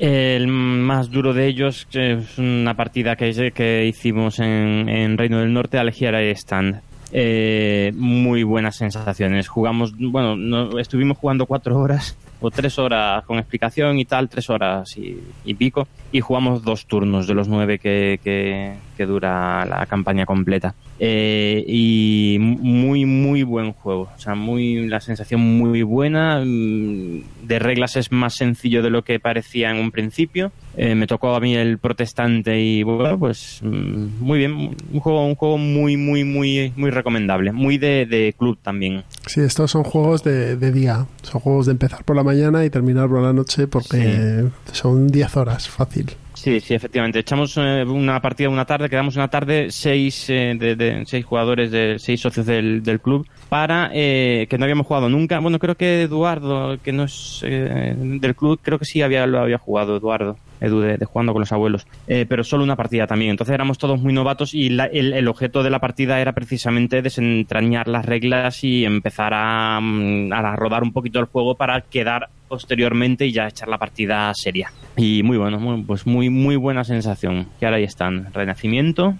El 0.05 0.47
más 0.49 1.09
duro 1.11 1.33
de 1.33 1.47
ellos 1.47 1.87
es 1.93 2.37
una 2.37 2.73
partida 2.73 3.15
que, 3.15 3.85
hicimos 3.87 4.39
en, 4.39 4.89
en 4.89 5.17
Reino 5.17 5.39
del 5.39 5.53
Norte, 5.53 5.77
Algiera 5.77 6.21
y 6.21 6.29
Stand. 6.31 6.81
Eh, 7.13 7.93
muy 7.95 8.43
buenas 8.43 8.75
sensaciones. 8.75 9.47
Jugamos, 9.47 9.93
bueno, 9.97 10.35
no- 10.35 10.77
estuvimos 10.77 11.17
jugando 11.17 11.45
cuatro 11.45 11.77
horas 11.77 12.17
o 12.43 12.51
tres 12.51 12.77
horas 12.77 13.23
con 13.25 13.39
explicación 13.39 13.97
y 13.99 14.05
tal, 14.05 14.29
tres 14.29 14.49
horas 14.49 14.95
y, 14.97 15.17
y 15.45 15.53
pico. 15.55 15.87
Y 16.11 16.19
jugamos 16.21 16.63
dos 16.63 16.85
turnos 16.85 17.25
de 17.25 17.33
los 17.33 17.47
nueve 17.47 17.79
que, 17.79 18.19
que- 18.23 18.73
que 18.95 19.07
dura 19.07 19.65
la 19.65 19.87
campaña 19.87 20.23
completa. 20.27 20.75
Eh, 20.99 21.63
y 21.67 22.37
muy, 22.39 23.05
muy 23.05 23.41
buen 23.41 23.73
juego. 23.73 24.07
O 24.15 24.19
sea, 24.19 24.35
muy, 24.35 24.87
la 24.87 24.99
sensación 24.99 25.41
muy 25.41 25.81
buena. 25.81 26.43
Mm, 26.45 27.23
De 27.47 27.57
reglas 27.59 27.95
es 27.95 28.11
más 28.11 28.35
sencillo 28.35 28.83
de 28.83 28.91
lo 28.91 29.03
que 29.03 29.19
parecía 29.19 29.71
en 29.71 29.77
un 29.77 29.89
principio. 29.89 30.51
Eh, 30.77 30.93
me 30.93 31.07
tocó 31.07 31.35
a 31.35 31.39
mí 31.39 31.55
el 31.55 31.79
protestante 31.79 32.59
y 32.61 32.83
bueno, 32.83 33.17
pues 33.17 33.59
mm, 33.63 34.19
muy 34.23 34.37
bien. 34.37 34.75
Un 34.91 34.99
juego, 34.99 35.25
un 35.25 35.33
juego 35.35 35.57
muy, 35.57 35.97
muy, 35.97 36.23
muy, 36.23 36.71
muy 36.75 36.91
recomendable. 36.91 37.51
Muy 37.51 37.79
de, 37.79 38.05
de 38.05 38.35
club 38.37 38.59
también. 38.61 39.03
Sí, 39.25 39.41
estos 39.41 39.71
son 39.71 39.83
juegos 39.83 40.23
de, 40.23 40.55
de 40.55 40.71
día. 40.71 41.07
Son 41.23 41.41
juegos 41.41 41.65
de 41.65 41.71
empezar 41.71 42.03
por 42.03 42.15
la 42.15 42.21
mañana 42.23 42.32
y 42.65 42.69
terminar 42.69 43.07
por 43.09 43.21
la 43.21 43.33
noche 43.33 43.67
porque 43.67 44.45
son 44.71 45.07
10 45.07 45.37
horas, 45.37 45.67
fácil. 45.69 46.15
Sí, 46.43 46.59
sí, 46.59 46.73
efectivamente. 46.73 47.19
Echamos 47.19 47.55
eh, 47.55 47.85
una 47.87 48.19
partida 48.21 48.49
una 48.49 48.65
tarde, 48.65 48.89
quedamos 48.89 49.15
una 49.15 49.29
tarde 49.29 49.67
seis, 49.71 50.29
eh, 50.29 50.53
de, 50.59 51.03
seis 51.05 51.23
jugadores, 51.23 51.71
de 51.71 51.95
seis 51.99 52.19
socios 52.19 52.45
del, 52.45 52.83
club, 53.01 53.25
para 53.47 53.89
eh, 53.93 54.45
que 54.49 54.57
no 54.57 54.65
habíamos 54.65 54.85
jugado 54.85 55.07
nunca. 55.07 55.39
Bueno, 55.39 55.57
creo 55.57 55.75
que 55.75 56.01
Eduardo, 56.01 56.77
que 56.83 56.91
no 56.91 57.05
es 57.05 57.41
eh, 57.45 57.95
del 57.97 58.35
club, 58.35 58.59
creo 58.61 58.77
que 58.77 58.83
sí 58.83 59.01
había, 59.01 59.25
lo 59.25 59.39
había 59.39 59.57
jugado, 59.57 59.95
Eduardo. 59.95 60.37
Edu 60.59 60.81
de, 60.81 60.97
de 60.97 61.05
jugando 61.05 61.31
con 61.33 61.41
los 61.41 61.51
abuelos, 61.51 61.85
Eh, 62.07 62.25
pero 62.27 62.43
solo 62.43 62.63
una 62.63 62.75
partida 62.75 63.07
también. 63.07 63.31
Entonces 63.31 63.53
éramos 63.53 63.77
todos 63.77 63.99
muy 64.01 64.11
novatos 64.13 64.53
y 64.53 64.69
la- 64.69 64.85
el, 64.85 65.13
el 65.13 65.27
objeto 65.29 65.61
de 65.63 65.69
la 65.69 65.79
partida 65.79 66.19
era 66.21 66.33
precisamente 66.33 67.01
desentrañar 67.01 67.87
las 67.87 68.05
reglas 68.05 68.63
y 68.63 68.83
empezar 68.85 69.33
a, 69.33 69.79
mm, 69.81 70.31
a 70.33 70.55
rodar 70.57 70.83
un 70.83 70.93
poquito 70.93 71.19
el 71.19 71.25
juego 71.25 71.55
para 71.55 71.81
quedar 71.81 72.29
posteriormente 72.53 73.25
y 73.25 73.31
ya 73.31 73.47
echar 73.47 73.67
la 73.67 73.77
partida 73.79 74.31
seria. 74.35 74.71
Y 74.95 75.23
muy 75.23 75.37
bueno, 75.37 75.59
muy- 75.59 75.81
pues 75.83 76.05
muy 76.05 76.29
muy 76.29 76.55
buena 76.55 76.83
sensación. 76.83 77.47
Que 77.59 77.65
ahora 77.65 77.77
ahí 77.77 77.83
están, 77.83 78.31
Renacimiento 78.33 79.15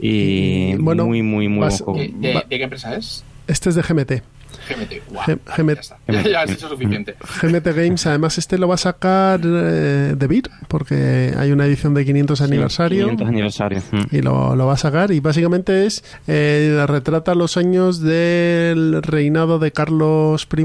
y 0.00 0.72
Y, 0.72 0.74
bueno, 0.76 1.04
muy 1.06 1.22
muy 1.22 1.48
muy 1.48 1.60
vas- 1.66 1.82
buen 1.84 1.98
¿De, 1.98 2.08
juego. 2.08 2.20
de- 2.40 2.44
de 2.48 2.58
qué 2.58 2.64
empresa 2.64 2.96
es? 2.96 3.24
Este 3.46 3.68
es 3.68 3.74
de 3.74 3.82
GMT. 3.82 4.22
GMT. 4.68 4.90
G- 4.92 5.02
vale, 5.12 5.38
GMT. 5.56 5.74
Ya, 5.74 5.80
está. 5.80 5.96
Ya, 6.12 6.22
ya 6.22 6.40
has 6.42 6.50
hecho 6.50 6.68
suficiente. 6.68 7.14
GMT 7.40 7.66
Games, 7.74 8.06
además 8.06 8.38
este 8.38 8.58
lo 8.58 8.68
va 8.68 8.74
a 8.74 8.78
sacar 8.78 9.40
eh, 9.44 10.14
de 10.16 10.26
Beer, 10.26 10.50
porque 10.68 11.32
hay 11.36 11.52
una 11.52 11.66
edición 11.66 11.94
de 11.94 12.04
500 12.04 12.38
Sí, 12.38 12.44
aniversario. 12.44 13.04
500 13.04 13.28
aniversario. 13.28 13.82
mm. 13.90 14.02
Y 14.16 14.22
lo, 14.22 14.54
lo 14.56 14.66
va 14.66 14.74
a 14.74 14.76
sacar 14.76 15.10
y 15.10 15.20
básicamente 15.20 15.86
es 15.86 16.04
eh, 16.26 16.84
retrata 16.86 17.34
los 17.34 17.56
años 17.56 18.00
del 18.00 19.02
reinado 19.02 19.58
de 19.58 19.72
Carlos 19.72 20.46
I 20.56 20.64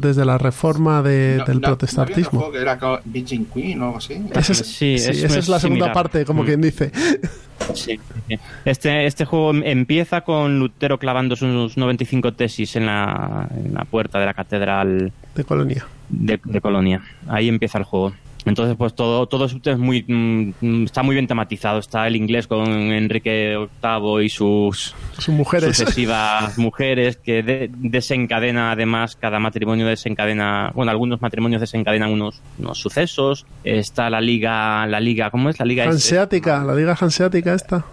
desde 0.00 0.24
la 0.24 0.38
reforma 0.38 1.02
de- 1.02 1.36
No- 1.38 1.44
del 1.44 1.54
no- 1.56 1.60
¿no 1.60 1.66
protestantismo. 1.68 2.38
juego 2.40 2.52
que 2.52 2.58
era 2.60 2.78
Virgin 3.04 3.46
Queen 3.46 3.82
o 3.82 3.86
algo 3.86 3.98
así? 3.98 4.14
Esa 4.34 4.52
es, 4.52 4.58
Sí, 4.58 4.98
sí, 4.98 5.10
es- 5.10 5.16
esa 5.18 5.26
es 5.26 5.36
es 5.36 5.48
la 5.48 5.58
segunda 5.60 5.86
similar. 5.86 5.92
parte, 5.92 6.24
como 6.24 6.42
Mm. 6.42 6.46
quien 6.46 6.60
dice. 6.60 6.92
Sí, 7.74 7.98
sí. 8.28 8.38
Este, 8.64 9.06
este 9.06 9.24
juego 9.24 9.50
empieza 9.52 10.20
con 10.22 10.58
Lutero 10.58 10.98
clavando 10.98 11.34
sus 11.36 11.76
95 11.76 12.32
tesis 12.34 12.76
en 12.76 12.86
la, 12.86 13.17
en 13.56 13.74
la 13.74 13.84
puerta 13.84 14.18
de 14.18 14.26
la 14.26 14.34
catedral 14.34 15.12
De 15.34 15.44
Colonia. 15.44 15.86
de, 16.08 16.40
de 16.44 16.60
Colonia. 16.60 17.02
Ahí 17.28 17.48
empieza 17.48 17.78
el 17.78 17.84
juego. 17.84 18.12
Entonces, 18.44 18.76
pues 18.78 18.94
todo, 18.94 19.26
todo 19.26 19.44
es 19.44 19.78
muy, 19.78 20.04
mm, 20.08 20.84
está 20.84 21.02
muy 21.02 21.14
bien 21.14 21.26
tematizado. 21.26 21.80
Está 21.80 22.06
el 22.06 22.16
inglés 22.16 22.46
con 22.46 22.66
Enrique 22.70 23.58
VIII 23.82 24.24
y 24.24 24.28
sus 24.30 24.94
Sus 25.18 25.28
mujeres. 25.34 25.76
sucesivas 25.76 26.56
mujeres 26.58 27.16
que 27.18 27.42
de- 27.42 27.70
desencadena 27.76 28.70
además 28.72 29.16
cada 29.16 29.38
matrimonio 29.38 29.86
desencadena 29.86 30.70
bueno 30.74 30.90
algunos 30.90 31.20
matrimonios 31.20 31.60
desencadenan 31.60 32.10
unos, 32.10 32.40
unos 32.58 32.78
sucesos 32.78 33.44
está 33.64 34.08
la 34.08 34.20
liga 34.22 34.86
la 34.86 35.00
liga 35.00 35.30
cómo 35.30 35.50
es 35.50 35.58
la 35.58 35.66
liga 35.66 35.82
este? 35.84 35.94
Hanseática, 35.96 36.64
la 36.64 36.74
liga 36.74 36.96
hanseática 36.98 37.52
esta. 37.54 37.84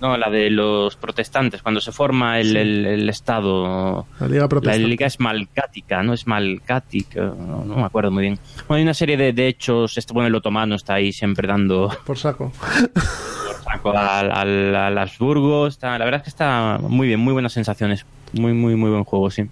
No 0.00 0.16
la 0.16 0.30
de 0.30 0.50
los 0.50 0.96
protestantes 0.96 1.62
cuando 1.62 1.80
se 1.80 1.92
forma 1.92 2.38
el, 2.40 2.50
Sí. 2.50 2.56
el- 2.56 2.86
el 2.86 3.08
estado 3.08 4.06
La 4.20 4.28
liga 4.28 4.42
la 4.42 4.48
protestante. 4.48 4.86
liga 4.88 5.06
es 5.06 5.18
malcática, 5.20 6.02
no 6.02 6.12
es 6.12 6.26
malcática, 6.26 7.20
no, 7.22 7.64
no 7.64 7.76
me 7.76 7.82
acuerdo 7.84 8.10
muy 8.10 8.22
bien. 8.22 8.38
Bueno, 8.68 8.76
hay 8.78 8.82
una 8.82 8.94
serie 8.94 9.16
de, 9.16 9.32
de 9.32 9.48
hechos, 9.48 9.98
este 9.98 10.12
bueno, 10.12 10.28
el 10.28 10.34
otomano 10.34 10.74
está 10.76 10.94
ahí 10.94 11.12
siempre 11.12 11.48
dando 11.48 11.90
Por 12.06 12.16
saco. 12.18 12.52
por 12.52 13.56
saco 13.64 13.90
al, 13.96 14.30
al, 14.32 14.74
al 14.76 14.98
Habsburgo, 14.98 15.66
está, 15.66 15.98
la 15.98 16.04
verdad 16.04 16.18
es 16.20 16.24
que 16.24 16.30
está 16.30 16.78
muy 16.80 17.06
bien, 17.08 17.20
muy 17.20 17.32
buenas 17.32 17.52
sensaciones, 17.52 18.06
muy, 18.32 18.52
muy, 18.52 18.76
muy 18.76 18.90
buen 18.90 19.04
juego, 19.04 19.30
sí. 19.30 19.44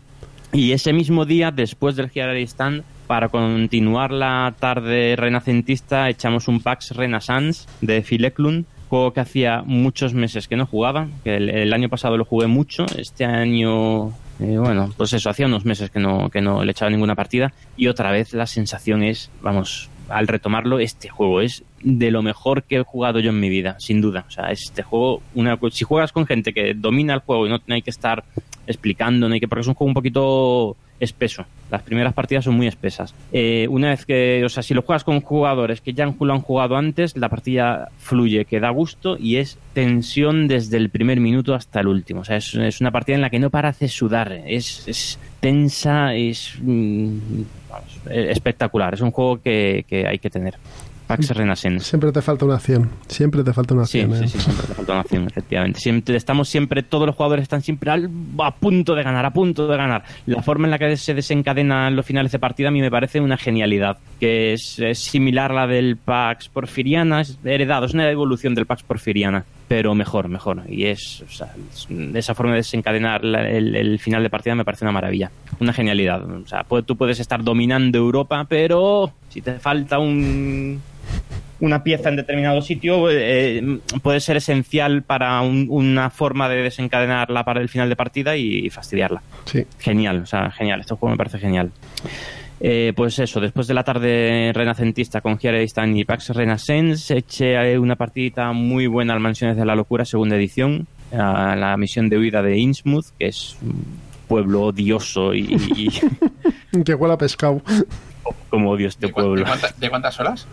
Y 0.52 0.72
ese 0.72 0.92
mismo 0.92 1.24
día, 1.26 1.50
después 1.50 1.96
del 1.96 2.08
Hierarchy 2.10 2.44
Stand, 2.46 2.82
para 3.06 3.28
continuar 3.28 4.10
la 4.12 4.54
tarde 4.58 5.14
renacentista, 5.16 6.08
echamos 6.08 6.48
un 6.48 6.60
PAX 6.60 6.92
Renaissance 6.96 7.68
de 7.80 8.02
Phil 8.02 8.24
Eklund, 8.24 8.64
juego 8.88 9.12
que 9.12 9.20
hacía 9.20 9.62
muchos 9.64 10.14
meses 10.14 10.48
que 10.48 10.56
no 10.56 10.66
jugaba, 10.66 11.08
que 11.24 11.36
el, 11.36 11.72
año 11.72 11.88
pasado 11.88 12.16
lo 12.16 12.24
jugué 12.24 12.46
mucho, 12.46 12.86
este 12.96 13.24
año, 13.24 14.08
eh, 14.40 14.58
bueno, 14.58 14.92
pues 14.96 15.12
eso, 15.12 15.30
hacía 15.30 15.46
unos 15.46 15.64
meses 15.64 15.90
que 15.90 16.00
no, 16.00 16.30
que 16.30 16.40
no 16.40 16.64
le 16.64 16.72
echaba 16.72 16.90
ninguna 16.90 17.14
partida, 17.14 17.52
y 17.76 17.88
otra 17.88 18.10
vez 18.10 18.32
la 18.32 18.46
sensación 18.46 19.02
es, 19.02 19.30
vamos, 19.42 19.90
al 20.08 20.28
retomarlo, 20.28 20.78
este 20.78 21.08
juego 21.08 21.40
es 21.40 21.64
de 21.82 22.10
lo 22.10 22.22
mejor 22.22 22.62
que 22.62 22.76
he 22.76 22.82
jugado 22.82 23.18
yo 23.18 23.30
en 23.30 23.40
mi 23.40 23.48
vida, 23.48 23.76
sin 23.78 24.00
duda. 24.00 24.24
O 24.28 24.30
sea, 24.30 24.50
este 24.50 24.82
juego, 24.82 25.20
una, 25.34 25.58
si 25.72 25.84
juegas 25.84 26.12
con 26.12 26.26
gente 26.26 26.52
que 26.52 26.74
domina 26.74 27.14
el 27.14 27.20
juego 27.20 27.46
y 27.46 27.50
no 27.50 27.74
hay 27.74 27.82
que 27.82 27.90
estar 27.90 28.24
hay 28.66 29.40
que, 29.40 29.48
porque 29.48 29.62
es 29.62 29.66
un 29.68 29.74
juego 29.74 29.88
un 29.88 29.94
poquito 29.94 30.76
espeso. 31.00 31.44
Las 31.70 31.82
primeras 31.82 32.14
partidas 32.14 32.44
son 32.44 32.54
muy 32.54 32.66
espesas. 32.66 33.14
Eh, 33.32 33.66
una 33.70 33.90
vez 33.90 34.06
que, 34.06 34.42
o 34.44 34.48
sea, 34.48 34.62
si 34.62 34.72
lo 34.72 34.82
juegas 34.82 35.04
con 35.04 35.20
jugadores 35.20 35.80
que 35.80 35.92
ya 35.92 36.06
lo 36.06 36.32
han 36.32 36.40
jugado 36.40 36.76
antes, 36.76 37.16
la 37.16 37.28
partida 37.28 37.88
fluye, 37.98 38.44
que 38.44 38.60
da 38.60 38.70
gusto 38.70 39.16
y 39.18 39.36
es 39.36 39.58
tensión 39.72 40.48
desde 40.48 40.76
el 40.76 40.90
primer 40.90 41.20
minuto 41.20 41.54
hasta 41.54 41.80
el 41.80 41.88
último. 41.88 42.20
O 42.20 42.24
sea, 42.24 42.36
es, 42.36 42.54
es 42.54 42.80
una 42.80 42.90
partida 42.90 43.16
en 43.16 43.22
la 43.22 43.30
que 43.30 43.38
no 43.38 43.50
para 43.50 43.72
de 43.72 43.88
sudar, 43.88 44.32
es, 44.46 44.86
es 44.86 45.18
tensa, 45.40 46.14
es 46.14 46.54
mm, 46.62 47.18
eh, 48.10 48.28
espectacular. 48.30 48.94
Es 48.94 49.00
un 49.00 49.10
juego 49.10 49.40
que, 49.42 49.84
que 49.88 50.06
hay 50.06 50.18
que 50.18 50.30
tener. 50.30 50.54
Pax 51.06 51.30
Renaissance. 51.30 51.84
Siempre 51.84 52.10
te 52.12 52.20
falta 52.22 52.44
una 52.44 52.56
acción. 52.56 52.90
Siempre 53.06 53.44
te 53.44 53.52
falta 53.52 53.74
una 53.74 53.86
Sí, 53.86 54.00
acción. 54.00 54.18
sí, 54.18 54.24
¿eh? 54.24 54.28
sí, 54.28 54.38
siempre 54.40 54.66
te 54.66 54.74
falta 54.74 54.92
una 54.92 55.00
acción, 55.02 55.26
efectivamente. 55.26 55.80
Siempre, 55.80 56.16
estamos 56.16 56.48
siempre, 56.48 56.82
todos 56.82 57.06
los 57.06 57.14
jugadores 57.14 57.42
están 57.44 57.62
siempre 57.62 57.90
al- 57.90 58.10
a 58.40 58.50
punto 58.54 58.94
de 58.94 59.02
ganar, 59.02 59.24
a 59.24 59.30
punto 59.32 59.66
de 59.68 59.76
ganar. 59.76 60.02
La 60.26 60.42
forma 60.42 60.66
en 60.66 60.72
la 60.72 60.78
que 60.78 60.96
se 60.96 61.14
desencadenan 61.14 61.94
los 61.94 62.04
finales 62.04 62.32
de 62.32 62.38
partida 62.38 62.68
a 62.68 62.70
mí 62.70 62.80
me 62.80 62.90
parece 62.90 63.20
una 63.20 63.36
genialidad, 63.36 63.98
que 64.18 64.52
es, 64.52 64.78
es 64.80 64.98
similar 64.98 65.52
a 65.52 65.54
la 65.54 65.66
del 65.66 65.96
Pax 65.96 66.48
Porfiriana, 66.48 67.20
es 67.20 67.38
heredado, 67.44 67.86
es 67.86 67.94
una 67.94 68.10
evolución 68.10 68.54
del 68.54 68.66
Pax 68.66 68.82
Porfiriana, 68.82 69.44
pero 69.68 69.94
mejor, 69.94 70.28
mejor. 70.28 70.62
Y 70.68 70.86
es, 70.86 71.22
o 71.22 71.30
sea, 71.32 71.52
es- 71.72 71.86
esa 72.16 72.34
forma 72.34 72.52
de 72.52 72.58
desencadenar 72.58 73.24
la- 73.24 73.48
el, 73.48 73.76
el 73.76 73.98
final 74.00 74.22
de 74.22 74.30
partida 74.30 74.54
me 74.54 74.64
parece 74.64 74.84
una 74.84 74.92
maravilla, 74.92 75.30
una 75.60 75.72
genialidad. 75.72 76.22
O 76.28 76.46
sea, 76.46 76.64
pu- 76.66 76.84
tú 76.84 76.96
puedes 76.96 77.20
estar 77.20 77.44
dominando 77.44 77.96
Europa, 77.98 78.44
pero 78.48 79.12
si 79.28 79.40
te 79.40 79.58
falta 79.60 79.98
un 79.98 80.80
una 81.58 81.82
pieza 81.82 82.10
en 82.10 82.16
determinado 82.16 82.60
sitio 82.60 83.08
eh, 83.10 83.78
puede 84.02 84.20
ser 84.20 84.36
esencial 84.36 85.02
para 85.02 85.40
un- 85.40 85.66
una 85.70 86.10
forma 86.10 86.48
de 86.50 86.56
desencadenarla 86.62 87.44
para 87.44 87.60
el 87.62 87.68
final 87.70 87.88
de 87.88 87.96
partida 87.96 88.36
y, 88.36 88.68
fastidiarla. 88.70 89.22
Sí. 89.46 89.64
Genial, 89.78 90.20
o 90.22 90.26
sea, 90.26 90.50
genial. 90.50 90.80
Este 90.80 90.94
juego 90.94 91.12
me 91.12 91.16
parece 91.16 91.38
genial. 91.38 91.70
Eh, 92.60 92.92
pues 92.96 93.18
eso, 93.18 93.38
después 93.40 93.66
de 93.66 93.74
la 93.74 93.84
tarde 93.84 94.50
renacentista 94.54 95.20
con 95.20 95.38
Stan 95.40 95.96
y 95.96 96.04
Pax 96.04 96.30
Renaissance, 96.30 97.16
eché 97.16 97.78
una 97.78 97.96
partidita 97.96 98.52
muy 98.52 98.86
buena 98.86 99.12
al 99.14 99.20
Mansiones 99.20 99.56
de 99.56 99.64
la 99.66 99.74
Locura, 99.74 100.04
segunda 100.06 100.36
edición, 100.36 100.86
a 101.12 101.54
la 101.56 101.76
misión 101.76 102.08
de 102.08 102.18
huida 102.18 102.42
de 102.42 102.56
Innsmouth, 102.58 103.06
que 103.18 103.26
es 103.28 103.56
un 103.62 103.84
pueblo 104.26 104.62
odioso 104.64 105.32
y, 105.34 105.54
y 105.76 106.82
Que 106.84 106.94
huele 106.94 107.14
a 107.14 107.18
pescado. 107.18 107.62
como 108.50 108.70
odio 108.70 108.88
este 108.88 109.02
¿De, 109.02 109.06
de 109.08 109.12
pueblo. 109.14 109.44
cuánta- 109.44 109.74
de 109.76 109.88
cuántas 109.90 110.18
horas? 110.20 110.46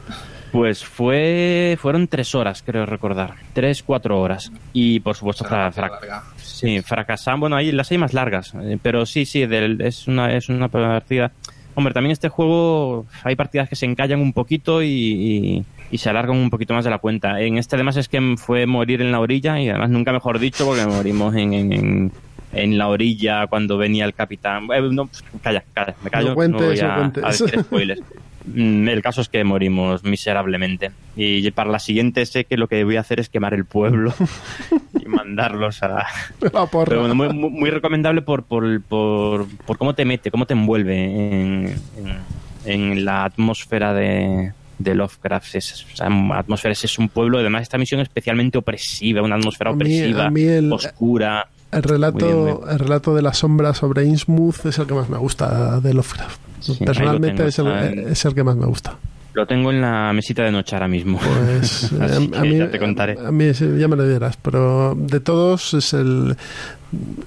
Pues 0.53 0.85
fue 0.85 1.75
fueron 1.81 2.07
tres 2.07 2.34
horas, 2.35 2.63
creo 2.65 2.85
recordar. 2.85 3.34
Tres, 3.53 3.84
cuatro 3.84 4.21
horas. 4.21 4.51
Y 4.71 4.99
por 5.01 5.15
supuesto, 5.17 5.43
fra- 5.43 5.71
fra- 5.71 5.99
sí, 6.38 6.80
fracasamos. 6.81 7.39
Bueno, 7.41 7.55
ahí 7.57 7.71
las 7.73 7.91
hay 7.91 7.97
más 7.97 8.13
largas. 8.13 8.53
eh, 8.61 8.77
Pero 8.81 9.05
sí, 9.05 9.25
sí, 9.25 9.45
del- 9.47 9.81
es, 9.81 10.07
una, 10.07 10.31
es 10.31 10.47
una 10.49 10.67
partida. 10.69 11.31
Hombre, 11.75 11.91
también 11.91 12.11
este 12.11 12.30
juego 12.30 13.07
hay 13.23 13.35
partidas 13.35 13.67
que 13.67 13.75
se 13.75 13.88
encallan 13.88 14.21
un 14.21 14.31
poquito 14.31 14.84
y, 14.84 14.88
y- 14.88 15.65
y 15.89 15.97
se 15.97 16.09
alargan 16.11 16.38
un 16.38 16.51
poquito 16.51 16.75
más 16.75 16.84
de 16.85 16.91
la 16.91 16.99
cuenta. 16.99 17.41
En 17.41 17.57
este 17.57 17.75
además 17.75 17.97
es 17.97 18.07
que 18.07 18.35
fue 18.38 18.67
morir 18.67 19.01
en 19.01 19.11
la 19.11 19.19
orilla 19.19 19.59
y 19.59 19.69
además 19.69 19.89
nunca 19.89 20.11
mejor 20.13 20.38
dicho 20.38 20.65
porque 20.67 20.85
morimos 20.85 21.35
en, 21.35 21.53
en, 21.53 21.73
en- 21.73 22.11
en 22.53 22.77
la 22.77 22.88
orilla 22.89 23.47
cuando 23.47 23.80
venía 23.80 24.05
el 24.05 24.13
capitán. 24.13 24.67
Eh, 24.71 24.81
no, 24.91 25.09
calla, 25.41 25.63
calla, 25.73 25.95
me 26.03 26.11
callo. 26.11 26.30
No 26.30 26.35
cuentes, 26.35 26.61
voy 26.67 26.77
no 26.80 26.91
a- 26.91 26.95
cuentes. 26.95 27.23
a 27.23 27.27
decir 27.30 27.59
spoilers. 27.63 28.01
Mm, 28.45 28.88
El 28.90 29.02
caso 29.02 29.22
es 29.22 29.30
que 29.30 29.44
morimos 29.44 30.03
miserablemente. 30.03 30.91
Y 31.15 31.49
para 31.52 31.70
la 31.72 31.80
siguiente 31.80 32.26
sé 32.26 32.45
que 32.45 32.57
lo 32.57 32.68
que 32.68 32.84
voy 32.84 32.98
a 32.98 33.02
hacer 33.02 33.20
es 33.20 33.30
quemar 33.30 33.53
el 33.53 33.65
pueblo 33.65 34.14
y 34.99 35.06
mandarlos 35.07 35.82
a... 35.84 36.06
La 36.52 36.65
porra. 36.65 36.90
Pero 36.90 36.99
bueno, 37.02 37.15
muy, 37.15 37.30
muy- 37.30 37.70
recomendable 37.70 38.22
por, 38.22 38.44
por, 38.44 38.82
por, 38.84 39.48
por 39.65 39.78
cómo 39.78 39.94
te 39.95 40.06
mete, 40.06 40.30
cómo 40.32 40.45
te 40.45 40.53
envuelve 40.53 41.03
en, 41.06 41.76
en- 41.98 42.34
en 42.65 43.06
la 43.06 43.26
atmósfera 43.26 43.94
de, 43.94 44.52
de 44.80 44.95
Lovecraft. 44.95 45.56
Es, 45.56 45.86
o 45.94 45.95
sea, 45.95 46.07
atmósfera 46.38 46.72
es, 46.72 46.84
es 46.84 46.98
un 46.99 47.10
pueblo, 47.10 47.40
además 47.40 47.61
esta 47.64 47.78
misión 47.78 48.02
es 48.02 48.07
especialmente 48.07 48.57
opresiva, 48.57 49.22
una 49.22 49.36
atmósfera 49.36 49.70
A 49.72 49.74
mí- 49.74 49.78
opresiva, 49.78 50.26
a 50.26 50.30
mí 50.32 50.41
el- 50.41 50.72
oscura. 50.74 51.48
El 51.76 51.84
relato, 51.84 52.45
bien, 52.45 52.58
el 52.70 52.80
relato 52.80 53.16
de 53.16 53.22
la 53.22 53.34
sombra 53.34 53.74
sobre 53.74 54.06
Innsmouth 54.06 54.66
es 54.66 54.78
el 54.80 54.86
que 54.88 54.94
más 54.94 55.10
me 55.10 55.18
gusta 55.18 55.80
de 55.80 55.94
Lovecraft. 55.94 56.40
Sí, 56.60 56.78
Personalmente 56.86 57.44
lo 57.44 57.50
es, 57.50 57.60
el, 57.60 58.00
es 58.08 58.28
que 58.34 58.44
más 58.44 58.56
me 58.56 58.66
gusta. 58.66 58.98
Lo 59.34 59.45
tengo 59.48 59.72
en 59.72 59.82
la 59.82 60.14
mesita 60.14 60.44
de 60.44 60.52
noche 60.52 60.76
ahora 60.76 60.88
mismo. 60.88 61.20
Pues 61.20 61.91
eh, 61.94 61.98
Así 62.02 62.32
a, 62.36 62.41
que 62.41 62.48
mí, 62.50 62.58
ya 62.58 62.70
te 62.72 62.80
contaré. 62.80 63.18
a 63.20 63.32
mí 63.32 63.52
ya 63.52 63.88
me 63.88 63.95
lo 63.95 64.08
dirás, 64.08 64.38
pero 64.41 64.95
de 64.98 65.20
todos 65.20 65.74
es 65.74 65.94
el, 65.94 66.38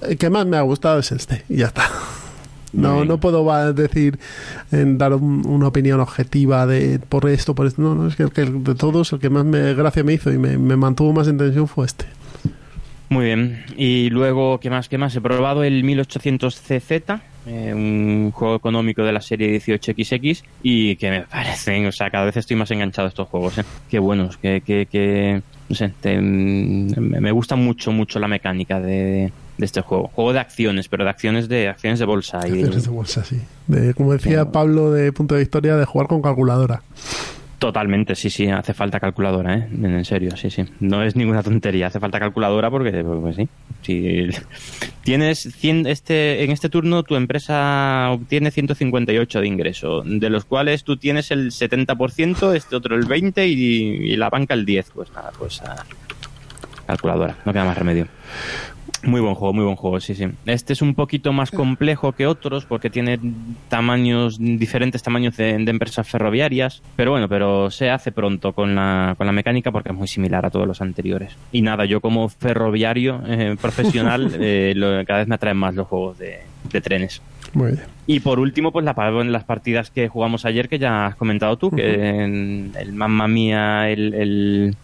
el 0.09 0.16
que 0.16 0.31
más 0.31 0.47
me 0.47 0.56
ha 0.56 0.62
gustado 0.62 1.01
es 1.01 1.10
este 1.12 1.44
y 1.48 1.56
ya 1.56 1.66
está. 1.66 1.82
No, 2.73 3.05
no 3.06 3.18
puedo 3.18 3.73
decir, 3.73 4.18
en 4.70 4.98
dar 4.98 5.14
un- 5.14 5.47
una 5.47 5.68
opinión 5.68 5.98
objetiva 6.01 6.66
de 6.66 6.98
por 6.98 7.27
esto, 7.28 7.55
por 7.55 7.66
esto. 7.66 7.81
No, 7.81 7.94
no, 7.94 8.06
es 8.09 8.16
que, 8.16 8.24
el 8.24 8.32
que 8.32 8.44
de 8.44 8.74
todos 8.74 9.12
el 9.14 9.18
que 9.18 9.31
más 9.31 9.44
me, 9.47 9.73
gracia 9.74 10.05
me 10.05 10.12
hizo 10.12 10.31
y 10.31 10.36
me, 10.39 10.59
me 10.59 10.77
mantuvo 10.77 11.12
más 11.12 11.27
en 11.28 11.39
tensión 11.39 11.68
fue 11.68 11.86
este. 11.86 12.05
Muy 13.08 13.24
bien. 13.26 13.64
Y 13.76 14.10
luego, 14.10 14.58
¿qué 14.60 14.68
más? 14.70 14.88
¿Qué 14.88 14.98
más? 14.98 15.14
He 15.14 15.20
probado 15.20 15.62
el 15.62 15.84
1800CZ, 15.84 17.20
eh, 17.46 17.72
un 17.74 18.32
juego 18.32 18.56
económico 18.56 19.04
de 19.04 19.12
la 19.12 19.20
serie 19.20 19.60
18XX 19.60 20.42
y 20.62 20.96
que 20.96 21.10
me 21.10 21.20
parecen, 21.22 21.86
o 21.86 21.92
sea, 21.92 22.10
cada 22.10 22.24
vez 22.24 22.36
estoy 22.36 22.56
más 22.56 22.70
enganchado 22.72 23.06
a 23.06 23.08
estos 23.10 23.28
juegos, 23.28 23.58
¿eh? 23.58 23.64
Qué 23.88 24.00
buenos, 24.00 24.36
que, 24.38 24.60
que, 24.60 24.86
que 24.90 25.40
no 25.68 25.76
sé, 25.76 25.92
te- 26.00 26.20
mm, 26.20 26.94
me 26.98 27.20
me 27.20 27.30
gusta 27.30 27.54
mucho, 27.54 27.92
mucho 27.92 28.18
la 28.18 28.26
mecánica 28.26 28.80
de, 28.80 29.30
de 29.56 29.64
este 29.64 29.82
juego. 29.82 30.08
Juego 30.08 30.32
de 30.32 30.40
acciones, 30.40 30.88
pero 30.88 31.04
de 31.04 31.10
acciones 31.10 31.48
de 31.48 31.68
acciones 31.68 32.00
de 32.00 32.04
bolsa. 32.06 32.40
Y, 32.48 32.52
Acciones 32.54 32.84
de 32.84 32.90
bolsa, 32.90 33.24
sí. 33.24 33.40
De, 33.68 33.94
como 33.94 34.12
decía 34.14 34.50
Pablo 34.50 34.90
de 34.90 35.12
Punto 35.12 35.36
de 35.36 35.42
Historia, 35.42 35.76
de 35.76 35.84
jugar 35.84 36.08
con 36.08 36.22
calculadora. 36.22 36.82
Totalmente, 37.58 38.14
sí, 38.14 38.28
sí, 38.28 38.48
hace 38.48 38.74
falta 38.74 39.00
calculadora, 39.00 39.54
¿eh? 39.54 39.68
En 39.70 40.04
serio, 40.04 40.36
sí, 40.36 40.50
sí. 40.50 40.64
No 40.80 41.02
es 41.02 41.16
ninguna 41.16 41.42
tontería, 41.42 41.86
hace 41.86 41.98
falta 41.98 42.20
calculadora 42.20 42.70
porque, 42.70 42.90
pues, 43.02 43.18
pues 43.20 43.36
sí. 43.36 43.48
Si 43.80 44.28
tienes 45.04 45.38
100, 45.40 45.86
este, 45.86 46.44
en 46.44 46.50
este 46.50 46.68
turno 46.68 47.02
tu 47.02 47.16
empresa 47.16 48.10
obtiene 48.10 48.50
158 48.50 49.40
de 49.40 49.46
ingreso, 49.46 50.02
de 50.04 50.28
los 50.28 50.44
cuales 50.44 50.84
tú 50.84 50.98
tienes 50.98 51.30
el 51.30 51.50
70%, 51.50 52.54
este 52.54 52.76
otro 52.76 52.94
el 52.94 53.06
20% 53.06 53.46
y, 53.46 54.16
la 54.16 54.28
banca 54.28 54.52
el 54.52 54.66
10%. 54.66 54.84
Pues 54.92 55.10
nada, 55.12 55.32
pues 55.38 55.62
ah, 55.62 55.82
calculadora, 56.86 57.36
no 57.46 57.52
queda 57.54 57.64
más 57.64 57.78
remedio. 57.78 58.06
Muy 59.06 59.20
buen 59.20 59.34
juego, 59.34 59.54
muy 59.54 59.64
buen 59.64 59.76
juego, 59.76 60.00
sí, 60.00 60.14
sí. 60.14 60.26
Este 60.46 60.72
es 60.72 60.82
un 60.82 60.94
poquito 60.94 61.32
más 61.32 61.50
complejo 61.50 62.12
que 62.12 62.26
otros 62.26 62.64
porque 62.66 62.90
tiene 62.90 63.18
tamaños, 63.68 64.36
diferentes 64.38 65.02
tamaños 65.02 65.36
de, 65.36 65.56
de 65.58 65.70
empresas 65.70 66.08
ferroviarias. 66.08 66.82
Pero 66.96 67.12
bueno, 67.12 67.28
pero 67.28 67.70
se 67.70 67.90
hace 67.90 68.12
pronto 68.12 68.52
con 68.52 68.74
la, 68.74 69.14
con 69.16 69.26
la 69.26 69.32
mecánica 69.32 69.70
porque 69.72 69.90
es 69.90 69.94
muy 69.94 70.08
similar 70.08 70.44
a 70.44 70.50
todos 70.50 70.66
los 70.66 70.80
anteriores. 70.80 71.36
Y 71.52 71.62
nada, 71.62 71.84
yo 71.84 72.00
como 72.00 72.28
ferroviario 72.28 73.22
eh, 73.26 73.56
profesional 73.60 74.30
eh, 74.40 74.72
lo- 74.76 75.04
cada 75.04 75.20
vez 75.20 75.28
me 75.28 75.34
atraen 75.36 75.56
más 75.56 75.74
los 75.74 75.86
juegos 75.86 76.18
de, 76.18 76.40
de 76.72 76.80
trenes. 76.80 77.22
Muy 77.54 77.72
bien. 77.72 77.84
Y 78.06 78.20
por 78.20 78.38
último, 78.38 78.72
pues 78.72 78.84
la, 78.84 78.92
las 79.24 79.44
partidas 79.44 79.90
que 79.90 80.08
jugamos 80.08 80.44
ayer, 80.44 80.68
que 80.68 80.78
ya 80.78 81.06
has 81.06 81.16
comentado 81.16 81.56
tú, 81.56 81.70
que 81.70 81.94
en 82.24 82.72
el 82.78 82.92
Mamma 82.92 83.28
Mía, 83.28 83.88
el, 83.90 84.14
el 84.14 84.76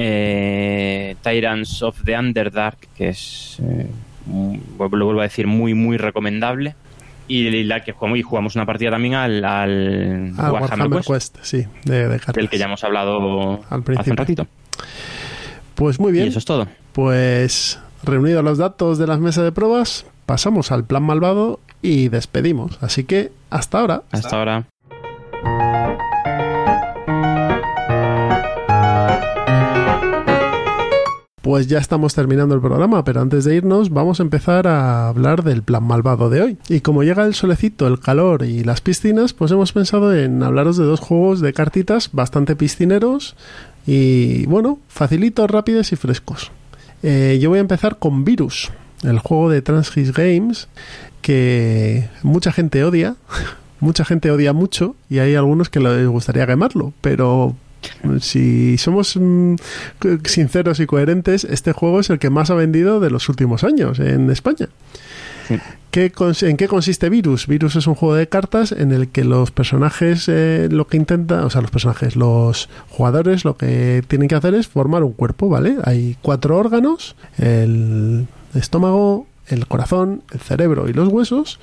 eh, 0.00 1.16
Tyrants 1.22 1.82
of 1.82 2.02
the 2.04 2.18
Underdark, 2.18 2.78
que 2.96 3.08
es, 3.10 3.58
eh, 3.62 3.86
lo 4.28 4.88
vuelvo 4.88 5.20
a 5.20 5.24
decir, 5.24 5.46
muy, 5.46 5.74
muy 5.74 5.96
recomendable. 5.96 6.74
Y 7.30 7.64
la 7.64 7.84
que 7.84 7.92
jugamos, 7.92 8.18
y 8.18 8.22
jugamos 8.22 8.56
una 8.56 8.64
partida 8.64 8.90
también 8.90 9.14
al, 9.14 9.44
al 9.44 10.32
Ah, 10.38 10.50
Warhammer 10.50 10.62
Warhammer 10.62 11.04
Quest, 11.04 11.36
Quest, 11.36 11.44
sí, 11.44 11.66
de, 11.84 12.08
de 12.08 12.20
del 12.32 12.48
que 12.48 12.56
ya 12.56 12.64
hemos 12.64 12.82
hablado 12.84 13.60
Al 13.68 13.84
hace 13.98 14.10
un 14.10 14.16
ratito. 14.16 14.46
Pues 15.74 16.00
muy 16.00 16.10
Y 16.10 16.12
bien. 16.14 16.28
eso 16.28 16.38
es 16.38 16.46
todo. 16.46 16.66
Pues 16.92 17.78
reunidos 18.02 18.42
los 18.42 18.56
datos 18.58 18.96
de 18.98 19.06
las 19.06 19.20
mesas 19.20 19.44
de 19.44 19.52
pruebas, 19.52 20.06
pasamos 20.24 20.72
al 20.72 20.84
plan 20.84 21.02
malvado 21.02 21.60
y 21.82 22.08
despedimos. 22.08 22.78
Así 22.82 23.04
que 23.04 23.30
hasta 23.50 23.80
ahora. 23.80 24.02
Hasta 24.10 24.38
ahora. 24.38 24.64
Pues 31.48 31.66
ya 31.66 31.78
estamos 31.78 32.12
terminando 32.12 32.54
el 32.54 32.60
programa, 32.60 33.04
pero 33.04 33.22
antes 33.22 33.46
de 33.46 33.56
irnos 33.56 33.88
vamos 33.88 34.20
a 34.20 34.22
empezar 34.22 34.66
a 34.66 35.08
hablar 35.08 35.42
del 35.44 35.62
plan 35.62 35.82
malvado 35.82 36.28
de 36.28 36.42
hoy. 36.42 36.58
Y 36.68 36.80
como 36.80 37.04
llega 37.04 37.24
el 37.24 37.32
solecito, 37.32 37.86
el 37.86 38.00
calor 38.00 38.42
y 38.42 38.64
las 38.64 38.82
piscinas, 38.82 39.32
pues 39.32 39.50
hemos 39.50 39.72
pensado 39.72 40.14
en 40.14 40.42
hablaros 40.42 40.76
de 40.76 40.84
dos 40.84 41.00
juegos 41.00 41.40
de 41.40 41.54
cartitas 41.54 42.10
bastante 42.12 42.54
piscineros 42.54 43.34
y 43.86 44.44
bueno, 44.44 44.78
facilitos, 44.88 45.50
rápidos 45.50 45.90
y 45.90 45.96
frescos. 45.96 46.50
Eh, 47.02 47.38
yo 47.40 47.48
voy 47.48 47.60
a 47.60 47.62
empezar 47.62 47.98
con 47.98 48.26
Virus, 48.26 48.70
el 49.02 49.18
juego 49.18 49.48
de 49.48 49.62
Transgis 49.62 50.12
Games 50.12 50.68
que 51.22 52.10
mucha 52.22 52.52
gente 52.52 52.84
odia, 52.84 53.16
mucha 53.80 54.04
gente 54.04 54.30
odia 54.30 54.52
mucho 54.52 54.96
y 55.08 55.20
hay 55.20 55.34
algunos 55.34 55.70
que 55.70 55.80
les 55.80 56.08
gustaría 56.08 56.46
quemarlo, 56.46 56.92
pero 57.00 57.56
si 58.20 58.76
somos 58.78 59.16
mm, 59.16 59.54
sinceros 60.24 60.80
y 60.80 60.86
coherentes, 60.86 61.44
este 61.44 61.72
juego 61.72 62.00
es 62.00 62.10
el 62.10 62.18
que 62.18 62.30
más 62.30 62.50
ha 62.50 62.54
vendido 62.54 63.00
de 63.00 63.10
los 63.10 63.28
últimos 63.28 63.64
años 63.64 63.98
en 63.98 64.30
España. 64.30 64.68
Sí. 65.46 65.58
¿Qué 65.90 66.12
cons- 66.12 66.46
¿En 66.46 66.58
qué 66.58 66.68
consiste 66.68 67.08
Virus? 67.08 67.46
Virus 67.46 67.74
es 67.76 67.86
un 67.86 67.94
juego 67.94 68.14
de 68.14 68.28
cartas 68.28 68.72
en 68.72 68.92
el 68.92 69.08
que 69.08 69.24
los 69.24 69.50
personajes 69.50 70.26
eh, 70.28 70.68
lo 70.70 70.86
que 70.86 70.98
intentan, 70.98 71.40
o 71.44 71.50
sea, 71.50 71.62
los 71.62 71.70
personajes, 71.70 72.14
los 72.16 72.68
jugadores 72.90 73.46
lo 73.46 73.56
que 73.56 74.02
tienen 74.06 74.28
que 74.28 74.34
hacer 74.34 74.52
es 74.54 74.68
formar 74.68 75.02
un 75.02 75.12
cuerpo, 75.12 75.48
¿vale? 75.48 75.76
Hay 75.84 76.18
cuatro 76.20 76.58
órganos, 76.58 77.16
el 77.38 78.26
estómago, 78.54 79.26
el 79.46 79.66
corazón, 79.66 80.22
el 80.32 80.40
cerebro 80.40 80.90
y 80.90 80.92
los 80.92 81.08
huesos, 81.08 81.58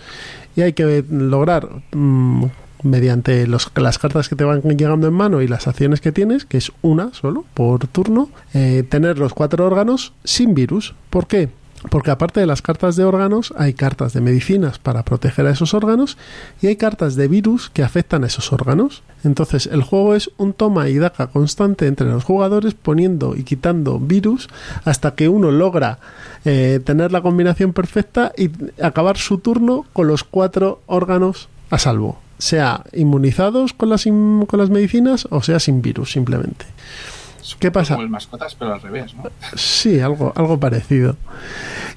y 0.56 0.62
hay 0.62 0.74
que 0.74 1.06
lograr 1.08 1.70
mm, 1.94 2.46
mediante 2.84 3.48
las 3.48 4.00
cartas 4.00 4.30
que 4.30 4.36
te 4.36 4.44
van 4.44 4.62
llegando 4.62 5.08
en 5.08 5.14
mano 5.14 5.42
y 5.42 5.48
las 5.48 5.68
acciones 5.68 6.02
que 6.02 6.12
tienes, 6.12 6.46
que 6.46 6.58
es 6.58 6.72
una 6.82 7.14
solo 7.14 7.46
por 7.54 7.88
turno, 7.88 8.30
eh, 8.54 8.84
tener 8.88 9.18
los 9.18 9.34
cuatro 9.34 9.66
órganos 9.66 10.14
sin 10.24 10.54
virus. 10.54 10.94
¿Por 11.10 11.28
qué? 11.28 11.50
Porque 11.90 12.12
aparte 12.12 12.40
de 12.40 12.46
las 12.46 12.62
cartas 12.62 12.96
de 12.96 13.04
órganos, 13.04 13.54
hay 13.58 13.74
cartas 13.74 14.14
de 14.14 14.22
medicinas 14.22 14.80
para 14.80 15.04
proteger 15.04 15.46
a 15.46 15.52
esos 15.52 15.74
órganos 15.74 16.18
y 16.62 16.68
hay 16.68 16.76
cartas 16.78 17.16
de 17.16 17.28
virus 17.28 17.70
que 17.70 17.84
afectan 17.84 18.24
a 18.24 18.28
esos 18.28 18.52
órganos. 18.52 19.04
Entonces, 19.24 19.68
el 19.68 19.84
juego 19.84 20.16
es 20.16 20.32
un 20.38 20.54
toma 20.54 20.90
y 20.90 20.98
daca 20.98 21.28
constante 21.28 21.88
entre 21.88 22.08
los 22.08 22.24
jugadores 22.24 22.74
poniendo 22.74 23.36
y 23.36 23.44
quitando 23.44 24.00
virus 24.00 24.50
hasta 24.84 25.16
que 25.16 25.30
uno 25.30 25.52
logra 25.52 26.00
eh, 26.44 26.80
tener 26.84 27.12
la 27.12 27.22
combinación 27.22 27.74
perfecta 27.74 28.32
y 28.38 28.50
acabar 28.82 29.18
su 29.18 29.40
turno 29.40 29.86
con 29.94 30.08
los 30.08 30.24
cuatro 30.24 30.82
órganos 30.88 31.50
a 31.70 31.78
salvo. 31.78 32.25
Sea 32.38 32.84
inmunizados 32.94 33.74
con 33.74 33.90
las, 33.90 34.06
in- 34.06 34.46
con 34.48 34.60
las 34.60 34.70
medicinas 34.70 35.28
o 35.32 35.42
sea 35.42 35.60
sin 35.60 35.82
virus 35.82 36.12
simplemente. 36.12 36.66
¿Qué 37.60 37.72
pasa? 37.72 37.94
Como 37.94 38.04
el 38.04 38.10
mascotas, 38.10 38.56
pero 38.56 38.74
al 38.74 38.82
revés, 38.82 39.14
¿no? 39.14 39.24
Sí, 39.56 40.00
algo, 40.00 40.34
algo 40.36 40.60
parecido. 40.60 41.16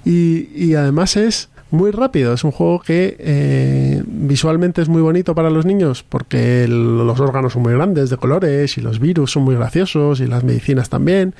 Y, 0.05 0.49
y 0.55 0.75
además 0.75 1.17
es 1.17 1.49
muy 1.71 1.91
rápido. 1.91 2.33
Es 2.35 2.45
un 2.45 2.51
juego 2.53 2.81
que 2.81 3.17
eh, 3.19 4.03
visualmente 4.07 4.81
es 4.83 4.89
muy 4.89 5.03
bonito 5.03 5.35
para 5.35 5.51
los 5.51 5.65
niños 5.67 6.05
porque 6.09 6.65
el- 6.65 6.99
los 7.07 7.19
órganos 7.19 7.55
son 7.55 7.63
muy 7.63 7.73
grandes, 7.73 8.11
de 8.11 8.17
colores, 8.19 8.77
y 8.79 8.81
los 8.83 9.01
virus 9.01 9.33
son 9.33 9.43
muy 9.45 9.55
graciosos, 9.57 10.21
y 10.21 10.27
las 10.27 10.45
medicinas 10.45 10.89
también. 10.91 11.35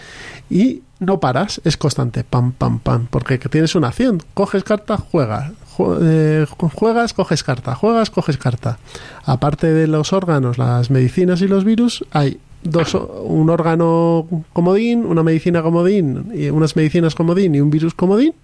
Y 0.51 0.83
no 1.01 1.21
paras, 1.21 1.61
es 1.65 1.77
constante, 1.77 2.25
pam, 2.25 2.53
pam, 2.53 2.79
pam, 2.81 3.07
porque 3.11 3.39
que 3.39 3.49
tienes 3.49 3.75
una 3.75 3.89
acción. 3.89 4.23
Coges 4.35 4.65
carta, 4.65 4.97
juegas. 4.97 5.53
Eh, 6.01 6.47
juegas, 6.75 7.13
coges 7.13 7.43
carta, 7.43 7.75
juegas, 7.75 8.11
coges 8.11 8.37
carta. 8.37 8.79
Aparte 9.25 9.73
de 9.73 9.87
los 9.87 10.13
órganos, 10.13 10.59
las 10.59 10.91
medicinas 10.91 11.41
y 11.43 11.49
los 11.49 11.65
virus, 11.65 12.05
hay 12.11 12.39
dos 12.65 12.95
un 12.95 13.51
órgano 13.51 14.27
comodín, 14.53 15.07
una 15.07 15.23
medicina 15.23 15.63
comodín, 15.63 16.33
y 16.35 16.51
unas 16.51 16.75
medicinas 16.75 17.15
comodín 17.15 17.55
y 17.55 17.61
un 17.61 17.71
virus 17.71 17.95
comodín 17.95 18.35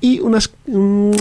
y 0.00 0.20
unas 0.20 0.50
mm, 0.66 1.12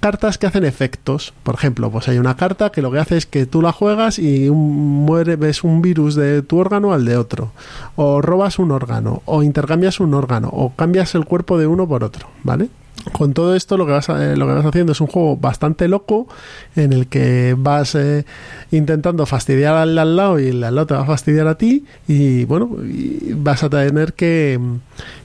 cartas 0.00 0.38
que 0.38 0.46
hacen 0.46 0.64
efectos. 0.64 1.32
Por 1.42 1.54
ejemplo, 1.54 1.90
pues 1.90 2.08
hay 2.08 2.18
una 2.18 2.36
carta 2.36 2.70
que 2.70 2.82
lo 2.82 2.90
que 2.90 2.98
hace 2.98 3.16
es 3.16 3.26
que 3.26 3.46
tú 3.46 3.62
la 3.62 3.72
juegas 3.72 4.18
y 4.18 4.48
un, 4.48 5.04
muere, 5.04 5.36
ves 5.36 5.64
un 5.64 5.82
virus 5.82 6.14
de 6.14 6.42
tu 6.42 6.58
órgano 6.58 6.92
al 6.92 7.04
de 7.04 7.16
otro. 7.16 7.52
O 7.96 8.20
robas 8.22 8.58
un 8.58 8.70
órgano, 8.70 9.22
o 9.26 9.42
intercambias 9.42 10.00
un 10.00 10.14
órgano, 10.14 10.48
o 10.48 10.72
cambias 10.74 11.14
el 11.14 11.24
cuerpo 11.24 11.58
de 11.58 11.66
uno 11.66 11.86
por 11.86 12.04
otro, 12.04 12.28
¿vale? 12.42 12.68
Con 13.12 13.32
todo 13.32 13.54
esto 13.54 13.76
lo 13.76 13.86
que 13.86 13.92
vas 13.92 14.08
eh, 14.08 14.36
lo 14.36 14.46
que 14.46 14.52
vas 14.54 14.66
haciendo 14.66 14.92
es 14.92 15.00
un 15.00 15.06
juego 15.06 15.36
bastante 15.36 15.88
loco 15.88 16.28
en 16.76 16.92
el 16.92 17.06
que 17.06 17.54
vas 17.56 17.94
eh, 17.94 18.24
intentando 18.70 19.24
fastidiar 19.26 19.74
al 19.74 19.98
al 19.98 20.16
lado 20.16 20.38
y 20.38 20.48
el 20.48 20.62
al 20.62 20.74
lado 20.74 20.86
te 20.86 20.94
va 20.94 21.00
a 21.00 21.06
fastidiar 21.06 21.46
a 21.48 21.56
ti 21.56 21.84
y 22.06 22.44
bueno 22.44 22.76
y 22.84 23.32
vas 23.34 23.62
a 23.62 23.70
tener 23.70 24.12
que 24.12 24.60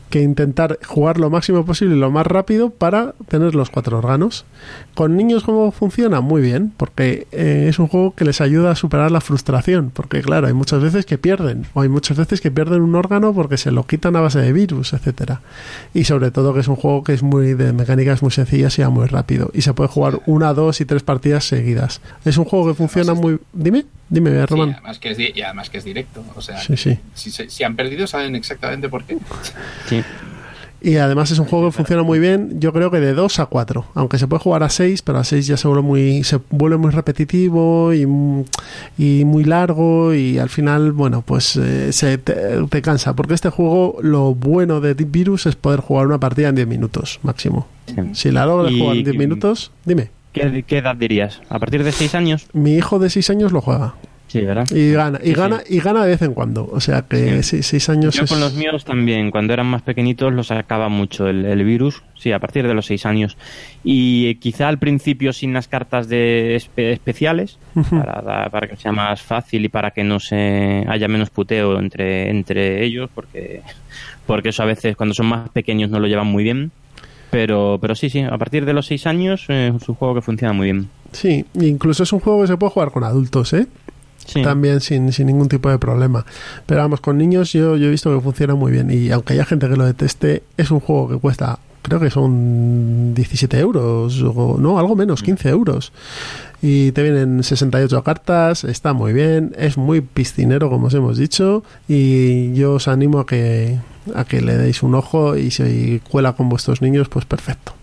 que 0.09 0.21
intentar 0.21 0.79
jugar 0.85 1.19
lo 1.19 1.29
máximo 1.29 1.65
posible 1.65 1.95
y 1.95 1.99
lo 1.99 2.11
más 2.11 2.25
rápido 2.27 2.69
para 2.69 3.13
tener 3.27 3.55
los 3.55 3.69
cuatro 3.69 3.97
órganos. 3.97 4.45
Con 4.93 5.17
niños, 5.17 5.43
¿cómo 5.43 5.71
funciona? 5.71 6.21
Muy 6.21 6.41
bien, 6.41 6.71
porque 6.77 7.27
eh, 7.31 7.67
es 7.69 7.79
un 7.79 7.87
juego 7.87 8.13
que 8.15 8.25
les 8.25 8.41
ayuda 8.41 8.71
a 8.71 8.75
superar 8.75 9.11
la 9.11 9.21
frustración, 9.21 9.91
porque 9.93 10.21
claro, 10.21 10.47
hay 10.47 10.53
muchas 10.53 10.81
veces 10.81 11.05
que 11.05 11.17
pierden, 11.17 11.65
o 11.73 11.81
hay 11.81 11.89
muchas 11.89 12.17
veces 12.17 12.41
que 12.41 12.51
pierden 12.51 12.81
un 12.81 12.95
órgano 12.95 13.33
porque 13.33 13.57
se 13.57 13.71
lo 13.71 13.85
quitan 13.85 14.15
a 14.15 14.21
base 14.21 14.39
de 14.39 14.53
virus, 14.53 14.93
etcétera. 14.93 15.41
Y 15.93 16.05
sobre 16.05 16.31
todo 16.31 16.53
que 16.53 16.61
es 16.61 16.67
un 16.67 16.75
juego 16.75 17.03
que 17.03 17.13
es 17.13 17.23
muy 17.23 17.53
de 17.53 17.73
mecánicas 17.73 18.21
muy 18.21 18.31
sencillas 18.31 18.77
y 18.79 18.81
va 18.81 18.89
muy 18.89 19.07
rápido. 19.07 19.51
Y 19.53 19.61
se 19.61 19.73
puede 19.73 19.89
jugar 19.89 20.21
una, 20.25 20.53
dos 20.53 20.81
y 20.81 20.85
tres 20.85 21.03
partidas 21.03 21.47
seguidas. 21.47 22.01
Es 22.23 22.37
un 22.37 22.45
juego 22.45 22.67
que 22.67 22.73
funciona 22.73 23.13
muy... 23.13 23.39
Dime, 23.53 23.85
dime, 24.09 24.31
Sí, 24.31 24.45
Román. 24.47 24.73
además 24.73 24.99
que 24.99 25.11
es 25.11 25.19
y 25.19 25.41
además 25.41 25.69
que 25.69 25.77
es 25.77 25.83
directo. 25.83 26.23
O 26.35 26.41
sea, 26.41 26.59
Sí, 26.59 26.77
sí. 26.77 26.97
Si, 27.13 27.31
se- 27.31 27.49
si 27.49 27.63
han 27.63 27.75
perdido, 27.75 28.07
saben 28.07 28.35
exactamente 28.35 28.89
por 28.89 29.03
qué. 29.03 29.17
Sí. 29.87 30.01
Y 30.81 30.97
además 30.97 31.31
es 31.31 31.39
un 31.39 31.45
juego 31.45 31.67
que 31.67 31.71
funciona 31.71 32.03
muy 32.03 32.19
bien, 32.19 32.59
yo 32.59 32.71
creo 32.71 32.91
que 32.91 32.99
de 32.99 33.13
2 33.13 33.39
a 33.39 33.47
4, 33.47 33.87
aunque 33.95 34.19
se 34.19 34.27
puede 34.27 34.43
jugar 34.43 34.61
a 34.61 34.69
6, 34.69 35.01
pero 35.01 35.17
a 35.17 35.23
6 35.23 35.47
ya 35.47 35.57
se 35.57 35.67
vuelve 35.67 35.81
muy, 35.81 36.23
se 36.23 36.39
vuelve 36.51 36.77
muy 36.77 36.91
repetitivo 36.91 37.91
y, 37.91 38.03
y 38.97 39.25
muy 39.25 39.45
largo 39.45 40.13
y 40.13 40.37
al 40.37 40.49
final, 40.49 40.91
bueno, 40.91 41.23
pues 41.25 41.55
eh, 41.55 41.91
se 41.91 42.19
te, 42.19 42.35
te, 42.69 42.81
cansa, 42.83 43.15
porque 43.15 43.33
este 43.33 43.49
juego 43.49 43.97
lo 44.03 44.35
bueno 44.35 44.79
de 44.79 44.93
Deep 44.93 45.09
Virus 45.09 45.47
es 45.47 45.55
poder 45.55 45.79
jugar 45.79 46.05
una 46.05 46.19
partida 46.19 46.49
en 46.49 46.55
10 46.55 46.67
minutos 46.67 47.19
máximo. 47.23 47.67
Sí. 47.87 47.95
Si 48.13 48.29
la 48.31 48.45
logras 48.45 48.71
jugar 48.77 48.97
en 48.97 49.03
10 49.05 49.17
minutos, 49.17 49.71
dime. 49.85 50.11
¿Qué, 50.35 50.63
¿Qué 50.67 50.77
edad 50.77 50.95
dirías? 50.95 51.41
¿A 51.49 51.57
partir 51.59 51.83
de 51.83 51.91
6 51.91 52.13
años? 52.15 52.47
Mi 52.53 52.75
hijo 52.75 52.99
de 52.99 53.09
6 53.09 53.29
años 53.31 53.51
lo 53.51 53.61
juega. 53.61 53.95
Sí, 54.27 54.41
¿verdad? 54.41 54.65
Y 54.71 54.91
gana, 54.91 55.19
y 55.23 55.27
Sí, 55.27 55.33
gana, 55.33 55.59
sí. 55.65 55.75
y 55.75 55.79
gana 55.79 56.03
de 56.03 56.09
vez 56.09 56.21
en 56.23 56.33
cuando. 56.33 56.67
O 56.69 56.81
sea 56.81 57.03
que 57.03 57.41
sí, 57.41 57.63
seis 57.63 57.87
años 57.89 58.15
Yo 58.15 58.23
es... 58.23 58.29
con 58.29 58.41
los 58.41 58.53
míos 58.55 58.83
también, 58.83 59.31
cuando 59.31 59.53
eran 59.53 59.67
más 59.67 59.81
pequeñitos 59.83 60.33
los 60.33 60.47
sacaba 60.47 60.89
mucho 60.89 61.27
el, 61.29 61.45
el 61.45 61.63
virus, 61.63 62.01
sí, 62.17 62.33
a 62.33 62.39
partir 62.39 62.67
de 62.67 62.73
los 62.73 62.85
seis 62.87 63.05
años. 63.05 63.37
Y 63.83 64.27
eh, 64.27 64.35
quizá 64.39 64.67
al 64.67 64.77
principio 64.77 65.31
sin 65.31 65.53
las 65.53 65.69
cartas 65.69 66.09
de 66.09 66.57
espe- 66.57 66.91
especiales, 66.91 67.59
Ujú. 67.75 67.97
para, 67.97 68.21
da- 68.21 68.49
para 68.49 68.67
que 68.67 68.75
sea 68.75 68.91
más 68.91 69.21
fácil 69.21 69.63
y 69.63 69.69
para 69.69 69.91
que 69.91 70.03
no 70.03 70.19
se 70.19 70.83
haya 70.89 71.07
menos 71.07 71.29
puteo 71.29 71.79
entre, 71.79 72.29
entre 72.29 72.83
ellos, 72.83 73.09
porque, 73.15 73.61
porque 74.25 74.49
eso 74.49 74.63
a 74.63 74.65
veces 74.65 74.97
cuando 74.97 75.13
son 75.13 75.27
más 75.27 75.47
pequeños 75.49 75.89
no 75.91 75.99
lo 75.99 76.07
llevan 76.07 76.27
muy 76.27 76.43
bien. 76.43 76.71
Pero, 77.35 77.79
pero 77.81 77.95
sí, 77.95 78.09
sí, 78.09 78.21
a 78.21 78.37
partir 78.37 78.63
de 78.63 78.71
los 78.71 78.85
seis 78.85 79.05
años 79.05 79.43
eh, 79.49 79.73
es 79.75 79.89
un 79.89 79.95
juego 79.95 80.15
que 80.15 80.21
funciona 80.21 80.53
muy 80.53 80.71
bien. 80.71 80.87
Sí, 81.11 81.43
incluso 81.55 82.03
es 82.03 82.13
un 82.13 82.21
juego 82.21 82.39
que 82.39 82.47
se 82.47 82.55
puede 82.55 82.71
jugar 82.71 82.91
con 82.91 83.03
adultos, 83.03 83.51
¿eh? 83.51 83.67
Sí. 84.25 84.41
También 84.41 84.79
sin, 84.79 85.11
sin 85.11 85.27
ningún 85.27 85.49
tipo 85.49 85.69
de 85.69 85.77
problema. 85.77 86.25
Pero 86.65 86.79
vamos, 86.79 87.01
con 87.01 87.17
niños 87.17 87.51
yo, 87.51 87.75
yo 87.75 87.87
he 87.87 87.91
visto 87.91 88.15
que 88.15 88.23
funciona 88.23 88.55
muy 88.55 88.71
bien. 88.71 88.89
Y 88.89 89.11
aunque 89.11 89.33
haya 89.33 89.43
gente 89.43 89.67
que 89.67 89.75
lo 89.75 89.85
deteste, 89.85 90.43
es 90.55 90.71
un 90.71 90.79
juego 90.79 91.09
que 91.09 91.17
cuesta, 91.17 91.59
creo 91.81 91.99
que 91.99 92.09
son 92.09 93.13
17 93.13 93.59
euros, 93.59 94.23
o 94.23 94.57
no, 94.57 94.79
algo 94.79 94.95
menos, 94.95 95.21
15 95.21 95.49
euros. 95.49 95.91
Y 96.61 96.93
te 96.93 97.03
vienen 97.03 97.43
68 97.43 98.01
cartas, 98.01 98.63
está 98.63 98.93
muy 98.93 99.11
bien, 99.11 99.53
es 99.57 99.77
muy 99.77 99.99
piscinero, 99.99 100.69
como 100.69 100.87
os 100.87 100.93
hemos 100.93 101.17
dicho. 101.17 101.65
Y 101.89 102.53
yo 102.53 102.75
os 102.75 102.87
animo 102.87 103.19
a 103.19 103.25
que, 103.25 103.77
a 104.13 104.25
que 104.25 104.41
le 104.41 104.57
deis 104.57 104.83
un 104.83 104.95
ojo 104.95 105.37
y 105.37 105.51
si 105.51 106.01
cuela 106.09 106.33
con 106.33 106.49
vuestros 106.49 106.81
niños, 106.81 107.09
pues 107.09 107.25
perfecto. 107.25 107.73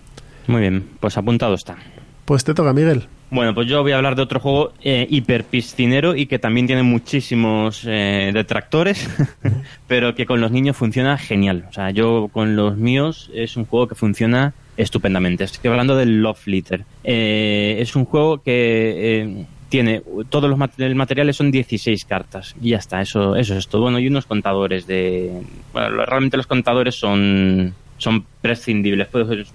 Muy 0.47 0.61
bien, 0.61 0.85
pues 1.01 1.17
apuntado 1.17 1.55
está. 1.55 1.77
Pues 2.25 2.45
te 2.45 2.55
toca, 2.55 2.73
Miguel. 2.73 3.09
Bueno, 3.31 3.55
pues 3.55 3.67
yo 3.67 3.83
voy 3.83 3.93
a 3.93 3.97
hablar 3.97 4.15
de 4.15 4.23
otro 4.23 4.41
juego 4.41 4.73
eh, 4.83 5.07
hiper 5.09 5.45
piscinero 5.45 6.15
y 6.15 6.27
que 6.27 6.39
también 6.39 6.67
tiene 6.67 6.83
muchísimos 6.83 7.83
eh, 7.87 8.31
detractores, 8.33 9.09
pero 9.89 10.15
que 10.15 10.27
con 10.27 10.41
los 10.41 10.51
niños 10.51 10.77
funciona 10.77 11.17
genial. 11.17 11.65
O 11.71 11.73
sea, 11.73 11.91
yo 11.91 12.29
con 12.31 12.57
los 12.57 12.77
míos 12.77 13.31
es 13.35 13.57
un 13.57 13.65
juego 13.65 13.89
que 13.89 13.95
funciona 13.95 14.53
estupendamente. 14.77 15.45
Estoy 15.45 15.71
hablando 15.71 15.97
del 15.97 16.23
Love 16.23 16.47
Litter. 16.47 16.85
Eh, 17.05 17.77
es 17.81 17.97
un 17.97 18.05
juego 18.05 18.43
que 18.43 19.23
eh, 19.23 19.47
tiene 19.73 20.03
todos 20.29 20.51
los 20.51 20.59
materiales 20.59 21.35
son 21.35 21.51
16 21.51 22.05
cartas 22.05 22.55
y 22.61 22.71
ya 22.71 22.77
está. 22.77 23.01
Eso, 23.01 23.37
eso 23.37 23.57
es 23.57 23.69
todo. 23.69 23.81
Bueno, 23.85 23.99
y 23.99 24.07
unos 24.07 24.27
contadores 24.27 24.87
de. 24.87 25.33
Realmente 25.73 26.37
los 26.37 26.47
contadores 26.47 26.95
son 26.95 27.73
son 27.97 28.27
prescindibles. 28.43 29.09
Puedes, 29.09 29.51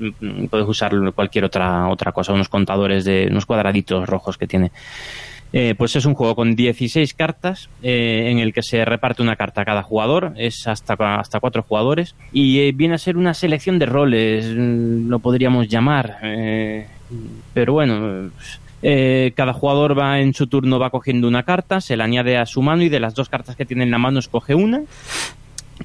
puedes 0.49 0.67
usar 0.67 0.91
cualquier 1.13 1.45
otra 1.45 1.87
otra 1.87 2.13
cosa, 2.13 2.33
unos 2.33 2.49
contadores 2.49 3.05
de 3.05 3.27
unos 3.29 3.45
cuadraditos 3.45 4.09
rojos 4.09 4.39
que 4.39 4.47
tiene. 4.47 4.71
Eh, 5.53 5.75
pues 5.77 5.95
es 5.95 6.05
un 6.05 6.15
juego 6.15 6.35
con 6.35 6.55
16 6.55 7.13
cartas 7.13 7.69
eh, 7.83 8.29
en 8.31 8.39
el 8.39 8.53
que 8.53 8.63
se 8.63 8.83
reparte 8.85 9.21
una 9.21 9.35
carta 9.35 9.61
a 9.61 9.65
cada 9.65 9.83
jugador, 9.83 10.33
es 10.35 10.67
hasta, 10.67 10.95
hasta 11.19 11.39
cuatro 11.39 11.61
jugadores 11.63 12.15
y 12.33 12.59
eh, 12.59 12.73
viene 12.73 12.95
a 12.95 12.97
ser 12.97 13.15
una 13.15 13.33
selección 13.33 13.79
de 13.79 13.85
roles, 13.85 14.45
mm, 14.45 15.07
lo 15.07 15.19
podríamos 15.19 15.69
llamar. 15.69 16.17
eh, 16.23 16.87
pero 17.53 17.73
bueno, 17.73 18.29
eh, 18.81 19.33
cada 19.35 19.53
jugador 19.53 19.97
va 19.97 20.19
en 20.19 20.33
su 20.33 20.47
turno 20.47 20.79
va 20.79 20.89
cogiendo 20.89 21.27
una 21.27 21.43
carta, 21.43 21.81
se 21.81 21.97
la 21.97 22.03
añade 22.05 22.37
a 22.37 22.45
su 22.45 22.61
mano 22.61 22.83
y 22.83 22.89
de 22.89 22.99
las 22.99 23.15
dos 23.15 23.29
cartas 23.29 23.55
que 23.55 23.65
tiene 23.65 23.83
en 23.83 23.91
la 23.91 23.97
mano 23.97 24.19
escoge 24.19 24.53
una 24.55 24.81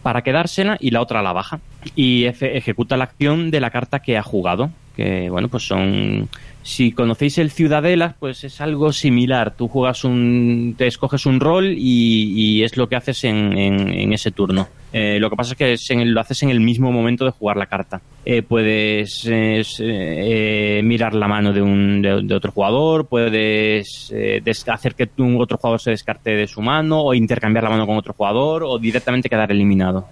para 0.03 0.23
quedársela 0.23 0.77
y 0.81 0.91
la 0.91 1.01
otra 1.03 1.23
la 1.23 1.33
baja. 1.33 1.61
Y 1.95 2.25
efe- 2.25 2.57
ejecuta 2.57 2.97
la 2.97 3.05
acción 3.05 3.51
de 3.51 3.61
la 3.61 3.71
carta 3.71 4.01
que 4.01 4.17
ha 4.17 4.23
jugado 4.23 4.71
que 4.97 5.31
bueno 5.31 5.49
pues 5.49 5.67
son 5.67 6.29
si 6.63 6.93
conocéis 6.93 7.39
el 7.39 7.51
Ciudadelas 7.51 8.15
pues 8.21 8.45
es 8.45 8.61
algo 8.61 8.93
similar. 8.93 9.55
Tú 9.57 9.69
juegas 9.69 10.05
un 10.05 10.75
te 10.77 10.87
escoges 10.87 11.25
un 11.25 11.41
rol 11.41 11.75
y, 11.77 12.63
es 12.63 12.77
lo 12.77 12.89
que 12.89 12.97
haces 12.97 13.25
en- 13.25 13.57
en 13.57 14.13
ese 14.13 14.31
turno 14.31 14.69
Eh, 14.93 15.19
lo 15.19 15.31
que 15.31 15.37
pasa 15.37 15.55
es 15.59 15.87
que 15.87 16.05
lo 16.05 16.21
haces 16.21 16.43
en 16.43 16.51
el 16.51 16.61
mismo 16.61 16.93
momento 16.93 17.25
de 17.25 17.31
jugar 17.31 17.57
la 17.57 17.67
carta 17.67 18.01
Eh, 18.25 18.43
puedes 18.43 19.27
eh, 19.27 19.63
eh, 19.81 20.81
mirar 20.85 21.15
la 21.15 21.27
mano 21.27 21.53
de, 21.53 21.63
un, 21.63 22.03
de, 22.03 22.35
otro 22.35 22.53
jugador 22.53 23.07
puedes 23.07 24.13
eh, 24.15 24.43
hacer 24.69 24.95
que 24.95 25.09
un 25.19 25.41
otro 25.41 25.57
jugador 25.57 25.81
se 25.81 25.91
descarte 25.91 26.31
de 26.31 26.47
su 26.47 26.61
mano 26.61 27.01
o 27.01 27.15
intercambiar 27.15 27.65
la 27.65 27.71
mano 27.71 27.87
con 27.87 27.97
otro 27.97 28.13
jugador 28.13 28.63
o 28.65 28.79
directamente 28.79 29.29
quedar 29.29 29.51
eliminado 29.51 30.07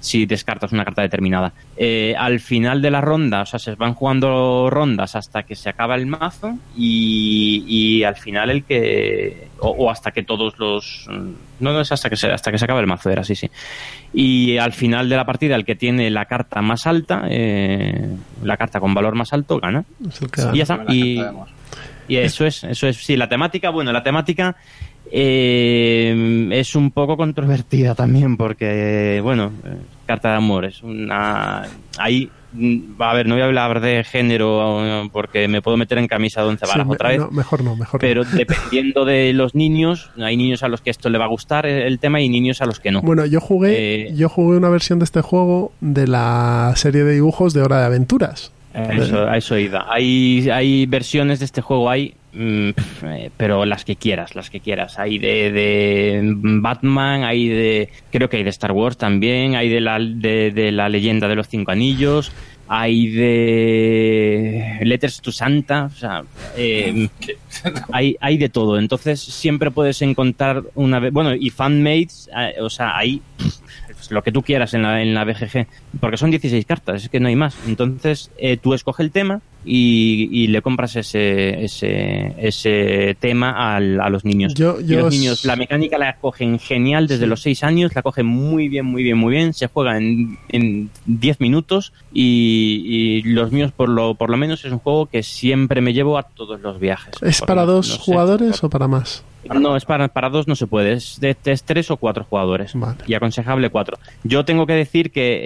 si 0.00 0.24
descartas 0.24 0.72
una 0.72 0.84
carta 0.84 1.02
determinada. 1.02 1.52
Al 2.16 2.40
final 2.40 2.80
de 2.80 2.90
la 2.90 3.00
ronda, 3.00 3.42
o 3.42 3.46
sea, 3.46 3.58
se 3.58 3.74
van 3.74 3.94
jugando 3.94 4.70
rondas 4.70 5.14
hasta 5.16 5.42
que 5.42 5.54
se 5.54 5.68
acaba 5.68 5.96
el 5.96 6.06
mazo 6.06 6.56
y, 6.76 7.64
y 7.66 8.04
al 8.04 8.16
final 8.16 8.50
el 8.50 8.64
que 8.64 9.48
o, 9.62 9.90
hasta 9.90 10.10
que 10.10 10.22
todos 10.22 10.58
los 10.58 11.06
no 11.08 11.72
no 11.72 11.80
es 11.80 11.92
hasta 11.92 12.10
que 12.10 12.16
se 12.16 12.30
hasta 12.30 12.50
que 12.50 12.58
se 12.58 12.64
acaba 12.64 12.80
el 12.80 12.86
mazo 12.86 13.10
era 13.10 13.22
sí 13.22 13.34
sí 13.34 13.48
y 14.12 14.58
al 14.58 14.72
final 14.72 15.08
de 15.08 15.16
la 15.16 15.24
partida 15.24 15.56
el 15.56 15.64
que 15.64 15.74
tiene 15.74 16.10
la 16.10 16.26
carta 16.26 16.60
más 16.60 16.86
alta 16.86 17.22
eh, 17.28 18.08
la 18.42 18.56
carta 18.56 18.80
con 18.80 18.92
valor 18.94 19.14
más 19.14 19.32
alto 19.32 19.58
gana. 19.58 19.84
Y 20.52 20.58
ya 20.58 20.62
está. 20.62 20.84
Y, 20.88 21.20
y 22.08 22.16
eso 22.16 22.44
es, 22.44 22.64
eso 22.64 22.86
es, 22.88 22.96
sí, 22.96 23.16
la 23.16 23.28
temática, 23.28 23.70
bueno, 23.70 23.92
la 23.92 24.02
temática 24.02 24.56
eh, 25.10 26.48
es 26.52 26.74
un 26.74 26.90
poco 26.90 27.16
controvertida 27.16 27.94
también 27.94 28.36
porque, 28.36 29.20
bueno, 29.22 29.52
eh, 29.64 29.76
carta 30.06 30.30
de 30.30 30.36
amor 30.36 30.64
es 30.64 30.82
una... 30.82 31.62
Ahí, 31.98 32.30
a 32.98 33.14
ver, 33.14 33.26
no 33.26 33.34
voy 33.34 33.42
a 33.42 33.46
hablar 33.46 33.80
de 33.80 34.04
género 34.04 34.84
eh, 34.84 35.10
porque 35.12 35.48
me 35.48 35.62
puedo 35.62 35.76
meter 35.76 35.98
en 35.98 36.06
camisa 36.06 36.42
de 36.42 36.48
once 36.48 36.66
varas 36.66 36.86
otra 36.88 37.08
vez. 37.10 37.18
no, 37.18 37.30
mejor 37.30 37.64
no, 37.64 37.76
mejor 37.76 37.94
no. 37.94 38.06
Pero 38.06 38.24
dependiendo 38.24 39.04
de 39.04 39.32
los 39.32 39.54
niños, 39.54 40.10
hay 40.18 40.36
niños 40.36 40.62
a 40.62 40.68
los 40.68 40.80
que 40.80 40.90
esto 40.90 41.08
le 41.08 41.18
va 41.18 41.24
a 41.24 41.28
gustar 41.28 41.66
el 41.66 41.98
tema 41.98 42.20
y 42.20 42.28
niños 42.28 42.60
a 42.60 42.66
los 42.66 42.80
que 42.80 42.90
no. 42.90 43.02
Bueno, 43.02 43.24
yo 43.26 43.40
jugué, 43.40 44.08
Eh, 44.08 44.14
yo 44.14 44.28
jugué 44.28 44.56
una 44.56 44.68
versión 44.68 44.98
de 44.98 45.04
este 45.04 45.22
juego 45.22 45.72
de 45.80 46.06
la 46.06 46.72
serie 46.76 47.04
de 47.04 47.14
dibujos 47.14 47.54
de 47.54 47.62
Hora 47.62 47.80
de 47.80 47.86
Aventuras. 47.86 48.52
Eso, 48.74 49.28
a 49.28 49.36
eso 49.36 49.58
iba. 49.58 49.86
Hay, 49.92 50.48
hay 50.50 50.86
versiones 50.86 51.40
de 51.40 51.44
este 51.44 51.60
juego, 51.60 51.90
hay, 51.90 52.14
mm, 52.14 52.21
pero 53.36 53.64
las 53.66 53.84
que 53.84 53.96
quieras, 53.96 54.34
las 54.34 54.50
que 54.50 54.60
quieras. 54.60 54.98
Hay 54.98 55.18
de, 55.18 55.52
de 55.52 56.20
Batman, 56.34 57.24
hay 57.24 57.48
de, 57.48 57.88
creo 58.10 58.28
que 58.28 58.38
hay 58.38 58.42
de 58.42 58.50
Star 58.50 58.72
Wars 58.72 58.96
también, 58.96 59.54
hay 59.54 59.68
de 59.68 59.80
la, 59.80 59.98
de, 59.98 60.50
de 60.50 60.72
la 60.72 60.88
leyenda 60.88 61.28
de 61.28 61.34
los 61.34 61.48
cinco 61.48 61.72
anillos, 61.72 62.32
hay 62.68 63.08
de 63.08 64.78
Letters 64.82 65.20
to 65.20 65.30
Santa, 65.30 65.90
o 65.92 65.96
sea, 65.96 66.22
eh, 66.56 67.08
hay, 67.92 68.16
hay 68.18 68.38
de 68.38 68.48
todo. 68.48 68.78
Entonces 68.78 69.20
siempre 69.20 69.70
puedes 69.70 70.00
encontrar 70.00 70.62
una 70.74 70.98
vez, 70.98 71.12
bueno, 71.12 71.34
y 71.34 71.50
fanmates, 71.50 72.30
eh, 72.34 72.54
o 72.60 72.70
sea, 72.70 72.96
hay 72.96 73.20
lo 74.10 74.22
que 74.22 74.32
tú 74.32 74.42
quieras 74.42 74.74
en 74.74 74.82
la, 74.82 75.02
en 75.02 75.14
la 75.14 75.24
BGG, 75.24 75.66
porque 76.00 76.16
son 76.16 76.30
16 76.30 76.64
cartas, 76.64 77.04
es 77.04 77.08
que 77.08 77.20
no 77.20 77.28
hay 77.28 77.36
más. 77.36 77.56
Entonces 77.66 78.30
eh, 78.38 78.56
tú 78.56 78.74
escoges 78.74 79.04
el 79.04 79.10
tema 79.10 79.42
y, 79.64 80.28
y 80.32 80.46
le 80.48 80.60
compras 80.62 80.96
ese, 80.96 81.64
ese, 81.64 82.34
ese 82.38 83.16
tema 83.20 83.74
al- 83.76 84.00
a 84.00 84.08
los 84.08 84.24
niños. 84.24 84.54
Yo- 84.54 84.80
y 84.80 84.86
yo 84.86 84.98
los 84.98 85.06
os- 85.08 85.14
niños, 85.14 85.44
la 85.44 85.56
mecánica 85.56 85.98
la 85.98 86.16
cogen 86.16 86.58
genial 86.58 87.06
desde 87.06 87.24
Sí. 87.24 87.28
los 87.28 87.42
6 87.42 87.62
años, 87.64 87.94
la 87.94 88.02
cogen 88.02 88.26
muy 88.26 88.68
bien, 88.68 88.84
muy 88.86 89.02
bien, 89.02 89.16
muy 89.18 89.32
bien, 89.34 89.52
se 89.54 89.68
juega 89.68 89.96
en, 89.98 90.38
en 90.48 90.90
10 91.06 91.40
minutos 91.40 91.92
y, 92.12 92.82
y 92.86 93.22
los 93.22 93.52
míos 93.52 93.72
por 93.76 93.88
lo, 93.88 94.14
por 94.14 94.30
lo 94.30 94.36
menos 94.36 94.64
es 94.64 94.72
un 94.72 94.78
juego 94.78 95.06
que 95.06 95.22
siempre 95.22 95.80
me 95.80 95.92
llevo 95.92 96.18
a 96.18 96.22
todos 96.24 96.60
los 96.60 96.80
viajes. 96.80 97.14
¿Es 97.22 97.40
para 97.40 97.64
dos 97.64 97.88
no 97.88 97.94
sé, 97.96 98.00
jugadores 98.00 98.60
por- 98.60 98.66
o 98.66 98.70
para 98.70 98.88
más? 98.88 99.24
No, 99.44 99.76
es 99.76 99.84
para, 99.84 100.08
para 100.08 100.30
dos 100.30 100.48
no 100.48 100.56
se 100.56 100.66
puede, 100.66 100.92
es 100.92 101.18
de 101.20 101.36
es 101.44 101.62
tres 101.64 101.90
o 101.90 101.96
cuatro 101.96 102.24
jugadores. 102.24 102.72
Vale. 102.74 102.96
Y 103.06 103.14
aconsejable 103.14 103.70
cuatro. 103.70 103.98
Yo 104.24 104.44
tengo 104.44 104.66
que 104.66 104.74
decir 104.74 105.10
que 105.10 105.40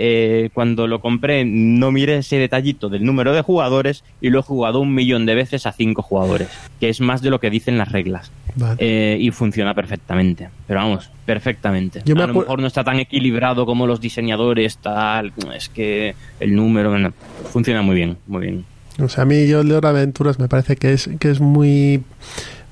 eh, 0.45 0.51
cuando 0.53 0.87
lo 0.87 1.01
compré 1.01 1.45
no 1.45 1.93
miré 1.93 2.19
ese 2.19 2.37
detallito 2.37 2.89
del 2.89 3.05
número 3.05 3.33
de 3.33 3.43
jugadores 3.43 4.05
y 4.21 4.31
lo 4.31 4.41
he 4.41 4.43
jugado 4.43 4.81
un 4.81 4.95
millón 4.95 5.27
de 5.27 5.35
veces 5.35 5.67
a 5.67 5.73
cinco 5.73 6.03
jugadores, 6.03 6.49
que 6.81 6.89
es 6.89 7.01
más 7.01 7.23
de 7.23 7.31
lo 7.31 7.41
que 7.41 7.51
dicen 7.51 7.79
las 7.79 7.93
reglas. 7.93 8.31
Vale. 8.55 8.77
Eh, 8.79 9.19
y 9.21 9.31
funciona 9.31 9.75
perfectamente. 9.75 10.49
Pero 10.67 10.81
vamos, 10.81 11.11
perfectamente. 11.25 12.03
Yo 12.05 12.15
a 12.15 12.27
lo 12.27 12.35
mejor 12.35 12.61
no 12.61 12.67
está 12.67 12.85
tan 12.85 12.99
equilibrado 12.99 13.67
como 13.67 13.87
los 13.87 14.01
diseñadores, 14.01 14.79
tal. 14.79 15.33
Es 15.55 15.69
que 15.69 16.15
el 16.41 16.55
número 16.55 16.91
bueno, 16.91 17.13
funciona 17.51 17.83
muy 17.83 17.97
bien, 17.97 18.17
muy 18.27 18.43
bien. 18.43 18.65
O 18.99 19.09
sea, 19.09 19.23
a 19.23 19.27
mí 19.27 19.47
yo 19.47 19.61
el 19.61 19.69
de 19.69 19.75
Hora 19.75 19.91
Aventuras 19.91 20.39
me 20.39 20.49
parece 20.49 20.77
que 20.77 20.93
es, 20.93 21.11
que 21.21 21.31
es 21.31 21.41
muy 21.41 22.03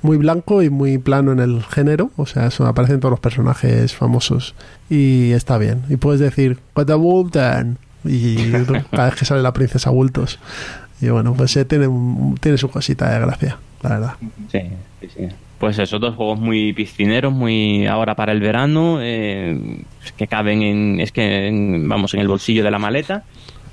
muy 0.05 0.17
blanco 0.19 0.63
y 0.63 0.71
muy 0.71 0.99
plano 0.99 1.33
en 1.33 1.41
el 1.41 1.63
género, 1.65 2.11
o 2.17 2.27
sea, 2.27 2.47
eso 2.47 2.67
aparecen 2.67 3.01
todos 3.01 3.11
los 3.11 3.21
personajes 3.21 3.95
famosos 3.95 4.55
y 4.91 5.33
está 5.33 5.59
bien. 5.59 5.83
Y 5.89 5.97
puedes 5.97 6.21
decir, 6.21 6.59
"What 6.77 6.91
a 6.91 6.97
Wolfdan", 6.97 7.79
y 8.05 8.37
cada 8.93 9.07
vez 9.07 9.15
que 9.19 9.25
sale 9.25 9.43
la 9.43 9.53
princesa 9.53 9.91
bultos. 9.91 10.39
Y 11.01 11.09
bueno, 11.09 11.35
pues 11.35 11.57
eh, 11.57 11.65
tiene, 11.65 11.87
un- 11.89 12.37
tiene 12.41 12.59
su 12.59 12.69
cosita 12.71 13.11
de 13.13 13.19
gracia, 13.21 13.59
la 13.83 13.89
verdad. 13.91 14.13
Sí, 14.53 14.61
sí, 15.01 15.09
sí. 15.17 15.29
Pues 15.59 15.79
eso, 15.79 15.99
dos 15.99 16.15
juegos 16.17 16.39
muy 16.39 16.73
piscineros, 16.75 17.33
muy 17.33 17.87
ahora 17.87 18.15
para 18.15 18.33
el 18.33 18.41
verano, 18.41 18.99
eh, 19.01 19.81
que 20.17 20.27
caben 20.27 20.63
en, 20.63 21.01
es 21.01 21.13
que 21.13 21.49
en- 21.49 21.89
vamos 21.89 22.13
en 22.15 22.21
el 22.21 22.29
bolsillo 22.29 22.63
de 22.63 22.71
la 22.71 22.79
maleta. 22.79 23.25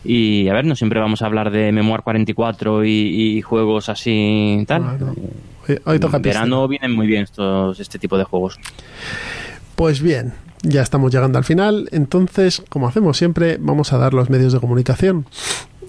Y 0.03 0.47
a 0.47 0.53
ver, 0.53 0.65
no 0.65 0.75
siempre 0.75 0.99
vamos 0.99 1.21
a 1.21 1.25
hablar 1.25 1.51
de 1.51 1.71
Memoir 1.71 2.01
44 2.01 2.85
y, 2.85 2.89
y 2.89 3.41
juegos 3.41 3.89
así 3.89 4.63
tal. 4.67 4.81
Bueno, 4.83 5.13
hoy, 5.85 5.93
hoy 5.93 5.99
toca 5.99 6.17
en 6.17 6.23
piscina. 6.23 6.41
verano 6.41 6.67
vienen 6.67 6.91
muy 6.91 7.07
bien 7.07 7.23
estos 7.23 7.79
este 7.79 7.99
tipo 7.99 8.17
de 8.17 8.23
juegos. 8.23 8.59
Pues 9.75 10.01
bien, 10.01 10.33
ya 10.63 10.81
estamos 10.81 11.11
llegando 11.11 11.37
al 11.37 11.43
final. 11.43 11.89
Entonces, 11.91 12.63
como 12.69 12.87
hacemos 12.87 13.17
siempre, 13.17 13.57
vamos 13.59 13.93
a 13.93 13.97
dar 13.97 14.13
los 14.13 14.29
medios 14.29 14.53
de 14.53 14.59
comunicación. 14.59 15.25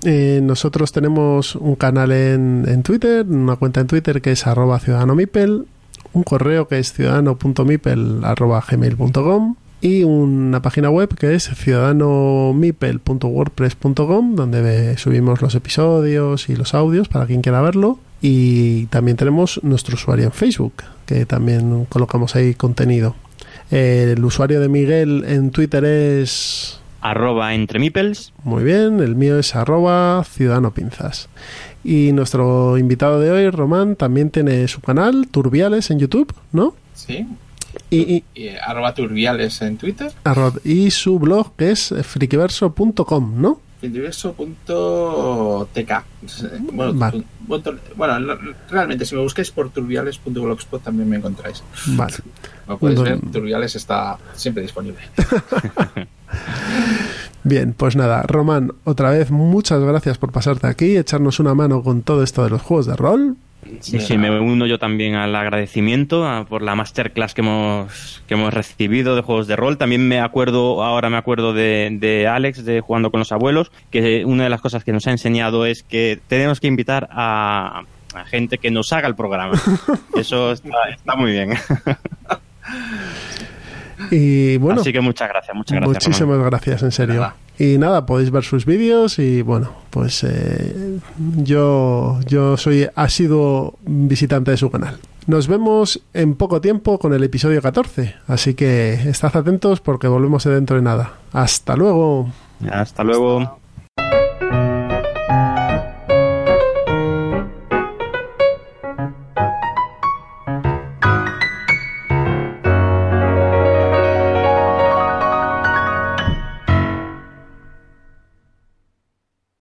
Eh, 0.04 0.40
nosotros 0.42 0.92
tenemos 0.92 1.54
un 1.54 1.76
canal 1.76 2.10
en, 2.10 2.64
en 2.66 2.82
Twitter, 2.82 3.24
una 3.26 3.56
cuenta 3.56 3.80
en 3.80 3.86
Twitter 3.86 4.20
que 4.20 4.32
es 4.32 4.46
arroba 4.46 4.80
ciudadanomipel, 4.80 5.66
un 6.12 6.22
correo 6.24 6.68
que 6.68 6.78
es 6.78 6.92
ciudadano.mipel 6.92 8.20
arroba 8.24 8.62
gmail.com 8.68 9.56
y 9.80 10.02
una 10.04 10.60
página 10.62 10.90
web 10.90 11.16
que 11.16 11.34
es 11.34 11.48
ciudadanomipel.wordpress.com 11.54 14.36
donde 14.36 14.96
subimos 14.96 15.42
los 15.42 15.54
episodios 15.54 16.48
y 16.48 16.56
los 16.56 16.72
audios 16.74 17.08
para 17.08 17.26
quien 17.26 17.42
quiera 17.42 17.60
verlo 17.60 17.98
y 18.22 18.86
también 18.86 19.16
tenemos 19.16 19.60
nuestro 19.62 19.96
usuario 19.96 20.24
en 20.24 20.32
Facebook 20.32 20.74
que 21.04 21.26
también 21.26 21.84
colocamos 21.86 22.36
ahí 22.36 22.54
contenido 22.54 23.14
el 23.72 24.22
usuario 24.22 24.60
de 24.60 24.68
Miguel 24.68 25.24
en 25.26 25.50
Twitter 25.50 25.84
es 25.84 26.78
Arroba 27.00 27.54
entre 27.54 27.78
Mipels. 27.78 28.32
muy 28.44 28.62
bien, 28.62 29.00
el 29.00 29.16
mío 29.16 29.38
es 29.38 29.56
arroba 29.56 30.22
ciudadano 30.24 30.72
pinzas. 30.72 31.28
Y 31.82 32.12
nuestro 32.12 32.76
invitado 32.78 33.18
de 33.18 33.30
hoy, 33.30 33.50
Román, 33.50 33.96
también 33.96 34.30
tiene 34.30 34.68
su 34.68 34.80
canal, 34.82 35.26
Turbiales, 35.28 35.90
en 35.90 35.98
YouTube, 35.98 36.32
¿no? 36.52 36.74
Sí. 36.94 37.26
Y, 37.88 37.96
y, 37.96 38.24
Y, 38.34 38.48
eh, 38.48 38.58
arroba 38.62 38.94
turbiales 38.94 39.62
en 39.62 39.78
Twitter. 39.78 40.12
y 40.64 40.90
su 40.90 41.18
blog 41.18 41.56
que 41.56 41.70
es 41.70 41.94
frikiverso.com, 42.02 43.40
¿no? 43.40 43.58
Universo.tk. 43.82 44.72
Bueno, 46.72 46.94
Vale. 46.94 47.24
bueno, 47.96 48.20
no- 48.20 48.34
realmente, 48.70 49.04
si 49.04 49.14
me 49.14 49.22
buscáis 49.22 49.50
por 49.50 49.70
turbiales.blogspot 49.70 50.82
también 50.82 51.08
me 51.08 51.16
encontráis. 51.16 51.62
Vale. 51.88 52.14
Como 52.66 52.78
podéis 52.78 53.02
ver, 53.02 53.20
Turbiales 53.32 53.74
está 53.76 54.18
siempre 54.34 54.62
disponible. 54.62 55.00
Bien, 57.44 57.74
pues 57.76 57.96
nada, 57.96 58.22
Román, 58.22 58.72
otra 58.84 59.10
vez 59.10 59.30
muchas 59.32 59.80
gracias 59.82 60.16
por 60.16 60.30
pasarte 60.30 60.68
aquí, 60.68 60.96
echarnos 60.96 61.40
una 61.40 61.54
mano 61.54 61.82
con 61.82 62.02
todo 62.02 62.22
esto 62.22 62.44
de 62.44 62.50
los 62.50 62.62
juegos 62.62 62.86
de 62.86 62.94
rol. 62.96 63.36
Sí, 63.80 64.00
sí, 64.00 64.18
me 64.18 64.40
uno 64.40 64.66
yo 64.66 64.78
también 64.78 65.14
al 65.14 65.34
agradecimiento 65.36 66.26
a- 66.26 66.44
por 66.44 66.62
la 66.62 66.74
masterclass 66.74 67.32
que 67.34 67.42
hemos, 67.42 68.22
que 68.26 68.34
hemos 68.34 68.52
recibido 68.52 69.14
de 69.14 69.22
juegos 69.22 69.46
de 69.46 69.54
rol. 69.56 69.78
También 69.78 70.06
me 70.08 70.20
acuerdo, 70.20 70.82
ahora 70.82 71.10
me 71.10 71.16
acuerdo 71.16 71.52
de, 71.52 71.88
de 72.00 72.26
Alex, 72.26 72.64
de 72.64 72.80
Jugando 72.80 73.10
con 73.10 73.20
los 73.20 73.30
Abuelos, 73.32 73.70
que 73.90 74.24
una 74.24 74.44
de 74.44 74.50
las 74.50 74.60
cosas 74.60 74.82
que 74.84 74.92
nos 74.92 75.06
ha 75.06 75.12
enseñado 75.12 75.64
es 75.64 75.82
que 75.84 76.18
tenemos 76.28 76.58
que 76.58 76.66
invitar 76.66 77.08
a, 77.12 77.82
a 78.14 78.24
gente 78.24 78.58
que 78.58 78.70
nos 78.72 78.92
haga 78.92 79.06
el 79.08 79.14
programa. 79.14 79.54
Eso 80.16 80.50
está, 80.52 80.88
está 80.90 81.14
muy 81.14 81.30
bien. 81.30 81.50
Y 84.10 84.56
bueno, 84.58 84.80
Así 84.80 84.92
que 84.92 85.00
muchas 85.00 85.28
gracias, 85.28 85.56
muchas 85.56 85.78
gracias. 85.80 86.06
muchísimas 86.06 86.38
gracias, 86.38 86.82
en 86.82 86.92
serio. 86.92 87.14
Nada. 87.20 87.36
Y 87.58 87.78
nada, 87.78 88.06
podéis 88.06 88.30
ver 88.30 88.42
sus 88.44 88.64
vídeos 88.64 89.18
y 89.18 89.42
bueno, 89.42 89.70
pues 89.90 90.24
eh, 90.24 90.98
yo, 91.36 92.18
yo 92.26 92.56
soy 92.56 92.88
asiduo 92.94 93.78
visitante 93.84 94.50
de 94.50 94.56
su 94.56 94.70
canal. 94.70 94.98
Nos 95.26 95.46
vemos 95.46 96.02
en 96.14 96.34
poco 96.34 96.60
tiempo 96.60 96.98
con 96.98 97.12
el 97.12 97.22
episodio 97.22 97.62
14, 97.62 98.16
así 98.26 98.54
que 98.54 98.94
estad 98.94 99.36
atentos 99.36 99.80
porque 99.80 100.08
volvemos 100.08 100.42
dentro 100.44 100.76
de 100.76 100.82
nada. 100.82 101.12
Hasta 101.32 101.76
luego. 101.76 102.28
Hasta 102.70 103.04
luego. 103.04 103.61